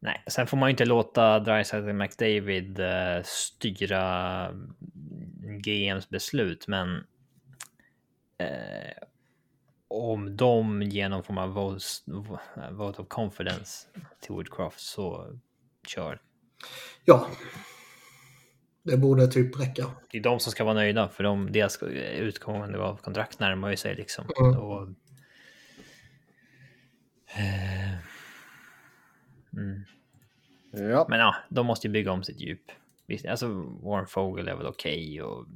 Nej, 0.04 0.22
sen 0.26 0.46
får 0.46 0.56
man 0.56 0.68
ju 0.68 0.70
inte 0.70 0.84
låta 0.84 1.36
och 1.36 1.94
McDavid 1.94 2.80
eh, 2.80 3.22
styra 3.24 4.48
GMs 5.42 6.08
beslut, 6.08 6.68
men 6.68 6.96
eh, 8.38 9.02
om 9.88 10.36
de 10.36 10.82
ger 10.82 11.08
någon 11.08 11.24
form 11.24 11.38
av 11.38 11.52
vote, 11.52 11.84
vote 12.70 13.02
of 13.02 13.08
confidence 13.08 13.88
till 14.20 14.32
Woodcroft 14.32 14.80
så 14.80 15.38
kör. 15.88 16.20
Ja. 17.04 17.28
Det 18.82 18.96
borde 18.96 19.26
typ 19.26 19.60
räcka. 19.60 19.90
Det 20.10 20.18
är 20.18 20.22
de 20.22 20.40
som 20.40 20.52
ska 20.52 20.64
vara 20.64 20.74
nöjda 20.74 21.08
för 21.08 21.24
de, 21.24 21.52
deras 21.52 21.82
utgången 22.16 22.74
av 22.74 22.96
kontrakt 22.96 23.40
närmar 23.40 23.70
ju 23.70 23.76
sig 23.76 23.94
liksom. 23.94 24.24
Mm. 24.40 24.58
Och, 24.58 24.88
eh, 27.36 27.94
mm. 29.52 29.84
Ja. 30.76 31.06
Men 31.08 31.18
ja, 31.18 31.34
de 31.48 31.66
måste 31.66 31.86
ju 31.86 31.92
bygga 31.92 32.12
om 32.12 32.22
sitt 32.22 32.40
djup. 32.40 32.72
Visst, 33.06 33.26
alltså 33.26 33.48
Warren 33.82 34.06
Fogel 34.06 34.48
är 34.48 34.54
väl 34.54 34.66
okej 34.66 35.22
och 35.22 35.46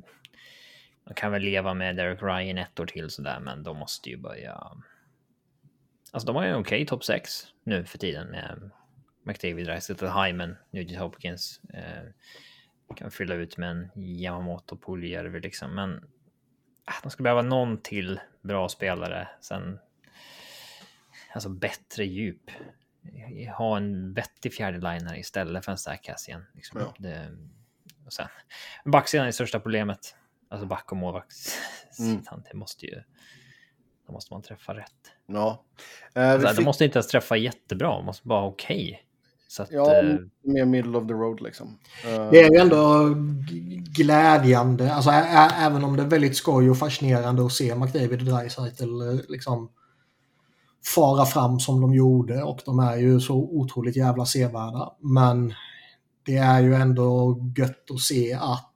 de 1.04 1.14
kan 1.14 1.32
väl 1.32 1.42
leva 1.42 1.74
med 1.74 1.96
Derek 1.96 2.22
Ryan 2.22 2.58
ett 2.58 2.80
år 2.80 2.86
till 2.86 3.10
sådär, 3.10 3.40
men 3.40 3.62
de 3.62 3.76
måste 3.76 4.10
ju 4.10 4.16
börja. 4.16 4.54
Alltså, 6.12 6.26
de 6.26 6.36
har 6.36 6.44
ju 6.44 6.50
en 6.50 6.60
okej 6.60 6.86
topp 6.86 7.04
6 7.04 7.46
nu 7.64 7.84
för 7.84 7.98
tiden 7.98 8.26
med 8.30 8.70
McDavid, 9.22 9.66
Dreisaitl, 9.66 10.06
Hyman, 10.06 10.56
Nugent 10.70 10.98
Hopkins. 10.98 11.60
Eh, 11.74 12.02
kan 12.98 13.10
fylla 13.10 13.34
ut 13.34 13.56
med 13.56 13.70
en 13.70 14.02
Yamamoto 14.02 14.76
Puljärvi 14.76 15.40
liksom, 15.40 15.74
men 15.74 15.94
eh, 16.88 16.94
de 17.02 17.10
skulle 17.10 17.24
behöva 17.24 17.42
någon 17.42 17.78
till 17.78 18.20
bra 18.42 18.68
spelare 18.68 19.28
sen. 19.40 19.78
Alltså 21.34 21.48
bättre 21.48 22.04
djup 22.04 22.50
ha 23.58 23.76
en 23.76 24.14
vettig 24.14 24.54
fjärde 24.54 24.76
liner 24.78 25.18
istället 25.18 25.64
för 25.64 25.72
en 25.72 25.78
stark 25.78 26.02
Cassian. 26.02 26.44
Liksom. 26.54 26.80
Ja. 26.80 26.94
Det, 26.98 27.28
och 28.06 28.12
sen, 28.12 28.28
backsidan 28.84 29.26
är 29.26 29.30
största 29.30 29.60
problemet. 29.60 30.14
Alltså 30.50 30.66
back 30.66 30.92
och 30.92 30.96
målvaktssidan. 30.96 32.24
Mm. 32.32 32.42
Det 32.50 32.56
måste 32.56 32.86
ju... 32.86 33.02
Då 34.06 34.12
måste 34.12 34.34
man 34.34 34.42
träffa 34.42 34.74
rätt. 34.74 34.92
ja. 35.26 35.64
Eh, 36.14 36.30
Alltså, 36.30 36.48
fick, 36.48 36.56
De 36.56 36.64
måste 36.64 36.84
inte 36.84 36.98
ens 36.98 37.06
träffa 37.08 37.36
jättebra, 37.36 37.88
de 37.88 38.04
måste 38.04 38.28
bara 38.28 38.44
okej. 38.44 39.02
Så 39.48 39.62
att... 39.62 39.70
Ja, 39.72 39.94
eh, 39.96 40.16
mer 40.42 40.64
middle 40.64 40.98
of 40.98 41.06
the 41.08 41.12
road 41.14 41.40
liksom. 41.40 41.78
Eh, 42.04 42.30
Det 42.30 42.40
är 42.40 42.50
ju 42.54 42.60
ändå 42.60 43.14
glädjande, 43.96 44.92
alltså 44.92 45.10
även 45.10 45.84
om 45.84 45.96
det 45.96 46.02
är 46.02 46.06
väldigt 46.06 46.36
skoj 46.36 46.70
och 46.70 46.78
fascinerande 46.78 47.46
att 47.46 47.52
se 47.52 47.74
McDavid 47.74 48.20
och 48.20 48.26
Dreisaitl 48.26 49.00
eh, 49.00 49.20
liksom 49.28 49.70
fara 50.84 51.24
fram 51.24 51.60
som 51.60 51.80
de 51.80 51.94
gjorde 51.94 52.42
och 52.42 52.60
de 52.64 52.78
är 52.78 52.96
ju 52.96 53.20
så 53.20 53.34
otroligt 53.34 53.96
jävla 53.96 54.26
sevärda. 54.26 54.96
Men 55.00 55.54
det 56.22 56.36
är 56.36 56.60
ju 56.60 56.74
ändå 56.74 57.38
gött 57.56 57.90
att 57.90 58.00
se 58.00 58.34
att 58.34 58.74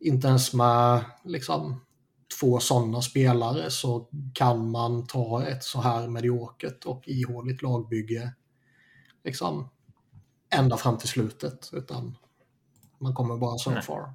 inte 0.00 0.28
ens 0.28 0.54
med 0.54 1.04
liksom 1.24 1.80
två 2.40 2.58
sådana 2.58 3.02
spelare 3.02 3.70
så 3.70 4.08
kan 4.34 4.70
man 4.70 5.06
ta 5.06 5.46
ett 5.46 5.64
så 5.64 5.80
här 5.80 6.08
mediokert 6.08 6.84
och 6.84 7.08
ihåligt 7.08 7.62
lagbygge 7.62 8.32
liksom 9.24 9.68
ända 10.50 10.76
fram 10.76 10.98
till 10.98 11.08
slutet. 11.08 11.70
Utan 11.72 12.16
man 12.98 13.14
kommer 13.14 13.36
bara 13.36 13.58
so 13.58 13.70
Nej. 13.70 13.82
far. 13.82 14.12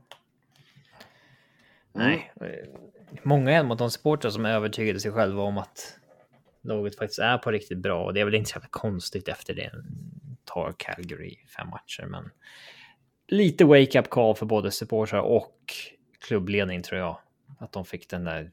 Nej. 1.93 2.33
Många 3.23 3.51
Edmonton-supportrar 3.51 4.29
som 4.29 4.45
är 4.45 4.49
övertygade 4.49 4.99
sig 4.99 5.11
själva 5.11 5.41
om 5.43 5.57
att 5.57 5.99
laget 6.67 6.95
faktiskt 6.95 7.19
är 7.19 7.37
på 7.37 7.51
riktigt 7.51 7.77
bra. 7.77 8.03
Och 8.03 8.13
det 8.13 8.21
är 8.21 8.25
väl 8.25 8.35
inte 8.35 8.49
så 8.49 8.55
jävla 8.55 8.69
konstigt 8.71 9.27
efter 9.27 9.53
det. 9.53 9.71
Tar 10.45 10.73
Calgary 10.77 11.37
fem 11.57 11.69
matcher, 11.69 12.05
men 12.05 12.29
lite 13.27 13.65
wake-up 13.65 14.09
call 14.09 14.35
för 14.35 14.45
både 14.45 14.71
supportrar 14.71 15.19
och 15.19 15.73
klubbledning 16.27 16.81
tror 16.83 16.99
jag. 16.99 17.17
Att 17.59 17.71
de 17.71 17.85
fick 17.85 18.09
den 18.09 18.23
där 18.23 18.51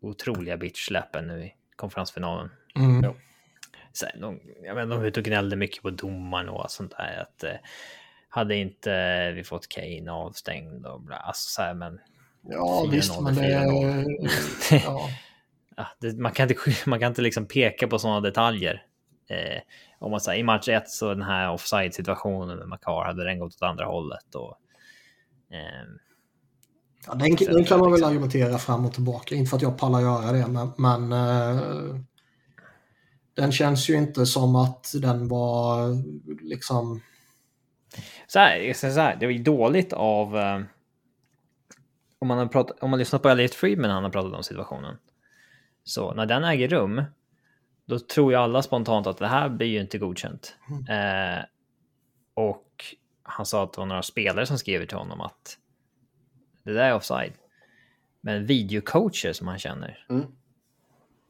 otroliga 0.00 0.56
bitch-släppen 0.56 1.26
nu 1.26 1.44
i 1.44 1.54
konferensfinalen. 1.76 2.50
Mm. 2.76 3.04
Ja. 3.04 3.14
Så 3.92 4.06
här, 4.06 4.20
de, 4.20 4.40
jag 4.62 4.74
vet, 4.74 4.90
de 4.90 5.04
ute 5.04 5.20
och 5.20 5.26
gnällde 5.26 5.56
mycket 5.56 5.82
på 5.82 5.90
domaren 5.90 6.48
och 6.48 6.70
sånt 6.70 6.94
där. 6.96 7.20
Att, 7.22 7.44
eh, 7.44 7.56
hade 8.28 8.56
inte 8.56 9.32
vi 9.32 9.44
fått 9.44 9.68
Kane 9.68 10.12
avstängd 10.12 10.86
och 10.86 11.00
bla. 11.00 11.16
Alltså 11.16 11.50
så 11.50 11.62
här, 11.62 11.74
men 11.74 12.00
Ja 12.42 12.84
4-0 12.86 12.90
visst, 12.90 13.20
men 13.20 13.34
det... 13.34 13.42
4-0. 13.42 14.80
Ja. 14.84 15.10
det, 16.00 16.18
man 16.18 16.32
kan 16.32 16.50
inte, 16.50 16.60
man 16.86 17.00
kan 17.00 17.08
inte 17.08 17.22
liksom 17.22 17.46
peka 17.46 17.88
på 17.88 17.98
sådana 17.98 18.20
detaljer. 18.20 18.82
Eh, 19.28 19.62
om 19.98 20.10
man 20.10 20.20
säger 20.20 20.40
i 20.40 20.42
match 20.42 20.68
1 20.68 20.88
så 20.88 21.08
den 21.08 21.22
här 21.22 21.50
offside 21.50 21.94
situationen 21.94 22.58
med 22.58 22.68
Makar 22.68 23.04
hade 23.04 23.24
den 23.24 23.38
gått 23.38 23.54
åt 23.54 23.62
andra 23.62 23.84
hållet 23.84 24.34
och. 24.34 24.56
Eh, 25.50 25.86
Ja, 27.06 27.14
den, 27.14 27.36
den 27.36 27.64
kan 27.64 27.80
man 27.80 27.92
väl 27.92 28.04
argumentera 28.04 28.58
fram 28.58 28.84
och 28.84 28.92
tillbaka. 28.92 29.34
Inte 29.34 29.50
för 29.50 29.56
att 29.56 29.62
jag 29.62 29.78
pallar 29.78 30.00
göra 30.00 30.32
det, 30.32 30.46
men, 30.46 30.72
men 30.76 31.12
eh, 31.12 31.60
den 33.34 33.52
känns 33.52 33.90
ju 33.90 33.94
inte 33.96 34.26
som 34.26 34.56
att 34.56 34.92
den 34.94 35.28
var 35.28 35.88
liksom... 36.42 37.00
så 38.26 38.38
här, 38.38 38.72
så 38.72 39.00
här, 39.00 39.16
det 39.16 39.26
var 39.26 39.32
ju 39.32 39.42
dåligt 39.42 39.92
av. 39.92 40.36
Eh, 40.36 40.60
om 42.18 42.28
man 42.28 42.38
har 42.38 42.46
pratat, 42.46 42.82
om 42.82 42.90
man 42.90 42.98
lyssnar 42.98 43.18
på 43.18 43.28
Elliot 43.28 43.54
Friedman 43.54 43.88
när 43.88 43.94
han 43.94 44.04
har 44.04 44.10
pratat 44.10 44.32
om 44.32 44.42
situationen. 44.42 44.96
Så 45.84 46.14
när 46.14 46.26
den 46.26 46.44
äger 46.44 46.68
rum. 46.68 47.02
Då 47.86 47.98
tror 47.98 48.32
ju 48.32 48.38
alla 48.38 48.62
spontant 48.62 49.06
att 49.06 49.18
det 49.18 49.26
här 49.26 49.48
blir 49.48 49.66
ju 49.66 49.80
inte 49.80 49.98
godkänt. 49.98 50.56
Eh, 50.88 51.44
och 52.34 52.66
han 53.22 53.46
sa 53.46 53.64
att 53.64 53.72
det 53.72 53.80
var 53.80 53.86
några 53.86 54.02
spelare 54.02 54.46
som 54.46 54.58
skrev 54.58 54.86
till 54.86 54.96
honom 54.98 55.20
att 55.20 55.58
det 56.64 56.72
där 56.72 56.84
är 56.84 56.94
offside. 56.94 57.32
Men 58.20 58.46
videocoacher 58.46 59.32
som 59.32 59.48
han 59.48 59.58
känner, 59.58 60.06
Mm. 60.10 60.26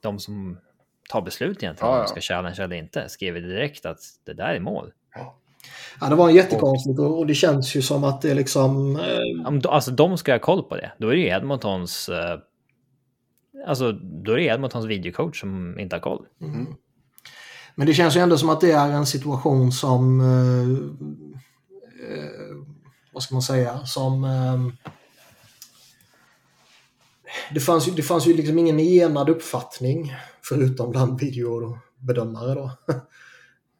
de 0.01 0.19
som 0.19 0.59
tar 1.11 1.23
beslut 1.23 1.63
egentligen 1.63 1.93
Ja, 1.93 1.99
om 1.99 2.03
de 2.03 2.09
ska 2.09 2.21
challenge 2.21 2.63
eller 2.63 2.77
inte, 2.77 3.09
skrev 3.09 3.37
ju 3.37 3.43
direkt 3.43 3.87
att 3.87 3.99
det 4.25 4.35
där 4.35 4.55
är 4.55 4.61
mål. 4.61 4.93
Ja, 6.01 6.09
det 6.09 6.15
var 6.15 6.31
jättekonstigt 6.31 6.99
och, 6.99 7.19
och 7.19 7.27
det 7.27 7.35
känns 7.35 7.77
ju 7.77 7.83
som 7.83 8.05
att 8.05 8.23
det 8.23 8.35
liksom... 8.35 8.97
Eh, 8.97 9.73
alltså 9.73 9.91
de 9.91 10.19
ska 10.19 10.33
ha 10.33 10.39
koll 10.39 10.63
på 10.63 10.77
det. 10.77 10.93
Då 10.99 11.09
är 11.09 11.13
det 11.13 11.21
ju 11.21 11.29
Edmontons 11.29 12.09
eh, 12.09 12.39
alltså 13.67 13.93
då 13.93 14.33
är 14.33 14.37
det 14.37 14.43
Edmontons 14.45 14.87
videocoach 14.87 15.41
som 15.41 15.79
inte 15.79 15.97
har 15.97 16.01
koll. 16.01 16.27
Mm. 16.41 16.67
Men 17.75 17.87
det 17.87 17.95
känns 17.95 18.17
ju 18.17 18.21
ändå 18.21 18.39
som 18.39 18.49
att 18.49 18.61
det 18.61 18.73
är 18.73 18.91
en 18.91 19.07
situation 19.07 19.73
som, 19.73 20.21
eh, 20.21 20.71
eh, 22.11 22.57
vad 23.13 23.23
ska 23.23 23.35
man 23.35 23.43
säga, 23.43 23.79
som 23.87 24.25
eh, 24.25 24.91
det 27.55 27.61
fanns, 27.61 27.89
ju, 27.89 27.93
det 27.93 28.03
fanns 28.03 28.27
ju 28.27 28.35
liksom 28.35 28.59
ingen 28.59 28.81
enad 28.81 29.29
uppfattning 29.29 30.15
förutom 30.43 30.91
bland 30.91 31.21
videobedömare 31.21 32.55
då. 32.55 32.71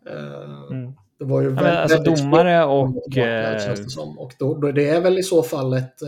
Eh, 0.07 0.71
Mm. 0.71 0.93
Det 1.19 1.25
var 1.25 1.41
ju 1.41 1.49
väldigt, 1.49 1.67
alltså 1.67 1.97
väldigt 1.97 2.19
domare 2.19 2.65
och, 2.65 3.03
tillbaka, 3.13 3.73
eh, 3.73 3.75
som. 3.75 4.19
Och 4.19 4.33
då, 4.39 4.55
då, 4.55 4.73
det 4.73 4.89
är 4.89 5.01
väl 5.01 5.19
i 5.19 5.23
så 5.23 5.43
fall 5.43 5.73
ett... 5.73 6.03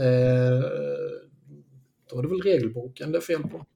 Då 2.13 2.19
är 2.19 2.23
det 2.23 2.29
väl 2.29 2.41
regelboken 2.43 3.13
det 3.13 3.19
är 3.19 3.23
fel 3.23 3.43
på. 3.43 3.67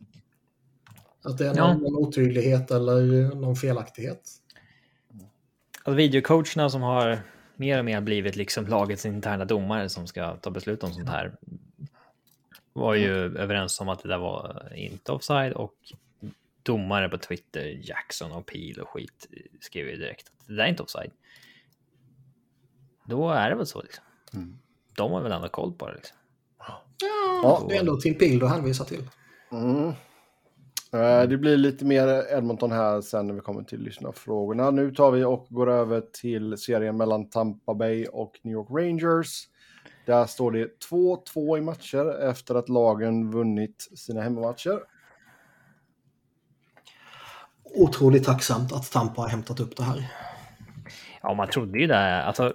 Att 1.23 1.39
det 1.39 1.47
är 1.47 1.57
Ja. 1.57 1.73
någon, 1.75 1.83
någon 1.83 1.95
otydlighet 2.07 2.71
eller 2.71 3.35
någon 3.35 3.57
felaktighet. 3.57 4.21
Alltså 5.85 5.97
videocoacherna 5.97 6.71
som 6.71 6.83
har 6.83 7.19
mer 7.57 7.79
och 7.79 7.85
mer 7.85 8.01
blivit 8.01 8.37
liksom 8.37 8.67
lagets 8.67 9.07
interna 9.07 9.45
domare 9.45 9.89
som 9.89 10.07
ska 10.07 10.37
ta 10.37 10.51
beslut 10.51 10.83
om 10.83 10.93
sånt 10.93 11.09
här 11.09 11.37
var 12.73 12.95
ju 12.95 13.39
överens 13.39 13.81
om 13.81 13.89
att 13.89 14.03
det 14.03 14.09
där 14.09 14.19
var 14.19 14.73
inte 14.77 15.13
offside 15.13 15.53
och 15.53 15.75
domare 16.63 17.09
på 17.09 17.19
Twitter, 17.19 17.81
Jackson 17.83 18.33
och 18.33 18.47
Peel 18.47 18.81
och 18.81 18.89
skit 18.89 19.29
skrev 19.61 19.87
ju 19.89 19.97
direkt 19.97 20.29
att 20.29 20.47
det 20.47 20.55
där 20.55 20.65
är 20.65 20.69
inte 20.69 20.83
offside. 20.83 21.11
Då 23.05 23.31
är 23.31 23.51
det 23.51 23.57
väl 23.57 23.67
så 23.67 23.83
liksom. 23.83 24.05
Mm. 24.35 24.59
De 24.97 25.13
har 25.13 25.21
väl 25.23 25.33
ändå 25.33 25.49
koll 25.49 25.73
på 25.73 25.89
det 25.89 25.95
liksom. 25.95 26.17
Ja, 27.43 27.67
det 27.69 27.77
är 27.77 27.81
ändå 27.81 27.97
Tim 27.97 28.15
Pill 28.15 28.39
du 28.39 28.47
hänvisar 28.47 28.85
till. 28.85 29.03
Mm. 29.53 29.89
Eh, 30.93 31.29
Det 31.29 31.37
blir 31.39 31.57
lite 31.57 31.85
mer 31.85 32.33
Edmonton 32.37 32.73
här 32.73 33.01
sen 33.01 33.27
när 33.27 33.35
vi 33.35 33.41
kommer 33.41 33.63
till 33.63 33.81
lyssnarfrågorna. 33.81 34.71
Nu 34.71 34.95
tar 34.95 35.11
vi 35.11 35.25
och 35.25 35.47
går 35.51 35.71
över 35.71 36.01
till 36.01 36.57
serien 36.59 36.97
mellan 36.97 37.31
Tampa 37.31 37.75
Bay 37.75 38.07
och 38.07 38.33
New 38.43 38.53
York 38.53 38.69
Rangers. 38.71 39.49
Där 40.07 40.27
står 40.27 40.53
det 40.53 40.69
2-2 40.91 41.59
i 41.59 41.61
matcher 41.61 42.29
efter 42.29 42.55
att 42.55 42.69
lagen 42.69 43.31
vunnit 43.31 43.89
sina 43.97 44.23
hemmamatcher. 44.23 44.81
Otroligt 47.65 48.25
tacksamt 48.25 48.73
att 48.73 48.93
Tampa 48.93 49.21
har 49.23 49.29
hämtat 49.29 49.61
upp 49.61 49.77
det 49.77 49.83
här. 49.83 50.13
Ja, 51.23 51.35
man 51.35 51.49
trodde 51.49 51.79
ju 51.79 51.87
det. 51.87 52.23
Alltså, 52.23 52.55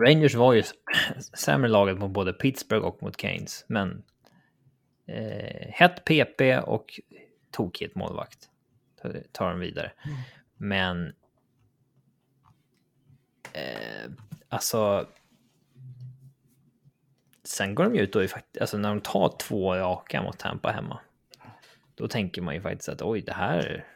Rangers 0.00 0.34
var 0.34 0.52
ju 0.52 0.62
sämre 1.34 1.68
laget 1.68 1.98
mot 1.98 2.10
både 2.10 2.32
Pittsburgh 2.32 2.84
och 2.84 3.02
mot 3.02 3.20
Keynes, 3.20 3.64
men 3.68 4.02
eh, 5.06 5.68
hett 5.68 6.04
PP 6.04 6.58
och 6.58 7.00
tokigt 7.50 7.94
målvakt 7.94 8.48
tar- 9.02 9.22
tar 9.32 9.50
dem 9.50 9.60
vidare. 9.60 9.92
Men 10.56 11.06
eh, 13.52 14.10
alltså. 14.48 15.08
Sen 17.44 17.74
går 17.74 17.84
de 17.84 17.94
ju 17.94 18.00
ut 18.00 18.16
och 18.16 18.22
alltså 18.60 18.78
när 18.78 18.88
de 18.88 19.00
tar 19.00 19.36
två 19.38 19.74
raka 19.74 20.22
mot 20.22 20.38
Tampa 20.38 20.70
hemma. 20.70 21.00
Då 21.94 22.08
tänker 22.08 22.42
man 22.42 22.54
ju 22.54 22.60
faktiskt 22.60 22.88
att 22.88 23.02
oj, 23.02 23.20
det 23.20 23.32
här. 23.32 23.86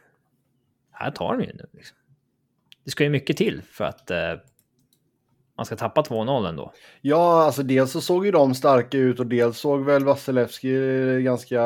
Här 0.91 1.11
tar 1.11 1.37
de 1.37 1.43
ju 1.43 1.53
nu. 1.53 1.65
Liksom. 1.73 1.97
Det 2.83 2.91
ska 2.91 3.03
ju 3.03 3.09
mycket 3.09 3.37
till 3.37 3.61
för 3.61 3.85
att 3.85 4.11
eh, 4.11 4.33
man 5.57 5.65
ska 5.65 5.75
tappa 5.75 6.01
2-0 6.01 6.49
ändå. 6.49 6.73
Ja, 7.01 7.43
alltså 7.43 7.63
dels 7.63 7.91
så 7.91 8.01
såg 8.01 8.25
ju 8.25 8.31
de 8.31 8.55
starka 8.55 8.97
ut 8.97 9.19
och 9.19 9.27
dels 9.27 9.57
såg 9.57 9.85
väl 9.85 10.05
Vasilevski 10.05 10.77
ganska 11.23 11.61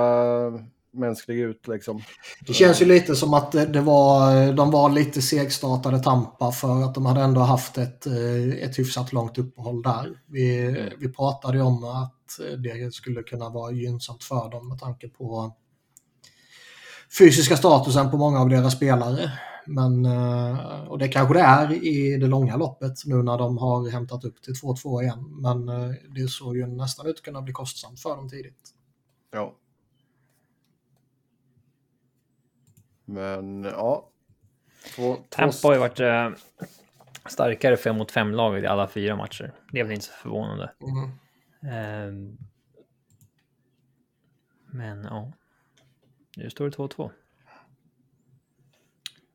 mänsklig 0.94 1.40
ut 1.40 1.68
liksom. 1.68 2.02
Det 2.48 2.54
känns 2.54 2.82
ju 2.82 2.86
lite 2.86 3.16
som 3.16 3.34
att 3.34 3.52
det 3.52 3.66
det 3.66 3.82
var, 3.82 4.54
de 4.54 4.72
var 4.72 4.90
lite 4.90 5.22
segstartade 5.22 6.00
Tampa 6.00 6.52
för 6.52 6.84
att 6.84 6.96
de 6.96 7.06
hade 7.06 7.22
ändå 7.22 7.42
haft 7.42 7.78
ett, 7.78 8.06
eh, 8.06 8.64
ett 8.64 8.80
hyfsat 8.80 9.14
långt 9.14 9.38
uppehåll 9.38 9.82
där. 9.82 10.22
Vi, 10.28 10.76
vi 11.00 11.14
pratade 11.14 11.58
ju 11.58 11.64
om 11.64 11.84
att 11.84 12.16
det 12.64 12.94
skulle 12.94 13.24
kunna 13.24 13.50
vara 13.50 13.72
gynnsamt 13.72 14.24
för 14.24 14.52
dem 14.52 14.70
med 14.70 14.80
tanke 14.80 15.08
på 15.10 15.56
fysiska 17.20 17.58
statusen 17.58 18.12
på 18.12 18.18
många 18.18 18.40
av 18.40 18.50
deras 18.50 18.74
spelare. 18.74 19.32
Men, 19.66 20.06
eh, 20.06 20.84
och 20.84 21.00
det 21.00 21.08
kanske 21.08 21.34
det 21.34 21.40
är 21.40 21.84
i 21.84 22.18
det 22.18 22.28
långa 22.28 22.58
loppet 22.58 23.06
nu 23.06 23.16
när 23.24 23.38
de 23.38 23.58
har 23.58 23.90
hämtat 23.90 24.24
upp 24.24 24.42
till 24.42 24.54
2-2 24.54 25.02
igen. 25.02 25.42
Men 25.42 25.70
eh, 25.70 25.96
det 26.16 26.28
såg 26.28 26.58
ju 26.58 26.68
nästan 26.68 27.08
ut 27.08 27.16
att 27.16 27.22
kunna 27.22 27.42
bli 27.42 27.54
kostsamt 27.54 28.00
för 28.00 28.16
dem 28.16 28.30
tidigt. 28.30 28.74
Ja. 29.32 29.56
Men 33.06 33.64
ja. 33.64 34.10
Två, 34.96 35.18
två, 35.30 35.68
har 35.68 35.74
ju 35.74 35.80
varit 35.80 36.00
eh, 36.00 36.30
starkare 37.26 37.78
5 37.78 37.98
mot 37.98 38.12
5 38.12 38.32
laget 38.32 38.64
i 38.64 38.68
alla 38.68 38.88
fyra 38.88 39.16
matcher. 39.16 39.54
Det 39.72 39.80
är 39.80 39.84
väl 39.84 39.94
inte 39.94 40.06
så 40.06 40.14
förvånande. 40.14 40.72
Mm. 40.82 41.10
Ehm, 41.74 42.38
men 44.72 45.04
ja, 45.04 45.32
nu 46.38 46.50
står 46.50 46.66
det 46.66 46.78
2-2. 46.78 47.12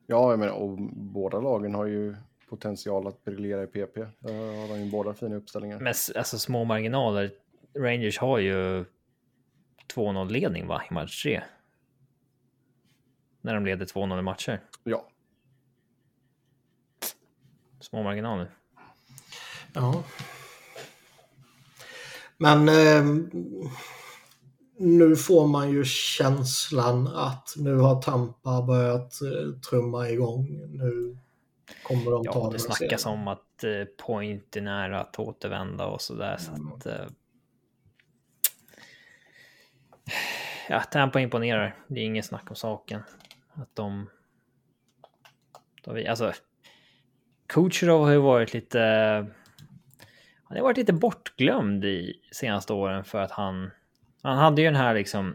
Ja, 0.07 0.31
jag 0.31 0.39
menar, 0.39 0.53
och 0.53 0.79
båda 0.93 1.41
lagen 1.41 1.75
har 1.75 1.87
ju 1.87 2.17
potential 2.49 3.07
att 3.07 3.25
briljera 3.25 3.63
i 3.63 3.67
PP. 3.67 3.97
Där 4.19 4.61
har 4.61 4.69
de 4.69 4.85
ju 4.85 4.91
båda 4.91 5.15
fina 5.15 5.37
uppställningar. 5.37 5.79
Men 5.81 5.95
alltså 6.17 6.39
små 6.39 6.65
marginaler. 6.65 7.31
Rangers 7.79 8.19
har 8.19 8.39
ju 8.39 8.85
2-0 9.95 10.31
ledning 10.31 10.67
va, 10.67 10.83
i 10.91 10.95
match 10.95 11.23
3. 11.23 11.43
När 13.41 13.55
de 13.55 13.67
leder 13.67 13.87
2-0 13.87 14.19
i 14.19 14.23
matcher. 14.23 14.61
Ja. 14.85 15.09
Små 17.81 18.03
marginaler. 18.03 18.51
Ja. 19.73 20.05
Men 22.37 22.69
eh, 22.69 23.05
nu 24.79 25.17
får 25.17 25.47
man 25.47 25.71
ju 25.71 25.85
känslan 25.85 27.09
att 27.09 27.55
nu 27.57 27.77
har 27.77 28.03
Tampa 28.03 28.63
börjat 28.63 29.23
eh, 29.23 29.61
trumma 29.71 30.09
igång. 30.09 30.47
Nu 30.69 31.19
kommer 31.83 32.11
de 32.11 32.25
ta 32.25 32.31
Ja, 32.35 32.41
den 32.41 32.51
det 32.51 32.53
här 32.53 32.59
snackas 32.59 33.03
serien. 33.03 33.19
om 33.21 33.29
att 33.29 33.65
eh, 33.65 33.85
Point 34.07 34.57
är 34.57 34.61
nära 34.61 35.01
att 35.01 35.19
återvända 35.19 35.87
och 35.87 36.01
sådär. 36.01 36.37
Så 36.37 36.51
Mm. 36.53 36.73
att, 36.73 36.87
eh, 36.87 37.07
ja, 40.69 40.81
Tampa 40.81 41.21
imponerar. 41.21 41.77
Det 41.89 42.01
är 42.01 42.05
inget 42.05 42.27
snack 42.27 42.51
om 42.51 42.57
saken. 42.57 43.03
Att 43.55 43.77
de... 43.77 44.11
de 45.85 46.07
alltså, 46.09 46.33
Kucherov 47.47 48.05
har 48.05 48.13
ju 48.13 48.19
varit 48.19 48.55
lite... 48.55 48.79
Han 50.45 50.57
har 50.57 50.63
varit 50.65 50.77
lite 50.77 50.93
bortglömd 50.93 51.85
i 51.85 52.21
senaste 52.33 52.73
åren 52.73 53.05
för 53.05 53.19
att 53.19 53.31
han... 53.31 53.71
Han 54.25 54.39
hade 54.39 54.63
ju 54.63 54.67
den 54.69 54.77
här 54.77 54.95
liksom 54.95 55.35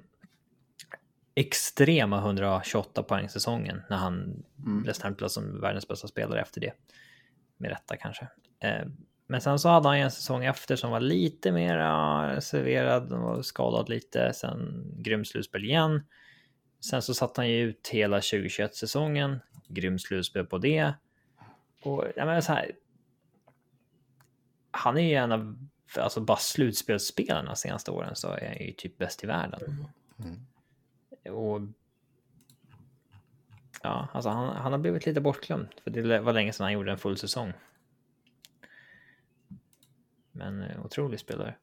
extrema 1.35 2.17
128 2.17 3.03
poäng 3.03 3.29
säsongen 3.29 3.81
när 3.89 3.97
han 3.97 4.43
Mm. 4.65 4.83
blev 4.83 4.93
stämplad 4.93 5.31
som 5.31 5.61
världens 5.61 5.87
bästa 5.87 6.07
spelare 6.07 6.41
efter 6.41 6.61
det. 6.61 6.73
Med 7.57 7.69
rätta 7.71 7.97
kanske. 7.97 8.27
Eh, 8.59 8.85
Men 9.27 9.41
sen 9.41 9.59
så 9.59 9.69
hade 9.69 9.87
han 9.87 9.97
ju 9.97 10.03
en 10.03 10.11
säsong 10.11 10.45
efter 10.45 10.75
som 10.75 10.91
var 10.91 10.99
lite 10.99 11.51
mer 11.51 11.77
reserverad 12.35 13.13
och 13.13 13.45
skadad 13.45 13.89
lite. 13.89 14.33
Sen 14.33 14.83
grym 14.97 15.25
slutspel 15.25 15.63
igen. 15.65 16.03
Sen 16.89 17.01
så 17.01 17.13
satt 17.13 17.37
han 17.37 17.49
ju 17.49 17.57
ut 17.61 17.87
hela 17.87 18.19
2021-säsongen. 18.19 19.39
Grym 19.67 19.99
slutspel 19.99 20.45
på 20.45 20.57
det. 20.57 20.93
Och 21.83 22.05
jag 22.15 22.25
menar 22.25 22.41
så 22.41 22.53
här. 22.53 22.71
Han 24.71 24.97
är 24.97 25.01
ju 25.09 25.15
en 25.15 25.31
av, 25.31 25.67
alltså 25.97 26.21
bara 26.21 26.37
slutspelsspelarna 26.37 27.55
senaste 27.55 27.91
åren 27.91 28.15
så 28.15 28.27
är 28.27 28.47
han 28.47 28.67
ju 28.67 28.71
typ 28.71 28.97
bäst 28.97 29.23
i 29.23 29.27
världen. 29.27 29.85
Mm. 30.19 31.35
Och 31.35 31.61
ja, 33.81 34.07
alltså 34.13 34.29
han, 34.29 34.55
han 34.55 34.71
har 34.71 34.79
blivit 34.79 35.05
lite 35.05 35.21
bortglömd. 35.21 35.67
För 35.83 35.91
det 35.91 36.19
var 36.19 36.33
länge 36.33 36.53
sedan 36.53 36.63
han 36.63 36.73
gjorde 36.73 36.91
en 36.91 36.97
full 36.97 37.17
säsong. 37.17 37.53
Men 40.31 40.61
eh, 40.61 40.85
otrolig 40.85 41.19
spelare. 41.19 41.55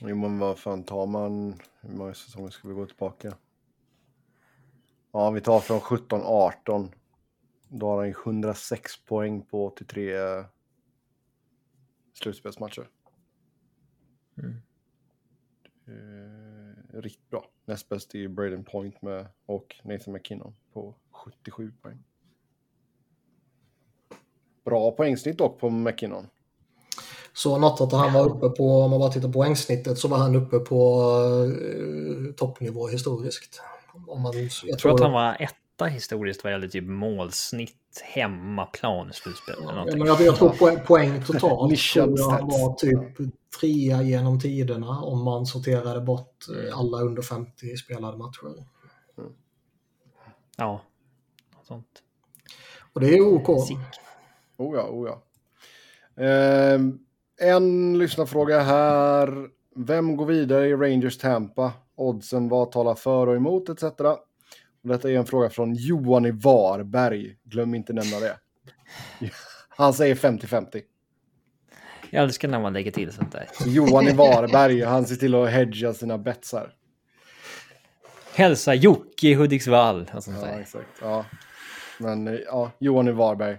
Jo, 0.00 0.16
men 0.16 0.38
vad 0.38 0.58
fan 0.58 0.84
tar 0.84 1.06
man? 1.06 1.60
Hur 1.80 1.96
många 1.96 2.14
säsonger 2.14 2.50
ska 2.50 2.68
vi 2.68 2.74
gå 2.74 2.86
tillbaka? 2.86 3.34
Ja, 5.12 5.30
vi 5.30 5.40
tar 5.40 5.60
från 5.60 5.80
17-18. 5.80 6.92
Då 7.68 7.88
har 7.88 7.96
han 7.96 8.06
ju 8.06 8.14
106 8.24 9.04
poäng 9.04 9.42
på 9.42 9.66
83 9.66 10.44
slutspelsmatcher. 12.12 12.88
Mm. 14.38 14.62
Eh, 15.86 17.00
riktigt 17.00 17.30
bra. 17.30 17.44
Näst 17.64 17.88
bäst 17.88 18.14
är 18.14 18.28
Braden 18.28 18.64
Point 18.64 19.02
med 19.02 19.26
och 19.46 19.76
Nathan 19.84 20.14
McKinnon 20.14 20.54
på 20.72 20.94
77 21.10 21.72
poäng. 21.82 21.98
Bra 24.64 24.90
poängsnitt 24.90 25.38
dock 25.38 25.60
på 25.60 25.70
McKinnon. 25.70 26.26
Så 27.32 27.58
något 27.58 27.80
att 27.80 27.92
han 27.92 28.12
var 28.12 28.28
uppe 28.28 28.48
på, 28.48 28.82
om 28.82 28.90
man 28.90 29.00
bara 29.00 29.10
tittar 29.10 29.28
på 29.28 29.32
poängsnittet, 29.32 29.98
så 29.98 30.08
var 30.08 30.18
han 30.18 30.36
uppe 30.36 30.58
på 30.58 31.12
toppnivå 32.36 32.88
historiskt. 32.88 33.60
Om 34.06 34.22
man, 34.22 34.32
jag, 34.64 34.78
tror 34.78 34.94
att 34.94 35.00
han 35.00 35.12
var 35.12 35.36
etta 35.40 35.56
historiskt 35.80 36.44
vad 36.44 36.52
gäller 36.52 36.68
typ 36.68 36.84
målsnitt, 36.84 38.02
hemmaplan, 38.04 39.12
slutspel. 39.12 39.54
Ja, 39.58 39.84
men 39.84 40.06
jag, 40.06 40.20
jag 40.20 40.36
tror 40.36 40.50
poäng, 40.50 40.80
poäng 40.86 41.24
totalt 41.24 41.78
tror 41.78 42.18
jag 42.18 42.40
var 42.40 42.74
typ 42.74 43.32
trea 43.60 44.02
genom 44.02 44.40
tiderna 44.40 45.00
om 45.00 45.24
man 45.24 45.46
sorterade 45.46 46.00
bort 46.00 46.46
eh, 46.48 46.78
alla 46.78 47.00
under 47.00 47.22
50 47.22 47.76
spelade 47.76 48.18
matcher. 48.18 48.46
Mm. 49.18 49.32
Ja, 50.56 50.80
sånt. 51.62 52.02
Och 52.92 53.00
det 53.00 53.08
är 53.08 53.20
OK. 53.20 53.66
Sick. 53.66 53.78
Oh 54.56 54.76
ja, 54.76 54.88
oh 54.90 55.08
ja. 55.08 55.22
Eh, 56.24 56.80
en 57.40 57.98
lyssnarfråga 57.98 58.60
här. 58.60 59.48
Vem 59.74 60.16
går 60.16 60.26
vidare 60.26 60.68
i 60.68 60.74
Rangers 60.74 61.18
Tampa? 61.18 61.72
Oddsen, 61.94 62.48
vad 62.48 62.70
talar 62.70 62.94
för 62.94 63.26
och 63.26 63.36
emot 63.36 63.68
etc. 63.68 63.84
Detta 64.82 65.10
är 65.10 65.16
en 65.16 65.26
fråga 65.26 65.50
från 65.50 65.74
Johan 65.74 66.26
i 66.26 66.30
Varberg. 66.30 67.36
Glöm 67.44 67.74
inte 67.74 67.92
nämna 67.92 68.20
det. 68.20 68.36
Han 69.68 69.94
säger 69.94 70.14
50-50. 70.14 70.82
Jag 72.10 72.22
älskar 72.22 72.48
när 72.48 72.60
man 72.60 72.72
lägger 72.72 72.90
till 72.90 73.12
sånt 73.12 73.32
där. 73.32 73.48
Johan 73.66 74.08
i 74.08 74.12
Varberg, 74.16 74.82
han 74.82 75.06
ser 75.06 75.16
till 75.16 75.34
att 75.34 75.50
hedga 75.50 75.94
sina 75.94 76.18
betsar. 76.18 76.72
Hälsa 78.34 78.74
Jocke 78.74 79.28
i 79.28 79.34
Hudiksvall. 79.34 80.10
Och 80.14 80.24
sånt 80.24 80.36
ja, 80.40 80.46
där. 80.46 80.60
exakt. 80.60 80.88
Ja. 81.00 81.24
Men 81.98 82.40
ja, 82.46 82.70
Johan 82.78 83.08
i 83.08 83.12
Varberg. 83.12 83.58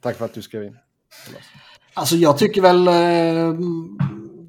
Tack 0.00 0.16
för 0.16 0.24
att 0.24 0.34
du 0.34 0.42
skrev 0.42 0.64
in. 0.64 0.78
Alltså 1.94 2.16
jag 2.16 2.38
tycker 2.38 2.62
väl 2.62 2.88
eh, 2.88 3.54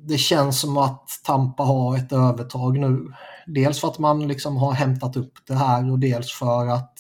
det 0.08 0.18
känns 0.18 0.62
som 0.62 0.78
att 0.78 1.10
Tampa 1.24 1.64
har 1.64 1.98
ett 1.98 2.14
övertag 2.14 2.78
nu. 2.78 3.14
Dels 3.54 3.80
för 3.80 3.88
att 3.88 4.00
man 4.00 4.28
liksom 4.28 4.58
har 4.58 4.74
hämtat 4.74 5.18
upp 5.18 5.34
det 5.48 5.56
här 5.56 5.92
och 5.92 6.00
dels 6.00 6.32
för 6.32 6.68
att 6.68 7.00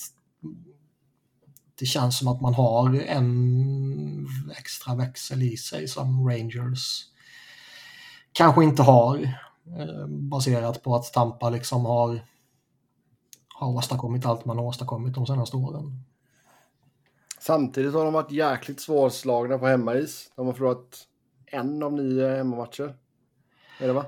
det 1.80 1.86
känns 1.86 2.18
som 2.20 2.28
att 2.28 2.42
man 2.42 2.54
har 2.54 3.02
en 3.02 4.28
extra 4.58 4.96
växel 4.96 5.44
i 5.44 5.58
sig 5.58 5.88
som 5.88 6.30
Rangers 6.30 7.06
kanske 8.32 8.64
inte 8.64 8.84
har. 8.84 9.18
Eh, 9.78 10.08
baserat 10.08 10.84
på 10.84 10.96
att 10.96 11.14
Tampa 11.14 11.50
liksom 11.50 11.86
har, 11.86 12.20
har 13.56 13.70
åstadkommit 13.70 14.26
allt 14.26 14.46
man 14.46 14.58
har 14.58 14.66
åstadkommit 14.66 15.16
de 15.16 15.26
senaste 15.26 15.58
åren. 15.58 16.04
Samtidigt 17.40 17.94
har 17.94 18.06
de 18.06 18.14
varit 18.14 18.32
jäkligt 18.32 18.82
svårslagna 18.82 19.58
på 19.58 19.68
hemmais. 19.68 20.32
De 20.36 20.46
har 20.46 20.54
förlorat 20.54 21.08
en 21.46 21.84
av 21.84 21.94
nio 21.94 22.36
hemmamatcher. 22.36 22.96
Är 23.80 23.88
det 23.88 23.94
va? 23.94 24.06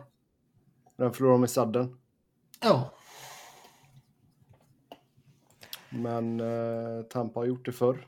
Den 0.98 1.14
förlorade 1.14 1.38
de 1.38 1.44
i 1.44 1.48
sadden. 1.48 1.98
Ja. 2.64 2.92
Men 5.90 6.40
eh, 6.40 7.04
Tampa 7.04 7.40
har 7.40 7.46
gjort 7.46 7.66
det 7.66 7.72
förr. 7.72 8.08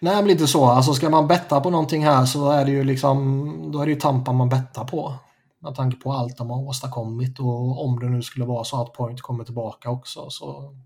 Nej, 0.00 0.16
men 0.16 0.26
lite 0.26 0.46
så. 0.46 0.64
Alltså 0.64 0.94
ska 0.94 1.10
man 1.10 1.28
betta 1.28 1.60
på 1.60 1.70
någonting 1.70 2.04
här 2.04 2.26
så 2.26 2.50
är 2.50 2.64
det 2.64 2.70
ju 2.70 2.84
liksom, 2.84 3.72
då 3.72 3.80
är 3.80 3.86
det 3.86 3.92
ju 3.92 4.00
Tampa 4.00 4.32
man 4.32 4.48
bettar 4.48 4.84
på. 4.84 5.14
Med 5.58 5.74
tanke 5.74 5.96
på 5.96 6.12
allt 6.12 6.36
de 6.36 6.50
har 6.50 6.68
åstadkommit 6.68 7.38
och 7.38 7.84
om 7.84 8.00
det 8.00 8.08
nu 8.08 8.22
skulle 8.22 8.44
vara 8.44 8.64
så 8.64 8.82
att 8.82 8.92
Point 8.92 9.20
kommer 9.20 9.44
tillbaka 9.44 9.90
också 9.90 10.30
så... 10.30 10.76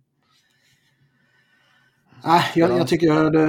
Nej, 2.24 2.40
äh, 2.54 2.58
jag, 2.58 2.78
jag 2.78 2.88
tycker 2.88 3.30
det... 3.30 3.48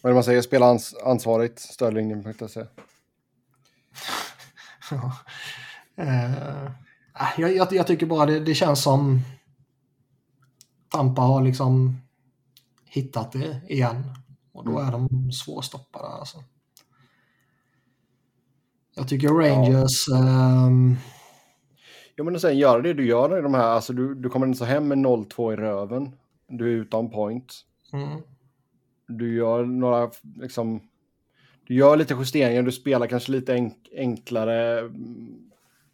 Vad 0.00 0.10
är 0.10 0.12
det 0.12 0.14
man 0.14 0.24
säger? 0.24 0.42
Spela 0.42 0.66
ans 0.66 0.94
ansvarigt, 1.04 1.60
Sterling.se. 1.60 2.60
ja. 4.90 5.12
uh, 6.04 6.70
jag, 7.38 7.56
jag, 7.56 7.72
jag, 7.72 7.86
tycker 7.86 8.06
bara 8.06 8.26
det, 8.26 8.40
det 8.40 8.54
känns 8.54 8.82
som 8.82 9.20
Tampa 10.88 11.22
har 11.22 11.42
liksom 11.42 12.00
hittat 12.84 13.32
det 13.32 13.60
igen. 13.68 14.04
Och 14.52 14.64
då 14.64 14.78
mm. 14.78 14.88
är 14.88 14.92
de 14.92 15.32
svårstoppade 15.32 16.06
alltså. 16.08 16.38
Jag 18.96 19.08
tycker 19.08 19.28
Rangers... 19.28 20.08
Ja. 20.08 20.66
Um... 20.66 20.96
ja 22.16 22.24
men 22.24 22.40
sen 22.40 22.58
gör 22.58 22.82
det 22.82 22.94
du 22.94 23.06
gör 23.06 23.38
i 23.38 23.42
de 23.42 23.54
här, 23.54 23.64
alltså 23.64 23.92
du, 23.92 24.14
du 24.14 24.28
kommer 24.28 24.46
inte 24.46 24.58
så 24.58 24.64
hem 24.64 24.88
med 24.88 24.98
0-2 24.98 25.52
i 25.52 25.56
röven. 25.56 26.16
Du 26.48 26.64
är 26.66 26.76
utan 26.76 27.10
point. 27.10 27.54
Mm. 27.92 28.20
Du 29.08 29.36
gör 29.36 29.64
några, 29.64 30.10
liksom, 30.36 30.80
du 31.66 31.74
gör 31.74 31.96
lite 31.96 32.14
justeringar, 32.14 32.62
du 32.62 32.72
spelar 32.72 33.06
kanske 33.06 33.32
lite 33.32 33.54
enk 33.54 33.88
enklare 33.96 34.90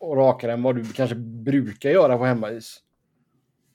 och 0.00 0.16
rakare 0.16 0.52
än 0.52 0.62
vad 0.62 0.76
du 0.76 0.84
kanske 0.84 1.16
brukar 1.16 1.90
göra 1.90 2.18
på 2.18 2.24
hemmais. 2.24 2.78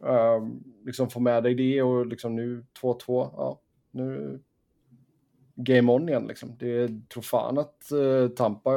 Uh, 0.04 0.48
liksom 0.86 1.10
få 1.10 1.20
med 1.20 1.44
dig 1.44 1.56
det 1.56 1.82
och 1.82 2.06
liksom 2.06 2.36
nu 2.36 2.66
2-2, 2.82 3.30
ja, 3.38 3.62
nu 3.92 4.40
game 5.56 5.92
on 5.92 6.10
igen 6.10 6.28
liksom. 6.28 6.58
Det 6.58 6.90
tror 7.10 7.24
fan 7.24 7.58
att 7.58 7.92
uh, 7.94 8.28
Tampa 8.30 8.72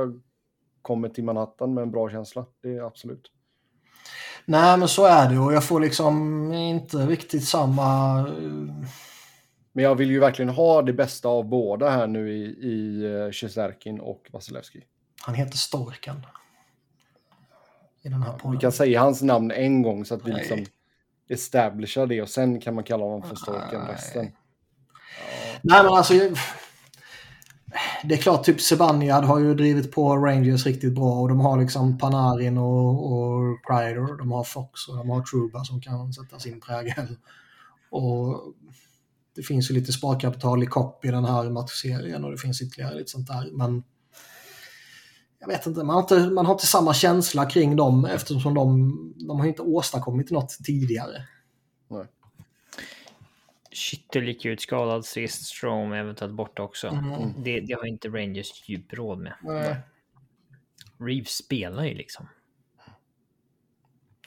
kommer 0.82 1.08
till 1.08 1.24
Manhattan 1.24 1.74
med 1.74 1.82
en 1.82 1.90
bra 1.90 2.10
känsla. 2.10 2.46
Det 2.62 2.76
är 2.76 2.86
absolut. 2.86 3.32
Nej, 4.44 4.78
men 4.78 4.88
så 4.88 5.04
är 5.04 5.30
det 5.30 5.38
och 5.38 5.52
jag 5.52 5.64
får 5.64 5.80
liksom 5.80 6.52
inte 6.52 6.96
riktigt 6.96 7.44
samma... 7.44 8.18
Eh, 8.18 8.88
men 9.72 9.84
jag 9.84 9.94
vill 9.94 10.10
ju 10.10 10.20
verkligen 10.20 10.48
ha 10.48 10.82
det 10.82 10.92
bästa 10.92 11.28
av 11.28 11.48
båda 11.48 11.90
här 11.90 12.06
nu 12.06 12.32
i, 12.32 12.42
i 12.44 13.06
uh, 13.86 14.00
och 14.00 14.28
Vasilevski. 14.32 14.84
Han 15.22 15.34
heter 15.34 15.56
Storken. 15.56 16.16
I 18.02 18.08
den 18.08 18.22
här 18.22 18.34
ja, 18.42 18.50
vi 18.50 18.58
kan 18.58 18.72
säga 18.72 19.00
hans 19.00 19.22
namn 19.22 19.50
en 19.50 19.82
gång 19.82 20.04
så 20.04 20.14
att 20.14 20.26
vi 20.26 20.32
liksom 20.32 20.64
establishar 21.28 22.06
det 22.06 22.22
och 22.22 22.28
sen 22.28 22.60
kan 22.60 22.74
man 22.74 22.84
kalla 22.84 23.04
honom 23.04 23.22
för 23.22 23.36
Storken 23.36 23.86
resten. 23.86 24.24
Ja. 24.24 24.30
Nej, 25.62 25.82
men 25.82 25.92
alltså 25.92 26.14
det 28.04 28.14
är 28.14 28.18
klart, 28.18 28.44
typ 28.44 28.60
Sebaniad 28.60 29.24
har 29.24 29.38
ju 29.38 29.54
drivit 29.54 29.92
på 29.92 30.16
Rangers 30.16 30.66
riktigt 30.66 30.94
bra 30.94 31.20
och 31.20 31.28
de 31.28 31.40
har 31.40 31.60
liksom 31.60 31.98
Panarin 31.98 32.58
och, 32.58 33.12
och 33.12 33.58
Kreider, 33.66 34.18
de 34.18 34.32
har 34.32 34.44
Fox 34.44 34.88
och 34.88 34.96
de 34.96 35.10
har 35.10 35.22
Truba 35.22 35.64
som 35.64 35.80
kan 35.80 36.12
sätta 36.12 36.38
sin 36.38 36.60
prägel. 36.60 37.16
Och 37.90 38.54
det 39.36 39.42
finns 39.42 39.70
ju 39.70 39.74
lite 39.74 39.92
sparkapital 39.92 40.62
i 40.62 40.66
kopp 40.66 41.04
i 41.04 41.08
den 41.08 41.24
här 41.24 41.50
matchserien 41.50 42.24
och 42.24 42.30
det 42.30 42.38
finns 42.38 42.62
ytterligare 42.62 42.94
lite 42.94 43.10
sånt 43.10 43.26
där. 43.26 43.50
Men 43.52 43.82
jag 45.40 45.48
vet 45.48 45.66
inte, 45.66 45.84
man 45.84 45.94
har 45.94 46.02
inte, 46.02 46.30
man 46.30 46.46
har 46.46 46.52
inte 46.52 46.66
samma 46.66 46.94
känsla 46.94 47.50
kring 47.50 47.76
dem 47.76 48.04
eftersom 48.04 48.54
de, 48.54 48.94
de 49.28 49.40
har 49.40 49.46
inte 49.46 49.62
åstadkommit 49.62 50.30
något 50.30 50.50
tidigare. 50.64 51.22
Nej. 51.88 52.06
Skyttel 53.72 54.28
gick 54.28 54.44
ut 54.44 54.60
skadad 54.60 55.04
sist, 55.04 55.46
Strom 55.46 55.92
eventuellt 55.92 56.34
borta 56.34 56.62
också. 56.62 56.88
Mm. 56.88 57.42
Det, 57.42 57.60
det, 57.60 57.74
har 57.74 57.86
inte 57.86 58.08
Rangers 58.08 58.68
djup 58.68 58.92
råd 58.92 59.18
med. 59.18 59.34
Nej. 59.42 59.76
Reeves 60.98 61.36
spelar 61.36 61.84
ju 61.84 61.94
liksom. 61.94 62.28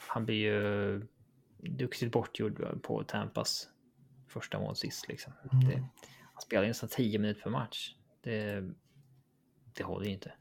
Han 0.08 0.24
blir 0.24 0.36
ju 0.36 1.06
duktigt 1.58 2.12
bortgjord 2.12 2.82
på 2.82 3.04
Tampas 3.04 3.68
första 4.28 4.58
mål 4.58 4.76
sist 4.76 5.08
liksom. 5.08 5.32
Mm. 5.52 5.68
Det, 5.68 5.76
han 6.32 6.42
spelar 6.42 6.62
ju 6.62 6.68
nästan 6.68 6.88
10 6.88 7.18
minuter 7.18 7.40
per 7.42 7.50
match. 7.50 7.94
Det, 8.20 8.70
det 9.74 9.84
håller 9.84 10.06
ju 10.06 10.12
inte. 10.12 10.32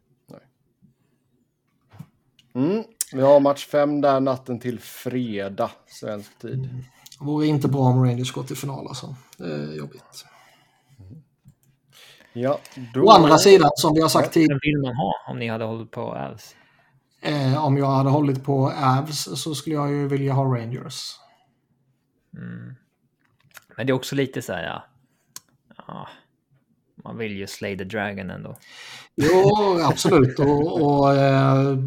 Mm. 2.56 2.84
Vi 3.14 3.22
har 3.22 3.40
match 3.40 3.66
5 3.66 4.02
där 4.02 4.20
natten 4.20 4.60
till 4.60 4.80
fredag, 4.80 5.72
svensk 5.88 6.40
tid. 6.40 6.54
Mm. 6.54 6.84
Det 7.20 7.26
vore 7.26 7.48
inte 7.48 7.68
bra 7.68 7.82
om 7.82 8.06
Rangers 8.06 8.32
går 8.32 8.44
till 8.44 8.58
final 8.58 8.88
alltså. 8.88 9.16
Det 9.38 9.54
är 9.54 9.78
jobbigt. 9.78 10.26
Ja, 12.34 12.60
då... 12.94 13.04
Å 13.04 13.10
andra 13.10 13.38
sidan, 13.38 13.70
som 13.76 13.94
vi 13.94 14.02
har 14.02 14.10
sagt 14.10 14.34
tidigare. 14.34 14.54
Vem 14.54 14.60
vill 14.62 14.82
man 14.82 14.96
ha 14.96 15.14
om 15.30 15.40
ni 15.40 15.48
hade 15.48 15.66
hållit 15.66 15.92
på 15.92 16.02
Avs? 16.02 16.56
Eh, 17.22 17.66
om 17.66 17.78
jag 17.78 17.86
hade 17.86 18.10
hållit 18.10 18.44
på 18.44 18.72
Avs 18.72 19.42
så 19.42 19.56
skulle 19.56 19.76
jag 19.76 19.92
ju 19.92 20.08
vilja 20.08 20.34
ha 20.34 20.44
Rangers. 20.44 21.16
Mm. 22.38 22.76
Men 23.78 23.88
det 23.88 23.92
är 23.92 23.96
också 23.96 24.16
lite 24.16 24.42
så 24.42 24.54
här, 24.54 24.64
ja. 24.64 24.84
ja. 25.88 26.08
Man 27.04 27.18
vill 27.18 27.38
ju 27.38 27.48
slay 27.48 27.78
the 27.78 27.84
dragon 27.84 28.30
ändå. 28.30 28.58
Jo, 29.16 29.80
absolut. 29.84 30.40
och, 30.40 30.82
och 30.82 31.16
eh, 31.16 31.78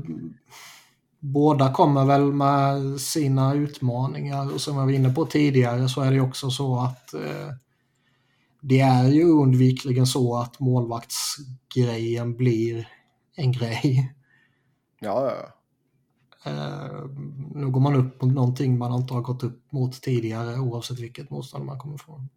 båda 1.21 1.73
kommer 1.73 2.05
väl 2.05 2.33
med 2.33 3.01
sina 3.01 3.55
utmaningar 3.55 4.55
och 4.55 4.61
som 4.61 4.77
jag 4.77 4.85
var 4.85 4.93
inne 4.93 5.15
på 5.15 5.25
tidigare 5.25 5.89
så 5.89 6.01
är 6.01 6.13
det 6.13 6.21
också 6.21 6.51
så 6.51 6.81
att 6.81 7.15
eh, 7.15 7.51
det 8.61 8.81
är 8.81 9.09
ju 9.09 9.25
undvikligen 9.25 10.07
så 10.07 10.37
att 10.37 10.61
målvaktsgrejen 10.61 12.37
blir 12.37 12.89
en 13.37 13.53
grej. 13.53 14.15
Ja, 15.01 15.31
ja. 15.31 15.55
Eh, 16.51 17.09
nu 17.55 17.71
går 17.71 17.81
man 17.81 17.95
upp 17.95 18.23
mot 18.23 18.35
någonting 18.35 18.79
man 18.79 18.95
inte 18.95 19.15
har 19.15 19.21
gått 19.21 19.43
upp 19.43 19.73
mot 19.73 20.03
tidigare 20.03 20.59
oavsett 20.59 20.99
vilket 20.99 21.31
motstånd 21.31 21.65
man 21.65 21.79
kommer 21.79 21.95
ifrån. 21.95 22.29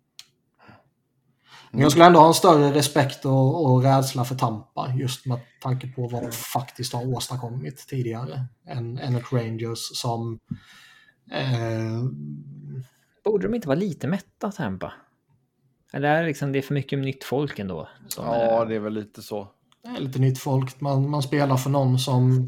Men 1.71 1.81
jag 1.81 1.91
skulle 1.91 2.05
ändå 2.05 2.19
ha 2.19 2.27
en 2.27 2.33
större 2.33 2.73
respekt 2.73 3.25
och, 3.25 3.65
och 3.71 3.83
rädsla 3.83 4.25
för 4.25 4.35
Tampa 4.35 4.93
just 4.97 5.25
med 5.25 5.39
tanke 5.61 5.87
på 5.87 6.07
vad 6.07 6.23
de 6.23 6.31
faktiskt 6.31 6.93
har 6.93 7.07
åstadkommit 7.15 7.87
tidigare. 7.87 8.45
Än, 8.67 8.97
än 8.97 9.15
ett 9.15 9.31
Rangers 9.33 9.79
som... 9.93 10.39
Eh, 11.31 12.03
Borde 13.23 13.47
de 13.47 13.55
inte 13.55 13.67
vara 13.67 13.79
lite 13.79 14.07
mätta, 14.07 14.51
Tampa? 14.51 14.93
Eller 15.93 16.09
är 16.09 16.21
det, 16.21 16.27
liksom, 16.27 16.51
det 16.51 16.57
är 16.59 16.61
för 16.61 16.73
mycket 16.73 16.99
nytt 16.99 17.23
folk 17.23 17.59
ändå? 17.59 17.87
Ja, 18.17 18.35
är- 18.35 18.65
det 18.65 18.75
är 18.75 18.79
väl 18.79 18.93
lite 18.93 19.21
så. 19.21 19.47
det 19.83 19.89
är 19.89 19.99
lite 19.99 20.19
nytt 20.19 20.39
folk. 20.39 20.81
Man, 20.81 21.09
man 21.09 21.21
spelar 21.23 21.57
för 21.57 21.69
någon 21.69 21.99
som... 21.99 22.47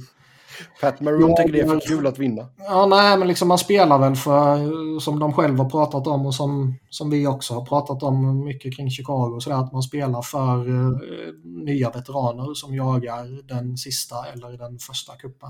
Pat 0.81 1.01
Maroon 1.01 1.29
Ja, 1.29 1.35
tycker 1.37 1.51
det 1.53 1.59
är 1.59 1.67
för 1.67 1.79
kul 1.79 2.07
att 2.07 2.17
vinna. 2.17 2.47
Ja, 2.57 2.85
nej, 2.85 3.17
men 3.17 3.27
liksom 3.27 3.47
man 3.47 3.57
spelar 3.57 3.99
väl 3.99 4.15
för, 4.15 4.99
som 4.99 5.19
de 5.19 5.33
själva 5.33 5.63
har 5.63 5.69
pratat 5.69 6.07
om 6.07 6.25
och 6.25 6.35
som, 6.35 6.75
som 6.89 7.09
vi 7.09 7.27
också 7.27 7.53
har 7.53 7.65
pratat 7.65 8.03
om 8.03 8.45
mycket 8.45 8.75
kring 8.75 8.89
Chicago, 8.89 9.35
och 9.35 9.43
sådär, 9.43 9.57
att 9.57 9.73
man 9.73 9.83
spelar 9.83 10.21
för 10.21 10.69
eh, 10.69 11.33
nya 11.43 11.89
veteraner 11.89 12.53
som 12.53 12.75
jagar 12.75 13.47
den 13.47 13.77
sista 13.77 14.15
eller 14.33 14.57
den 14.57 14.79
första 14.79 15.15
kuppen. 15.15 15.49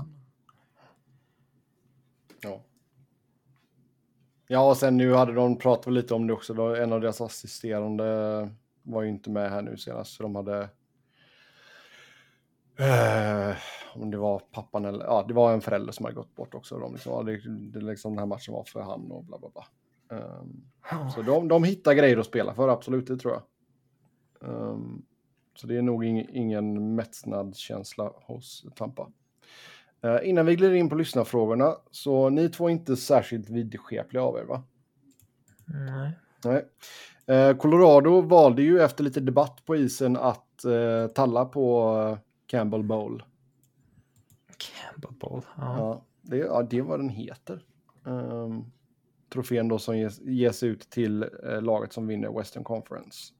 Ja. 2.40 2.60
Ja, 4.48 4.70
och 4.70 4.76
sen 4.76 4.96
nu 4.96 5.14
hade 5.14 5.32
de 5.32 5.58
pratat 5.58 5.92
lite 5.92 6.14
om 6.14 6.26
det 6.26 6.32
också. 6.32 6.54
Då, 6.54 6.74
en 6.74 6.92
av 6.92 7.00
deras 7.00 7.20
assisterande 7.20 8.04
var 8.82 9.02
ju 9.02 9.08
inte 9.08 9.30
med 9.30 9.50
här 9.50 9.62
nu 9.62 9.76
senast, 9.76 10.12
så 10.12 10.22
de 10.22 10.34
hade... 10.34 10.68
Eh, 12.80 13.56
om 13.94 14.10
det 14.10 14.16
var 14.16 14.38
pappan 14.38 14.84
eller... 14.84 15.04
Ja, 15.04 15.24
det 15.28 15.34
var 15.34 15.52
en 15.52 15.60
förälder 15.60 15.92
som 15.92 16.04
hade 16.04 16.16
gått 16.16 16.34
bort 16.34 16.54
också. 16.54 16.78
De 16.78 16.92
liksom, 16.92 17.12
ja, 17.12 17.22
det, 17.22 17.40
det, 17.72 17.80
liksom 17.80 18.12
den 18.12 18.18
här 18.18 18.26
matchen 18.26 18.54
var 18.54 18.64
för 18.64 18.80
han 18.80 19.10
och 19.10 19.24
bla 19.24 19.38
bla 19.38 19.48
bla. 19.48 19.66
Ehm, 20.18 21.10
så 21.14 21.22
de, 21.22 21.48
de 21.48 21.64
hittar 21.64 21.94
grejer 21.94 22.18
att 22.18 22.26
spela 22.26 22.54
för, 22.54 22.68
absolut, 22.68 23.06
det 23.06 23.16
tror 23.16 23.32
jag. 23.32 23.42
Ehm, 24.50 25.02
så 25.54 25.66
det 25.66 25.76
är 25.76 25.82
nog 25.82 26.04
ing, 26.04 26.26
ingen 26.32 26.94
mättnadskänsla 26.94 28.12
hos 28.26 28.66
Tampa. 28.76 29.08
Eh, 30.02 30.18
innan 30.22 30.46
vi 30.46 30.56
glider 30.56 30.74
in 30.74 30.88
på 30.88 30.94
lyssnarfrågorna, 30.94 31.76
så 31.90 32.30
ni 32.30 32.48
två 32.48 32.68
är 32.68 32.72
inte 32.72 32.96
särskilt 32.96 33.50
vidskepliga 33.50 34.22
av 34.22 34.38
er, 34.38 34.44
va? 34.44 34.62
Nej. 35.66 36.12
Nej. 36.44 36.64
Eh, 37.36 37.56
Colorado 37.56 38.20
valde 38.20 38.62
ju 38.62 38.80
efter 38.80 39.04
lite 39.04 39.20
debatt 39.20 39.62
på 39.66 39.76
isen 39.76 40.16
att 40.16 40.46
talla 41.14 41.44
på 41.44 42.18
Campbell 42.50 42.82
Bowl. 42.82 43.22
Campbell 44.58 45.12
Ball. 45.18 45.42
Ja. 45.56 45.76
Ja, 45.78 46.04
det, 46.22 46.36
ja, 46.36 46.62
det 46.62 46.78
är 46.78 46.82
vad 46.82 46.98
den 46.98 47.08
heter. 47.08 47.64
Um, 48.04 48.72
trofén 49.32 49.68
då 49.68 49.78
som 49.78 49.98
ges, 49.98 50.20
ges 50.20 50.62
ut 50.62 50.90
till 50.90 51.22
eh, 51.22 51.62
laget 51.62 51.92
som 51.92 52.06
vinner 52.06 52.38
Western 52.38 52.64
Conference. 52.64 53.32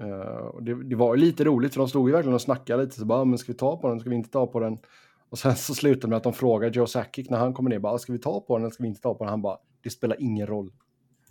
Eh, 0.00 0.08
och 0.46 0.62
det, 0.62 0.84
det 0.84 0.96
var 0.96 1.14
ju 1.14 1.20
lite 1.20 1.44
roligt 1.44 1.72
för 1.74 1.80
de 1.80 1.88
stod 1.88 2.08
ju 2.08 2.12
verkligen 2.12 2.34
och 2.34 2.40
snackade 2.42 2.82
lite 2.82 2.98
så 2.98 3.04
bara, 3.04 3.20
"Ah, 3.20 3.24
men 3.24 3.38
ska 3.38 3.52
vi 3.52 3.58
ta 3.58 3.76
på 3.76 3.88
den, 3.88 4.00
ska 4.00 4.10
vi 4.10 4.16
inte 4.16 4.30
ta 4.30 4.46
på 4.46 4.60
den? 4.60 4.78
Och 5.30 5.38
sen 5.38 5.56
så 5.56 5.74
slutade 5.74 6.00
det 6.00 6.08
med 6.08 6.16
att 6.16 6.22
de 6.22 6.32
frågar 6.32 6.70
Joe 6.70 6.86
Sakic 6.86 7.30
när 7.30 7.38
han 7.38 7.54
kommer 7.54 7.70
ner, 7.70 7.78
bara, 7.78 7.98
ska 7.98 8.12
vi 8.12 8.18
ta 8.18 8.40
på 8.40 8.56
den 8.56 8.64
eller 8.64 8.74
ska 8.74 8.82
vi 8.82 8.88
inte 8.88 9.00
ta 9.00 9.14
på 9.14 9.24
den? 9.24 9.30
Han 9.30 9.42
bara, 9.42 9.58
det 9.82 9.90
spelar 9.90 10.22
ingen 10.22 10.46
roll. 10.46 10.72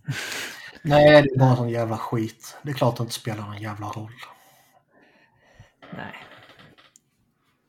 Nej, 0.84 1.22
det 1.22 1.30
är 1.30 1.40
bara 1.40 1.56
sån 1.56 1.70
jävla 1.70 1.98
skit. 1.98 2.58
Det 2.64 2.70
är 2.70 2.74
klart 2.74 2.92
att 2.92 2.98
det 2.98 3.02
inte 3.04 3.14
spelar 3.14 3.46
någon 3.46 3.62
jävla 3.62 3.88
roll. 3.88 4.12
Nej. 5.96 6.14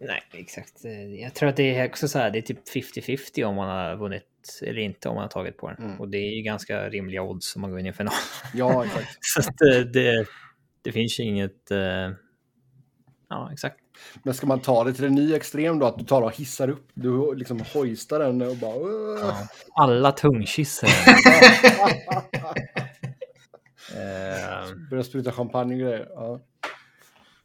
Nej, 0.00 0.22
exakt. 0.32 0.84
Eh, 0.84 1.14
Jag 1.14 1.34
tror 1.34 1.48
att 1.48 1.56
det 1.56 1.76
är 1.78 1.88
också 1.88 2.08
så 2.08 2.18
här, 2.18 2.30
det 2.30 2.38
är 2.38 2.42
typ 2.42 2.68
50-50 2.68 3.44
om 3.44 3.54
man 3.56 3.68
har 3.68 3.96
vunnit 3.96 4.24
eller 4.62 4.78
inte 4.80 5.08
om 5.08 5.14
man 5.14 5.22
har 5.22 5.28
tagit 5.28 5.56
på 5.56 5.68
den. 5.70 5.84
Mm. 5.84 6.00
Och 6.00 6.08
det 6.08 6.18
är 6.18 6.36
ju 6.36 6.42
ganska 6.42 6.88
rimliga 6.88 7.22
odds 7.22 7.56
om 7.56 7.60
man 7.62 7.70
går 7.70 7.80
in 7.80 7.86
i 7.86 7.88
en 7.88 7.94
final. 7.94 8.14
Ja, 8.54 8.84
exakt. 8.86 9.16
Så 9.20 9.40
att 9.40 9.60
eh, 9.62 9.80
det, 9.80 10.26
det 10.82 10.92
finns 10.92 11.20
ju 11.20 11.24
inget... 11.24 11.70
eh, 11.70 12.10
Ja, 13.30 13.50
exakt. 13.52 13.76
Men 14.22 14.34
ska 14.34 14.46
man 14.46 14.60
ta 14.60 14.84
det 14.84 14.92
till 14.94 15.04
en 15.04 15.14
ny 15.14 15.34
extrem 15.34 15.78
då, 15.78 15.86
att 15.86 15.98
du 15.98 16.04
tar 16.04 16.22
och 16.22 16.36
hissar 16.36 16.68
upp, 16.70 16.88
du 16.94 17.34
liksom 17.34 17.60
hoistar 17.74 18.18
den 18.18 18.42
och 18.42 18.56
bara... 18.56 18.74
"Åh." 18.76 19.42
Alla 19.74 20.12
tungkysser. 20.12 20.88
Börjar 24.90 25.02
spruta 25.02 25.32
champagne 25.32 25.74
och 25.74 25.80
grejer. 25.80 26.06
Ja. 26.14 26.40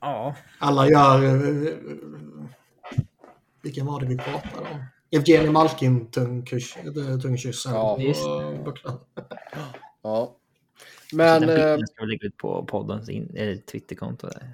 Ja, 0.03 0.35
Alla 0.59 0.89
gör... 0.89 1.23
eh, 1.67 1.73
Vilken 3.63 3.85
var 3.85 3.99
det 3.99 4.05
vi 4.05 4.17
pratade 4.17 4.69
om? 4.71 4.83
Evgenij 5.11 5.49
Malkin 5.51 6.11
tungkyss, 6.11 7.65
eh. 7.65 7.71
Ja, 7.73 7.97
bucklan. 8.65 8.99
ja. 10.01 10.35
Men 11.13 11.41
den 11.41 11.49
eh, 11.49 11.55
bilden 11.55 11.87
ska 11.87 12.03
vi 12.05 12.11
lägga 12.11 12.27
ut 12.27 12.37
på 12.37 12.65
poddens 12.65 13.09
in, 13.09 13.35
eller 13.35 13.55
Twitterkonto. 13.57 14.27
Där. 14.27 14.47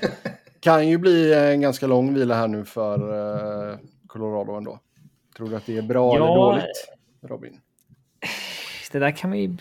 kan 0.60 0.88
ju 0.88 0.98
bli 0.98 1.34
en 1.34 1.60
ganska 1.60 1.86
lång 1.86 2.14
vila 2.14 2.34
här 2.34 2.48
nu 2.48 2.64
för 2.64 2.98
eh, 3.72 3.78
Colorado 4.06 4.52
ändå. 4.56 4.80
Tror 5.36 5.48
du 5.50 5.56
att 5.56 5.66
det 5.66 5.76
är 5.78 5.82
bra 5.82 6.16
eller 6.16 6.26
Ja, 6.26 6.34
dåligt, 6.34 6.88
Robin? 7.22 7.60
Det 8.92 8.98
där 8.98 9.16
kan 9.16 9.38
ju 9.38 9.56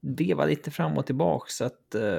veva 0.00 0.44
lite 0.44 0.70
fram 0.70 0.98
och 0.98 1.06
tillbaka. 1.06 1.46
Så 1.48 1.64
att, 1.64 1.94
eh, 1.94 2.18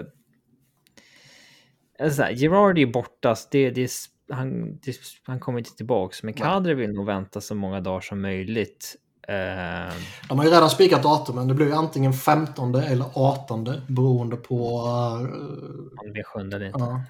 alltså 2.00 2.22
här, 2.24 2.32
Gerard 2.32 2.78
är 2.78 2.80
ju 2.82 2.92
borta, 2.92 3.36
så 3.36 3.48
det, 3.52 3.70
det, 3.72 3.92
han, 4.30 4.78
det, 4.80 4.96
han 5.24 5.40
kommer 5.40 5.60
inte 5.60 5.76
tillbaka. 5.76 6.16
Men 6.24 6.34
Kadri 6.34 6.74
vill 6.74 6.92
nog 6.94 7.06
vänta 7.06 7.42
så 7.42 7.56
många 7.56 7.82
dagar 7.82 8.02
som 8.02 8.22
möjligt. 8.22 8.96
Eh, 9.28 9.94
De 10.30 10.38
har 10.38 10.44
ju 10.46 10.52
redan 10.52 10.70
spikat 10.70 11.04
datumen. 11.04 11.48
Det 11.48 11.54
blir 11.54 11.66
ju 11.66 11.74
antingen 11.74 12.14
15 12.14 12.76
eller 12.76 13.06
18 13.16 13.64
beroende 13.88 14.36
på... 14.36 14.56
eh, 14.56 16.00
om 16.00 16.06
det 16.06 16.12
blir 16.12 16.24
sjunde 16.24 16.56
eller 16.56 16.66
inte. 16.66 16.80
ja. 16.80 17.04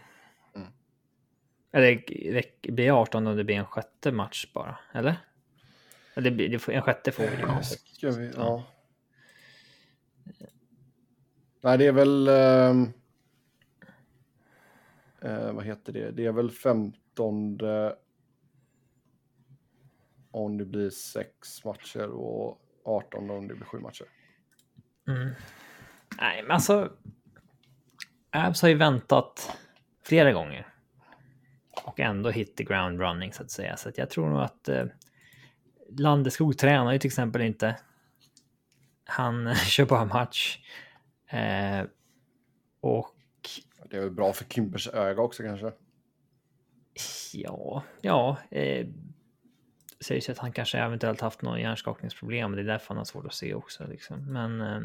Eller 1.72 1.91
räck- 2.34 2.72
blir 2.72 2.86
det 2.86 2.90
18 2.91 3.28
om 3.28 3.38
det 3.38 3.44
blir 3.44 3.56
en 3.56 3.66
sjätte 3.66 4.11
match 4.11 4.48
bara? 4.53 4.78
Eller? 4.94 5.16
Eller 6.16 6.30
det 6.30 6.36
blir, 6.36 6.49
det 6.49 6.60
får- 6.60 6.72
en 6.74 6.82
sjätte 6.82 7.11
får 7.11 7.24
vi 7.24 7.30
ju. 7.30 7.64
Ska 7.94 8.11
vi, 8.11 8.32
ja. 8.36 8.64
Nej, 11.61 11.78
det 11.78 11.86
är 11.86 11.91
väl... 11.91 12.28
ehm, 12.28 12.94
eh, 15.22 15.52
vad 15.52 15.66
heter 15.66 15.94
det? 15.94 16.12
Det 16.12 16.26
är 16.26 16.32
väl 16.32 16.52
15 16.52 17.58
om 20.32 20.58
det 20.58 20.66
blir 20.66 20.90
sex 20.90 21.66
matcher 21.66 22.08
och 22.10 22.62
18 22.86 23.30
om 23.30 23.48
det 23.48 23.56
blir 23.56 23.66
sju 23.66 23.80
matcher. 23.80 24.06
Mm. 25.08 25.34
Nej, 26.18 26.41
men 26.41 26.52
alltså. 26.52 26.91
Abs 28.32 28.62
har 28.62 28.70
ju 28.70 28.76
väntat 28.76 29.58
flera 30.04 30.32
gånger. 30.32 30.68
Och 31.84 32.00
ändå 32.00 32.30
hit 32.30 32.56
the 32.58 32.64
ground 32.64 33.00
running 33.00 33.34
så 33.34 33.44
att 33.44 33.52
säga. 33.52 33.78
Så 33.78 33.90
att 33.90 33.98
jag 33.98 34.10
tror 34.10 34.30
nog 34.30 34.41
att 34.41 34.70
eh, 34.70 34.86
Landeskog 35.98 36.58
tränar 36.58 36.94
ju 36.94 37.00
till 37.00 37.08
exempel 37.08 37.41
inte. 37.41 37.76
Han 39.06 39.56
kör 39.56 39.86
bara 39.86 40.06
match. 40.06 40.60
Eh, 41.28 41.86
och 42.82 43.16
det 43.90 43.98
är 43.98 44.02
väl 44.02 44.11
bra 44.11 44.34
för 44.34 44.45
Kimpers 44.45 44.88
öga 44.88 45.22
också 45.22 45.44
kanske. 45.44 45.72
ja, 47.34 47.84
ja. 48.02 48.38
Eh, 48.52 48.88
sägs 49.99 50.30
att 50.30 50.38
han 50.38 50.52
kanske 50.52 50.78
eventuellt 50.78 51.22
haft 51.22 51.41
någon 51.41 51.61
hjärnskakningsproblem. 51.61 52.52
Det 52.52 52.61
är 52.61 52.66
därför 52.66 52.88
han 52.88 52.98
har 52.98 53.06
svårt 53.06 53.26
att 53.26 53.34
se 53.34 53.53
också. 53.53 53.88
Liksom. 53.88 54.34
Men. 54.34 54.61
Eh, 54.61 54.82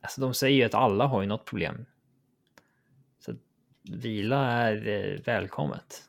alltså 0.00 0.20
de 0.20 0.34
säger 0.34 0.56
ju 0.56 0.64
att 0.64 0.74
alla 0.74 1.06
har 1.06 1.20
ju 1.20 1.26
något 1.26 1.44
problem. 1.44 1.86
Så 3.18 3.30
att 3.30 3.38
vila 3.82 4.38
är 4.52 4.88
eh, 4.88 5.20
välkommet. 5.20 6.02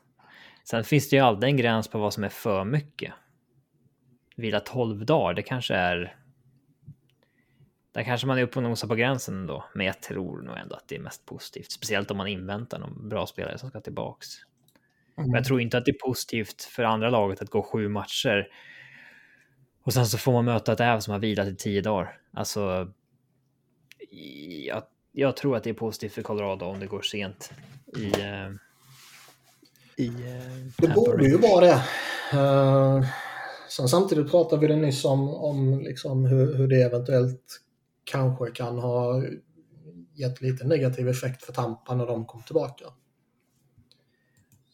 Sen 0.64 0.84
finns 0.84 1.10
det 1.10 1.16
ju 1.16 1.22
alltid 1.22 1.44
en 1.44 1.56
gräns 1.56 1.88
på 1.88 1.98
vad 1.98 2.14
som 2.14 2.24
är 2.24 2.28
för 2.28 2.64
mycket. 2.64 3.12
Vila 4.36 4.60
12 4.60 5.04
dagar, 5.04 5.34
det 5.34 5.42
kanske 5.42 5.74
är. 5.74 6.16
Där 7.92 8.02
kanske 8.02 8.26
man 8.26 8.38
är 8.38 8.42
uppe 8.42 8.58
och 8.58 8.62
nosar 8.62 8.88
på 8.88 8.94
gränsen 8.94 9.34
ändå. 9.34 9.64
Men 9.74 9.86
jag 9.86 10.00
tror 10.00 10.42
nog 10.42 10.56
ändå 10.58 10.76
att 10.76 10.88
det 10.88 10.96
är 10.96 11.00
mest 11.00 11.26
positivt. 11.26 11.70
Speciellt 11.72 12.10
om 12.10 12.16
man 12.16 12.26
inväntar 12.26 12.78
någon 12.78 13.08
bra 13.08 13.26
spelare 13.26 13.58
som 13.58 13.70
ska 13.70 13.80
tillbaks. 13.80 14.28
Mm. 15.18 15.30
Jag 15.30 15.44
tror 15.44 15.60
inte 15.60 15.78
att 15.78 15.84
det 15.84 15.90
är 15.90 15.98
positivt 16.08 16.62
för 16.62 16.82
andra 16.82 17.10
laget 17.10 17.42
att 17.42 17.50
gå 17.50 17.62
sju 17.62 17.88
matcher. 17.88 18.48
Och 19.82 19.92
sen 19.92 20.06
så 20.06 20.18
får 20.18 20.32
man 20.32 20.44
möta 20.44 20.72
ett 20.72 20.80
Äv 20.80 21.00
som 21.00 21.12
har 21.12 21.18
vilat 21.18 21.48
i 21.48 21.56
tio 21.56 21.80
dagar. 21.80 22.18
Alltså. 22.32 22.92
Jag, 24.66 24.82
jag 25.12 25.36
tror 25.36 25.56
att 25.56 25.64
det 25.64 25.70
är 25.70 25.74
positivt 25.74 26.12
för 26.12 26.22
Colorado 26.22 26.64
om 26.64 26.80
det 26.80 26.86
går 26.86 27.02
sent 27.02 27.52
i. 27.96 28.04
eh, 28.04 28.50
I. 29.96 30.06
eh, 30.06 30.66
Det 30.78 30.88
borde 30.94 31.24
ju 31.24 31.36
vara 31.38 31.66
det. 31.66 31.82
Uh, 32.34 33.06
sen 33.68 33.88
samtidigt 33.88 34.30
pratade 34.30 34.60
vi 34.60 34.66
det 34.66 34.76
nyss 34.76 35.04
om, 35.04 35.34
om 35.34 35.80
liksom 35.80 36.24
hur, 36.26 36.56
hur 36.56 36.68
det 36.68 36.82
eventuellt 36.82 37.60
kanske 38.04 38.50
kan 38.50 38.78
ha 38.78 39.22
gett 40.14 40.40
lite 40.40 40.66
negativ 40.66 41.08
effekt 41.08 41.42
för 41.42 41.52
Tampa 41.52 41.94
när 41.94 42.06
de 42.06 42.26
kom 42.26 42.42
tillbaka. 42.42 42.84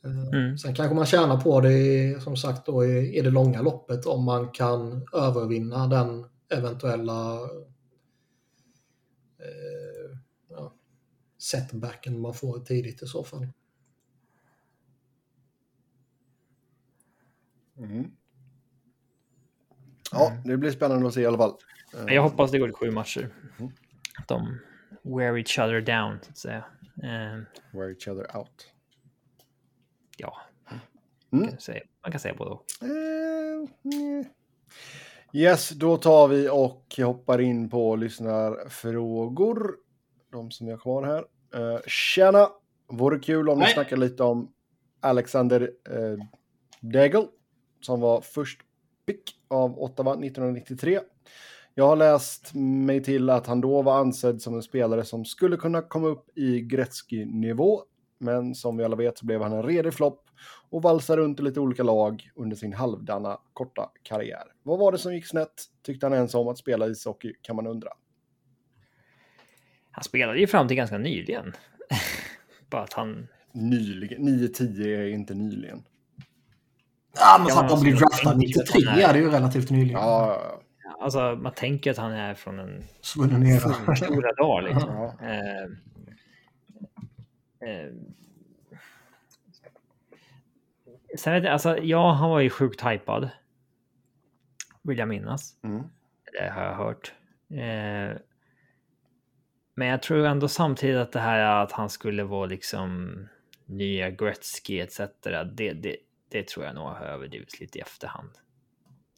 Eh, 0.05 0.29
Mm. 0.33 0.59
Sen 0.59 0.75
kanske 0.75 0.95
man 0.95 1.07
tjänar 1.07 1.41
på 1.41 1.61
det 1.61 2.23
som 2.23 2.37
sagt 2.37 2.67
då, 2.67 2.85
i, 2.85 3.19
i 3.19 3.21
det 3.21 3.31
långa 3.31 3.63
loppet 3.63 4.07
om 4.07 4.25
man 4.25 4.49
kan 4.51 5.09
övervinna 5.13 5.87
den 5.87 6.27
eventuella 6.49 7.35
eh, 9.39 10.19
ja, 10.49 10.75
setbacken 11.39 12.21
man 12.21 12.35
får 12.35 12.59
tidigt 12.61 13.03
i 13.03 13.07
så 13.07 13.25
fall. 13.25 13.47
Mm. 17.79 18.11
Ja, 20.13 20.33
det 20.45 20.57
blir 20.57 20.71
spännande 20.71 21.09
att 21.09 21.15
se 21.15 21.21
i 21.21 21.27
alla 21.27 21.39
fall. 21.39 21.55
Jag 22.07 22.23
hoppas 22.23 22.51
det 22.51 22.59
går 22.59 22.67
till 22.67 22.75
sju 22.75 22.91
matcher. 22.91 23.29
Mm. 23.59 23.73
De 24.29 24.59
wear 25.03 25.37
each 25.39 25.59
other 25.59 25.81
down, 25.81 26.19
så 26.23 26.31
att 26.31 26.39
säga. 26.39 26.65
Eh, 27.03 27.41
Wear 27.79 27.91
each 27.91 28.09
other 28.09 28.37
out. 28.37 28.73
ja, 30.17 30.37
Mm. 31.33 31.43
man 31.45 31.51
kan 31.51 31.61
säga, 31.61 31.83
man 32.03 32.13
kan 32.13 32.21
säga 32.21 32.35
både 32.35 32.51
och. 32.51 32.65
Eh, 32.83 32.89
eh. 34.21 34.27
Yes, 35.33 35.69
då 35.71 35.97
tar 35.97 36.29
vi 36.29 36.49
och 36.49 36.95
hoppar 36.99 37.41
in 37.41 37.71
på 37.71 37.97
lyssnarfrågor. 37.97 39.77
De 40.33 40.51
som 40.51 40.67
vi 40.67 40.73
har 40.73 40.79
kvar 40.79 41.03
här. 41.07 41.25
Uh, 41.63 41.81
tjena! 41.87 42.49
Vore 42.87 43.19
kul 43.19 43.49
om 43.49 43.59
ni 43.59 43.67
snackar 43.67 43.97
lite 43.97 44.23
om 44.23 44.53
Alexander 45.01 45.61
uh, 45.91 46.25
Degel 46.81 47.27
som 47.81 48.01
var 48.01 48.21
först 48.21 48.61
pick 49.07 49.37
av 49.49 49.79
Ottawa 49.79 50.13
1993. 50.13 51.01
Jag 51.79 51.87
har 51.87 51.97
läst 51.97 52.55
mig 52.55 53.03
till 53.03 53.31
att 53.31 53.47
han 53.47 53.61
då 53.61 53.83
var 53.83 53.99
ansedd 54.01 54.43
som 54.43 54.55
en 54.55 54.63
spelare 54.63 55.05
som 55.05 55.25
skulle 55.25 55.57
kunna 55.57 55.83
komma 55.83 56.07
upp 56.09 56.39
i 56.39 56.61
Gretzky-nivå. 56.61 57.83
Men 58.19 58.55
som 58.55 58.77
vi 58.77 58.85
alla 58.85 58.97
vet 58.97 59.19
så 59.19 59.27
blev 59.27 59.43
han 59.43 59.53
en 59.53 59.63
redig 59.63 59.95
flopp 59.95 60.25
och 60.71 60.83
valsade 60.83 61.23
runt 61.23 61.41
i 61.41 61.43
lite 61.43 61.61
olika 61.61 61.83
lag 61.83 62.31
under 62.35 62.57
sin 62.57 62.73
halvdana 62.73 63.39
korta 63.53 63.91
karriär. 64.03 64.43
Vad 64.63 64.79
var 64.79 64.93
det 64.93 64.99
som 64.99 65.15
gick 65.15 65.27
snett? 65.27 65.53
Tyckte 65.83 66.07
han 66.07 66.13
ens 66.13 66.35
om 66.35 66.49
att 66.49 66.59
spela 66.59 66.87
ishockey 66.87 67.33
kan 67.43 67.57
man 67.57 67.67
undra. 67.67 67.91
Han 69.91 70.05
spelade 70.05 70.39
ju 70.39 70.47
fram 70.47 70.69
till 70.69 70.77
ganska 70.77 70.99
nyligen. 70.99 71.53
Bara 72.71 72.83
att 72.83 72.93
han... 72.93 73.29
Nyligen, 73.53 74.29
9-10 74.29 74.87
är 74.87 75.07
inte 75.09 75.35
nyligen. 75.35 75.83
Ja, 77.15 77.37
men 77.39 77.49
Ja, 77.49 77.55
för 77.55 77.63
att 77.65 77.71
de 77.71 77.81
blir 77.81 77.93
alltså, 77.93 78.07
draftade 78.07 78.47
jag 78.47 78.67
tänker 78.67 78.81
93 78.81 78.89
att 78.89 78.93
han 78.93 79.11
är- 79.11 79.13
det 79.13 79.19
ju 79.19 79.31
relativt 79.31 79.71
nyligen. 79.71 80.01
Ja, 80.01 80.41
ja, 80.43 80.61
Alltså, 81.01 81.37
man 81.37 81.55
tänker 81.55 81.91
att 81.91 81.97
han 81.97 82.13
är 82.13 82.35
från 82.35 82.59
en 82.59 82.85
Svunnen 83.01 83.47
era. 83.47 83.97
stora 83.97 84.33
dag 84.33 84.65
liksom. 84.65 84.91
ja. 84.91 85.15
Eh, 85.23 85.65
eh, 87.69 87.93
sen 91.19 91.33
vet 91.33 91.45
jag, 91.45 91.53
alltså, 91.53 91.79
ja, 91.79 92.13
han 92.13 92.31
var 92.31 92.41
ju 92.41 92.51
sjukt 92.51 92.87
hypad. 92.87 93.31
Vill 94.83 94.99
jag 94.99 95.09
minnas. 95.09 95.57
Mm. 95.63 95.83
Det 96.33 96.51
har 96.51 96.63
jag 96.63 96.75
hört. 96.75 97.13
Eh, 97.51 98.17
men 99.75 99.89
jag 99.89 100.03
tror 100.03 100.27
ändå 100.27 100.49
samtidigt 100.49 100.97
att 100.97 101.13
det 101.13 101.21
här 101.21 101.63
att 101.63 101.73
han 101.73 101.91
skulle 101.91 102.25
vara 102.25 102.47
liksom 102.47 103.19
nya 103.67 104.11
Gretzky 104.11 104.81
etc. 104.81 105.01
Det, 105.55 105.73
det, 105.73 105.97
det 106.29 106.49
tror 106.49 106.67
jag 106.67 106.75
nog 106.75 106.85
har 106.85 107.07
överdrivits 107.07 107.61
lite 107.61 107.79
i 107.79 107.81
efterhand. 107.81 108.31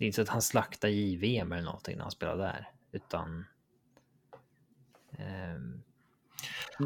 Det 0.01 0.05
är 0.05 0.07
inte 0.07 0.17
så 0.17 0.23
att 0.23 0.29
han 0.29 0.43
slaktar 0.43 0.89
JVM 0.89 1.53
eller 1.53 1.63
någonting 1.63 1.97
när 1.97 2.03
han 2.03 2.11
spelar 2.11 2.37
där, 2.37 2.69
utan. 2.93 3.45
ehm, 5.19 5.83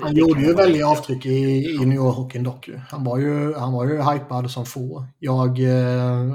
Han 0.03 0.17
gjorde 0.17 0.41
ju 0.41 0.55
väldigt 0.55 0.85
avtryck 0.85 1.27
i, 1.27 1.65
i 1.65 1.79
New 1.79 1.97
York 1.97 2.35
dock. 2.35 2.71
Han 2.89 3.05
var 3.05 3.19
ju, 3.19 3.55
han 3.55 3.73
var 3.73 3.85
ju 3.85 4.03
hypad 4.03 4.51
som 4.51 4.67
få. 4.67 5.07
Jag, 5.19 5.59
eh, 5.59 6.33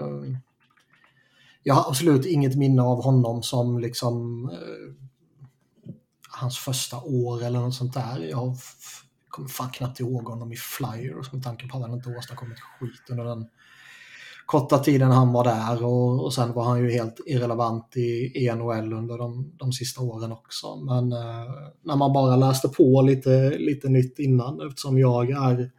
jag 1.64 1.74
har 1.74 1.90
absolut 1.90 2.26
inget 2.26 2.56
minne 2.56 2.82
av 2.82 3.04
honom 3.04 3.44
som 3.44 3.80
liksom 3.80 4.44
eh, 4.50 4.94
hans 6.30 6.58
första 6.58 6.98
år 7.02 7.44
eller 7.44 7.60
något 7.60 7.76
sånt 7.76 7.94
där. 7.94 8.20
Jag 8.20 8.56
kommer 9.30 9.50
fan 9.50 9.70
knappt 9.70 10.00
ihåg 10.00 10.24
honom 10.24 10.54
i 10.54 10.58
Flyers 10.58 11.32
med 11.34 11.44
tanke 11.44 11.68
på 11.68 11.78
att 11.78 11.84
han 11.84 11.94
inte 11.94 12.10
åstadkommit 12.10 12.60
skit 12.60 13.10
under 13.10 13.24
den 13.24 13.50
korta 14.50 14.80
tiden 14.80 15.12
han 15.12 15.34
var 15.34 15.44
där 15.44 15.84
och, 15.84 16.26
och 16.26 16.34
sen 16.34 16.54
var 16.54 16.64
han 16.64 16.80
ju 16.80 16.92
helt 16.92 17.20
irrelevant 17.26 17.98
i, 17.98 18.32
i 18.36 18.52
NHL 18.56 18.94
under 18.94 19.18
de, 19.18 19.52
de 19.58 19.72
sista 19.72 20.02
åren 20.02 20.32
också. 20.32 20.76
Men 20.76 21.12
eh, 21.12 21.52
när 21.84 21.96
man 21.96 22.14
bara 22.14 22.36
läste 22.36 22.70
på 22.70 23.02
lite, 23.02 23.50
lite 23.58 23.90
nytt 23.90 24.20
innan 24.20 24.68
eftersom 24.68 25.00
jag 25.00 25.30
är 25.30 25.72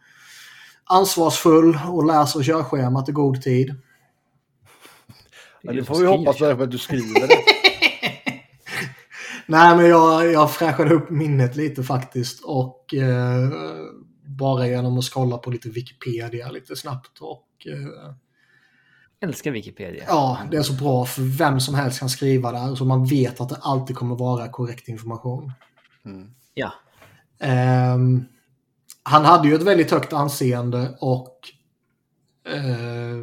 ansvarsfull 0.85 1.79
och 1.89 2.07
läser 2.07 2.43
körschemat 2.43 3.09
i 3.09 3.13
god 3.13 3.43
tid. 3.43 3.75
Ja, 5.63 5.73
det 5.73 5.85
får 5.85 5.95
vi 5.95 6.07
hoppas 6.07 6.43
att 6.43 6.71
du 6.71 6.79
skriver 6.79 7.29
det. 7.29 7.29
Nej, 9.47 9.77
men 9.77 9.89
jag, 9.89 10.33
jag 10.33 10.51
fräschade 10.51 10.95
upp 10.95 11.11
minnet 11.11 11.57
lite 11.57 11.83
faktiskt 11.83 12.45
och 12.45 12.95
eh, 12.95 13.51
bara 14.25 14.67
genom 14.67 14.99
att 14.99 15.05
scrolla 15.05 15.39
på 15.39 15.51
lite 15.51 15.69
Wikipedia 15.69 16.51
lite 16.51 16.77
snabbt 16.77 17.19
och 17.21 17.67
eh, 17.67 18.15
älskar 19.21 19.51
Wikipedia. 19.51 20.05
ja, 20.09 20.39
det 20.51 20.57
är 20.57 20.63
så 20.63 20.73
bra 20.73 21.05
för 21.05 21.23
vem 21.23 21.61
som 21.61 21.75
helst 21.75 21.99
kan 21.99 22.09
skriva 22.09 22.53
där 22.53 22.75
så 22.75 22.85
man 22.85 23.05
vet 23.05 23.41
att 23.41 23.49
det 23.49 23.59
alltid 23.61 23.97
kommer 23.97 24.17
vara 24.17 24.49
korrekt 24.49 24.89
information. 24.89 25.53
Mm. 26.05 26.35
Ja. 26.55 26.73
Ehm, 27.39 28.25
han 29.03 29.25
hade 29.25 29.49
ju 29.49 29.55
ett 29.55 29.63
väldigt 29.63 29.91
högt 29.91 30.13
anseende 30.13 30.97
och 31.01 31.39
eh, 32.49 33.21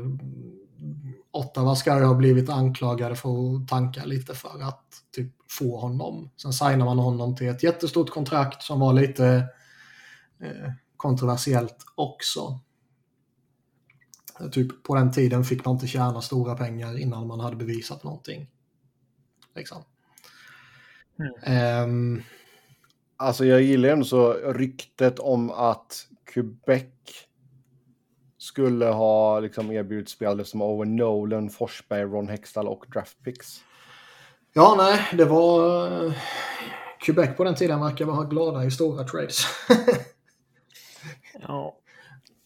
Ottawa 1.31 1.75
ska 1.75 1.99
ju 1.99 2.05
ha 2.05 2.13
blivit 2.13 2.49
anklagade 2.49 3.15
för 3.15 3.55
att 3.55 3.67
tanka 3.67 4.05
lite 4.05 4.35
för 4.35 4.61
att 4.63 4.85
typ 5.15 5.33
få 5.51 5.77
honom. 5.77 6.29
Sen 6.37 6.53
signar 6.53 6.85
man 6.85 6.99
honom 6.99 7.35
till 7.35 7.47
ett 7.47 7.63
jättestort 7.63 8.09
kontrakt 8.09 8.63
som 8.63 8.79
var 8.79 8.93
lite 8.93 9.27
eh, 10.41 10.71
kontroversiellt 10.97 11.77
också. 11.95 12.59
Typ 14.51 14.83
på 14.83 14.95
den 14.95 15.11
tiden 15.11 15.43
fick 15.43 15.65
man 15.65 15.73
inte 15.75 15.87
tjäna 15.87 16.21
stora 16.21 16.55
pengar 16.55 16.99
innan 16.99 17.27
man 17.27 17.39
hade 17.39 17.55
bevisat 17.55 18.03
någonting. 18.03 18.47
Liksom. 19.55 19.83
Mm. 21.19 21.33
Ehm, 21.43 22.23
Alltså 23.19 23.45
jag 23.45 23.61
gillar 23.61 23.89
ändå 23.89 24.05
så 24.05 24.33
ryktet 24.33 25.19
om 25.19 25.51
att 25.51 26.07
Quebec 26.33 26.85
skulle 28.37 28.85
ha 28.85 29.39
liksom 29.39 29.71
erbjudit 29.71 30.09
spelare 30.09 30.45
som 30.45 30.61
Owen 30.61 30.95
Nolan, 30.95 31.49
Forsberg, 31.49 32.03
Ron 32.03 32.27
Hextall 32.29 32.67
och 32.67 32.85
draftpicks. 32.93 33.63
Ja, 34.53 34.75
nej, 34.77 35.07
det 35.13 35.25
var... 35.25 36.05
eh, 36.05 36.13
Quebec 37.05 37.37
på 37.37 37.43
den 37.43 37.55
tiden 37.55 37.79
verkar 37.79 38.05
vara 38.05 38.23
glada 38.23 38.65
i 38.65 38.71
stora 38.71 39.03
trades. 39.03 39.45
ja. 41.47 41.77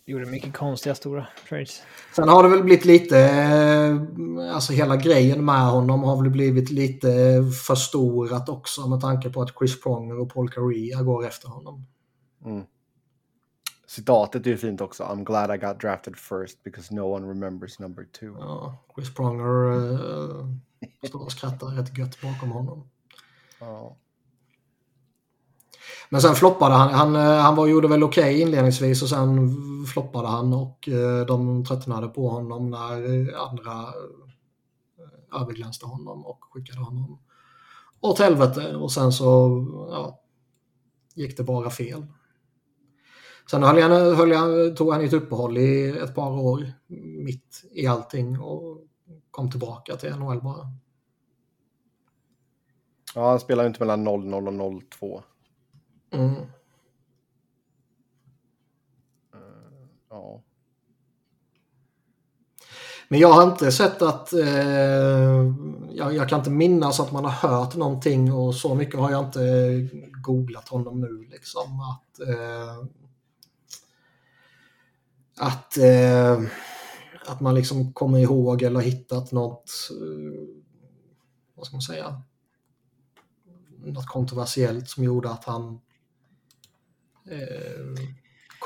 Gjorde 0.05 0.25
mycket 0.25 0.53
konstiga 0.53 0.95
stora 0.95 1.27
trades. 1.49 1.81
Sen 2.15 2.29
har 2.29 2.43
det 2.43 2.49
väl 2.49 2.63
blivit 2.63 2.85
lite, 2.85 3.19
eh, 3.19 4.55
alltså 4.55 4.73
hela 4.73 4.95
grejen 4.95 5.45
med 5.45 5.65
honom 5.65 6.03
har 6.03 6.21
väl 6.21 6.31
blivit 6.31 6.71
lite 6.71 7.43
förstorat 7.67 8.49
också 8.49 8.87
med 8.87 9.01
tanke 9.01 9.29
på 9.29 9.41
att 9.41 9.57
Chris 9.59 9.81
Pronger 9.81 10.19
och 10.19 10.33
Paul 10.33 10.49
Kariya 10.49 11.01
går 11.01 11.25
efter 11.25 11.47
honom. 11.47 11.85
Mm. 12.45 12.63
Citatet 13.87 14.45
är 14.45 14.49
ju 14.49 14.57
fint 14.57 14.81
också. 14.81 15.03
I'm 15.03 15.23
glad 15.23 15.55
I 15.55 15.57
got 15.57 15.79
drafted 15.79 16.15
first 16.17 16.63
because 16.63 16.93
no 16.93 17.01
one 17.01 17.27
remembers 17.27 17.79
number 17.79 18.03
two. 18.19 18.35
Ja, 18.39 18.77
Chris 18.95 19.13
Pronger 19.13 19.71
eh, 19.93 20.47
står 21.07 21.23
och 21.23 21.31
skrattar 21.31 21.67
rätt 21.67 21.97
gött 21.97 22.21
bakom 22.21 22.51
honom. 22.51 22.89
Ja. 23.59 23.97
Men 26.09 26.21
sen 26.21 26.35
floppade 26.35 26.75
han. 26.75 26.93
Han, 26.93 27.15
eh, 27.15 27.41
han 27.41 27.55
var, 27.55 27.67
gjorde 27.67 27.87
väl 27.87 28.03
okej 28.03 28.41
inledningsvis 28.41 29.01
och 29.01 29.09
sen 29.09 29.49
floppade 29.93 30.27
han 30.27 30.53
och 30.53 30.89
eh, 30.89 31.25
de 31.25 31.65
tröttnade 31.65 32.07
på 32.07 32.29
honom 32.29 32.69
när 32.69 33.29
eh, 33.29 33.41
andra 33.41 33.93
överglänste 35.41 35.85
honom 35.85 36.25
och 36.25 36.39
skickade 36.51 36.79
honom 36.79 37.19
åt 38.01 38.19
helvete. 38.19 38.75
Och 38.75 38.91
sen 38.91 39.11
så 39.11 39.25
ja, 39.89 40.21
gick 41.15 41.37
det 41.37 41.43
bara 41.43 41.69
fel. 41.69 42.05
Sen 43.51 43.63
höll 43.63 43.81
han, 43.81 43.91
höll 43.91 44.31
han, 44.31 44.75
tog 44.75 44.93
han 44.93 45.01
ett 45.01 45.13
uppehåll 45.13 45.57
i 45.57 45.89
ett 45.89 46.15
par 46.15 46.31
år 46.31 46.71
mitt 47.25 47.63
i 47.71 47.87
allting 47.87 48.39
och 48.39 48.77
kom 49.31 49.51
tillbaka 49.51 49.95
till 49.95 50.15
NHL 50.15 50.41
bara. 50.41 50.67
ja, 53.15 53.29
han 53.29 53.39
spelar 53.39 53.63
ju 53.63 53.67
inte 53.67 53.79
mellan 53.79 54.03
00 54.03 54.33
och 54.33 54.83
02. 54.99 55.23
Mm. 56.11 56.35
Ja. 60.09 60.41
Men 63.07 63.19
jag 63.19 63.31
har 63.31 63.43
inte 63.43 63.71
sett 63.71 64.01
att... 64.01 64.33
Eh, 64.33 65.53
jag, 65.91 66.15
jag 66.15 66.29
kan 66.29 66.39
inte 66.39 66.51
minnas 66.51 66.99
att 66.99 67.11
man 67.11 67.25
har 67.25 67.49
hört 67.49 67.75
någonting 67.75 68.33
och 68.33 68.55
så 68.55 68.75
mycket 68.75 68.99
har 68.99 69.11
jag 69.11 69.25
inte 69.25 69.41
googlat 70.23 70.69
honom 70.69 71.01
nu. 71.01 71.27
Liksom, 71.31 71.79
att 71.79 72.19
eh, 72.27 72.85
att, 75.37 75.77
eh, 75.77 76.41
att 77.25 77.41
man 77.41 77.55
liksom 77.55 77.93
kommer 77.93 78.19
ihåg 78.19 78.61
eller 78.61 78.79
hittat 78.79 79.31
något... 79.31 79.71
Eh, 79.91 80.47
vad 81.55 81.65
ska 81.65 81.75
man 81.75 81.81
säga? 81.81 82.21
något 83.85 84.07
kontroversiellt 84.07 84.89
som 84.89 85.03
gjorde 85.03 85.29
att 85.29 85.45
han 85.45 85.81
eh, 87.29 88.05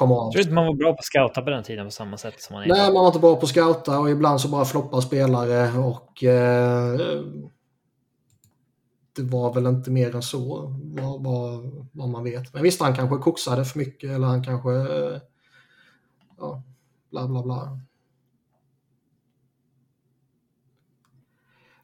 av. 0.02 0.10
Jag 0.10 0.32
tror 0.32 0.41
inte 0.41 0.53
man 0.53 0.65
var 0.65 0.73
bra 0.73 0.94
på 0.94 0.99
att 0.99 1.06
scouta 1.06 1.41
på 1.41 1.49
den 1.49 1.64
tiden 1.64 1.86
på 1.86 1.91
samma 1.91 2.18
sätt 2.18 2.41
som 2.41 2.53
man 2.53 2.64
är 2.64 2.68
Nej, 2.68 2.94
man 2.94 3.02
var 3.02 3.07
inte 3.07 3.19
bra 3.19 3.36
på 3.36 3.41
att 3.41 3.49
scouta 3.49 3.99
och 3.99 4.10
ibland 4.10 4.41
så 4.41 4.48
bara 4.48 4.65
floppar 4.65 5.02
spelare 5.02 5.77
och 5.77 6.23
eh, 6.23 6.99
det 9.15 9.23
var 9.23 9.53
väl 9.53 9.65
inte 9.65 9.91
mer 9.91 10.15
än 10.15 10.22
så 10.22 10.73
vad, 10.84 11.23
vad, 11.23 11.72
vad 11.91 12.10
man 12.10 12.23
vet. 12.23 12.53
Men 12.53 12.64
visst, 12.64 12.82
han 12.82 12.95
kanske 12.95 13.18
koksade 13.18 13.65
för 13.65 13.80
mycket 13.80 14.11
eller 14.11 14.27
han 14.27 14.44
kanske 14.44 14.72
eh, 14.72 15.22
ja, 16.38 16.64
bla 17.11 17.27
bla 17.27 17.44
bla. 17.44 17.80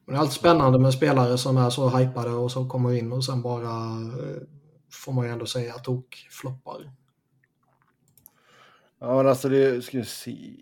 Men 0.06 0.14
det 0.14 0.20
är 0.20 0.22
alltid 0.22 0.40
spännande 0.40 0.80
med 0.80 0.94
spelare 0.94 1.38
som 1.38 1.58
är 1.58 1.70
så 1.70 1.90
hypade 1.90 2.30
och 2.30 2.52
så 2.52 2.70
kommer 2.70 2.92
in 2.94 3.12
och 3.12 3.26
sen 3.26 3.42
bara 3.42 3.72
eh, 4.02 4.42
får 4.92 5.14
man 5.14 5.26
ju 5.26 5.32
ändå 5.32 5.46
säga 5.46 5.76
att 5.76 5.84
tok 5.84 6.28
floppar. 6.30 6.92
Ja, 9.00 9.18
men 9.18 9.28
alltså 9.28 9.50
det 9.50 9.84
ska 9.84 9.98
vi 9.98 10.06
se. 10.06 10.56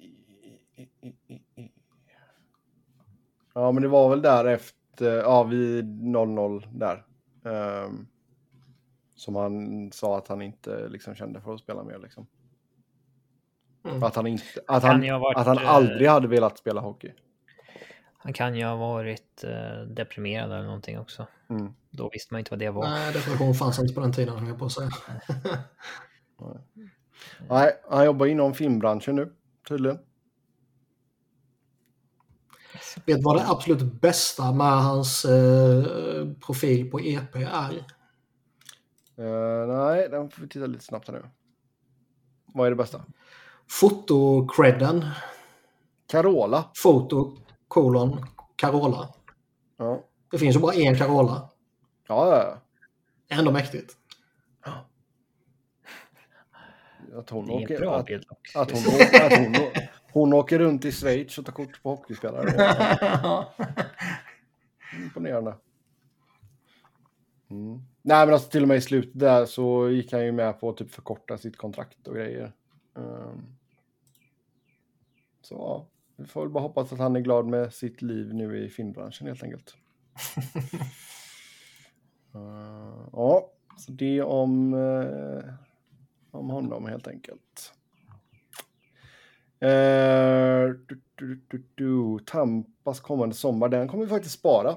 Ja, 3.53 3.71
men 3.71 3.83
det 3.83 3.89
var 3.89 4.09
väl 4.09 4.21
där 4.21 4.45
efter, 4.45 5.17
ja, 5.17 5.43
vid 5.43 5.85
0-0 5.85 6.67
där. 6.71 7.05
Ehm, 7.45 8.07
som 9.15 9.35
han 9.35 9.91
sa 9.91 10.17
att 10.17 10.27
han 10.27 10.41
inte 10.41 10.89
liksom 10.89 11.15
kände 11.15 11.41
för 11.41 11.53
att 11.53 11.59
spela 11.59 11.83
mer 11.83 11.99
liksom. 11.99 12.27
Mm. 13.85 14.03
Att 14.03 14.15
han 14.15 14.27
inte, 14.27 14.43
att 14.67 14.83
han, 14.83 15.19
varit, 15.19 15.37
att 15.37 15.47
han 15.47 15.57
eh, 15.57 15.69
aldrig 15.69 16.09
hade 16.09 16.27
velat 16.27 16.57
spela 16.57 16.81
hockey. 16.81 17.13
Han 18.17 18.33
kan 18.33 18.55
ju 18.55 18.65
ha 18.65 18.75
varit 18.75 19.43
eh, 19.43 19.81
deprimerad 19.81 20.51
eller 20.51 20.63
någonting 20.63 20.99
också. 20.99 21.27
Mm. 21.49 21.73
Då 21.91 22.09
visste 22.09 22.33
man 22.33 22.39
inte 22.39 22.51
vad 22.51 22.59
det 22.59 22.69
var. 22.69 22.89
Nej, 22.89 23.13
depression 23.13 23.55
fanns 23.55 23.79
inte 23.79 23.93
på 23.93 23.99
den 23.99 24.13
tiden, 24.13 24.37
höll 24.37 24.47
jag 24.47 24.59
på 24.59 24.65
att 24.65 24.71
säga. 24.71 24.89
Nej, 27.49 27.71
han 27.89 28.05
jobbar 28.05 28.25
inom 28.25 28.53
filmbranschen 28.53 29.15
nu, 29.15 29.33
tydligen. 29.67 29.99
Vet 33.05 33.17
du 33.17 33.21
vad 33.21 33.35
det 33.35 33.47
absolut 33.47 34.01
bästa 34.01 34.51
med 34.51 34.83
hans 34.83 35.25
eh, 35.25 36.27
profil 36.45 36.91
på 36.91 36.99
EP 36.99 37.35
är? 37.35 37.85
Eh, 39.17 39.67
nej, 39.67 40.09
den 40.09 40.29
får 40.29 40.41
vi 40.41 40.49
titta 40.49 40.65
lite 40.65 40.83
snabbt 40.83 41.07
här 41.07 41.15
nu. 41.15 41.25
Vad 42.53 42.67
är 42.67 42.69
det 42.69 42.75
bästa? 42.75 43.05
Fotocredden. 43.69 45.05
Carola. 46.07 46.71
Foto, 46.75 47.37
kolon, 47.67 48.25
Carola. 48.55 49.09
Ja, 49.77 50.08
Det 50.31 50.37
finns 50.37 50.55
ju 50.55 50.59
bara 50.59 50.73
en 50.73 50.95
Carola. 50.95 51.49
ja, 52.07 52.37
ja. 52.37 52.57
Ändå 53.37 53.51
mäktigt. 53.51 53.97
Att 57.15 57.29
hon, 57.29 57.47
Det 57.47 57.53
är 57.53 57.57
en 57.57 57.63
åker, 57.63 57.79
bra 57.79 57.95
att, 57.97 58.09
att, 58.55 58.71
hon, 58.71 58.81
åker- 58.95 59.25
att 59.25 59.37
hon, 59.37 59.55
hon 60.11 60.33
åker 60.33 60.59
runt 60.59 60.85
i 60.85 60.91
Schweiz 60.91 61.37
och 61.37 61.45
tar 61.45 61.53
kort 61.53 61.83
på 61.83 61.89
hockeyspelare. 61.89 62.49
Imponerande. 65.03 65.55
Mm. 67.49 67.81
Nej 68.01 68.25
men 68.25 68.33
alltså 68.33 68.49
till 68.49 68.61
och 68.61 68.67
med 68.67 68.77
i 68.77 68.81
slutet 68.81 69.19
där 69.19 69.45
så 69.45 69.89
gick 69.89 70.11
han 70.11 70.25
ju 70.25 70.31
med 70.31 70.59
på 70.59 70.69
att 70.69 70.77
typ 70.77 70.91
förkorta 70.91 71.37
sitt 71.37 71.57
kontrakt 71.57 72.07
och 72.07 72.15
grejer. 72.15 72.53
Ehm. 72.97 73.45
Så 75.41 75.55
ja, 75.55 75.85
vi 76.15 76.25
får 76.25 76.41
väl 76.41 76.49
bara 76.49 76.61
hoppas 76.63 76.93
att 76.93 76.99
han 76.99 77.15
är 77.15 77.19
glad 77.19 77.45
med 77.45 77.73
sitt 77.73 78.01
liv 78.01 78.33
nu 78.33 78.65
i 78.65 78.69
filmbranschen 78.69 79.27
helt 79.27 79.43
enkelt. 79.43 79.75
Eh, 82.35 83.07
ja, 83.11 83.51
så 83.77 83.91
det 83.91 84.21
om, 84.21 84.73
eh, 84.73 85.53
om 86.31 86.49
honom 86.49 86.85
helt 86.85 87.07
enkelt. 87.07 87.73
Eh, 89.61 90.69
du, 90.87 91.01
du, 91.15 91.41
du, 91.47 91.63
du, 91.75 92.19
Tampas 92.25 92.99
kommande 92.99 93.35
sommar, 93.35 93.69
den 93.69 93.87
kommer 93.87 94.03
vi 94.03 94.09
faktiskt 94.09 94.39
spara. 94.39 94.75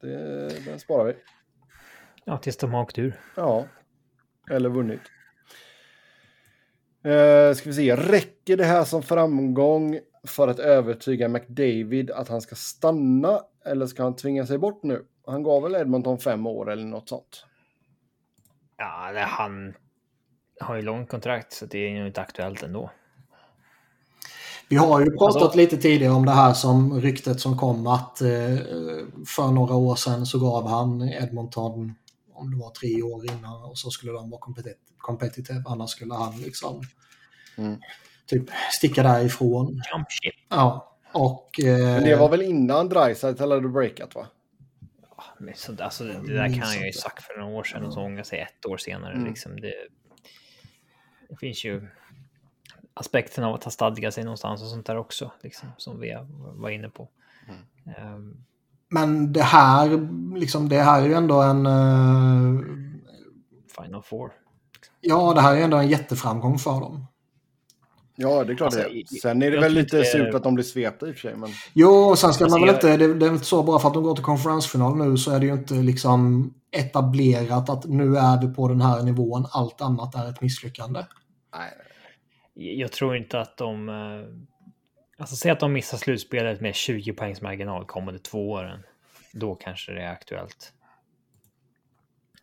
Det, 0.00 0.64
den 0.64 0.80
sparar 0.80 1.04
vi. 1.04 1.14
Ja, 2.24 2.38
tills 2.38 2.56
de 2.56 2.74
har 2.74 2.82
åkt 2.82 2.98
ur. 2.98 3.20
Ja, 3.34 3.66
eller 4.50 4.68
vunnit. 4.68 5.00
Eh, 7.02 7.54
ska 7.54 7.70
vi 7.70 7.74
se, 7.74 7.96
räcker 7.96 8.56
det 8.56 8.64
här 8.64 8.84
som 8.84 9.02
framgång 9.02 10.00
för 10.26 10.48
att 10.48 10.58
övertyga 10.58 11.28
McDavid 11.28 12.10
att 12.10 12.28
han 12.28 12.40
ska 12.40 12.54
stanna 12.54 13.40
eller 13.70 13.86
ska 13.86 14.02
han 14.02 14.16
tvinga 14.16 14.46
sig 14.46 14.58
bort 14.58 14.82
nu? 14.82 15.04
Han 15.26 15.42
gav 15.42 15.62
väl 15.62 15.74
Edmonton 15.74 16.18
fem 16.18 16.46
år 16.46 16.70
eller 16.70 16.84
något 16.86 17.08
sånt. 17.08 17.44
Ja, 18.76 19.12
det, 19.12 19.20
han 19.20 19.74
har 20.60 20.76
ju 20.76 20.82
långt 20.82 21.08
kontrakt 21.08 21.52
så 21.52 21.66
det 21.66 21.78
är 21.78 21.88
ju 21.90 22.06
inte 22.06 22.20
aktuellt 22.20 22.62
ändå. 22.62 22.90
Vi 24.68 24.76
har 24.76 25.00
ju 25.00 25.06
pratat 25.10 25.42
Alltså- 25.42 25.58
lite 25.58 25.76
tidigare 25.76 26.12
om 26.12 26.26
det 26.26 26.32
här 26.32 26.52
som 26.52 27.00
ryktet 27.00 27.40
som 27.40 27.58
kom 27.58 27.86
att 27.86 28.20
eh, 28.20 28.56
för 29.26 29.52
några 29.52 29.74
år 29.74 29.94
sedan 29.96 30.26
så 30.26 30.38
gav 30.38 30.68
han 30.68 31.02
Edmonton, 31.08 31.94
om 32.32 32.50
det 32.50 32.56
var 32.56 32.70
tre 32.70 33.02
år 33.02 33.24
innan, 33.30 33.64
och 33.64 33.78
så 33.78 33.90
skulle 33.90 34.12
de 34.12 34.30
vara 34.30 34.40
competitive, 34.98 35.62
annars 35.66 35.90
skulle 35.90 36.14
han 36.14 36.36
liksom 36.40 36.82
Mm. 37.58 37.80
typ 38.26 38.44
sticka 38.72 39.02
därifrån. 39.02 39.66
Jump 39.66 40.06
ship. 40.22 40.34
Ja, 40.48 40.87
och... 41.12 41.60
Eh, 41.60 41.78
Men 41.78 42.04
det 42.04 42.16
var 42.16 42.28
väl 42.28 42.42
innan 42.42 42.88
Dreisaitl 42.88 43.42
hade 43.50 43.68
breakat 43.68 44.14
va? 44.14 44.26
Ja, 45.16 45.24
men 45.38 45.54
så, 45.56 45.72
alltså, 45.82 46.04
det 46.04 46.12
det 46.26 46.34
där 46.34 46.48
kan 46.48 46.58
han 46.62 46.78
ju 46.78 46.86
inte. 46.86 46.98
sagt 46.98 47.22
för 47.24 47.38
några 47.38 47.54
år 47.58 47.64
sedan 47.64 47.84
och 47.84 47.92
så 47.92 48.00
ångra 48.00 48.24
sig 48.24 48.40
ett 48.40 48.66
år 48.66 48.76
senare. 48.76 49.12
Mm. 49.12 49.26
Liksom 49.26 49.60
det, 49.60 49.74
det 51.28 51.36
finns 51.36 51.64
ju 51.64 51.88
aspekten 52.94 53.44
av 53.44 53.54
att 53.54 53.64
ha 53.64 53.70
stadgat 53.70 54.14
sig 54.14 54.24
någonstans 54.24 54.62
och 54.62 54.68
sånt 54.68 54.86
där 54.86 54.96
också, 54.96 55.32
liksom, 55.42 55.68
som 55.76 56.00
vi 56.00 56.16
var 56.54 56.70
inne 56.70 56.88
på. 56.88 57.08
Ehm, 57.98 58.44
Men 58.88 59.32
det 59.32 59.42
här, 59.42 60.08
liksom, 60.38 60.68
det 60.68 60.82
här 60.82 61.02
är 61.02 61.06
ju 61.06 61.14
ändå 61.14 61.42
en... 61.42 61.66
eh, 61.66 62.60
Final 63.82 64.02
Four. 64.02 64.32
ja, 65.00 65.34
det 65.34 65.40
här 65.40 65.52
är 65.52 65.56
ju 65.56 65.62
ändå 65.62 65.76
en 65.76 65.88
jätteframgång 65.88 66.58
för 66.58 66.80
dem. 66.80 67.06
Ja, 68.20 68.44
det 68.44 68.52
är 68.52 68.56
klart 68.56 68.74
Alltså, 68.74 68.88
det. 68.88 69.20
Sen 69.20 69.42
är 69.42 69.50
det 69.50 69.60
väl 69.60 69.72
lite 69.72 69.96
inte- 69.98 70.08
surt 70.10 70.34
att 70.34 70.42
de 70.42 70.54
blir 70.54 70.64
svepta 70.64 71.08
i 71.08 71.10
och 71.10 71.14
för 71.14 71.20
sig. 71.20 71.36
Men... 71.36 71.50
Jo, 71.72 71.88
och 71.90 72.18
sen 72.18 72.32
ska 72.32 72.44
Alltså, 72.44 72.58
man 72.58 72.66
väl 72.66 72.76
jag- 72.82 72.94
inte, 72.94 73.06
det, 73.06 73.14
det 73.14 73.26
är 73.26 73.30
inte 73.30 73.44
så 73.44 73.62
bara 73.62 73.78
för 73.78 73.88
att 73.88 73.94
de 73.94 74.02
går 74.02 74.14
till 74.14 74.24
konferensfinal 74.24 74.96
nu 74.96 75.16
så 75.16 75.30
är 75.30 75.40
det 75.40 75.46
ju 75.46 75.52
inte 75.52 75.74
liksom 75.74 76.54
etablerat 76.70 77.68
att 77.70 77.84
nu 77.84 78.16
är 78.16 78.40
vi 78.46 78.54
på 78.54 78.68
den 78.68 78.80
här 78.80 79.02
nivån, 79.02 79.46
allt 79.50 79.80
annat 79.80 80.14
är 80.14 80.30
ett 80.30 80.40
misslyckande. 80.40 81.04
Nej, 81.56 81.72
Jag 82.78 82.92
tror 82.92 83.16
inte 83.16 83.40
att 83.40 83.56
de... 83.56 83.88
eh, 83.88 83.94
Alltså 85.20 85.36
säg 85.36 85.50
att 85.50 85.60
de 85.60 85.72
missar 85.72 85.98
slutspelet 85.98 86.60
med 86.60 86.74
20 86.74 87.12
poängs 87.12 87.42
marginal 87.42 87.84
kommande 87.84 88.18
två 88.20 88.50
åren. 88.50 88.80
Då 89.32 89.54
kanske 89.54 89.92
det 89.92 90.02
är 90.02 90.12
aktuellt. 90.12 90.72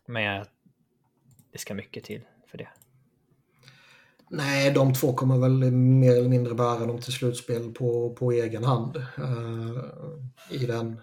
Men 0.06 0.44
det 1.52 1.58
ska 1.58 1.74
mycket 1.74 2.04
till 2.04 2.20
för 2.50 2.58
det. 2.58 2.68
Nej, 4.30 4.70
de 4.70 4.94
två 4.94 5.12
kommer 5.12 5.38
väl 5.38 5.72
mer 5.72 6.16
eller 6.16 6.28
mindre 6.28 6.54
bära 6.54 6.86
dem 6.86 6.98
till 7.00 7.12
slutspel 7.12 7.72
på, 7.72 8.14
på 8.14 8.32
egen 8.32 8.64
hand. 8.64 8.96
eh, 8.96 9.82
I 10.50 10.66
den 10.66 11.00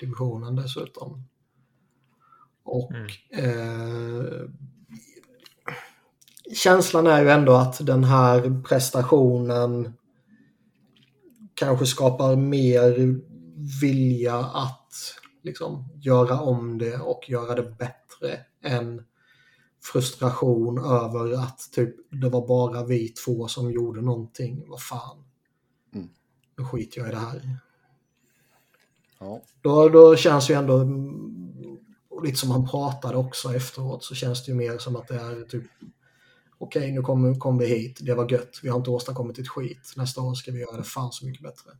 divisionen 0.00 0.56
dessutom. 0.56 1.24
Och 2.64 2.92
eh, 3.38 4.48
känslan 6.54 7.06
är 7.06 7.22
ju 7.22 7.30
ändå 7.30 7.52
att 7.52 7.86
den 7.86 8.04
här 8.04 8.62
prestationen 8.68 9.92
kanske 11.54 11.86
skapar 11.86 12.36
mer 12.36 13.20
vilja 13.80 14.36
att 14.36 14.92
liksom 15.42 15.88
göra 16.02 16.40
om 16.40 16.78
det 16.78 16.96
och 16.96 17.30
göra 17.30 17.54
det 17.54 17.76
bättre 17.78 18.40
än 18.62 19.02
frustration 19.80 20.78
över 20.78 21.32
att 21.32 21.68
typ 21.72 21.96
det 22.10 22.28
var 22.28 22.46
bara 22.46 22.84
vi 22.84 23.08
två 23.08 23.48
som 23.48 23.72
gjorde 23.72 24.00
någonting. 24.00 24.64
Vad 24.68 24.82
fan. 24.82 25.24
Mm. 25.94 26.08
Nu 26.58 26.64
skiter 26.64 27.00
jag 27.00 27.08
i 27.08 27.12
det 27.12 27.18
här. 27.18 27.58
ja. 29.18 29.42
Då, 29.62 29.88
då 29.88 30.16
känns 30.16 30.50
ju 30.50 30.54
ändå, 30.54 30.74
och 32.08 32.24
lite 32.24 32.36
som 32.36 32.50
han 32.50 32.68
pratade 32.68 33.16
också 33.16 33.54
efteråt, 33.54 34.04
så 34.04 34.14
känns 34.14 34.44
det 34.44 34.52
ju 34.52 34.58
mer 34.58 34.78
som 34.78 34.96
att 34.96 35.08
det 35.08 35.14
är 35.14 35.42
typ 35.44 35.64
okej 36.58 36.92
nu 36.92 37.02
kommer 37.02 37.34
kom 37.34 37.58
vi 37.58 37.66
hit, 37.66 37.98
det 38.02 38.14
var 38.14 38.32
gött, 38.32 38.60
vi 38.62 38.68
har 38.68 38.78
inte 38.78 38.90
åstadkommit 38.90 39.38
ett 39.38 39.48
skit. 39.48 39.92
Nästa 39.96 40.20
år 40.20 40.34
ska 40.34 40.52
vi 40.52 40.60
göra 40.60 40.76
det 40.76 40.84
fan 40.84 41.12
så 41.12 41.26
mycket 41.26 41.42
bättre. 41.42 41.70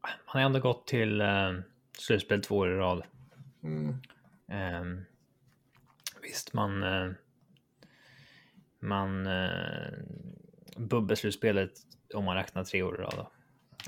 Han 0.00 0.42
har 0.42 0.46
ändå 0.46 0.60
gått 0.60 0.86
till 0.86 1.20
eh, 1.20 1.26
slutspel 1.98 2.42
två 2.42 2.56
år 2.56 2.72
i 2.72 2.74
rad. 2.74 3.02
Mm. 3.62 3.96
Ehm, 4.48 5.04
visst, 6.22 6.52
man... 6.52 6.82
Eh, 6.82 7.12
man... 8.80 9.26
Eh, 9.26 9.92
bubbelslutspelet 10.76 11.72
om 12.14 12.24
man 12.24 12.36
räknar 12.36 12.64
tre 12.64 12.82
år 12.82 13.00
i 13.00 13.02
rad. 13.02 13.26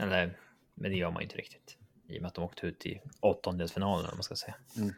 Eller, 0.00 0.38
men 0.74 0.90
det 0.90 0.96
gör 0.96 1.10
man 1.10 1.20
ju 1.20 1.24
inte 1.24 1.36
riktigt. 1.36 1.78
I 2.08 2.18
och 2.18 2.22
med 2.22 2.28
att 2.28 2.34
de 2.34 2.44
åkte 2.44 2.66
ut 2.66 2.86
i 2.86 3.00
åttondelsfinalen, 3.20 4.10
om 4.10 4.16
man 4.16 4.22
ska 4.22 4.36
säga. 4.36 4.54
Mm. 4.76 4.92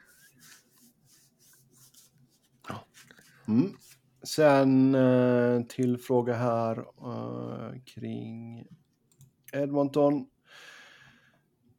Ja. 2.69 2.85
Mm. 3.49 3.77
Sen 4.23 4.95
eh, 4.95 5.63
till 5.63 5.99
fråga 5.99 6.35
här 6.35 6.85
kring 7.85 8.67
Edmonton. 9.53 10.27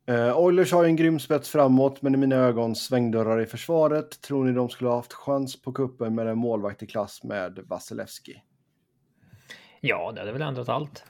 Eh, 0.07 0.37
Oilers 0.37 0.71
har 0.71 0.83
ju 0.83 0.89
en 0.89 0.95
grym 0.95 1.19
spets 1.19 1.49
framåt, 1.49 2.01
men 2.01 2.13
i 2.13 2.17
mina 2.17 2.35
ögon 2.35 2.75
svängdörrar 2.75 3.41
i 3.41 3.45
försvaret. 3.45 4.21
Tror 4.21 4.45
ni 4.45 4.51
de 4.51 4.69
skulle 4.69 4.89
ha 4.89 4.95
haft 4.95 5.13
chans 5.13 5.61
på 5.61 5.73
kuppen 5.73 6.15
med 6.15 6.27
en 6.27 6.37
målvakt 6.37 6.83
i 6.83 6.87
klass 6.87 7.23
med 7.23 7.59
Vasilevski? 7.65 8.43
Ja, 9.81 10.11
det 10.11 10.19
hade 10.19 10.31
väl 10.31 10.41
ändrat 10.41 10.69
allt. 10.69 11.03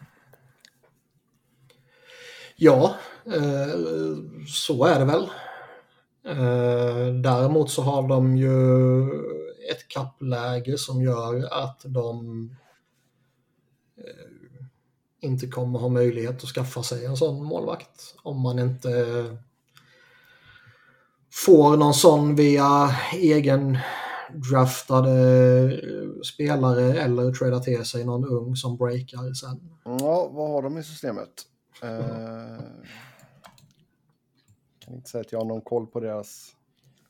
Ja, 2.55 2.95
eh, 3.25 3.75
så 4.47 4.85
är 4.85 4.99
det 4.99 5.05
väl. 5.05 5.29
Eh, 6.25 7.13
däremot 7.13 7.71
så 7.71 7.81
har 7.81 8.07
de 8.07 8.37
ju 8.37 9.03
ett 9.71 9.87
kappläge 9.87 10.77
som 10.77 11.01
gör 11.01 11.63
att 11.63 11.81
de 11.85 12.49
eh, 13.97 14.36
inte 15.19 15.47
kommer 15.47 15.79
ha 15.79 15.89
möjlighet 15.89 16.43
att 16.43 16.49
skaffa 16.49 16.83
sig 16.83 17.05
en 17.05 17.17
sån 17.17 17.43
målvakt 17.43 18.15
om 18.23 18.41
man 18.41 18.59
inte 18.59 18.89
får 21.31 21.77
någon 21.77 21.93
sån 21.93 22.35
via 22.35 22.89
egen 23.13 23.77
draftade 24.31 25.11
spelare 26.33 27.01
eller 27.01 27.31
tradar 27.31 27.59
till 27.59 27.85
sig 27.85 28.05
någon 28.05 28.25
ung 28.25 28.55
som 28.55 28.77
breakar 28.77 29.33
sen. 29.33 29.79
Ja, 29.83 30.29
vad 30.31 30.49
har 30.49 30.61
de 30.61 30.77
i 30.77 30.83
systemet? 30.83 31.29
Eh, 31.83 32.63
kan 34.85 34.93
inte 34.93 35.09
säga 35.09 35.21
att 35.21 35.31
jag 35.31 35.39
har 35.39 35.45
någon 35.45 35.61
koll 35.61 35.87
på 35.87 35.99
deras... 35.99 36.55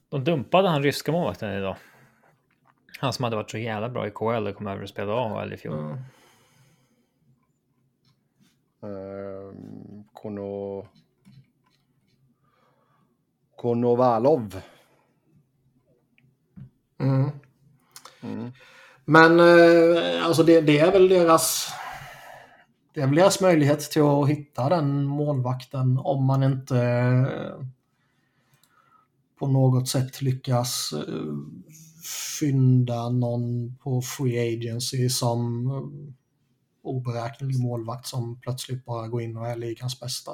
De 0.09 0.23
dumpade 0.23 0.69
han 0.69 0.83
ryska 0.83 1.11
målvakten 1.11 1.53
idag. 1.53 1.77
Han 2.99 3.13
som 3.13 3.23
hade 3.23 3.35
varit 3.35 3.51
så 3.51 3.57
jävla 3.57 3.89
bra 3.89 4.07
i 4.07 4.11
KL 4.11 4.47
och 4.47 4.55
kom 4.55 4.67
över 4.67 4.83
och 4.83 4.89
spelade 4.89 5.21
AHL 5.21 5.53
i 5.53 5.57
fjol. 5.57 5.79
Mm. 5.79 5.97
Eh, 8.83 9.57
Kono... 10.13 10.87
Konovalov. 13.55 14.61
Mm. 16.99 17.29
Mm. 18.21 18.51
Men 19.05 19.39
eh, 19.39 20.25
alltså 20.25 20.43
det, 20.43 20.61
det 20.61 20.79
är 20.79 20.91
väl 20.91 21.09
deras 21.09 21.67
det 22.93 23.01
är 23.01 23.07
väl 23.07 23.15
deras 23.15 23.41
möjlighet 23.41 23.79
till 23.79 24.01
att 24.01 24.29
hitta 24.29 24.69
den 24.69 25.03
målvakten 25.03 25.97
om 25.97 26.25
man 26.25 26.43
inte 26.43 26.77
eh, 26.77 27.65
på 29.39 29.47
något 29.47 29.87
sätt 29.87 30.21
lyckas 30.21 30.93
fynda 32.39 33.09
någon 33.09 33.75
på 33.75 34.01
free 34.01 34.55
agency 34.55 35.09
som 35.09 35.67
oberäknelig 36.87 37.59
målvakt 37.59 38.07
som 38.07 38.39
plötsligt 38.41 38.85
bara 38.85 39.07
går 39.07 39.21
in 39.21 39.37
och 39.37 39.47
är 39.47 39.55
ligans 39.55 39.99
bästa. 39.99 40.31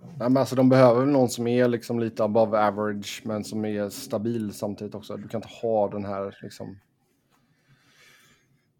Nej, 0.00 0.30
men 0.30 0.36
alltså, 0.36 0.56
de 0.56 0.68
behöver 0.68 1.00
väl 1.00 1.08
någon 1.08 1.28
som 1.28 1.46
är 1.46 1.68
liksom 1.68 2.00
lite 2.00 2.24
above 2.24 2.58
average 2.58 3.22
men 3.24 3.44
som 3.44 3.64
är 3.64 3.88
stabil 3.88 4.54
samtidigt 4.54 4.94
också. 4.94 5.16
Du 5.16 5.28
kan 5.28 5.38
inte 5.38 5.54
ha 5.62 5.88
den 5.88 6.04
här 6.04 6.38
liksom 6.42 6.78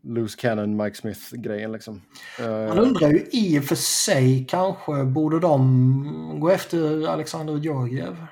loose 0.03 0.39
cannon 0.41 0.77
Mike 0.77 0.97
Smith-grejen 0.97 1.73
liksom. 1.73 2.03
Eh, 2.41 2.69
Man 2.69 2.79
undrar 2.79 3.09
ju 3.09 3.27
i 3.33 3.61
och 3.61 3.65
för 3.65 3.75
sig 3.75 4.47
kanske 4.49 5.05
borde 5.05 5.41
de 5.41 6.39
gå 6.41 6.51
efter 6.51 7.09
Alexander 7.09 7.57
Georgiev. 7.57 8.27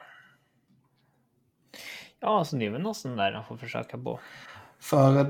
Ja, 2.21 2.45
så 2.45 2.57
det 2.57 2.67
är 2.67 2.71
väl 2.71 2.83
någon 2.83 2.95
sån 2.95 3.17
där 3.17 3.33
han 3.33 3.45
får 3.45 3.57
försöka 3.57 3.99
på. 3.99 4.21
För 4.78 5.16
eh, 5.19 5.24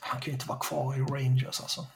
han 0.00 0.20
kan 0.20 0.26
ju 0.26 0.32
inte 0.32 0.48
vara 0.48 0.58
kvar 0.58 0.94
i 0.96 1.00
Rangers 1.00 1.60
alltså. 1.60 1.86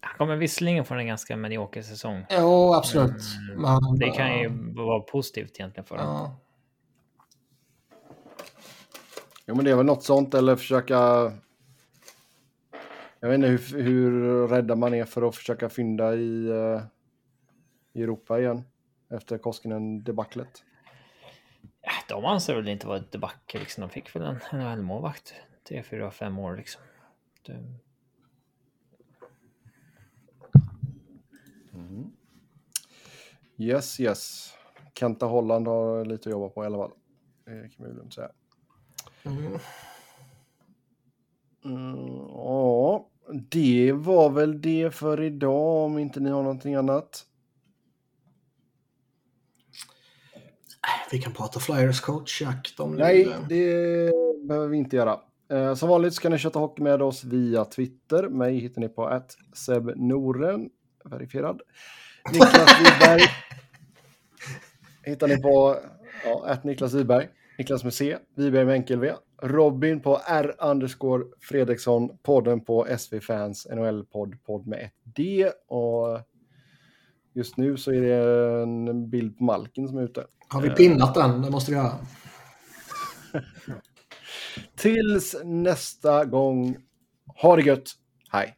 Han 0.00 0.18
kommer 0.18 0.36
visserligen 0.36 0.84
få 0.84 0.94
en 0.94 1.06
ganska 1.06 1.36
medioker 1.36 1.82
säsong. 1.82 2.26
Jo, 2.30 2.74
absolut. 2.74 3.22
Mm, 3.48 3.62
Men, 3.62 3.98
Det 3.98 4.10
kan 4.10 4.38
ju 4.38 4.46
eh, 4.46 4.84
vara 4.86 5.00
positivt 5.00 5.50
egentligen 5.54 5.84
för 5.86 5.96
honom. 5.96 6.14
ja. 6.16 6.36
Jo, 9.48 9.54
men 9.54 9.64
det 9.64 9.70
är 9.70 9.76
väl 9.76 9.86
något 9.86 10.04
sånt 10.04 10.34
eller 10.34 10.56
försöka... 10.56 10.94
Jag 13.20 13.28
vet 13.28 13.34
inte 13.34 13.48
hur, 13.48 13.82
hur 13.82 14.48
rädda 14.48 14.76
man 14.76 14.94
är 14.94 15.04
för 15.04 15.28
att 15.28 15.36
försöka 15.36 15.68
fynda 15.68 16.14
i, 16.14 16.46
eh, 16.48 16.82
i 17.92 18.02
Europa 18.02 18.38
igen 18.38 18.64
efter 19.10 19.38
Koskinen-debaclet. 19.38 20.64
Ja, 21.86 21.92
De 22.08 22.24
anser 22.24 22.54
väl 22.54 22.68
inte 22.68 22.86
vara 22.86 22.98
ett 22.98 23.12
debacle 23.12 23.60
liksom. 23.60 23.80
De 23.80 23.90
fick 23.90 24.16
väl 24.16 24.22
en 24.22 24.40
NHL-målvakt. 24.52 25.34
Tre, 25.68 25.82
fyra, 25.82 26.10
fem 26.10 26.38
år 26.38 26.56
liksom. 26.56 26.82
Det... 27.46 27.64
Yes, 33.58 34.00
yes. 34.00 34.54
Kenta 34.94 35.26
Holland 35.26 35.68
har 35.68 36.04
lite 36.04 36.28
att 36.28 36.32
jobba 36.32 36.48
på 36.48 36.62
i 36.62 36.66
alla 36.66 36.78
fall. 36.78 36.92
Det 37.44 37.70
kan 37.76 37.86
vi 37.86 37.92
lugnt 37.92 38.14
säga. 38.14 38.30
Mm. 39.24 39.58
Mm, 41.64 42.28
ja, 42.28 43.08
det 43.28 43.92
var 43.92 44.30
väl 44.30 44.60
det 44.60 44.94
för 44.94 45.22
idag 45.22 45.84
om 45.84 45.98
inte 45.98 46.20
ni 46.20 46.30
har 46.30 46.42
någonting 46.42 46.74
annat. 46.74 47.26
Vi 51.10 51.18
kan 51.18 51.32
prata 51.32 51.60
Flyers 51.60 52.00
coachjakt 52.00 52.80
om 52.80 52.94
Nej, 52.94 53.28
det. 53.48 54.12
behöver 54.48 54.68
vi 54.68 54.76
inte 54.76 54.96
göra. 54.96 55.20
Eh, 55.52 55.74
som 55.74 55.88
vanligt 55.88 56.14
ska 56.14 56.28
ni 56.28 56.38
köta 56.38 56.58
hockey 56.58 56.82
med 56.82 57.02
oss 57.02 57.24
via 57.24 57.64
Twitter. 57.64 58.28
Mig 58.28 58.58
hittar 58.58 58.80
ni 58.80 58.88
på 58.88 59.06
att 59.06 59.36
Noren, 59.96 60.70
verifierad. 61.04 61.60
Niklas 62.32 62.80
Wiberg 62.80 63.22
hittar 65.04 65.28
ni 65.28 65.42
på 65.42 65.76
ja, 66.24 66.44
att 66.46 66.64
Niklas 66.64 66.94
Wiberg. 66.94 67.28
Niklas 67.58 67.84
med 67.84 67.94
C, 67.94 68.16
Wiberg 68.34 68.64
med 68.64 68.74
enkel 68.74 69.00
V. 69.00 69.12
Robin 69.42 70.00
på 70.00 70.20
R 70.26 70.54
underscore 70.58 71.24
Fredriksson. 71.40 72.18
Podden 72.22 72.60
på 72.60 72.86
SV 72.98 73.20
Fans 73.20 73.66
NHL-podd, 73.70 74.34
podd 74.46 74.66
med 74.66 74.78
ett 74.80 74.94
D. 75.02 75.50
Och 75.68 76.20
just 77.32 77.56
nu 77.56 77.76
så 77.76 77.92
är 77.92 78.00
det 78.00 78.62
en 78.62 79.10
bild 79.10 79.38
på 79.38 79.44
Malkin 79.44 79.88
som 79.88 79.98
är 79.98 80.02
ute. 80.02 80.26
Har 80.48 80.60
vi 80.60 80.70
pinnat 80.70 81.14
den? 81.14 81.42
Det 81.42 81.50
måste 81.50 81.70
vi 81.70 81.76
göra. 81.76 81.98
Tills 84.76 85.36
nästa 85.44 86.24
gång. 86.24 86.76
Ha 87.26 87.56
det 87.56 87.62
gött. 87.62 87.92
Hej. 88.30 88.56